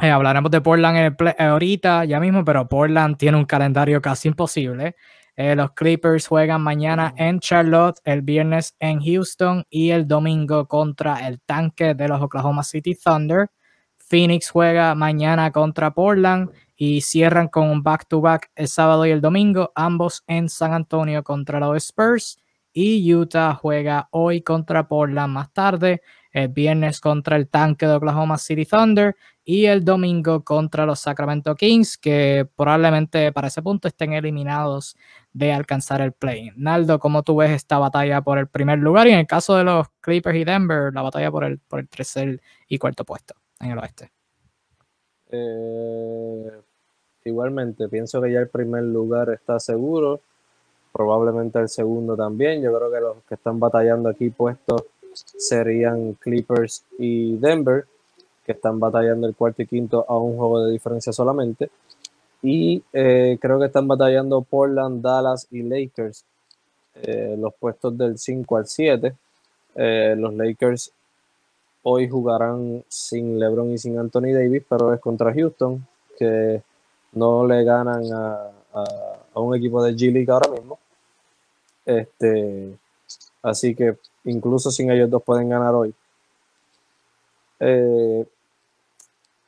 Eh, 0.00 0.10
hablaremos 0.10 0.50
de 0.50 0.62
Portland 0.62 1.14
ahorita, 1.38 2.06
ya 2.06 2.18
mismo, 2.18 2.42
pero 2.42 2.66
Portland 2.66 3.18
tiene 3.18 3.36
un 3.36 3.44
calendario 3.44 4.00
casi 4.00 4.28
imposible. 4.28 4.96
Eh, 5.36 5.54
los 5.54 5.72
Clippers 5.72 6.26
juegan 6.26 6.62
mañana 6.62 7.12
en 7.18 7.38
Charlotte, 7.38 8.00
el 8.02 8.22
viernes 8.22 8.74
en 8.78 8.98
Houston 9.00 9.64
y 9.68 9.90
el 9.90 10.08
domingo 10.08 10.66
contra 10.66 11.28
el 11.28 11.42
tanque 11.42 11.94
de 11.94 12.08
los 12.08 12.22
Oklahoma 12.22 12.62
City 12.62 12.94
Thunder. 12.94 13.50
Phoenix 13.98 14.48
juega 14.48 14.94
mañana 14.94 15.52
contra 15.52 15.92
Portland 15.92 16.50
y 16.76 17.02
cierran 17.02 17.48
con 17.48 17.68
un 17.68 17.82
back-to-back 17.82 18.52
el 18.54 18.68
sábado 18.68 19.04
y 19.04 19.10
el 19.10 19.20
domingo, 19.20 19.70
ambos 19.74 20.24
en 20.26 20.48
San 20.48 20.72
Antonio 20.72 21.22
contra 21.22 21.60
los 21.60 21.76
Spurs. 21.76 22.38
Y 22.76 23.14
Utah 23.14 23.54
juega 23.54 24.08
hoy 24.10 24.42
contra 24.42 24.88
Portland 24.88 25.32
más 25.32 25.52
tarde, 25.52 26.02
el 26.32 26.48
viernes 26.48 27.00
contra 27.00 27.36
el 27.36 27.48
tanque 27.48 27.86
de 27.86 27.94
Oklahoma 27.94 28.36
City 28.36 28.66
Thunder 28.66 29.14
y 29.44 29.66
el 29.66 29.84
domingo 29.84 30.42
contra 30.42 30.84
los 30.84 30.98
Sacramento 30.98 31.54
Kings, 31.54 31.96
que 31.96 32.48
probablemente 32.56 33.30
para 33.30 33.46
ese 33.46 33.62
punto 33.62 33.86
estén 33.86 34.12
eliminados 34.12 34.96
de 35.32 35.52
alcanzar 35.52 36.00
el 36.00 36.10
play. 36.10 36.50
Naldo, 36.56 36.98
¿cómo 36.98 37.22
tú 37.22 37.36
ves 37.36 37.52
esta 37.52 37.78
batalla 37.78 38.22
por 38.22 38.38
el 38.38 38.48
primer 38.48 38.80
lugar? 38.80 39.06
Y 39.06 39.12
en 39.12 39.20
el 39.20 39.26
caso 39.28 39.54
de 39.54 39.62
los 39.62 39.86
Clippers 40.00 40.36
y 40.36 40.44
Denver, 40.44 40.92
la 40.92 41.02
batalla 41.02 41.30
por 41.30 41.44
el, 41.44 41.58
por 41.60 41.78
el 41.78 41.88
tercer 41.88 42.40
y 42.66 42.78
cuarto 42.78 43.04
puesto 43.04 43.34
en 43.60 43.70
el 43.70 43.78
oeste. 43.78 44.10
Eh, 45.28 46.50
igualmente, 47.24 47.88
pienso 47.88 48.20
que 48.20 48.32
ya 48.32 48.40
el 48.40 48.48
primer 48.48 48.82
lugar 48.82 49.30
está 49.30 49.60
seguro. 49.60 50.22
Probablemente 50.94 51.58
el 51.58 51.68
segundo 51.68 52.16
también. 52.16 52.62
Yo 52.62 52.72
creo 52.76 52.88
que 52.88 53.00
los 53.00 53.16
que 53.28 53.34
están 53.34 53.58
batallando 53.58 54.08
aquí 54.08 54.30
puestos 54.30 54.84
serían 55.12 56.14
Clippers 56.14 56.84
y 56.98 57.36
Denver, 57.36 57.84
que 58.46 58.52
están 58.52 58.78
batallando 58.78 59.26
el 59.26 59.34
cuarto 59.34 59.62
y 59.62 59.66
quinto 59.66 60.04
a 60.08 60.16
un 60.16 60.36
juego 60.36 60.64
de 60.64 60.70
diferencia 60.70 61.12
solamente. 61.12 61.68
Y 62.42 62.80
eh, 62.92 63.38
creo 63.40 63.58
que 63.58 63.66
están 63.66 63.88
batallando 63.88 64.42
Portland, 64.42 65.02
Dallas 65.02 65.48
y 65.50 65.62
Lakers. 65.62 66.24
Eh, 66.94 67.34
los 67.38 67.52
puestos 67.54 67.98
del 67.98 68.16
5 68.16 68.56
al 68.56 68.66
7. 68.68 69.14
Eh, 69.74 70.14
los 70.16 70.32
Lakers 70.32 70.92
hoy 71.82 72.08
jugarán 72.08 72.84
sin 72.88 73.40
LeBron 73.40 73.72
y 73.72 73.78
sin 73.78 73.98
Anthony 73.98 74.32
Davis, 74.32 74.62
pero 74.68 74.94
es 74.94 75.00
contra 75.00 75.34
Houston, 75.34 75.84
que 76.16 76.62
no 77.12 77.46
le 77.46 77.64
ganan 77.64 78.04
a, 78.12 78.50
un 79.34 79.56
equipo 79.56 79.82
de 79.82 79.92
G 79.94 80.12
League 80.12 80.30
ahora 80.30 80.50
mismo. 80.50 80.78
Este, 81.86 82.76
así 83.42 83.74
que 83.74 83.96
incluso 84.24 84.70
sin 84.70 84.90
ellos 84.90 85.10
dos 85.10 85.22
pueden 85.22 85.48
ganar 85.48 85.74
hoy. 85.74 85.94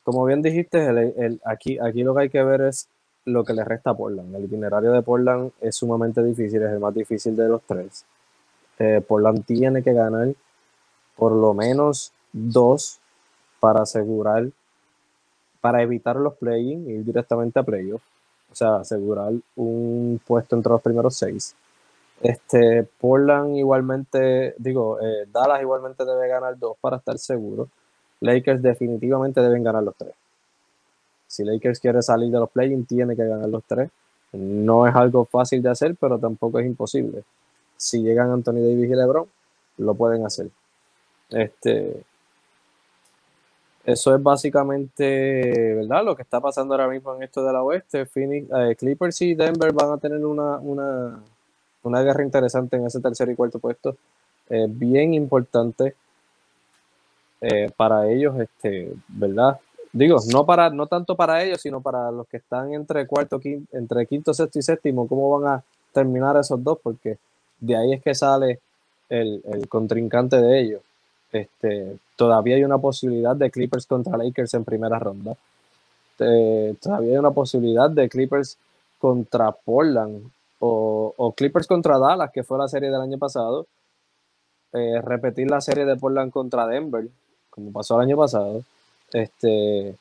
Como 0.06 0.24
bien 0.24 0.40
dijiste, 0.40 1.40
aquí, 1.44 1.80
aquí 1.80 2.04
lo 2.04 2.14
que 2.14 2.20
hay 2.22 2.30
que 2.30 2.42
ver 2.44 2.60
es 2.60 2.88
lo 3.24 3.44
que 3.44 3.52
le 3.52 3.64
resta 3.64 3.90
a 3.90 3.96
Portland. 3.96 4.34
El 4.36 4.44
itinerario 4.44 4.92
de 4.92 5.02
Portland 5.02 5.50
es 5.60 5.74
sumamente 5.74 6.22
difícil, 6.22 6.62
es 6.62 6.70
el 6.70 6.78
más 6.78 6.94
difícil 6.94 7.34
de 7.34 7.48
los 7.48 7.60
tres. 7.62 8.04
Eh, 8.78 9.02
Portland 9.06 9.44
tiene 9.44 9.82
que 9.82 9.92
ganar 9.92 10.32
por 11.16 11.32
lo 11.32 11.54
menos 11.54 12.12
dos 12.32 13.00
para 13.58 13.82
asegurar, 13.82 14.48
para 15.60 15.82
evitar 15.82 16.14
los 16.14 16.34
play-in 16.34 16.88
y 16.88 16.92
ir 16.92 17.04
directamente 17.04 17.58
a 17.58 17.64
playoff. 17.64 18.02
O 18.52 18.54
sea, 18.54 18.76
asegurar 18.76 19.32
un 19.56 20.20
puesto 20.24 20.54
entre 20.54 20.70
los 20.70 20.82
primeros 20.82 21.16
seis. 21.16 21.56
Este, 22.20 22.82
Portland 22.98 23.56
igualmente, 23.56 24.54
digo, 24.58 24.98
eh, 25.00 25.26
Dallas 25.30 25.60
igualmente 25.60 26.04
debe 26.04 26.28
ganar 26.28 26.58
dos 26.58 26.76
para 26.80 26.96
estar 26.96 27.18
seguro. 27.18 27.68
Lakers 28.20 28.62
definitivamente 28.62 29.40
deben 29.40 29.62
ganar 29.62 29.82
los 29.82 29.94
tres. 29.96 30.14
Si 31.26 31.44
Lakers 31.44 31.80
quiere 31.80 32.02
salir 32.02 32.30
de 32.30 32.38
los 32.38 32.50
play 32.50 32.74
tiene 32.84 33.14
que 33.14 33.26
ganar 33.26 33.48
los 33.48 33.64
tres. 33.64 33.90
No 34.32 34.86
es 34.86 34.94
algo 34.94 35.24
fácil 35.24 35.62
de 35.62 35.70
hacer, 35.70 35.96
pero 36.00 36.18
tampoco 36.18 36.58
es 36.58 36.66
imposible. 36.66 37.24
Si 37.76 38.02
llegan 38.02 38.30
Anthony 38.30 38.54
Davis 38.54 38.90
y 38.90 38.94
LeBron, 38.94 39.26
lo 39.78 39.94
pueden 39.94 40.24
hacer. 40.24 40.48
Este, 41.30 42.02
eso 43.84 44.14
es 44.14 44.22
básicamente, 44.22 45.74
¿verdad? 45.74 46.04
Lo 46.04 46.16
que 46.16 46.22
está 46.22 46.40
pasando 46.40 46.74
ahora 46.74 46.88
mismo 46.88 47.14
en 47.14 47.22
esto 47.22 47.44
de 47.44 47.52
la 47.52 47.62
oeste. 47.62 48.06
Phoenix, 48.06 48.48
eh, 48.52 48.76
Clippers 48.76 49.20
y 49.22 49.34
Denver 49.34 49.72
van 49.72 49.92
a 49.92 49.98
tener 49.98 50.24
una, 50.24 50.58
una, 50.58 51.22
una 51.86 52.02
guerra 52.02 52.24
interesante 52.24 52.76
en 52.76 52.86
ese 52.86 53.00
tercer 53.00 53.28
y 53.30 53.34
cuarto 53.34 53.58
puesto. 53.58 53.96
bien 54.68 55.14
importante 55.14 55.94
eh, 57.40 57.70
para 57.76 58.08
ellos, 58.08 58.38
este, 58.40 58.92
¿verdad? 59.08 59.60
Digo, 59.92 60.18
no 60.32 60.46
para, 60.46 60.70
no 60.70 60.86
tanto 60.86 61.16
para 61.16 61.42
ellos, 61.44 61.60
sino 61.60 61.80
para 61.80 62.10
los 62.10 62.26
que 62.28 62.38
están 62.38 62.72
entre 62.72 63.06
cuarto, 63.06 63.38
quinto, 63.38 63.76
entre 63.76 64.06
quinto, 64.06 64.34
sexto 64.34 64.58
y 64.58 64.62
séptimo, 64.62 65.06
cómo 65.06 65.38
van 65.38 65.54
a 65.54 65.62
terminar 65.92 66.36
esos 66.36 66.62
dos, 66.62 66.78
porque 66.82 67.18
de 67.60 67.76
ahí 67.76 67.92
es 67.92 68.02
que 68.02 68.14
sale 68.14 68.60
el, 69.08 69.42
contrincante 69.68 70.36
de 70.36 70.60
ellos. 70.60 70.82
Este, 71.32 71.98
todavía 72.16 72.56
hay 72.56 72.64
una 72.64 72.78
posibilidad 72.78 73.36
de 73.36 73.50
Clippers 73.50 73.86
contra 73.86 74.16
Lakers 74.16 74.54
en 74.54 74.64
primera 74.64 74.98
ronda. 74.98 75.36
Eh, 76.18 76.74
todavía 76.80 77.12
hay 77.12 77.18
una 77.18 77.30
posibilidad 77.30 77.90
de 77.90 78.08
Clippers 78.08 78.56
contra 78.98 79.52
Portland 79.52 80.30
o, 80.58 81.34
Clippers 81.36 81.66
contra 81.66 81.98
Dallas, 81.98 82.30
que 82.32 82.44
fue 82.44 82.58
la 82.58 82.68
serie 82.68 82.90
del 82.90 83.00
año 83.00 83.18
pasado. 83.18 83.66
Eh, 84.72 85.00
repetir 85.02 85.50
la 85.50 85.60
serie 85.60 85.84
de 85.84 85.96
Portland 85.96 86.32
contra 86.32 86.66
Denver, 86.66 87.08
como 87.50 87.72
pasó 87.72 87.96
el 87.96 88.08
año 88.08 88.16
pasado. 88.16 88.62
Este, 89.12 89.96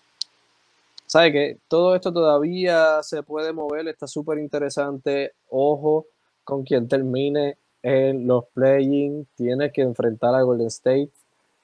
sabe 1.06 1.32
que 1.32 1.58
todo 1.68 1.96
esto 1.96 2.12
todavía 2.12 3.02
se 3.04 3.24
puede 3.24 3.54
mover, 3.54 3.88
está 3.88 4.08
súper 4.08 4.40
interesante. 4.40 5.34
Ojo 5.50 6.06
con 6.44 6.64
quien 6.64 6.88
termine 6.88 7.58
en 7.84 8.28
los 8.28 8.46
playing, 8.54 9.28
tiene 9.36 9.72
que 9.72 9.82
enfrentar 9.82 10.34
a 10.36 10.42
Golden 10.42 10.68
State. 10.68 11.12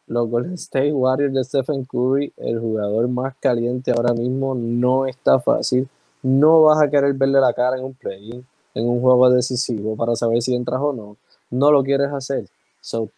Los 0.07 0.29
Golden 0.29 0.53
State 0.53 0.93
Warriors 0.93 1.33
de 1.33 1.43
Stephen 1.43 1.85
Curry, 1.85 2.33
el 2.37 2.59
jugador 2.59 3.07
más 3.07 3.35
caliente 3.39 3.91
ahora 3.91 4.13
mismo, 4.13 4.53
no 4.53 5.05
está 5.05 5.39
fácil. 5.39 5.87
No 6.21 6.63
vas 6.63 6.81
a 6.81 6.89
querer 6.89 7.13
verle 7.13 7.39
la 7.39 7.53
cara 7.53 7.77
en 7.77 7.85
un 7.85 7.93
playing, 7.93 8.45
en 8.73 8.87
un 8.87 9.01
juego 9.01 9.29
decisivo 9.29 9.95
para 9.95 10.15
saber 10.15 10.41
si 10.41 10.55
entras 10.55 10.79
o 10.81 10.93
no. 10.93 11.17
No 11.49 11.71
lo 11.71 11.83
quieres 11.83 12.11
hacer. 12.11 12.45
So, 12.79 13.09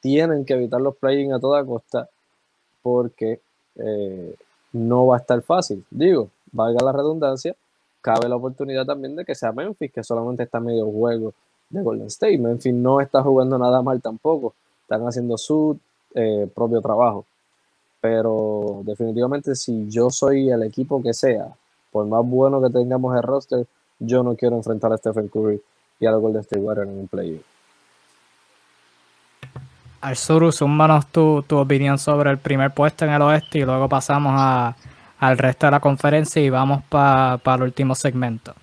tienen 0.00 0.44
que 0.44 0.54
evitar 0.54 0.80
los 0.80 0.96
playing 0.96 1.32
a 1.32 1.40
toda 1.40 1.64
costa 1.64 2.08
porque 2.82 3.40
eh, 3.76 4.34
no 4.72 5.06
va 5.06 5.16
a 5.16 5.20
estar 5.20 5.42
fácil. 5.42 5.84
Digo, 5.90 6.30
valga 6.52 6.84
la 6.84 6.92
redundancia, 6.92 7.54
cabe 8.00 8.28
la 8.28 8.36
oportunidad 8.36 8.86
también 8.86 9.16
de 9.16 9.24
que 9.24 9.34
sea 9.34 9.52
Memphis, 9.52 9.92
que 9.92 10.02
solamente 10.02 10.44
está 10.44 10.60
medio 10.60 10.90
juego 10.90 11.34
de 11.68 11.82
Golden 11.82 12.06
State. 12.06 12.38
Memphis 12.38 12.74
no 12.74 13.00
está 13.00 13.22
jugando 13.22 13.58
nada 13.58 13.82
mal 13.82 14.00
tampoco. 14.00 14.54
Están 14.82 15.06
haciendo 15.06 15.36
su 15.36 15.78
eh, 16.14 16.48
propio 16.54 16.80
trabajo. 16.80 17.26
Pero 18.00 18.80
definitivamente 18.84 19.54
si 19.54 19.88
yo 19.88 20.10
soy 20.10 20.50
el 20.50 20.62
equipo 20.62 21.02
que 21.02 21.12
sea, 21.12 21.54
por 21.92 22.06
más 22.06 22.26
bueno 22.26 22.62
que 22.62 22.70
tengamos 22.70 23.14
el 23.14 23.22
roster, 23.22 23.66
yo 24.00 24.22
no 24.22 24.34
quiero 24.34 24.56
enfrentar 24.56 24.92
a 24.92 24.96
Stephen 24.96 25.28
Curry 25.28 25.60
y 26.00 26.06
a 26.06 26.10
los 26.10 26.20
Golden 26.20 26.40
State 26.40 26.60
Warriors 26.60 26.90
en 26.90 26.98
un 26.98 27.08
play. 27.08 27.40
Arzuru, 30.00 30.50
súmanos 30.50 31.06
tu, 31.08 31.42
tu 31.42 31.58
opinión 31.58 31.98
sobre 31.98 32.30
el 32.30 32.38
primer 32.38 32.72
puesto 32.72 33.04
en 33.04 33.12
el 33.12 33.22
oeste 33.22 33.58
y 33.58 33.64
luego 33.64 33.88
pasamos 33.88 34.32
a, 34.34 34.74
al 35.18 35.36
resto 35.36 35.66
de 35.66 35.72
la 35.72 35.80
conferencia 35.80 36.40
y 36.40 36.48
vamos 36.48 36.82
para 36.88 37.38
el 37.56 37.62
último 37.62 37.94
segmento. 37.94 38.54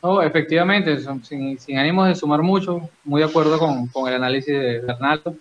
Oh, 0.00 0.22
efectivamente, 0.22 0.98
sin, 1.22 1.58
sin 1.58 1.78
ánimos 1.78 2.08
de 2.08 2.14
sumar 2.14 2.40
mucho, 2.40 2.88
muy 3.04 3.20
de 3.20 3.28
acuerdo 3.28 3.58
con, 3.58 3.88
con 3.88 4.08
el 4.08 4.14
análisis 4.14 4.54
de 4.54 4.80
Bernardo. 4.80 5.34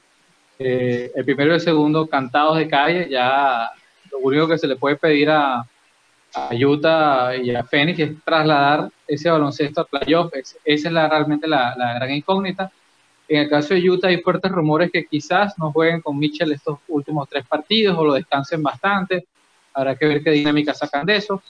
Eh, 0.57 1.11
el 1.15 1.23
primero 1.25 1.51
y 1.51 1.55
el 1.55 1.61
segundo 1.61 2.07
cantados 2.07 2.57
de 2.57 2.67
calle, 2.67 3.07
ya 3.09 3.69
lo 4.11 4.19
único 4.19 4.47
que 4.47 4.57
se 4.57 4.67
le 4.67 4.75
puede 4.75 4.95
pedir 4.95 5.29
a, 5.29 5.65
a 6.35 6.49
Utah 6.53 7.35
y 7.35 7.55
a 7.55 7.63
Phoenix 7.63 7.99
es 7.99 8.11
trasladar 8.23 8.89
ese 9.07 9.29
baloncesto 9.29 9.81
a 9.81 9.85
playoff. 9.85 10.31
esa 10.33 10.57
es 10.63 10.93
la, 10.93 11.07
realmente 11.07 11.47
la, 11.47 11.75
la, 11.77 11.95
gran 11.95 12.11
incógnita. 12.11 12.71
En 13.27 13.41
el 13.41 13.49
caso 13.49 13.73
de 13.73 13.89
Utah 13.89 14.09
hay 14.09 14.21
fuertes 14.21 14.51
rumores 14.51 14.91
que 14.91 15.05
quizás 15.05 15.57
no 15.57 15.71
jueguen 15.71 16.01
con 16.01 16.17
Mitchell 16.17 16.51
estos 16.51 16.79
últimos 16.87 17.27
tres 17.27 17.45
partidos 17.47 17.97
o 17.97 18.05
lo 18.05 18.13
descansen 18.13 18.61
bastante. 18.61 19.25
Habrá 19.73 19.95
que 19.95 20.05
ver 20.05 20.23
qué 20.23 20.31
dinámica 20.31 20.73
sacan 20.73 21.05
de 21.05 21.17
eso. 21.17 21.41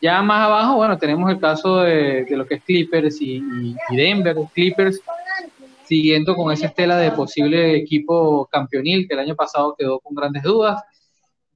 Ya 0.00 0.22
más 0.22 0.46
abajo, 0.46 0.76
bueno, 0.76 0.96
tenemos 0.96 1.30
el 1.30 1.38
caso 1.38 1.80
de, 1.80 2.24
de 2.24 2.36
lo 2.36 2.46
que 2.46 2.54
es 2.54 2.62
Clippers 2.64 3.20
y, 3.20 3.42
y, 3.90 3.96
Denver. 3.96 4.34
Clippers 4.54 5.00
siguiendo 5.84 6.34
con 6.34 6.52
esa 6.52 6.66
estela 6.66 6.96
de 6.96 7.10
posible 7.10 7.76
equipo 7.76 8.46
campeonil 8.46 9.06
que 9.06 9.14
el 9.14 9.20
año 9.20 9.34
pasado 9.34 9.74
quedó 9.76 9.98
con 9.98 10.14
grandes 10.14 10.42
dudas. 10.42 10.82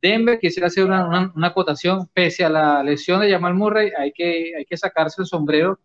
Denver 0.05 0.39
quisiera 0.39 0.67
hacer 0.67 0.85
una, 0.85 1.07
una, 1.07 1.33
una 1.35 1.47
acotación, 1.47 2.07
pese 2.13 2.45
a 2.45 2.51
la 2.51 2.83
lesión 2.83 3.21
de 3.21 3.31
Jamal 3.31 3.55
Murray, 3.55 3.91
hay 3.97 4.13
que, 4.13 4.53
hay 4.55 4.67
que 4.67 4.77
sacarse 4.77 5.23
el 5.23 5.27
sombrero 5.27 5.79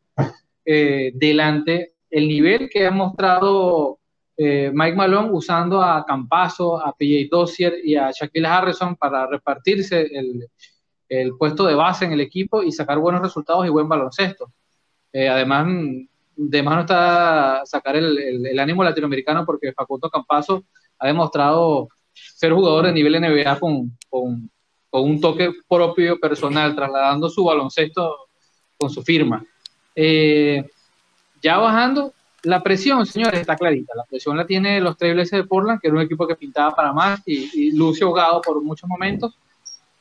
eh, 0.65 1.11
delante 1.15 1.93
el 2.09 2.27
nivel 2.27 2.69
que 2.69 2.85
ha 2.85 2.91
mostrado 2.91 3.99
eh, 4.35 4.71
Mike 4.73 4.97
Malone 4.97 5.29
usando 5.31 5.81
a 5.81 6.05
Campaso, 6.05 6.85
a 6.85 6.93
PJ 6.93 7.29
Dossier 7.31 7.75
y 7.83 7.95
a 7.95 8.11
Shaquille 8.11 8.47
Harrison 8.47 8.95
para 8.97 9.25
repartirse 9.25 10.01
el, 10.01 10.47
el 11.07 11.37
puesto 11.37 11.65
de 11.65 11.75
base 11.75 12.05
en 12.05 12.11
el 12.11 12.21
equipo 12.21 12.61
y 12.61 12.71
sacar 12.71 12.99
buenos 12.99 13.21
resultados 13.21 13.65
y 13.65 13.69
buen 13.69 13.87
baloncesto. 13.87 14.51
Eh, 15.13 15.29
además, 15.29 15.67
de 16.35 16.63
más 16.63 16.75
no 16.75 16.81
está 16.81 17.61
sacar 17.65 17.95
el, 17.95 18.45
el, 18.47 18.59
ánimo 18.59 18.83
latinoamericano 18.83 19.45
porque 19.45 19.73
Facundo 19.73 20.09
Campaso 20.09 20.65
ha 20.97 21.07
demostrado 21.07 21.89
ser 22.14 22.53
jugador 22.53 22.86
de 22.86 22.94
nivel 22.94 23.19
NBA 23.19 23.60
con, 23.60 23.98
con, 24.10 24.49
con, 24.90 25.03
un 25.03 25.22
toque 25.22 25.52
propio 25.68 26.19
personal, 26.19 26.76
trasladando 26.76 27.30
su 27.30 27.44
baloncesto 27.44 28.15
con 28.77 28.90
su 28.90 29.02
firma. 29.02 29.44
Eh, 29.95 30.64
ya 31.41 31.57
bajando, 31.57 32.14
la 32.44 32.61
presión, 32.61 33.06
señores, 33.06 33.41
está 33.41 33.56
clarita. 33.56 33.94
La 33.95 34.03
presión 34.03 34.38
la 34.38 34.45
tiene 34.45 34.80
los 34.80 34.98
Trailblazers 34.98 35.44
de 35.44 35.48
Portland, 35.48 35.80
que 35.80 35.88
era 35.88 35.98
un 35.98 36.03
equipo 36.03 36.27
que 36.27 36.36
pintaba 36.36 36.76
para 36.76 36.94
más 36.94 37.22
y, 37.26 37.49
y 37.53 37.72
luce 37.72 38.03
ahogado 38.03 38.41
por 38.41 38.61
muchos 38.61 38.90
momentos 38.90 39.36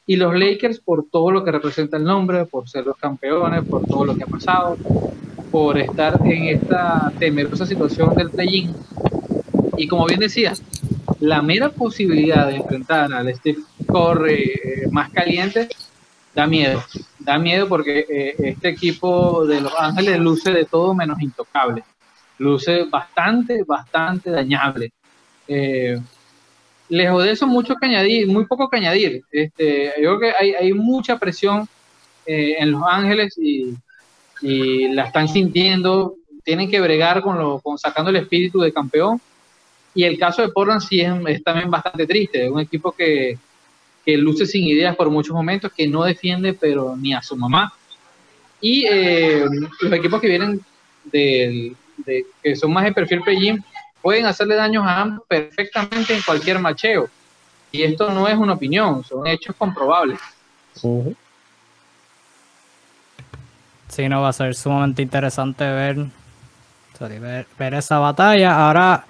y 0.08 0.16
los 0.16 0.34
Lakers 0.34 0.80
por 0.80 1.04
todo 1.10 1.30
lo 1.30 1.44
que 1.44 1.52
representa 1.52 1.98
el 1.98 2.04
nombre, 2.04 2.46
por 2.46 2.66
ser 2.66 2.86
los 2.86 2.96
campeones, 2.96 3.62
por 3.64 3.84
todo 3.84 4.06
lo 4.06 4.16
que 4.16 4.24
ha 4.24 4.26
pasado, 4.26 4.78
por 5.50 5.76
estar 5.78 6.18
en 6.24 6.44
esta 6.44 7.12
temerosa 7.18 7.66
situación 7.66 8.14
del 8.14 8.30
play-in. 8.30 8.74
Y 9.76 9.86
como 9.86 10.06
bien 10.06 10.18
decías, 10.18 10.62
la 11.20 11.42
mera 11.42 11.70
posibilidad 11.70 12.46
de 12.46 12.56
enfrentar 12.56 13.12
al 13.12 13.34
Steve 13.34 13.58
Curry 13.86 14.42
eh, 14.42 14.88
más 14.90 15.10
caliente 15.10 15.68
da 16.34 16.46
miedo. 16.46 16.84
Da 17.18 17.38
miedo 17.38 17.68
porque 17.68 18.06
eh, 18.08 18.34
este 18.38 18.68
equipo 18.68 19.44
de 19.46 19.60
Los 19.60 19.72
Ángeles 19.76 20.20
luce 20.20 20.52
de 20.52 20.64
todo 20.64 20.94
menos 20.94 21.20
intocable. 21.20 21.82
Luce 22.38 22.84
bastante, 22.84 23.64
bastante 23.64 24.30
dañable. 24.30 24.92
Eh, 25.48 25.98
lejos 26.88 27.24
de 27.24 27.32
eso, 27.32 27.46
mucho 27.46 27.74
que 27.74 27.86
añadir, 27.86 28.28
muy 28.28 28.46
poco 28.46 28.68
que 28.68 28.76
añadir. 28.76 29.22
Este, 29.32 29.92
yo 30.00 30.16
creo 30.16 30.20
que 30.20 30.32
hay, 30.38 30.52
hay 30.52 30.72
mucha 30.72 31.18
presión 31.18 31.68
eh, 32.24 32.56
en 32.58 32.70
Los 32.70 32.82
Ángeles 32.88 33.36
y, 33.36 33.74
y, 34.40 34.88
la 34.88 35.04
están 35.04 35.28
sintiendo. 35.28 36.14
Tienen 36.44 36.70
que 36.70 36.80
bregar 36.80 37.20
con, 37.20 37.36
lo, 37.36 37.58
con 37.58 37.78
sacando 37.78 38.10
el 38.10 38.16
espíritu 38.16 38.60
de 38.60 38.72
campeón. 38.72 39.20
Y 39.94 40.04
el 40.04 40.18
caso 40.18 40.42
de 40.42 40.48
Portland 40.48 40.80
sí 40.80 41.00
es, 41.00 41.12
es 41.26 41.42
también 41.42 41.70
bastante 41.70 42.06
triste. 42.06 42.44
Es 42.44 42.50
un 42.50 42.60
equipo 42.60 42.92
que, 42.92 43.38
que, 44.04 44.16
luce 44.16 44.46
sin 44.46 44.66
ideas 44.66 44.94
por 44.96 45.10
muchos 45.10 45.34
momentos, 45.34 45.72
que 45.72 45.88
no 45.88 46.04
defiende, 46.04 46.54
pero 46.54 46.96
ni 46.96 47.14
a 47.14 47.22
su 47.22 47.36
mamá. 47.36 47.72
Y 48.60 48.86
eh, 48.86 49.44
los 49.80 49.92
equipos 49.92 50.20
que 50.20 50.28
vienen 50.28 50.60
del, 51.04 51.76
de, 51.98 52.26
que 52.42 52.56
son 52.56 52.72
más 52.72 52.84
de 52.84 52.92
perfil 52.92 53.22
play 53.22 53.58
pueden 54.02 54.26
hacerle 54.26 54.54
daños 54.54 54.84
a 54.84 55.00
ambos 55.00 55.26
perfectamente 55.26 56.14
en 56.14 56.22
cualquier 56.22 56.58
macheo. 56.58 57.08
Y 57.70 57.82
esto 57.82 58.10
no 58.10 58.26
es 58.26 58.36
una 58.36 58.54
opinión, 58.54 59.04
son 59.04 59.26
hechos 59.26 59.54
comprobables. 59.56 60.18
Uh 60.82 61.04
-huh. 61.04 61.16
Sí, 63.88 64.08
no 64.08 64.22
va 64.22 64.28
a 64.28 64.32
ser 64.32 64.54
sumamente 64.54 65.02
interesante 65.02 65.64
ver, 65.64 66.06
sorry, 66.98 67.18
ver, 67.18 67.46
ver, 67.58 67.74
esa 67.74 67.98
batalla. 67.98 68.66
Ahora 68.66 69.04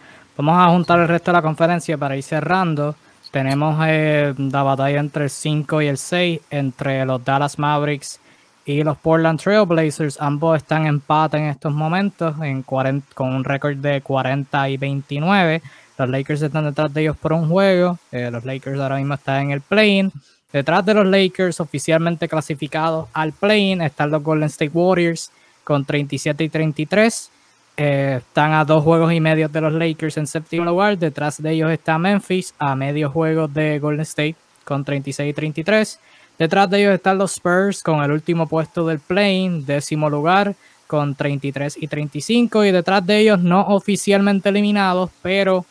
vamos 0.47 0.69
a 0.69 0.70
juntar 0.70 1.01
el 1.01 1.09
resto 1.09 1.31
de 1.31 1.36
la 1.36 1.43
conferencia 1.43 1.98
para 1.98 2.16
ir 2.16 2.23
cerrando. 2.23 2.94
Tenemos 3.31 3.77
eh, 3.86 4.35
la 4.36 4.62
batalla 4.62 5.01
entre 5.01 5.24
el 5.24 5.31
5 5.31 5.82
y 5.82 5.86
el 5.89 5.98
6, 5.98 6.40
entre 6.51 7.05
los 7.05 7.24
Dallas 7.24 7.59
Mavericks 7.59 8.20
y 8.65 8.82
los 8.82 8.97
Portland 8.98 9.40
Trailblazers. 9.40 10.20
Ambos 10.20 10.59
están 10.59 10.82
en 10.82 10.89
empate 10.89 11.39
en 11.39 11.44
estos 11.44 11.73
momentos 11.73 12.36
en 12.40 12.62
40, 12.62 13.15
con 13.15 13.35
un 13.35 13.44
récord 13.44 13.77
de 13.77 14.01
40 14.01 14.69
y 14.70 14.77
29. 14.77 15.62
Los 15.98 16.09
Lakers 16.09 16.43
están 16.43 16.65
detrás 16.65 16.94
de 16.94 17.02
ellos 17.02 17.16
por 17.16 17.32
un 17.32 17.48
juego. 17.48 17.98
Eh, 18.12 18.31
los 18.31 18.44
Lakers 18.44 18.78
ahora 18.78 18.97
mismo 18.97 19.15
están 19.15 19.47
en 19.47 19.51
el 19.51 19.60
play-in. 19.60 20.12
Detrás 20.52 20.86
de 20.86 20.94
los 20.94 21.06
Lakers 21.06 21.60
oficialmente 21.60 22.28
clasificados 22.28 23.09
al 23.12 23.32
play-in 23.32 23.82
están 23.82 24.10
los 24.10 24.23
Golden 24.23 24.47
State 24.47 24.70
Warriors 24.73 25.31
con 25.65 25.85
37 25.85 26.44
y 26.44 26.48
33. 26.48 27.31
Eh, 27.80 28.16
están 28.18 28.55
a 28.55 28.64
dos 28.64 28.82
juegos 28.82 29.12
y 29.12 29.20
medio 29.20 29.48
de 29.48 29.60
los 29.60 29.72
Lakers 29.72 30.16
en 30.16 30.26
séptimo 30.26 30.64
lugar. 30.64 30.98
Detrás 30.98 31.40
de 31.40 31.52
ellos 31.52 31.70
está 31.70 31.96
Memphis 31.96 32.52
a 32.59 32.74
medio 32.74 33.09
juego 33.09 33.46
de 33.46 33.78
Golden 33.78 34.00
State 34.00 34.34
con 34.64 34.84
36 34.84 35.30
y 35.30 35.32
33. 35.32 36.00
Detrás 36.40 36.68
de 36.68 36.80
ellos 36.80 36.94
están 36.94 37.18
los 37.18 37.34
Spurs 37.34 37.84
con 37.84 38.02
el 38.02 38.10
último 38.10 38.48
puesto 38.48 38.84
del 38.84 38.98
play, 38.98 39.62
décimo 39.64 40.10
lugar 40.10 40.56
con 40.88 41.14
33 41.14 41.76
y 41.80 41.86
35. 41.86 42.64
Y 42.64 42.72
detrás 42.72 43.06
de 43.06 43.20
ellos 43.20 43.38
no 43.38 43.60
oficialmente 43.68 44.48
eliminados, 44.48 45.10
pero 45.22 45.64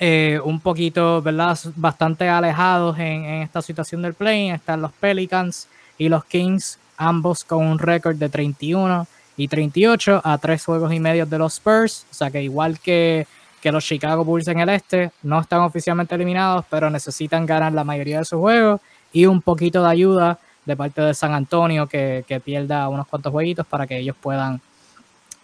eh, 0.00 0.40
un 0.42 0.58
poquito, 0.58 1.20
¿verdad? 1.20 1.58
Bastante 1.76 2.30
alejados 2.30 2.98
en, 2.98 3.26
en 3.26 3.42
esta 3.42 3.60
situación 3.60 4.00
del 4.00 4.14
play. 4.14 4.48
Están 4.48 4.80
los 4.80 4.92
Pelicans 4.92 5.68
y 5.98 6.08
los 6.08 6.24
Kings, 6.24 6.78
ambos 6.96 7.44
con 7.44 7.66
un 7.66 7.78
récord 7.78 8.16
de 8.16 8.30
31 8.30 9.06
y 9.36 9.48
38 9.48 10.20
a 10.22 10.38
tres 10.38 10.64
juegos 10.64 10.92
y 10.92 11.00
medio 11.00 11.26
de 11.26 11.38
los 11.38 11.54
Spurs. 11.54 12.06
O 12.10 12.14
sea 12.14 12.30
que 12.30 12.42
igual 12.42 12.78
que, 12.78 13.26
que 13.60 13.72
los 13.72 13.84
Chicago 13.84 14.24
Bulls 14.24 14.48
en 14.48 14.60
el 14.60 14.68
este, 14.68 15.10
no 15.22 15.40
están 15.40 15.60
oficialmente 15.60 16.14
eliminados, 16.14 16.64
pero 16.70 16.90
necesitan 16.90 17.46
ganar 17.46 17.72
la 17.72 17.84
mayoría 17.84 18.18
de 18.18 18.24
sus 18.24 18.38
juegos 18.38 18.80
y 19.12 19.26
un 19.26 19.42
poquito 19.42 19.82
de 19.82 19.90
ayuda 19.90 20.38
de 20.64 20.76
parte 20.76 21.02
de 21.02 21.14
San 21.14 21.34
Antonio 21.34 21.86
que, 21.86 22.24
que 22.26 22.40
pierda 22.40 22.88
unos 22.88 23.06
cuantos 23.06 23.30
jueguitos 23.32 23.66
para 23.66 23.86
que 23.86 23.98
ellos 23.98 24.16
puedan 24.20 24.60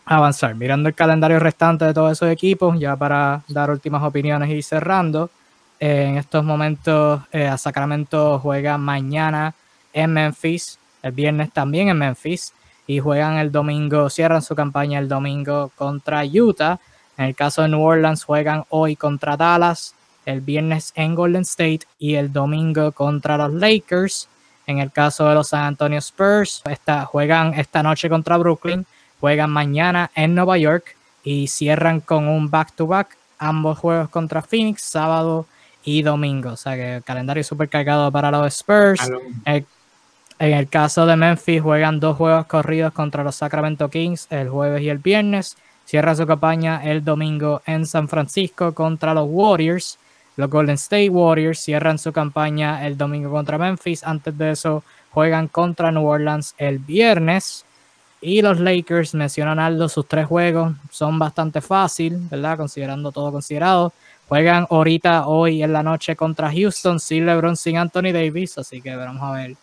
avanzar. 0.04 0.54
Mirando 0.54 0.88
el 0.88 0.94
calendario 0.94 1.38
restante 1.38 1.84
de 1.84 1.94
todos 1.94 2.12
esos 2.12 2.30
equipos, 2.30 2.78
ya 2.80 2.96
para 2.96 3.42
dar 3.48 3.70
últimas 3.70 4.02
opiniones 4.02 4.50
y 4.50 4.62
cerrando, 4.62 5.30
eh, 5.78 6.06
en 6.08 6.16
estos 6.18 6.44
momentos 6.44 7.22
eh, 7.32 7.46
a 7.46 7.56
Sacramento 7.56 8.38
juega 8.38 8.76
mañana 8.76 9.54
en 9.92 10.12
Memphis, 10.12 10.78
el 11.02 11.12
viernes 11.12 11.52
también 11.52 11.88
en 11.88 11.98
Memphis, 11.98 12.52
y 12.86 12.98
juegan 12.98 13.36
el 13.36 13.52
domingo, 13.52 14.10
cierran 14.10 14.42
su 14.42 14.54
campaña 14.54 14.98
el 14.98 15.08
domingo 15.08 15.70
contra 15.76 16.24
Utah. 16.24 16.78
En 17.16 17.26
el 17.26 17.34
caso 17.34 17.62
de 17.62 17.68
New 17.68 17.82
Orleans 17.82 18.24
juegan 18.24 18.64
hoy 18.70 18.96
contra 18.96 19.36
Dallas, 19.36 19.94
el 20.26 20.40
viernes 20.40 20.92
en 20.94 21.14
Golden 21.14 21.42
State 21.42 21.80
y 21.98 22.14
el 22.14 22.32
domingo 22.32 22.92
contra 22.92 23.36
los 23.36 23.52
Lakers. 23.52 24.28
En 24.66 24.78
el 24.78 24.90
caso 24.92 25.28
de 25.28 25.34
los 25.34 25.48
San 25.48 25.64
Antonio 25.64 25.98
Spurs, 25.98 26.62
esta, 26.68 27.04
juegan 27.04 27.54
esta 27.54 27.82
noche 27.82 28.08
contra 28.08 28.36
Brooklyn, 28.36 28.86
juegan 29.20 29.50
mañana 29.50 30.10
en 30.14 30.34
Nueva 30.34 30.58
York 30.58 30.96
y 31.24 31.48
cierran 31.48 32.00
con 32.00 32.28
un 32.28 32.50
back-to-back 32.50 33.08
-back, 33.08 33.16
ambos 33.38 33.78
juegos 33.78 34.08
contra 34.08 34.42
Phoenix, 34.42 34.82
sábado 34.82 35.46
y 35.84 36.02
domingo. 36.02 36.50
O 36.52 36.56
sea 36.56 36.74
que 36.76 36.96
el 36.96 37.02
calendario 37.02 37.42
súper 37.42 37.68
cargado 37.68 38.10
para 38.12 38.30
los 38.30 38.46
Spurs. 38.46 39.00
El, 39.44 39.66
En 40.40 40.54
el 40.54 40.70
caso 40.70 41.04
de 41.04 41.16
Memphis, 41.16 41.60
juegan 41.60 42.00
dos 42.00 42.16
juegos 42.16 42.46
corridos 42.46 42.94
contra 42.94 43.22
los 43.22 43.36
Sacramento 43.36 43.90
Kings 43.90 44.26
el 44.30 44.48
jueves 44.48 44.80
y 44.80 44.88
el 44.88 44.96
viernes. 44.96 45.58
Cierra 45.84 46.14
su 46.14 46.26
campaña 46.26 46.80
el 46.82 47.04
domingo 47.04 47.60
en 47.66 47.84
San 47.84 48.08
Francisco 48.08 48.72
contra 48.72 49.12
los 49.12 49.26
Warriors. 49.28 49.98
Los 50.36 50.48
Golden 50.48 50.76
State 50.76 51.10
Warriors 51.10 51.60
cierran 51.60 51.98
su 51.98 52.10
campaña 52.10 52.86
el 52.86 52.96
domingo 52.96 53.30
contra 53.30 53.58
Memphis. 53.58 54.02
Antes 54.02 54.38
de 54.38 54.52
eso, 54.52 54.82
juegan 55.10 55.46
contra 55.46 55.92
New 55.92 56.06
Orleans 56.06 56.54
el 56.56 56.78
viernes. 56.78 57.66
Y 58.22 58.40
los 58.40 58.60
Lakers, 58.60 59.12
mencionan 59.14 59.58
Aldo, 59.58 59.90
sus 59.90 60.08
tres 60.08 60.24
juegos 60.26 60.72
son 60.88 61.18
bastante 61.18 61.60
fácil, 61.60 62.16
¿verdad? 62.30 62.56
Considerando 62.56 63.12
todo 63.12 63.30
considerado. 63.30 63.92
Juegan 64.26 64.66
ahorita, 64.70 65.26
hoy 65.26 65.62
en 65.62 65.74
la 65.74 65.82
noche 65.82 66.16
contra 66.16 66.50
Houston, 66.50 66.98
sin 66.98 67.26
LeBron, 67.26 67.58
sin 67.58 67.76
Anthony 67.76 68.10
Davis. 68.10 68.56
Así 68.56 68.80
que 68.80 68.96
vamos 68.96 69.22
a 69.22 69.32
ver 69.32 69.56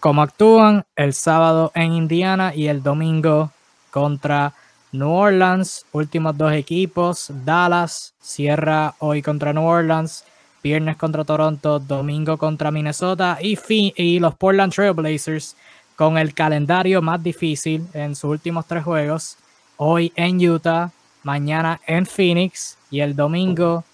cómo 0.00 0.22
actúan. 0.22 0.84
El 0.96 1.14
sábado 1.14 1.72
en 1.74 1.92
Indiana 1.92 2.54
y 2.54 2.68
el 2.68 2.82
domingo 2.82 3.50
contra 3.90 4.52
New 4.92 5.10
Orleans. 5.10 5.84
Últimos 5.92 6.36
dos 6.36 6.52
equipos. 6.52 7.30
Dallas 7.44 8.14
cierra 8.20 8.94
hoy 8.98 9.22
contra 9.22 9.52
New 9.52 9.64
Orleans. 9.64 10.24
Viernes 10.62 10.96
contra 10.96 11.24
Toronto. 11.24 11.78
Domingo 11.78 12.36
contra 12.38 12.70
Minnesota. 12.70 13.38
Y, 13.40 13.58
y 13.96 14.18
los 14.18 14.34
Portland 14.34 14.72
Trailblazers 14.72 15.56
con 15.96 16.18
el 16.18 16.34
calendario 16.34 17.00
más 17.00 17.22
difícil 17.22 17.86
en 17.94 18.14
sus 18.14 18.30
últimos 18.30 18.66
tres 18.66 18.84
juegos. 18.84 19.38
Hoy 19.78 20.12
en 20.14 20.38
Utah, 20.46 20.90
mañana 21.22 21.80
en 21.86 22.06
Phoenix 22.06 22.76
y 22.90 23.00
el 23.00 23.16
domingo 23.16 23.84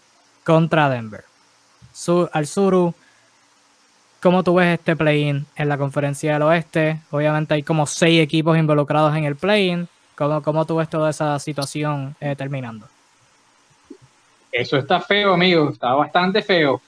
contra 0.45 0.89
Denver. 0.89 1.25
al 2.33 2.47
Suru, 2.47 2.95
¿cómo 4.23 4.45
tú 4.45 4.55
ves 4.55 4.79
este 4.79 4.95
play-in 4.95 5.45
en 5.57 5.69
la 5.69 5.77
conferencia 5.77 6.35
del 6.35 6.43
oeste? 6.43 7.01
Obviamente 7.11 7.55
hay 7.55 7.63
como 7.63 7.87
seis 7.87 8.21
equipos 8.21 8.57
involucrados 8.57 9.15
en 9.17 9.25
el 9.25 9.37
play-in. 9.37 9.89
¿Cómo, 10.15 10.43
¿Cómo, 10.43 10.65
tú 10.65 10.77
ves 10.77 10.89
toda 10.89 11.11
esa 11.11 11.39
situación 11.39 12.15
eh, 12.21 12.37
terminando? 12.37 12.87
Eso 14.53 14.77
está 14.77 15.01
feo, 15.01 15.35
amigo. 15.35 15.71
Está 15.71 15.95
bastante 15.95 16.43
feo. 16.43 16.81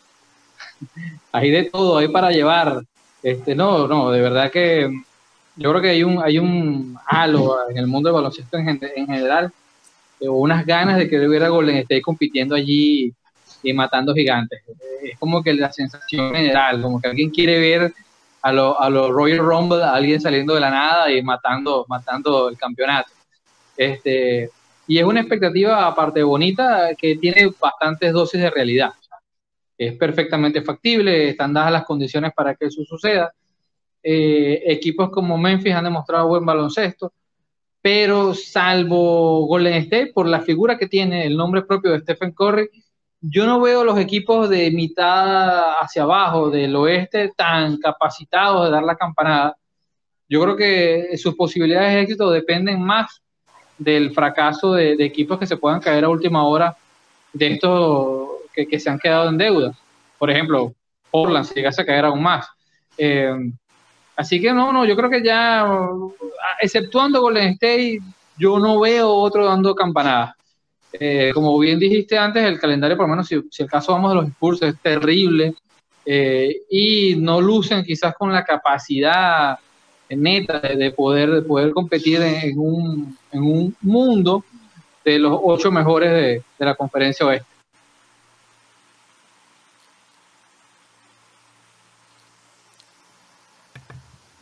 Hay 1.32 1.50
de 1.50 1.64
todo, 1.64 1.98
hay 1.98 2.08
para 2.08 2.30
llevar. 2.30 2.80
Este, 3.20 3.56
no, 3.56 3.88
no, 3.88 4.10
de 4.12 4.20
verdad 4.20 4.52
que 4.52 4.88
yo 5.56 5.70
creo 5.70 5.82
que 5.82 5.90
hay 5.90 6.04
un, 6.04 6.22
hay 6.22 6.38
un 6.38 6.96
halo 7.06 7.68
en 7.70 7.78
el 7.78 7.88
mundo 7.88 8.08
del 8.08 8.14
baloncesto 8.14 8.56
en, 8.56 8.68
en 8.68 9.06
general, 9.06 9.52
unas 10.20 10.64
ganas 10.64 10.98
de 10.98 11.08
que 11.08 11.26
hubiera 11.26 11.48
Golden 11.48 11.76
State 11.78 12.02
compitiendo 12.02 12.54
allí 12.54 13.12
y 13.64 13.72
matando 13.72 14.14
gigantes. 14.14 14.62
Es 15.02 15.18
como 15.18 15.42
que 15.42 15.54
la 15.54 15.72
sensación 15.72 16.32
general, 16.34 16.80
como 16.80 17.00
que 17.00 17.08
alguien 17.08 17.30
quiere 17.30 17.58
ver 17.58 17.92
a 18.42 18.52
los 18.52 18.76
a 18.78 18.90
lo 18.90 19.10
Royal 19.10 19.38
Rumble, 19.38 19.82
a 19.82 19.94
alguien 19.94 20.20
saliendo 20.20 20.54
de 20.54 20.60
la 20.60 20.70
nada 20.70 21.10
y 21.10 21.22
matando, 21.22 21.84
matando 21.88 22.48
el 22.48 22.56
campeonato. 22.56 23.10
Este, 23.76 24.50
y 24.86 24.98
es 24.98 25.04
una 25.04 25.20
expectativa 25.20 25.86
aparte 25.86 26.22
bonita 26.22 26.90
que 26.96 27.16
tiene 27.16 27.50
bastantes 27.60 28.12
dosis 28.12 28.40
de 28.40 28.50
realidad 28.50 28.92
es 29.76 29.96
perfectamente 29.96 30.62
factible, 30.62 31.30
están 31.30 31.52
dadas 31.52 31.72
las 31.72 31.84
condiciones 31.84 32.32
para 32.34 32.54
que 32.54 32.66
eso 32.66 32.84
suceda. 32.84 33.32
Eh, 34.02 34.62
equipos 34.66 35.10
como 35.10 35.38
Memphis 35.38 35.74
han 35.74 35.84
demostrado 35.84 36.28
buen 36.28 36.44
baloncesto, 36.44 37.12
pero 37.80 38.34
salvo 38.34 39.46
Golden 39.46 39.74
State, 39.74 40.12
por 40.14 40.28
la 40.28 40.40
figura 40.40 40.78
que 40.78 40.88
tiene 40.88 41.26
el 41.26 41.36
nombre 41.36 41.62
propio 41.62 41.92
de 41.92 42.00
Stephen 42.00 42.32
Curry, 42.32 42.68
yo 43.26 43.46
no 43.46 43.60
veo 43.60 43.84
los 43.84 43.98
equipos 43.98 44.50
de 44.50 44.70
mitad 44.70 45.80
hacia 45.80 46.02
abajo 46.02 46.50
del 46.50 46.76
oeste 46.76 47.32
tan 47.34 47.78
capacitados 47.78 48.66
de 48.66 48.70
dar 48.70 48.82
la 48.82 48.96
campanada. 48.96 49.56
Yo 50.28 50.42
creo 50.42 50.56
que 50.56 51.16
sus 51.16 51.34
posibilidades 51.34 51.94
de 51.94 52.00
éxito 52.02 52.30
dependen 52.30 52.82
más 52.82 53.22
del 53.78 54.12
fracaso 54.12 54.74
de, 54.74 54.92
equipos 54.98 55.38
que 55.38 55.46
se 55.46 55.56
puedan 55.56 55.80
caer 55.80 56.04
a 56.04 56.10
última 56.10 56.46
hora 56.46 56.76
de 57.32 57.52
estos 57.52 58.28
que, 58.52 58.78
se 58.78 58.90
han 58.90 58.98
quedado 58.98 59.30
en 59.30 59.38
deuda. 59.38 59.72
Por 60.18 60.30
ejemplo, 60.30 60.74
Portland 61.10 61.46
se 61.46 61.54
llegase 61.54 61.80
a 61.80 61.86
caer 61.86 62.04
aún 62.04 62.22
más. 62.22 62.46
Eh, 62.98 63.32
así 64.16 64.38
que 64.38 64.52
no, 64.52 64.70
no, 64.70 64.84
yo 64.84 64.94
creo 64.96 65.08
que 65.08 65.24
ya, 65.24 65.66
exceptuando 66.60 67.22
Golden 67.22 67.54
State, 67.54 68.00
yo 68.36 68.58
no 68.58 68.80
veo 68.80 69.10
otro 69.10 69.46
dando 69.46 69.74
campanadas. 69.74 70.34
Eh, 70.96 71.32
como 71.34 71.58
bien 71.58 71.80
dijiste 71.80 72.16
antes, 72.16 72.44
el 72.44 72.60
calendario, 72.60 72.96
por 72.96 73.06
lo 73.06 73.10
menos 73.10 73.26
si, 73.26 73.34
el 73.34 73.68
caso 73.68 73.92
vamos 73.92 74.12
de 74.12 74.16
los 74.16 74.28
Spurs, 74.28 74.62
es 74.62 74.78
terrible 74.80 75.54
eh, 76.06 76.62
y 76.70 77.16
no 77.16 77.40
lucen 77.40 77.82
quizás 77.82 78.14
con 78.14 78.32
la 78.32 78.44
capacidad 78.44 79.58
neta 80.08 80.60
de, 80.60 80.92
poder, 80.92 81.30
de 81.32 81.42
poder 81.42 81.72
competir 81.72 82.22
en, 82.22 82.56
un, 82.56 83.18
en, 83.32 83.42
un, 83.42 83.76
mundo 83.80 84.44
de 85.04 85.18
los 85.18 85.36
ocho 85.42 85.72
mejores 85.72 86.10
de, 86.12 86.42
de 86.58 86.64
la 86.64 86.76
conferencia 86.76 87.26
oeste. 87.26 87.48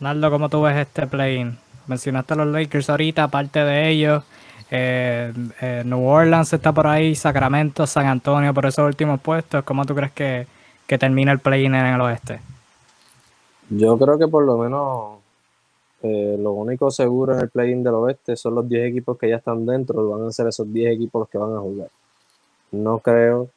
Naldo, 0.00 0.30
¿cómo 0.30 0.50
tú 0.50 0.60
ves 0.60 0.76
este 0.76 1.06
play-in? 1.06 1.56
Mencionaste 1.86 2.34
a 2.34 2.36
los 2.36 2.48
Lakers 2.48 2.90
ahorita, 2.90 3.22
aparte 3.22 3.64
de 3.64 3.88
ellos. 3.88 4.24
Eh, 4.74 5.30
eh, 5.60 5.82
New 5.84 6.02
Orleans 6.06 6.50
está 6.50 6.72
por 6.72 6.86
ahí, 6.86 7.14
Sacramento, 7.14 7.86
San 7.86 8.06
Antonio 8.06 8.54
por 8.54 8.64
esos 8.64 8.86
últimos 8.86 9.20
puestos. 9.20 9.62
¿Cómo 9.64 9.84
tú 9.84 9.94
crees 9.94 10.12
que, 10.12 10.46
termina 10.98 11.30
el 11.32 11.40
play-in 11.40 11.74
en 11.74 11.86
el 11.86 12.00
oeste? 12.00 12.40
Yo 13.68 13.98
creo 13.98 14.18
que 14.18 14.28
por 14.28 14.44
lo 14.44 14.56
menos 14.56 15.18
eh, 16.02 16.36
lo 16.38 16.52
único 16.52 16.90
seguro 16.90 17.34
en 17.34 17.40
el 17.40 17.50
play-in 17.50 17.82
del 17.82 17.94
oeste 17.94 18.34
son 18.34 18.54
los 18.54 18.66
10 18.66 18.90
equipos 18.90 19.18
que 19.18 19.28
ya 19.28 19.36
están 19.36 19.66
dentro, 19.66 20.08
van 20.08 20.26
a 20.26 20.32
ser 20.32 20.48
esos 20.48 20.72
10 20.72 20.94
equipos 20.94 21.20
los 21.20 21.28
que 21.28 21.36
van 21.36 21.54
a 21.54 21.60
jugar. 21.60 21.88
No 22.70 22.98
creo 23.00 23.50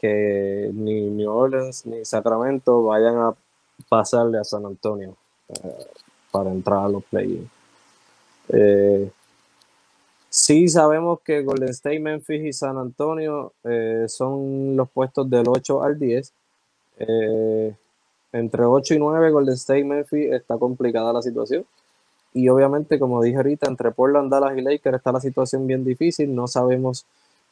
que 0.00 0.70
ni 0.72 1.02
New 1.02 1.30
Orleans 1.30 1.84
ni 1.84 2.02
Sacramento 2.06 2.82
vayan 2.82 3.16
a 3.18 3.34
pasarle 3.90 4.38
a 4.38 4.44
San 4.44 4.64
Antonio 4.64 5.16
para 6.30 6.50
entrar 6.50 6.86
a 6.86 6.88
los 6.88 7.04
play 7.04 7.46
eh, 8.48 9.10
sí 10.36 10.68
sabemos 10.68 11.20
que 11.22 11.42
Golden 11.42 11.70
State, 11.70 11.98
Memphis 11.98 12.44
y 12.44 12.52
San 12.52 12.76
Antonio 12.76 13.54
eh, 13.64 14.04
son 14.06 14.76
los 14.76 14.90
puestos 14.90 15.28
del 15.30 15.48
8 15.48 15.82
al 15.82 15.98
10. 15.98 16.32
Eh, 16.98 17.74
entre 18.32 18.64
8 18.64 18.94
y 18.94 18.98
9 18.98 19.30
Golden 19.30 19.54
State, 19.54 19.84
Memphis 19.84 20.32
está 20.32 20.58
complicada 20.58 21.10
la 21.14 21.22
situación. 21.22 21.64
Y 22.34 22.50
obviamente, 22.50 22.98
como 22.98 23.22
dije 23.22 23.38
ahorita, 23.38 23.66
entre 23.66 23.92
Portland, 23.92 24.30
Dallas 24.30 24.58
y 24.58 24.60
Lakers 24.60 24.98
está 24.98 25.10
la 25.10 25.20
situación 25.20 25.66
bien 25.66 25.84
difícil. 25.84 26.34
No 26.34 26.46
sabemos 26.46 27.06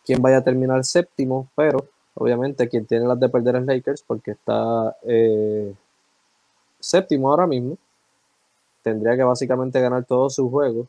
quién 0.05 0.21
vaya 0.21 0.39
a 0.39 0.45
terminar 0.45 0.85
séptimo, 0.85 1.49
pero 1.57 1.87
obviamente 2.15 2.69
quien 2.69 2.85
tiene 2.85 3.07
las 3.07 3.19
de 3.19 3.31
perder 3.31 3.57
es 3.57 3.65
Lakers 3.65 4.05
porque 4.07 4.33
está 4.33 4.95
séptimo 6.79 7.31
ahora 7.31 7.47
mismo 7.47 7.77
tendría 8.83 9.17
que 9.17 9.25
básicamente 9.25 9.81
ganar 9.81 10.05
todos 10.05 10.35
sus 10.35 10.49
juegos 10.51 10.87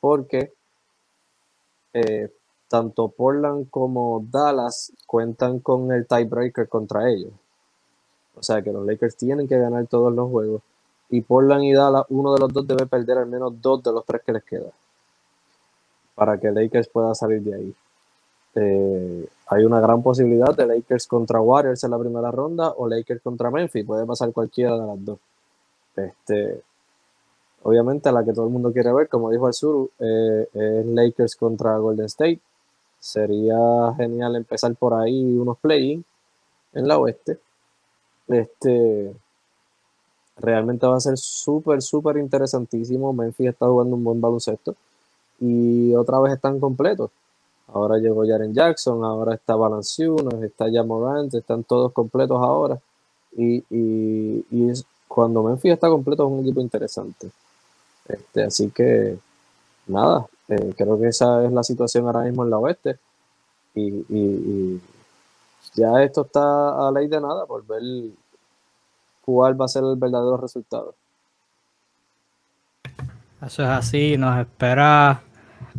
porque 0.00 0.52
eh, 2.00 2.32
tanto 2.68 3.08
Portland 3.08 3.70
como 3.70 4.24
Dallas 4.30 4.92
cuentan 5.06 5.60
con 5.60 5.92
el 5.92 6.06
tiebreaker 6.06 6.68
contra 6.68 7.10
ellos. 7.10 7.32
O 8.34 8.42
sea 8.42 8.62
que 8.62 8.72
los 8.72 8.86
Lakers 8.86 9.16
tienen 9.16 9.48
que 9.48 9.58
ganar 9.58 9.86
todos 9.86 10.12
los 10.12 10.30
juegos 10.30 10.62
y 11.10 11.20
Portland 11.22 11.64
y 11.64 11.72
Dallas, 11.72 12.04
uno 12.10 12.34
de 12.34 12.40
los 12.40 12.52
dos 12.52 12.66
debe 12.66 12.86
perder 12.86 13.18
al 13.18 13.26
menos 13.26 13.60
dos 13.60 13.82
de 13.82 13.92
los 13.92 14.04
tres 14.04 14.22
que 14.24 14.32
les 14.32 14.44
queda 14.44 14.70
para 16.14 16.38
que 16.38 16.50
Lakers 16.50 16.88
pueda 16.88 17.14
salir 17.14 17.40
de 17.42 17.54
ahí. 17.54 17.74
Eh, 18.56 19.28
hay 19.46 19.64
una 19.64 19.80
gran 19.80 20.02
posibilidad 20.02 20.54
de 20.54 20.66
Lakers 20.66 21.06
contra 21.06 21.40
Warriors 21.40 21.84
en 21.84 21.92
la 21.92 21.98
primera 21.98 22.30
ronda 22.30 22.72
o 22.76 22.88
Lakers 22.88 23.22
contra 23.22 23.50
Memphis, 23.50 23.86
puede 23.86 24.04
pasar 24.04 24.32
cualquiera 24.32 24.76
de 24.76 24.86
las 24.86 25.04
dos. 25.04 25.18
Este, 25.94 26.62
obviamente 27.62 28.10
la 28.12 28.24
que 28.24 28.32
todo 28.32 28.46
el 28.46 28.52
mundo 28.52 28.72
quiere 28.72 28.92
ver, 28.92 29.08
como 29.08 29.30
dijo 29.30 29.52
sur, 29.52 29.90
eh, 29.98 30.48
es 30.52 30.86
Lakers 30.86 31.36
contra 31.36 31.76
Golden 31.78 32.06
State. 32.06 32.40
Sería 33.00 33.94
genial 33.96 34.36
empezar 34.36 34.74
por 34.74 34.94
ahí 34.94 35.36
unos 35.36 35.58
play 35.58 36.02
en 36.72 36.88
la 36.88 36.98
oeste. 36.98 37.38
Este 38.28 39.14
realmente 40.36 40.86
va 40.86 40.96
a 40.96 41.00
ser 41.00 41.16
súper, 41.16 41.82
súper 41.82 42.16
interesantísimo. 42.18 43.12
Memphis 43.12 43.48
está 43.48 43.66
jugando 43.66 43.96
un 43.96 44.04
buen 44.04 44.20
baloncesto 44.20 44.74
y 45.40 45.94
otra 45.94 46.20
vez 46.20 46.34
están 46.34 46.60
completos. 46.60 47.10
Ahora 47.68 47.98
llegó 47.98 48.26
Jaren 48.26 48.54
Jackson, 48.54 49.04
ahora 49.04 49.34
está 49.34 49.54
Valanciunas, 49.54 50.42
está 50.42 50.70
Jamorant, 50.70 51.34
están 51.34 51.64
todos 51.64 51.92
completos 51.92 52.38
ahora. 52.40 52.78
Y, 53.36 53.62
y 53.70 54.72
cuando 55.06 55.42
Memphis 55.42 55.72
está 55.72 55.88
completo 55.88 56.26
es 56.26 56.32
un 56.32 56.40
equipo 56.40 56.60
interesante. 56.60 57.30
Este, 58.08 58.44
así 58.44 58.70
que, 58.70 59.18
nada, 59.86 60.26
eh, 60.48 60.74
creo 60.76 60.98
que 60.98 61.08
esa 61.08 61.44
es 61.44 61.52
la 61.52 61.62
situación 61.62 62.06
ahora 62.06 62.22
mismo 62.22 62.44
en 62.44 62.50
la 62.50 62.58
oeste. 62.58 62.98
Y, 63.74 64.80
ya 65.74 66.02
esto 66.02 66.22
está 66.22 66.88
a 66.88 66.90
ley 66.90 67.06
de 67.06 67.20
nada 67.20 67.46
por 67.46 67.64
ver 67.64 67.82
cuál 69.20 69.60
va 69.60 69.66
a 69.66 69.68
ser 69.68 69.84
el 69.84 69.96
verdadero 69.96 70.36
resultado. 70.36 70.94
Eso 73.40 73.62
es 73.62 73.68
así, 73.68 74.16
nos 74.16 74.40
espera 74.40 75.22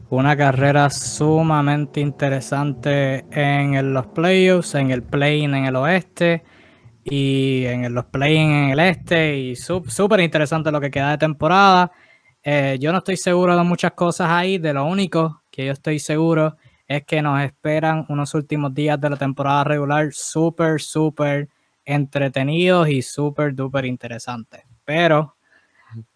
una 0.10 0.38
carrera 0.38 0.90
sumamente 0.90 2.00
interesante 2.00 3.26
en 3.32 3.94
los 3.94 4.08
playoffs, 4.08 4.76
en 4.76 4.92
el 4.92 5.04
play-in 5.04 5.54
en 5.54 5.66
el 5.66 5.76
oeste 5.76 6.44
y 7.04 7.66
en 7.66 7.94
los 7.94 8.06
play-in 8.06 8.50
en 8.50 8.70
el 8.70 8.80
este 8.80 9.38
y 9.38 9.56
súper 9.56 10.22
interesante 10.22 10.72
lo 10.72 10.80
que 10.80 10.92
queda 10.92 11.12
de 11.12 11.18
temporada. 11.18 11.92
Eh, 12.52 12.80
yo 12.80 12.92
no 12.92 12.98
estoy 12.98 13.16
seguro 13.16 13.56
de 13.56 13.62
muchas 13.64 13.92
cosas 13.92 14.28
ahí, 14.32 14.58
de 14.58 14.74
lo 14.74 14.84
único 14.84 15.44
que 15.52 15.68
yo 15.68 15.72
estoy 15.72 16.00
seguro 16.00 16.58
es 16.88 17.06
que 17.06 17.22
nos 17.22 17.40
esperan 17.44 18.08
unos 18.10 18.34
últimos 18.34 18.74
días 18.74 19.00
de 19.00 19.08
la 19.08 19.18
temporada 19.18 19.64
regular 19.66 20.12
súper, 20.14 20.82
súper 20.82 21.48
entretenidos 21.86 22.90
y 22.90 23.04
súper, 23.04 23.54
duper 23.54 23.86
interesantes. 23.86 24.64
Pero 24.84 25.36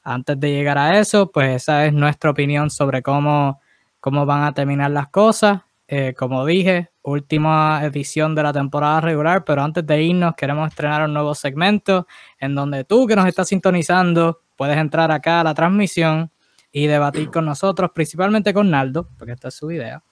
antes 0.02 0.40
de 0.40 0.50
llegar 0.50 0.80
a 0.80 0.98
eso, 0.98 1.32
pues 1.32 1.58
esa 1.58 1.86
es 1.86 1.94
nuestra 1.94 2.32
opinión 2.32 2.72
sobre 2.72 3.04
cómo, 3.04 3.62
cómo 4.00 4.26
van 4.26 4.42
a 4.42 4.56
terminar 4.56 4.90
las 4.90 5.10
cosas. 5.10 5.62
Eh, 5.88 6.16
como 6.18 6.48
dije, 6.48 6.90
última 7.04 7.86
edición 7.86 8.34
de 8.34 8.42
la 8.42 8.54
temporada 8.54 9.02
regular, 9.02 9.44
pero 9.44 9.62
antes 9.62 9.86
de 9.86 10.02
irnos 10.02 10.34
queremos 10.34 10.68
estrenar 10.70 11.04
un 11.04 11.14
nuevo 11.14 11.36
segmento 11.36 12.08
en 12.40 12.56
donde 12.56 12.86
tú 12.86 13.06
que 13.06 13.16
nos 13.16 13.28
estás 13.28 13.50
sintonizando 13.50 14.43
puedes 14.56 14.78
entrar 14.78 15.12
acá 15.12 15.42
a 15.42 15.44
la 15.44 15.54
transmisión 15.54 16.32
y 16.72 16.88
debatir 16.88 17.30
con 17.30 17.46
nosotros, 17.46 17.92
principalmente 17.94 18.54
con 18.54 18.70
Naldo, 18.70 19.08
porque 19.18 19.34
esta 19.34 19.50
es 19.50 19.54
su 19.54 19.72
idea. 19.72 20.04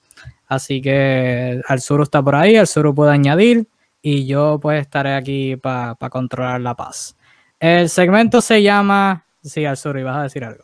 Así 0.48 0.82
que 0.82 1.62
al 1.68 1.82
sur 1.82 2.02
está 2.02 2.22
por 2.22 2.36
ahí, 2.36 2.56
al 2.56 2.68
sur 2.68 2.94
puede 2.94 3.12
añadir 3.12 3.68
y 4.02 4.26
yo 4.26 4.60
pues 4.62 4.82
estaré 4.82 5.16
aquí 5.16 5.56
para 5.56 5.96
controlar 6.10 6.62
la 6.62 6.76
paz. 6.76 7.16
El 7.60 7.90
segmento 7.90 8.42
se 8.42 8.62
llama 8.62 9.26
Sí, 9.44 9.66
al 9.66 9.78
sur, 9.78 9.98
y 9.98 10.04
vas 10.04 10.18
a 10.18 10.24
decir 10.24 10.44
algo. 10.44 10.64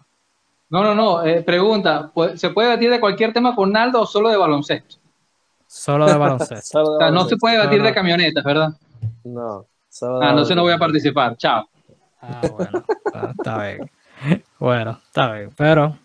No, 0.69 0.83
no, 0.83 0.93
no. 0.93 1.25
Eh, 1.25 1.41
pregunta: 1.41 2.11
¿se 2.35 2.49
puede 2.51 2.69
debatir 2.69 2.91
de 2.91 2.99
cualquier 2.99 3.33
tema 3.33 3.55
con 3.55 3.71
Naldo 3.71 4.01
o 4.01 4.05
solo 4.05 4.29
de 4.29 4.37
baloncesto? 4.37 4.97
Solo 5.65 6.05
de 6.05 6.15
baloncesto. 6.15 6.81
o 6.83 6.97
sea, 6.99 7.09
no 7.09 7.25
se 7.25 7.37
puede 7.37 7.57
debatir 7.57 7.81
de 7.81 7.93
camionetas, 7.93 8.43
¿verdad? 8.43 8.69
No. 9.23 9.65
Solo 9.89 10.21
ah, 10.21 10.29
entonces 10.29 10.55
no 10.55 10.61
voy 10.61 10.73
a 10.73 10.77
participar. 10.77 11.35
Chao. 11.37 11.67
Ah, 12.21 12.41
bueno. 12.51 12.85
Ah, 13.13 13.33
está 13.37 13.63
bien. 13.63 13.91
Bueno, 14.59 14.99
está 15.05 15.33
bien. 15.33 15.51
Pero 15.55 15.97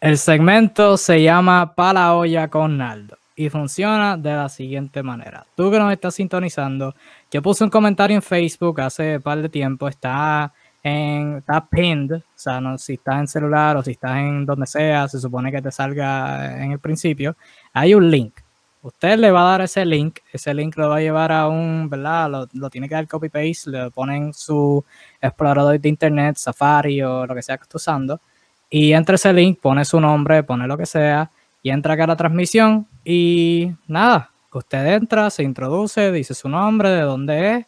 el 0.00 0.18
segmento 0.18 0.96
se 0.96 1.22
llama 1.22 1.74
Pa 1.74 1.92
la 1.92 2.14
olla 2.14 2.48
con 2.48 2.78
Naldo 2.78 3.16
y 3.36 3.48
funciona 3.48 4.16
de 4.16 4.32
la 4.32 4.48
siguiente 4.48 5.02
manera. 5.02 5.46
Tú 5.54 5.70
que 5.70 5.78
nos 5.78 5.92
estás 5.92 6.14
sintonizando, 6.14 6.94
yo 7.30 7.42
puse 7.42 7.64
un 7.64 7.70
comentario 7.70 8.16
en 8.16 8.22
Facebook 8.22 8.80
hace 8.80 9.16
un 9.16 9.22
par 9.22 9.40
de 9.40 9.48
tiempo, 9.48 9.88
está 9.88 10.52
en, 10.82 11.38
está 11.38 11.66
pinned, 11.66 12.12
o 12.12 12.22
sea, 12.34 12.60
no, 12.60 12.76
si 12.78 12.94
estás 12.94 13.20
en 13.20 13.28
celular 13.28 13.76
o 13.76 13.82
si 13.82 13.92
estás 13.92 14.18
en 14.18 14.44
donde 14.44 14.66
sea, 14.66 15.08
se 15.08 15.20
supone 15.20 15.50
que 15.50 15.62
te 15.62 15.70
salga 15.70 16.62
en 16.62 16.72
el 16.72 16.78
principio, 16.78 17.36
hay 17.72 17.94
un 17.94 18.10
link. 18.10 18.34
Usted 18.82 19.16
le 19.16 19.30
va 19.30 19.42
a 19.42 19.50
dar 19.52 19.60
ese 19.62 19.84
link, 19.86 20.18
ese 20.32 20.52
link 20.52 20.76
lo 20.76 20.88
va 20.88 20.96
a 20.96 21.00
llevar 21.00 21.30
a 21.30 21.46
un, 21.46 21.88
¿verdad? 21.88 22.48
Lo, 22.52 22.68
tiene 22.68 22.88
que 22.88 22.96
dar 22.96 23.06
copy 23.06 23.28
paste, 23.28 23.70
le 23.70 23.90
ponen 23.92 24.34
su 24.34 24.84
explorador 25.20 25.78
de 25.80 25.88
internet, 25.88 26.36
Safari 26.36 27.00
o 27.00 27.24
lo 27.24 27.32
que 27.32 27.42
sea 27.42 27.56
que 27.56 27.62
esté 27.62 27.76
usando, 27.76 28.20
y 28.68 28.92
entre 28.92 29.14
ese 29.14 29.32
link 29.32 29.60
pone 29.60 29.84
su 29.84 30.00
nombre, 30.00 30.42
pone 30.42 30.66
lo 30.66 30.76
que 30.76 30.86
sea, 30.86 31.30
y 31.62 31.70
entra 31.70 31.94
acá 31.94 32.04
a 32.04 32.06
la 32.08 32.16
transmisión, 32.16 32.88
y 33.04 33.70
nada, 33.86 34.32
usted 34.52 34.84
entra, 34.94 35.30
se 35.30 35.44
introduce, 35.44 36.10
dice 36.10 36.34
su 36.34 36.48
nombre, 36.48 36.90
de 36.90 37.02
dónde 37.02 37.54
es, 37.54 37.66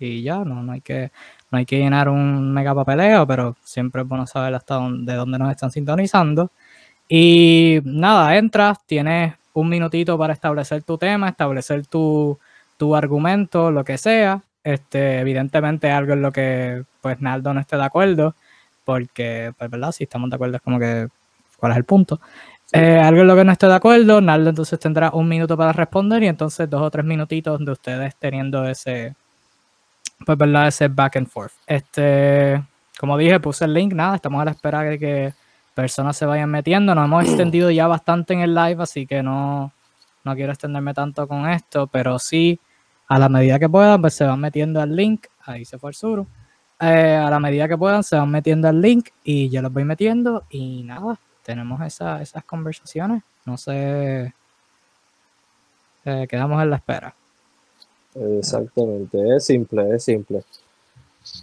y 0.00 0.22
ya, 0.22 0.38
no, 0.44 0.64
no 0.64 0.72
hay 0.72 0.80
que 0.80 1.12
no 1.50 1.58
hay 1.58 1.64
que 1.64 1.78
llenar 1.78 2.08
un 2.08 2.52
mega 2.52 2.74
papeleo, 2.74 3.24
pero 3.26 3.56
siempre 3.62 4.02
es 4.02 4.08
bueno 4.08 4.26
saber 4.26 4.54
hasta 4.54 4.74
dónde, 4.74 5.12
de 5.12 5.18
dónde 5.18 5.38
nos 5.38 5.50
están 5.50 5.70
sintonizando. 5.70 6.50
Y 7.08 7.80
nada, 7.84 8.36
entras, 8.36 8.78
tienes 8.84 9.34
un 9.56 9.70
minutito 9.70 10.18
para 10.18 10.34
establecer 10.34 10.82
tu 10.82 10.98
tema, 10.98 11.30
establecer 11.30 11.86
tu, 11.86 12.38
argumento, 12.94 13.70
lo 13.70 13.84
que 13.84 13.96
sea. 13.96 14.42
Este, 14.62 15.20
evidentemente 15.20 15.90
algo 15.90 16.12
en 16.12 16.22
lo 16.22 16.32
que 16.32 16.84
pues 17.00 17.20
Naldo 17.20 17.54
no 17.54 17.60
esté 17.60 17.76
de 17.76 17.84
acuerdo, 17.84 18.34
porque, 18.84 19.52
pues, 19.56 19.70
¿verdad? 19.70 19.92
Si 19.92 20.04
estamos 20.04 20.28
de 20.28 20.36
acuerdo 20.36 20.56
es 20.56 20.62
como 20.62 20.78
que, 20.78 21.08
¿cuál 21.56 21.72
es 21.72 21.78
el 21.78 21.84
punto? 21.84 22.20
Eh, 22.72 22.98
algo 22.98 23.22
en 23.22 23.28
lo 23.28 23.36
que 23.36 23.44
no 23.44 23.52
esté 23.52 23.66
de 23.66 23.74
acuerdo, 23.74 24.20
Naldo 24.20 24.50
entonces 24.50 24.78
tendrá 24.78 25.10
un 25.12 25.26
minuto 25.26 25.56
para 25.56 25.72
responder 25.72 26.22
y 26.22 26.26
entonces 26.26 26.68
dos 26.68 26.82
o 26.82 26.90
tres 26.90 27.06
minutitos 27.06 27.64
de 27.64 27.72
ustedes 27.72 28.14
teniendo 28.16 28.66
ese, 28.66 29.14
pues 30.26 30.36
verdad, 30.36 30.68
ese 30.68 30.88
back 30.88 31.16
and 31.16 31.28
forth. 31.28 31.52
Este, 31.66 32.62
como 32.98 33.16
dije, 33.16 33.40
puse 33.40 33.64
el 33.64 33.72
link, 33.72 33.94
nada, 33.94 34.16
estamos 34.16 34.42
a 34.42 34.44
la 34.44 34.50
espera 34.50 34.82
de 34.82 34.98
que 34.98 35.32
personas 35.76 36.16
se 36.16 36.24
vayan 36.24 36.50
metiendo. 36.50 36.94
Nos 36.94 37.04
hemos 37.04 37.24
extendido 37.28 37.70
ya 37.70 37.86
bastante 37.86 38.32
en 38.32 38.40
el 38.40 38.54
live, 38.54 38.82
así 38.82 39.06
que 39.06 39.22
no, 39.22 39.72
no 40.24 40.34
quiero 40.34 40.52
extenderme 40.52 40.94
tanto 40.94 41.28
con 41.28 41.48
esto, 41.48 41.86
pero 41.86 42.18
sí, 42.18 42.58
a 43.06 43.18
la 43.18 43.28
medida 43.28 43.60
que 43.60 43.68
puedan, 43.68 44.00
pues 44.00 44.14
se 44.14 44.24
van 44.24 44.40
metiendo 44.40 44.80
al 44.80 44.96
link. 44.96 45.26
Ahí 45.44 45.64
se 45.64 45.78
fue 45.78 45.90
el 45.90 45.94
sur. 45.94 46.26
Eh, 46.80 47.16
a 47.16 47.30
la 47.30 47.38
medida 47.38 47.68
que 47.68 47.78
puedan, 47.78 48.02
se 48.02 48.16
van 48.16 48.30
metiendo 48.30 48.68
al 48.68 48.80
link 48.80 49.10
y 49.22 49.48
yo 49.48 49.62
los 49.62 49.72
voy 49.72 49.84
metiendo 49.84 50.44
y 50.50 50.82
nada, 50.82 51.18
tenemos 51.42 51.80
esas 51.80 52.44
conversaciones. 52.44 53.22
No 53.46 53.56
sé, 53.56 54.34
eh, 56.04 56.26
quedamos 56.28 56.62
en 56.62 56.70
la 56.70 56.76
espera. 56.76 57.14
Exactamente, 58.14 59.36
es 59.36 59.44
simple, 59.44 59.94
es 59.94 60.04
simple. 60.04 60.42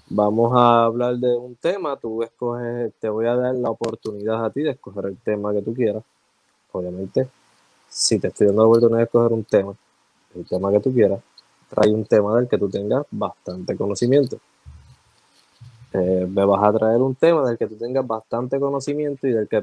Vamos 0.09 0.53
a 0.55 0.85
hablar 0.85 1.15
de 1.17 1.35
un 1.35 1.55
tema, 1.55 1.97
tú 1.97 2.23
escoges, 2.23 2.93
te 2.99 3.09
voy 3.09 3.25
a 3.25 3.35
dar 3.35 3.55
la 3.55 3.69
oportunidad 3.69 4.45
a 4.45 4.49
ti 4.49 4.61
de 4.61 4.71
escoger 4.71 5.05
el 5.05 5.17
tema 5.17 5.53
que 5.53 5.61
tú 5.61 5.73
quieras. 5.73 6.03
Obviamente, 6.71 7.27
si 7.89 8.19
te 8.19 8.27
estoy 8.29 8.47
dando 8.47 8.63
la 8.63 8.67
oportunidad 8.67 8.97
de 8.97 9.03
escoger 9.03 9.33
un 9.33 9.43
tema, 9.43 9.75
el 10.35 10.45
tema 10.45 10.71
que 10.71 10.79
tú 10.79 10.93
quieras, 10.93 11.21
trae 11.69 11.91
un 11.91 12.05
tema 12.05 12.35
del 12.37 12.47
que 12.47 12.57
tú 12.57 12.69
tengas 12.69 13.05
bastante 13.11 13.75
conocimiento. 13.75 14.37
Eh, 15.93 16.27
me 16.29 16.45
vas 16.45 16.63
a 16.63 16.73
traer 16.73 17.01
un 17.01 17.15
tema 17.15 17.47
del 17.47 17.57
que 17.57 17.67
tú 17.67 17.75
tengas 17.75 18.05
bastante 18.05 18.59
conocimiento 18.59 19.27
y 19.27 19.31
del 19.31 19.47
que, 19.47 19.61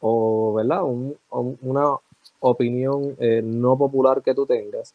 o, 0.00 0.54
¿verdad? 0.54 0.82
una 0.82 1.96
opinión 2.40 3.16
eh, 3.18 3.40
no 3.42 3.76
popular 3.76 4.22
que 4.22 4.34
tú 4.34 4.46
tengas. 4.46 4.94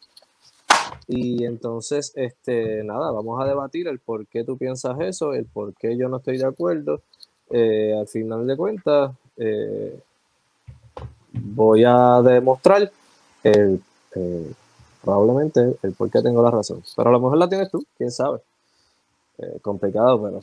Y 1.08 1.44
entonces, 1.44 2.12
este, 2.16 2.82
nada, 2.84 3.10
vamos 3.10 3.40
a 3.40 3.46
debatir 3.46 3.88
el 3.88 3.98
por 3.98 4.26
qué 4.26 4.44
tú 4.44 4.56
piensas 4.56 4.98
eso, 5.00 5.34
el 5.34 5.44
por 5.46 5.74
qué 5.74 5.96
yo 5.96 6.08
no 6.08 6.18
estoy 6.18 6.38
de 6.38 6.46
acuerdo. 6.46 7.02
Eh, 7.50 7.94
al 7.98 8.08
final 8.08 8.46
de 8.46 8.56
cuentas, 8.56 9.12
eh, 9.36 10.00
voy 11.32 11.84
a 11.84 12.22
demostrar 12.22 12.90
el, 13.42 13.82
probablemente 15.02 15.76
el 15.82 15.92
por 15.92 16.10
qué 16.10 16.22
tengo 16.22 16.42
la 16.42 16.50
razón. 16.50 16.82
Pero 16.96 17.08
a 17.08 17.12
lo 17.12 17.20
mejor 17.20 17.38
la 17.38 17.48
tienes 17.48 17.70
tú, 17.70 17.84
quién 17.96 18.10
sabe. 18.10 18.38
complicado, 19.60 20.22
pero 20.22 20.40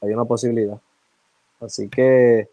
hay 0.00 0.12
una 0.12 0.24
posibilidad. 0.24 0.78
Así 1.60 1.88
que 1.88 2.48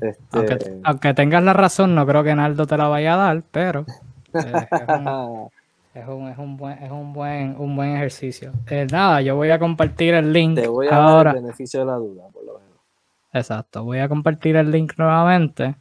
este, 0.00 0.80
aunque, 0.84 1.14
tengas 1.14 1.42
la 1.42 1.52
razón, 1.52 1.94
no 1.94 2.06
creo 2.06 2.24
que 2.24 2.34
Naldo 2.34 2.66
te 2.66 2.76
la 2.76 2.88
vaya 2.88 3.14
a 3.14 3.16
dar, 3.16 3.42
pero 3.50 3.84
eh, 5.94 6.00
es, 6.00 6.38
un, 6.38 6.56
buen, 6.56 6.82
es 6.82 6.90
un 6.90 7.12
buen, 7.12 7.56
un 7.58 7.76
buen 7.76 7.96
ejercicio. 7.96 8.52
Eh, 8.68 8.86
nada, 8.90 9.20
yo 9.20 9.36
voy 9.36 9.50
a 9.50 9.58
compartir 9.58 10.14
el 10.14 10.32
link. 10.32 10.56
Te 10.56 10.68
voy 10.68 10.88
a 10.88 10.96
ahora. 10.96 11.30
dar 11.30 11.36
el 11.36 11.42
beneficio 11.42 11.80
de 11.80 11.86
la 11.86 11.96
duda, 11.96 12.28
por 12.32 12.44
lo 12.44 12.58
menos. 12.58 12.78
Exacto, 13.32 13.84
voy 13.84 13.98
a 13.98 14.08
compartir 14.08 14.56
el 14.56 14.70
link 14.70 14.94
nuevamente. 14.96 15.76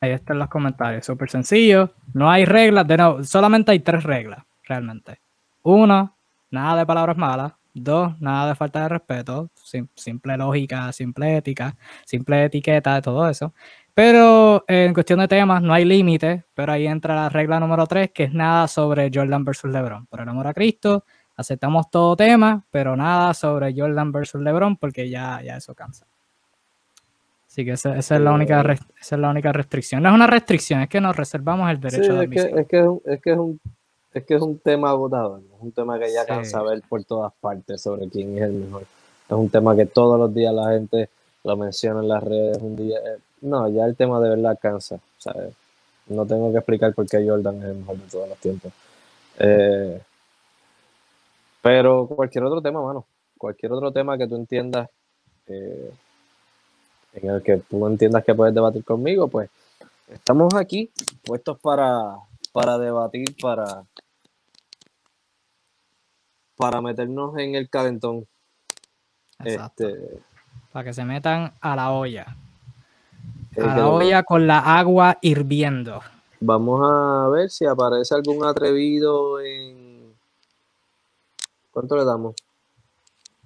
Ahí 0.00 0.10
están 0.10 0.38
los 0.38 0.48
comentarios, 0.48 1.06
súper 1.06 1.30
sencillo. 1.30 1.92
No 2.12 2.30
hay 2.30 2.44
reglas, 2.44 2.86
de 2.86 2.96
no, 2.96 3.22
solamente 3.22 3.70
hay 3.70 3.80
tres 3.80 4.02
reglas, 4.02 4.44
realmente. 4.64 5.20
Uno, 5.62 6.16
nada 6.50 6.78
de 6.78 6.86
palabras 6.86 7.16
malas. 7.16 7.52
Dos, 7.74 8.20
nada 8.20 8.48
de 8.48 8.54
falta 8.54 8.82
de 8.82 8.88
respeto, 8.90 9.48
simple 9.94 10.36
lógica, 10.36 10.92
simple 10.92 11.38
ética, 11.38 11.74
simple 12.04 12.44
etiqueta, 12.44 13.00
todo 13.00 13.26
eso. 13.30 13.54
Pero 13.94 14.64
en 14.68 14.94
cuestión 14.94 15.20
de 15.20 15.28
temas 15.28 15.62
no 15.62 15.74
hay 15.74 15.84
límite, 15.84 16.44
pero 16.54 16.72
ahí 16.72 16.86
entra 16.86 17.14
la 17.14 17.28
regla 17.28 17.60
número 17.60 17.86
tres, 17.86 18.10
que 18.10 18.24
es 18.24 18.32
nada 18.32 18.66
sobre 18.68 19.10
Jordan 19.12 19.44
versus 19.44 19.70
LeBron. 19.70 20.06
Por 20.06 20.20
el 20.20 20.28
amor 20.28 20.46
a 20.46 20.54
Cristo, 20.54 21.04
aceptamos 21.36 21.90
todo 21.90 22.16
tema, 22.16 22.64
pero 22.70 22.96
nada 22.96 23.34
sobre 23.34 23.74
Jordan 23.76 24.12
versus 24.12 24.40
LeBron, 24.40 24.76
porque 24.76 25.10
ya, 25.10 25.42
ya 25.42 25.56
eso 25.56 25.74
cansa. 25.74 26.06
Así 27.46 27.66
que 27.66 27.72
esa, 27.72 27.98
es 27.98 28.10
la 28.12 28.32
única, 28.32 28.62
esa 28.98 29.14
es 29.16 29.20
la 29.20 29.28
única 29.28 29.52
restricción. 29.52 30.02
No 30.02 30.08
es 30.08 30.14
una 30.14 30.26
restricción, 30.26 30.80
es 30.80 30.88
que 30.88 31.02
nos 31.02 31.14
reservamos 31.14 31.70
el 31.70 31.80
derecho 31.80 32.14
de 32.14 32.20
admisión. 32.20 32.58
Es 32.58 32.66
que, 32.66 32.78
es, 32.78 32.84
que 33.04 33.12
es, 33.12 33.20
que 33.20 33.32
es 33.32 33.38
un 33.38 33.60
es 34.14 34.24
que 34.24 34.34
es 34.34 34.42
un 34.42 34.58
tema 34.58 34.90
agotado, 34.90 35.38
es 35.38 35.60
un 35.62 35.72
tema 35.72 35.98
que 35.98 36.12
ya 36.12 36.26
cansa 36.26 36.62
ver 36.62 36.82
por 36.88 37.02
todas 37.04 37.32
partes 37.40 37.80
sobre 37.80 38.08
quién 38.08 38.36
es 38.36 38.44
el 38.44 38.52
mejor. 38.52 38.82
Es 38.82 39.36
un 39.36 39.48
tema 39.48 39.74
que 39.74 39.86
todos 39.86 40.18
los 40.18 40.34
días 40.34 40.52
la 40.52 40.70
gente 40.72 41.08
lo 41.44 41.56
menciona 41.56 42.00
en 42.00 42.08
las 42.08 42.22
redes. 42.22 42.58
Un 42.58 42.76
día, 42.76 42.98
eh, 42.98 43.18
no, 43.42 43.68
ya 43.68 43.84
el 43.84 43.96
tema 43.96 44.20
de 44.20 44.30
verdad 44.30 44.58
cansa. 44.60 44.98
No 46.06 46.26
tengo 46.26 46.50
que 46.50 46.58
explicar 46.58 46.94
por 46.94 47.06
qué 47.06 47.26
Jordan 47.26 47.58
es 47.58 47.64
el 47.64 47.76
mejor 47.76 47.96
de 47.98 48.08
todos 48.08 48.28
los 48.28 48.38
tiempos. 48.38 48.72
Eh, 49.38 50.00
Pero 51.60 52.06
cualquier 52.06 52.44
otro 52.44 52.60
tema, 52.60 52.82
mano, 52.82 53.06
cualquier 53.38 53.72
otro 53.72 53.92
tema 53.92 54.18
que 54.18 54.26
tú 54.26 54.36
entiendas, 54.36 54.88
eh, 55.46 55.92
en 57.14 57.30
el 57.30 57.42
que 57.42 57.58
tú 57.58 57.86
entiendas 57.86 58.24
que 58.24 58.34
puedes 58.34 58.54
debatir 58.54 58.84
conmigo, 58.84 59.28
pues 59.28 59.50
estamos 60.08 60.54
aquí 60.54 60.90
puestos 61.24 61.58
para, 61.60 62.16
para 62.52 62.78
debatir, 62.78 63.36
para, 63.40 63.84
para 66.56 66.80
meternos 66.80 67.36
en 67.38 67.54
el 67.54 67.68
calentón. 67.68 68.26
Exacto. 69.40 69.88
Este, 69.88 70.20
Para 70.72 70.84
que 70.84 70.94
se 70.94 71.04
metan 71.04 71.52
a 71.60 71.76
la 71.76 71.92
olla. 71.92 72.36
Eh, 73.56 73.62
A 73.62 73.76
la 73.76 73.88
olla 73.88 74.22
con 74.22 74.46
la 74.46 74.58
agua 74.78 75.18
hirviendo. 75.20 76.00
Vamos 76.40 76.80
a 76.82 77.28
ver 77.28 77.50
si 77.50 77.64
aparece 77.66 78.14
algún 78.14 78.44
atrevido 78.44 79.40
en. 79.40 80.14
¿Cuánto 81.70 81.96
le 81.96 82.04
damos? 82.04 82.34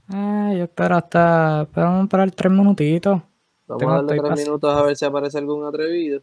Ah, 0.09 0.53
yo 0.57 0.65
espero 0.65 0.97
hasta. 0.97 1.61
A 1.61 2.03
esperar 2.03 2.31
tres 2.31 2.53
minutitos. 2.53 3.21
Vamos 3.67 3.81
Tengo- 3.81 3.93
a 3.93 3.97
darle 4.03 4.21
tres 4.21 4.45
minutos 4.47 4.75
a 4.77 4.83
ver 4.83 4.97
si 4.97 5.05
aparece 5.05 5.39
algún 5.39 5.65
atrevido. 5.65 6.23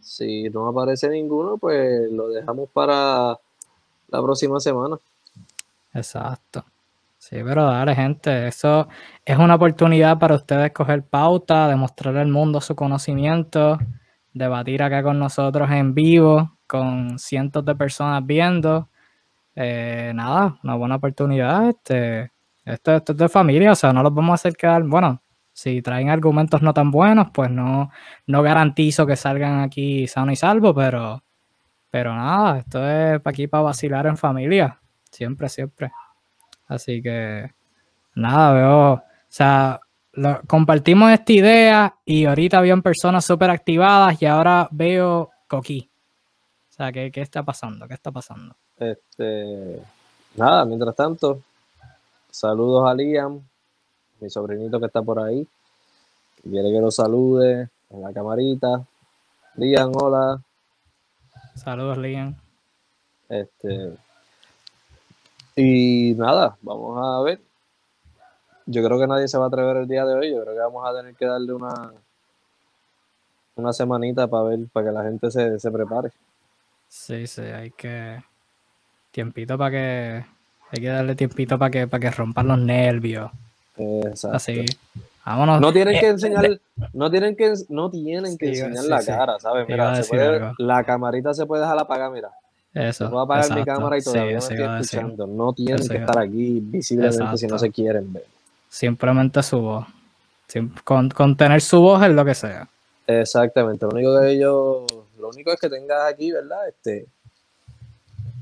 Si 0.00 0.48
no 0.50 0.66
aparece 0.66 1.08
ninguno, 1.08 1.56
pues 1.58 2.10
lo 2.10 2.28
dejamos 2.28 2.68
para 2.70 3.38
la 4.08 4.22
próxima 4.22 4.58
semana. 4.58 4.98
Exacto. 5.94 6.64
Sí, 7.22 7.36
pero 7.44 7.66
dale, 7.66 7.94
gente. 7.94 8.48
Eso 8.48 8.88
es 9.26 9.36
una 9.36 9.56
oportunidad 9.56 10.18
para 10.18 10.34
ustedes 10.36 10.72
coger 10.72 11.04
pauta, 11.06 11.68
demostrar 11.68 12.16
al 12.16 12.28
mundo 12.28 12.62
su 12.62 12.74
conocimiento, 12.74 13.78
debatir 14.32 14.82
acá 14.82 15.02
con 15.02 15.18
nosotros 15.18 15.70
en 15.70 15.94
vivo, 15.94 16.56
con 16.66 17.18
cientos 17.18 17.62
de 17.66 17.74
personas 17.74 18.24
viendo. 18.24 18.88
Eh, 19.56 20.12
nada, 20.14 20.58
una 20.64 20.76
buena 20.76 20.96
oportunidad. 20.96 21.68
Este, 21.70 22.32
esto, 22.64 22.94
esto 22.96 23.12
es 23.12 23.18
de 23.18 23.28
familia, 23.28 23.72
o 23.72 23.76
sea, 23.76 23.92
no 23.92 24.02
los 24.02 24.14
vamos 24.14 24.32
a 24.32 24.34
hacer 24.36 24.56
quedar. 24.56 24.82
Bueno, 24.84 25.22
si 25.52 25.82
traen 25.82 26.10
argumentos 26.10 26.62
no 26.62 26.74
tan 26.74 26.90
buenos, 26.90 27.28
pues 27.34 27.50
no, 27.50 27.90
no 28.26 28.42
garantizo 28.42 29.06
que 29.06 29.16
salgan 29.16 29.60
aquí 29.60 30.06
sano 30.08 30.32
y 30.32 30.36
salvo, 30.36 30.74
pero, 30.74 31.22
pero 31.90 32.14
nada, 32.14 32.58
esto 32.60 32.78
es 32.88 33.20
para 33.20 33.32
aquí 33.32 33.46
para 33.48 33.64
vacilar 33.64 34.06
en 34.06 34.16
familia. 34.18 34.80
Siempre, 35.12 35.48
siempre. 35.50 35.92
Así 36.70 37.02
que, 37.02 37.50
nada, 38.14 38.52
veo, 38.54 38.92
o 38.92 39.02
sea, 39.28 39.80
lo- 40.12 40.40
compartimos 40.46 41.10
esta 41.10 41.32
idea 41.32 41.96
y 42.04 42.26
ahorita 42.26 42.58
habían 42.58 42.80
personas 42.80 43.24
súper 43.24 43.50
activadas 43.50 44.22
y 44.22 44.26
ahora 44.26 44.68
veo 44.70 45.30
Coquí. 45.48 45.90
O 46.70 46.72
sea, 46.72 46.92
¿qué, 46.92 47.10
¿qué 47.10 47.22
está 47.22 47.42
pasando? 47.42 47.88
¿Qué 47.88 47.94
está 47.94 48.12
pasando? 48.12 48.54
Este, 48.78 49.82
nada, 50.36 50.64
mientras 50.64 50.94
tanto, 50.94 51.40
saludos 52.30 52.88
a 52.88 52.94
Liam, 52.94 53.40
mi 54.20 54.30
sobrinito 54.30 54.78
que 54.78 54.86
está 54.86 55.02
por 55.02 55.18
ahí. 55.18 55.44
que 56.40 56.50
Quiere 56.50 56.70
que 56.70 56.80
lo 56.80 56.92
salude 56.92 57.68
en 57.90 58.00
la 58.00 58.12
camarita. 58.12 58.86
Liam, 59.56 59.90
hola. 59.96 60.40
Saludos, 61.56 61.98
Liam. 61.98 62.36
Este, 63.28 63.92
y 65.56 66.14
nada, 66.16 66.56
vamos 66.62 66.98
a 67.02 67.22
ver. 67.22 67.40
Yo 68.66 68.84
creo 68.84 68.98
que 68.98 69.06
nadie 69.06 69.26
se 69.28 69.36
va 69.38 69.44
a 69.46 69.48
atrever 69.48 69.78
el 69.78 69.88
día 69.88 70.04
de 70.04 70.14
hoy. 70.14 70.30
Yo 70.30 70.42
creo 70.42 70.54
que 70.54 70.60
vamos 70.60 70.88
a 70.88 70.94
tener 70.94 71.14
que 71.14 71.26
darle 71.26 71.52
una, 71.52 71.92
una 73.56 73.72
semanita 73.72 74.26
para 74.28 74.44
ver, 74.44 74.60
para 74.72 74.86
que 74.86 74.92
la 74.92 75.02
gente 75.02 75.30
se, 75.30 75.58
se 75.58 75.70
prepare. 75.70 76.10
Sí, 76.88 77.26
sí, 77.26 77.42
hay 77.42 77.70
que. 77.72 78.22
Tiempito 79.10 79.58
para 79.58 79.70
que. 79.70 80.24
Hay 80.72 80.80
que 80.80 80.88
darle 80.88 81.16
tiempito 81.16 81.58
para 81.58 81.70
que, 81.70 81.88
para 81.88 82.00
que 82.00 82.10
rompan 82.10 82.46
los 82.46 82.58
nervios. 82.58 83.30
Exacto. 83.76 84.36
Así. 84.36 84.64
Vámonos. 85.24 85.60
No 85.60 85.72
tienen 85.72 85.96
Eh, 85.96 86.00
que 86.00 86.08
enseñar, 86.08 86.60
no 86.92 87.10
tienen 87.10 87.34
que, 87.36 87.52
no 87.70 87.90
tienen 87.90 88.38
que 88.38 88.54
Sí, 88.54 88.60
enseñar 88.60 88.82
sí, 88.84 88.88
la 88.88 89.00
sí. 89.02 89.06
cara, 89.08 89.38
¿sabes? 89.40 89.66
Mira, 89.68 90.00
se 90.02 90.08
puede- 90.08 90.52
la 90.58 90.84
camarita 90.84 91.34
se 91.34 91.44
puede 91.46 91.62
dejar 91.62 91.78
apagada, 91.78 92.10
mira. 92.10 92.30
Eso. 92.72 93.04
Se 93.04 93.10
puede 93.10 93.24
apagar 93.24 93.58
mi 93.58 93.64
cámara 93.64 93.98
y 93.98 94.00
Sí, 94.00 94.12
todavía 94.12 94.38
eso 94.38 94.48
me 94.48 94.54
estoy 94.54 94.68
a 94.68 94.80
escuchando. 94.80 95.26
No 95.26 95.52
tienen 95.52 95.88
que 95.88 95.96
estar 95.96 96.18
aquí 96.18 96.60
visiblemente 96.60 97.38
si 97.38 97.46
no 97.46 97.58
se 97.58 97.70
quieren 97.70 98.12
ver. 98.12 98.24
Simplemente 98.68 99.42
su 99.42 99.60
voz. 99.60 99.86
Con, 100.84 101.10
con 101.10 101.36
tener 101.36 101.60
su 101.60 101.80
voz 101.80 102.02
es 102.02 102.10
lo 102.10 102.24
que 102.24 102.34
sea. 102.34 102.68
Exactamente, 103.06 103.86
lo 103.86 103.92
único 103.92 104.20
que 104.20 104.38
yo, 104.38 104.86
lo 105.18 105.28
único 105.30 105.52
es 105.52 105.58
que 105.58 105.68
tengas 105.68 106.12
aquí, 106.12 106.30
¿verdad? 106.30 106.68
Este, 106.68 107.06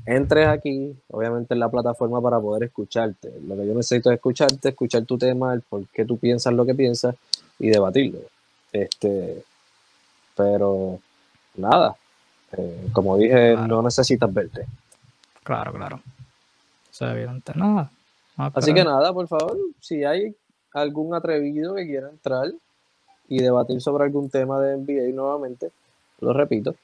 entres 0.05 0.47
aquí, 0.47 0.95
obviamente 1.09 1.53
en 1.53 1.59
la 1.59 1.69
plataforma 1.69 2.21
para 2.21 2.39
poder 2.39 2.63
escucharte. 2.63 3.31
Lo 3.47 3.55
que 3.55 3.65
yo 3.65 3.73
necesito 3.73 4.11
es 4.11 4.15
escucharte, 4.15 4.69
escuchar 4.69 5.05
tu 5.05 5.17
tema, 5.17 5.53
el 5.53 5.61
por 5.61 5.85
qué 5.87 6.05
tú 6.05 6.17
piensas 6.17 6.53
lo 6.53 6.65
que 6.65 6.75
piensas 6.75 7.15
y 7.57 7.69
debatirlo. 7.69 8.19
Este, 8.71 9.43
pero 10.35 10.99
nada, 11.55 11.95
eh, 12.57 12.87
como 12.93 13.17
dije, 13.17 13.53
Claro. 13.53 13.67
no 13.67 13.81
necesitas 13.83 14.33
verte. 14.33 14.65
Claro, 15.43 15.73
claro. 15.73 16.01
Evidente. 17.01 17.53
Nada. 17.55 17.89
Así 18.37 18.73
que 18.73 18.83
nada, 18.83 19.13
por 19.13 19.27
favor, 19.27 19.57
si 19.79 20.03
hay 20.03 20.35
algún 20.73 21.13
atrevido 21.15 21.75
que 21.75 21.85
quiera 21.85 22.09
entrar 22.09 22.51
y 23.27 23.41
debatir 23.41 23.81
sobre 23.81 24.05
algún 24.05 24.29
tema 24.29 24.59
de 24.59 24.77
NBA 24.77 25.13
nuevamente, 25.13 25.71
lo 26.19 26.33
repito, 26.33 26.75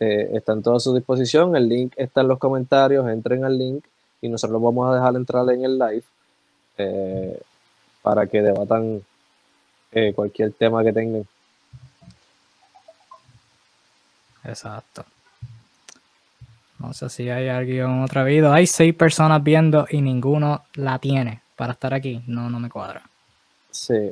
eh, 0.00 0.30
está 0.34 0.52
en 0.52 0.62
toda 0.62 0.80
su 0.80 0.94
disposición, 0.94 1.56
el 1.56 1.68
link 1.68 1.92
está 1.96 2.20
en 2.20 2.28
los 2.28 2.38
comentarios, 2.38 3.08
entren 3.08 3.44
al 3.44 3.58
link 3.58 3.84
y 4.20 4.28
nosotros 4.28 4.54
los 4.54 4.62
vamos 4.62 4.90
a 4.90 4.94
dejar 4.94 5.14
entrar 5.16 5.48
en 5.50 5.64
el 5.64 5.78
live 5.78 6.04
eh, 6.78 7.40
para 8.02 8.26
que 8.26 8.42
debatan 8.42 9.02
eh, 9.92 10.12
cualquier 10.14 10.52
tema 10.52 10.82
que 10.82 10.92
tengan. 10.92 11.26
Exacto. 14.44 15.04
No 16.86 16.92
sé 16.92 17.08
si 17.08 17.30
hay 17.30 17.48
alguien 17.48 18.02
atrevido. 18.02 18.52
Hay 18.52 18.66
seis 18.66 18.94
personas 18.94 19.42
viendo 19.42 19.86
y 19.90 20.02
ninguno 20.02 20.64
la 20.74 20.98
tiene 20.98 21.40
para 21.56 21.72
estar 21.72 21.94
aquí. 21.94 22.22
No, 22.26 22.50
no 22.50 22.60
me 22.60 22.68
cuadra. 22.68 23.02
Sí, 23.70 24.10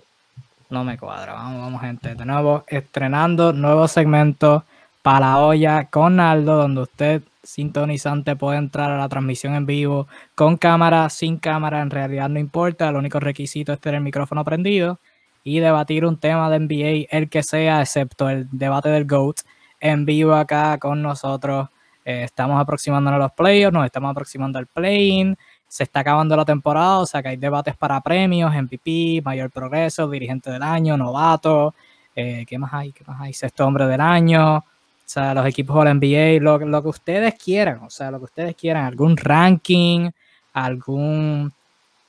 No 0.71 0.85
me 0.85 0.97
cuadra. 0.97 1.35
Vamos, 1.35 1.61
vamos, 1.61 1.81
gente. 1.83 2.15
De 2.15 2.25
nuevo, 2.25 2.65
estrenando 2.67 3.53
nuevo 3.53 3.87
segmento 3.89 4.65
para 5.03 5.21
la 5.21 5.39
olla 5.39 5.85
con 5.91 6.17
Naldo, 6.17 6.57
donde 6.57 6.81
usted, 6.83 7.23
sintonizante, 7.43 8.37
puede 8.37 8.57
entrar 8.57 8.91
a 8.91 8.97
la 8.97 9.09
transmisión 9.09 9.55
en 9.55 9.67
vivo 9.67 10.09
con 10.35 10.57
cámara, 10.57 11.11
sin 11.11 11.37
cámara. 11.37 11.83
En 11.83 11.91
realidad 11.91 12.31
no 12.31 12.39
importa. 12.39 12.89
El 12.89 12.97
único 12.97 13.21
requisito 13.21 13.73
es 13.73 13.81
tener 13.81 13.99
el 13.99 14.05
micrófono 14.05 14.45
prendido 14.45 14.99
y 15.45 15.61
debatir 15.61 16.07
un 16.07 16.17
tema 16.17 16.49
de 16.49 16.61
NBA, 16.61 17.17
el 17.17 17.29
que 17.29 17.43
sea, 17.43 17.83
excepto 17.83 18.31
el 18.31 18.49
debate 18.51 18.89
del 18.89 19.07
GOAT, 19.07 19.41
en 19.81 20.07
vivo 20.07 20.35
acá 20.35 20.79
con 20.79 21.03
nosotros. 21.03 21.69
Eh, 22.05 22.25
estamos 22.25 22.61
aproximándonos 22.61 23.19
a 23.19 23.23
los 23.25 23.33
playoffs, 23.33 23.73
nos 23.73 23.87
estamos 23.87 24.11
aproximando 24.11 24.59
al 24.59 24.67
play-in 24.67 25.37
se 25.73 25.85
está 25.85 26.01
acabando 26.01 26.37
la 26.37 26.45
temporada, 26.45 26.99
o 26.99 27.07
sea 27.07 27.23
que 27.23 27.31
hay 27.31 27.39
debates 27.39 27.75
para 27.75 27.99
premios, 28.03 28.53
MVP, 28.53 29.23
mayor 29.25 29.51
progreso, 29.51 30.07
dirigente 30.07 30.51
del 30.51 30.63
año, 30.63 30.99
novato, 30.99 31.75
eh, 32.15 32.45
¿qué 32.47 32.59
más 32.59 32.75
hay? 32.75 32.93
¿Qué 32.93 33.03
más 33.07 33.19
hay? 33.19 33.33
Sexto 33.33 33.67
hombre 33.67 33.87
del 33.87 34.03
año, 34.03 34.59
o 34.59 34.65
sea, 35.07 35.33
los 35.33 35.47
equipos 35.47 35.75
de 35.79 35.85
la 35.87 35.95
NBA, 35.95 36.43
lo, 36.43 36.59
lo 36.59 36.83
que 36.83 36.89
ustedes 36.89 37.35
quieran, 37.43 37.79
o 37.85 37.89
sea, 37.89 38.11
lo 38.11 38.19
que 38.19 38.27
ustedes 38.27 38.55
quieran, 38.55 38.85
algún 38.85 39.17
ranking, 39.17 40.11
algún 40.53 41.51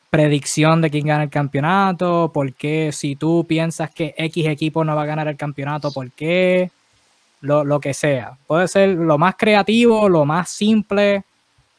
predicción 0.09 0.81
de 0.81 0.89
quién 0.89 1.07
gana 1.07 1.23
el 1.23 1.29
campeonato, 1.29 2.31
por 2.33 2.51
qué, 2.55 2.91
si 2.91 3.15
tú 3.15 3.45
piensas 3.47 3.91
que 3.91 4.13
X 4.17 4.45
equipo 4.45 4.83
no 4.83 4.93
va 4.93 5.03
a 5.03 5.05
ganar 5.05 5.29
el 5.29 5.37
campeonato, 5.37 5.89
por 5.93 6.11
qué, 6.11 6.69
lo, 7.43 7.63
lo 7.63 7.79
que 7.79 7.93
sea. 7.93 8.37
Puede 8.47 8.67
ser 8.67 8.89
lo 8.89 9.17
más 9.17 9.35
creativo, 9.35 10.07
lo 10.07 10.25
más 10.25 10.49
simple, 10.49 11.23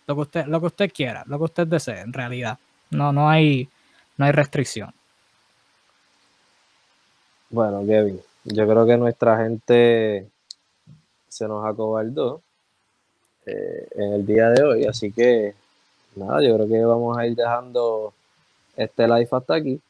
lo 0.06 0.14
que 0.14 0.20
usted, 0.20 0.46
lo 0.46 0.60
que 0.60 0.66
usted 0.66 0.92
quiera, 0.92 1.24
lo 1.26 1.38
que 1.38 1.44
usted 1.44 1.66
desee, 1.66 2.00
en 2.00 2.12
realidad. 2.12 2.58
No, 2.90 3.12
no 3.12 3.28
hay, 3.28 3.68
no 4.18 4.26
hay 4.26 4.32
restricción. 4.32 4.92
bueno, 7.48 7.84
Kevin, 7.86 8.20
yo 8.44 8.68
creo 8.68 8.84
que 8.84 8.96
nuestra 8.96 9.38
gente 9.38 10.28
se 11.28 11.48
nos 11.48 11.64
acobardó 11.64 12.42
eh, 13.46 13.88
en 13.94 14.12
el 14.12 14.26
día 14.26 14.50
de 14.50 14.62
hoy, 14.62 14.84
así 14.84 15.12
que 15.12 15.54
nada, 16.14 16.42
yo 16.42 16.56
creo 16.56 16.68
que 16.68 16.84
vamos 16.84 17.16
a 17.16 17.26
ir 17.26 17.34
dejando 17.34 18.12
este 18.76 19.08
live 19.08 19.28
hasta 19.30 19.54
aquí. 19.54 19.80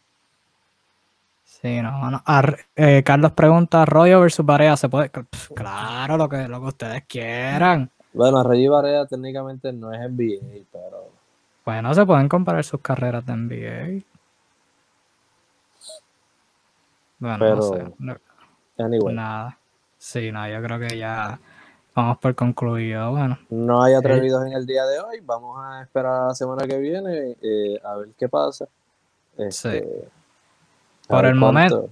Sí, 1.60 1.80
no, 1.80 2.10
no. 2.10 2.22
Ar- 2.26 2.58
eh, 2.76 3.02
Carlos 3.04 3.32
pregunta, 3.32 3.82
Arroyo 3.82 4.20
versus 4.20 4.44
Barea, 4.44 4.76
¿se 4.76 4.88
puede? 4.88 5.08
Pff, 5.08 5.52
Claro, 5.54 6.16
lo 6.16 6.28
que, 6.28 6.46
lo 6.48 6.60
que 6.60 6.66
ustedes 6.66 7.04
quieran. 7.06 7.90
Bueno, 8.12 8.42
Reggie 8.42 8.68
Barea 8.68 9.06
técnicamente 9.06 9.72
no 9.72 9.92
es 9.92 10.00
NBA, 10.00 10.64
pero 10.70 11.10
Bueno, 11.64 11.94
se 11.94 12.04
pueden 12.04 12.28
comparar 12.28 12.62
sus 12.64 12.80
carreras 12.80 13.24
de 13.24 13.32
NBA. 13.32 14.04
Bueno, 17.18 17.38
no 17.38 17.44
Pero- 17.44 17.62
sé. 17.62 17.84
no- 17.98 18.16
anyway, 18.78 19.14
Nada. 19.14 19.58
Sí, 19.96 20.30
no, 20.30 20.46
yo 20.46 20.60
creo 20.62 20.78
que 20.78 20.98
ya 20.98 21.38
vamos 21.94 22.18
por 22.18 22.34
concluido. 22.34 23.10
Bueno, 23.12 23.38
No 23.48 23.82
hay 23.82 23.94
atrevidos 23.94 24.44
en 24.46 24.52
el 24.52 24.66
día 24.66 24.84
de 24.84 25.00
hoy. 25.00 25.20
Vamos 25.24 25.56
a 25.64 25.82
esperar 25.82 26.12
a 26.24 26.26
la 26.28 26.34
semana 26.34 26.66
que 26.66 26.76
viene 26.78 27.36
eh, 27.40 27.80
a 27.82 27.94
ver 27.96 28.08
qué 28.18 28.28
pasa. 28.28 28.66
Este, 29.38 29.78
a 29.78 30.23
Por 31.08 31.26
el 31.26 31.34
momento. 31.34 31.90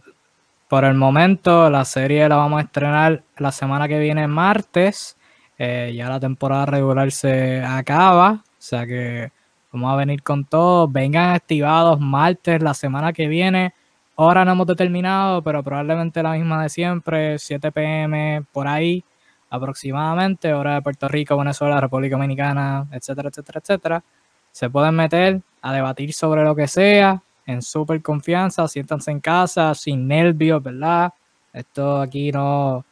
por 0.69 0.85
el 0.85 0.95
momento 0.95 1.69
la 1.69 1.85
serie 1.85 2.29
la 2.29 2.37
vamos 2.37 2.61
a 2.61 2.63
estrenar 2.65 3.23
la 3.37 3.53
semana 3.53 3.89
que 3.89 3.99
viene, 3.99 4.27
martes. 4.27 5.17
Eh, 5.59 5.93
ya 5.95 6.09
la 6.09 6.19
temporada 6.19 6.67
regular 6.67 7.13
se 7.13 7.63
acaba, 7.63 8.43
o 8.43 8.43
sea 8.59 8.87
que 8.87 9.31
vamos 9.71 9.93
a 9.93 9.97
venir 9.97 10.23
con 10.23 10.45
todo. 10.45 10.89
Vengan 10.89 11.35
activados 11.35 12.01
martes 12.01 12.63
la 12.63 12.75
semana 12.75 13.13
que 13.13 13.29
viene. 13.29 13.75
Hora 14.15 14.45
no 14.45 14.53
hemos 14.53 14.67
determinado, 14.67 15.43
pero 15.43 15.63
probablemente 15.63 16.23
la 16.23 16.33
misma 16.33 16.63
de 16.63 16.69
siempre, 16.69 17.39
7 17.39 17.71
pm 17.73 18.45
por 18.53 18.67
ahí 18.67 19.05
aproximadamente, 19.51 20.55
hora 20.55 20.75
de 20.75 20.83
Puerto 20.83 21.09
Rico, 21.09 21.37
Venezuela, 21.37 21.79
República 21.81 22.17
Dominicana, 22.17 22.87
etcétera, 22.91 23.29
etcétera, 23.29 23.61
etcétera. 23.61 24.05
Se 24.51 24.71
pueden 24.71 24.95
meter 24.95 25.43
a 25.61 25.73
debatir 25.75 26.15
sobre 26.15 26.43
lo 26.43 26.55
que 26.57 26.67
sea 26.69 27.23
en 27.47 27.63
súper 27.63 28.03
confianza, 28.03 28.67
siéntanse 28.69 29.11
en 29.11 29.21
casa, 29.21 29.75
sin 29.75 30.07
nervios, 30.07 30.63
¿verdad? 30.63 31.13
Esto 31.53 32.01
aquí 32.01 32.33
no, 32.33 32.77
o 32.77 32.85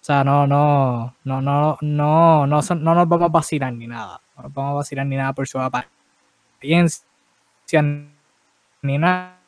sea, 0.00 0.22
no, 0.24 0.46
no, 0.46 1.14
no, 1.24 1.40
no, 1.40 1.78
no, 1.80 2.46
no, 2.46 2.60
no 2.60 2.94
nos 2.94 3.08
vamos 3.08 3.22
a 3.22 3.28
vacilar 3.28 3.72
ni 3.72 3.86
nada. 3.86 4.20
No 4.36 4.42
nos 4.44 4.52
vamos 4.52 4.70
a 4.72 4.74
vacilar 4.74 5.06
ni 5.06 5.16
nada 5.16 5.32
por 5.32 5.48
su 5.48 5.58
apariencia, 5.58 7.04
ni 8.82 8.98
nada. 8.98 9.38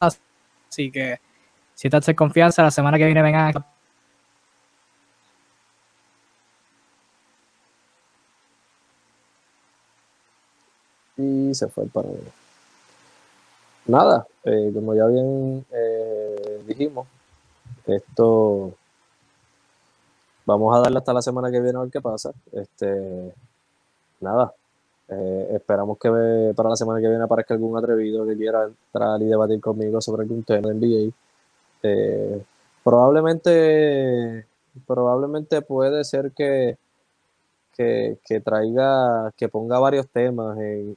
Así 0.00 0.90
que 0.90 1.18
siéntanse 1.74 2.10
en 2.10 2.16
confianza, 2.16 2.62
la 2.62 2.70
semana 2.70 2.98
que 2.98 3.06
viene 3.06 3.22
vengan 3.22 3.54
Y 11.16 11.54
se 11.54 11.68
fue 11.68 11.84
el 11.84 11.90
panel. 11.90 12.18
Nada, 13.86 14.26
eh, 14.44 14.70
como 14.72 14.94
ya 14.94 15.06
bien 15.06 15.64
eh, 15.70 16.62
dijimos, 16.66 17.06
esto 17.86 18.72
vamos 20.46 20.74
a 20.74 20.80
darle 20.80 20.98
hasta 20.98 21.12
la 21.12 21.20
semana 21.20 21.50
que 21.50 21.60
viene 21.60 21.78
a 21.78 21.82
ver 21.82 21.90
qué 21.90 22.00
pasa. 22.00 22.32
Este, 22.52 23.34
nada, 24.20 24.54
eh, 25.08 25.48
esperamos 25.52 25.98
que 25.98 26.52
para 26.56 26.70
la 26.70 26.76
semana 26.76 27.00
que 27.00 27.08
viene 27.08 27.24
aparezca 27.24 27.52
algún 27.52 27.76
atrevido 27.76 28.26
que 28.26 28.36
quiera 28.36 28.64
entrar 28.64 29.20
y 29.20 29.26
debatir 29.26 29.60
conmigo 29.60 30.00
sobre 30.00 30.22
algún 30.22 30.44
tema 30.44 30.70
de 30.70 31.12
NBA. 31.82 32.42
Probablemente, 32.82 34.46
probablemente 34.86 35.60
puede 35.62 36.04
ser 36.04 36.32
que, 36.32 36.78
que, 37.76 38.40
traiga, 38.44 39.32
que 39.36 39.48
ponga 39.48 39.78
varios 39.78 40.08
temas 40.08 40.58
en, 40.58 40.96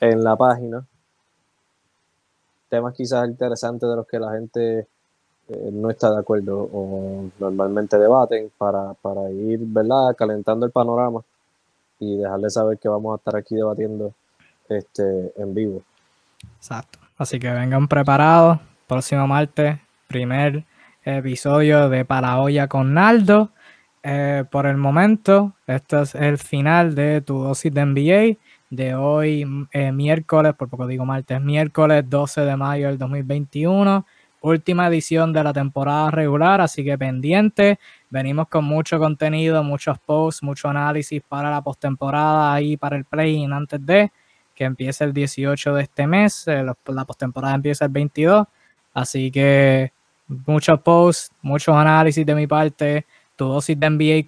en, 0.00 0.24
la 0.24 0.36
página. 0.36 0.84
Temas 2.68 2.94
quizás 2.94 3.28
interesantes 3.28 3.88
de 3.88 3.96
los 3.96 4.06
que 4.06 4.18
la 4.18 4.32
gente 4.32 4.78
eh, 5.48 5.70
no 5.72 5.90
está 5.90 6.10
de 6.10 6.18
acuerdo 6.18 6.68
o 6.72 7.30
normalmente 7.38 7.98
debaten 7.98 8.50
para, 8.58 8.94
para 8.94 9.30
ir, 9.30 9.60
¿verdad? 9.62 10.14
Calentando 10.16 10.66
el 10.66 10.72
panorama 10.72 11.22
y 12.00 12.16
dejarles 12.16 12.54
saber 12.54 12.78
que 12.78 12.88
vamos 12.88 13.14
a 13.14 13.16
estar 13.16 13.36
aquí 13.36 13.54
debatiendo 13.54 14.12
este, 14.68 15.32
en 15.36 15.54
vivo. 15.54 15.82
Exacto. 16.56 16.98
Así 17.16 17.38
que 17.38 17.50
vengan 17.50 17.88
preparados. 17.88 18.58
Próximo 18.86 19.26
martes, 19.26 19.78
primer 20.06 20.64
episodio 21.04 21.88
de 21.88 22.04
Para 22.04 22.38
Olla 22.40 22.68
con 22.68 22.94
Naldo. 22.94 23.50
Eh, 24.08 24.44
por 24.52 24.66
el 24.66 24.76
momento, 24.76 25.54
este 25.66 26.00
es 26.00 26.14
el 26.14 26.38
final 26.38 26.94
de 26.94 27.22
tu 27.22 27.42
dosis 27.42 27.74
de 27.74 27.84
NBA 27.84 28.38
de 28.70 28.94
hoy, 28.94 29.44
eh, 29.72 29.90
miércoles, 29.90 30.54
por 30.54 30.68
poco 30.68 30.86
digo 30.86 31.04
martes, 31.04 31.40
miércoles 31.40 32.08
12 32.08 32.42
de 32.42 32.56
mayo 32.56 32.86
del 32.86 32.98
2021. 32.98 34.06
Última 34.42 34.86
edición 34.86 35.32
de 35.32 35.42
la 35.42 35.52
temporada 35.52 36.12
regular, 36.12 36.60
así 36.60 36.84
que 36.84 36.96
pendiente. 36.96 37.80
Venimos 38.08 38.46
con 38.46 38.64
mucho 38.64 39.00
contenido, 39.00 39.64
muchos 39.64 39.98
posts, 39.98 40.40
mucho 40.44 40.68
análisis 40.68 41.20
para 41.28 41.50
la 41.50 41.60
postemporada 41.60 42.54
ahí 42.54 42.76
para 42.76 42.96
el 42.96 43.04
play-in 43.04 43.52
antes 43.52 43.84
de 43.84 44.12
que 44.54 44.62
empiece 44.62 45.02
el 45.02 45.12
18 45.12 45.74
de 45.74 45.82
este 45.82 46.06
mes. 46.06 46.46
eh, 46.46 46.62
la 46.62 47.04
postemporada 47.04 47.56
empieza 47.56 47.86
el 47.86 47.90
22. 47.90 48.46
Así 48.94 49.32
que 49.32 49.90
muchos 50.28 50.80
posts, 50.80 51.32
muchos 51.42 51.74
análisis 51.74 52.24
de 52.24 52.34
mi 52.36 52.46
parte. 52.46 53.04
Tu 53.36 53.44
dosis 53.44 53.78
de 53.78 53.90
NBA 53.90 54.24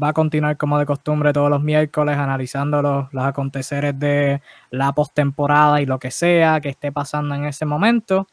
va 0.00 0.08
a 0.08 0.12
continuar 0.12 0.56
como 0.56 0.78
de 0.78 0.86
costumbre 0.86 1.32
todos 1.32 1.50
los 1.50 1.62
miércoles 1.62 2.16
analizando 2.16 2.80
los, 2.80 3.12
los 3.12 3.24
aconteceres 3.24 3.98
de 3.98 4.40
la 4.70 4.92
postemporada 4.92 5.80
y 5.82 5.86
lo 5.86 5.98
que 5.98 6.12
sea 6.12 6.60
que 6.60 6.68
esté 6.68 6.92
pasando 6.92 7.34
en 7.34 7.44
ese 7.44 7.66
momento. 7.66 8.28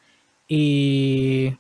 Y, 0.48 1.58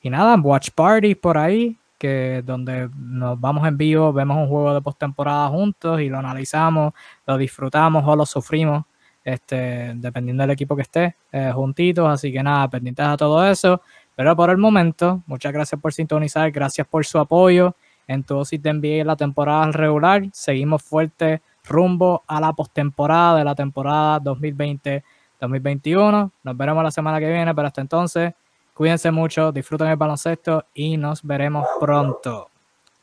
y 0.00 0.10
nada, 0.10 0.36
watch 0.40 0.70
parties 0.74 1.16
por 1.16 1.36
ahí, 1.36 1.76
que 1.98 2.42
donde 2.44 2.88
nos 2.96 3.38
vamos 3.40 3.66
en 3.66 3.76
vivo, 3.76 4.12
vemos 4.12 4.36
un 4.38 4.48
juego 4.48 4.72
de 4.74 4.80
postemporada 4.80 5.48
juntos 5.48 6.00
y 6.00 6.08
lo 6.08 6.18
analizamos, 6.18 6.94
lo 7.26 7.36
disfrutamos 7.36 8.04
o 8.06 8.16
lo 8.16 8.24
sufrimos, 8.24 8.84
este, 9.24 9.92
dependiendo 9.96 10.42
del 10.42 10.52
equipo 10.52 10.76
que 10.76 10.82
esté, 10.82 11.16
eh, 11.32 11.50
juntitos. 11.52 12.08
Así 12.08 12.32
que 12.32 12.42
nada, 12.42 12.68
pendientes 12.70 13.04
a 13.04 13.16
todo 13.16 13.44
eso. 13.46 13.82
Pero 14.18 14.34
por 14.34 14.50
el 14.50 14.56
momento, 14.56 15.22
muchas 15.26 15.52
gracias 15.52 15.80
por 15.80 15.94
sintonizar, 15.94 16.50
gracias 16.50 16.84
por 16.88 17.06
su 17.06 17.20
apoyo 17.20 17.76
en 18.08 18.24
todo 18.24 18.44
si 18.44 18.58
te 18.58 18.68
envié 18.68 19.04
la 19.04 19.14
temporada 19.14 19.70
regular. 19.70 20.24
Seguimos 20.32 20.82
fuerte 20.82 21.40
rumbo 21.62 22.24
a 22.26 22.40
la 22.40 22.52
postemporada 22.52 23.38
de 23.38 23.44
la 23.44 23.54
temporada 23.54 24.20
2020-2021. 24.22 26.32
Nos 26.42 26.56
veremos 26.56 26.82
la 26.82 26.90
semana 26.90 27.20
que 27.20 27.30
viene, 27.30 27.54
pero 27.54 27.68
hasta 27.68 27.80
entonces, 27.80 28.34
cuídense 28.74 29.12
mucho, 29.12 29.52
disfruten 29.52 29.86
el 29.86 29.96
baloncesto 29.96 30.64
y 30.74 30.96
nos 30.96 31.22
veremos 31.22 31.68
pronto. 31.78 32.50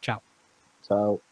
Chao. 0.01 0.21
Chao. 0.81 1.24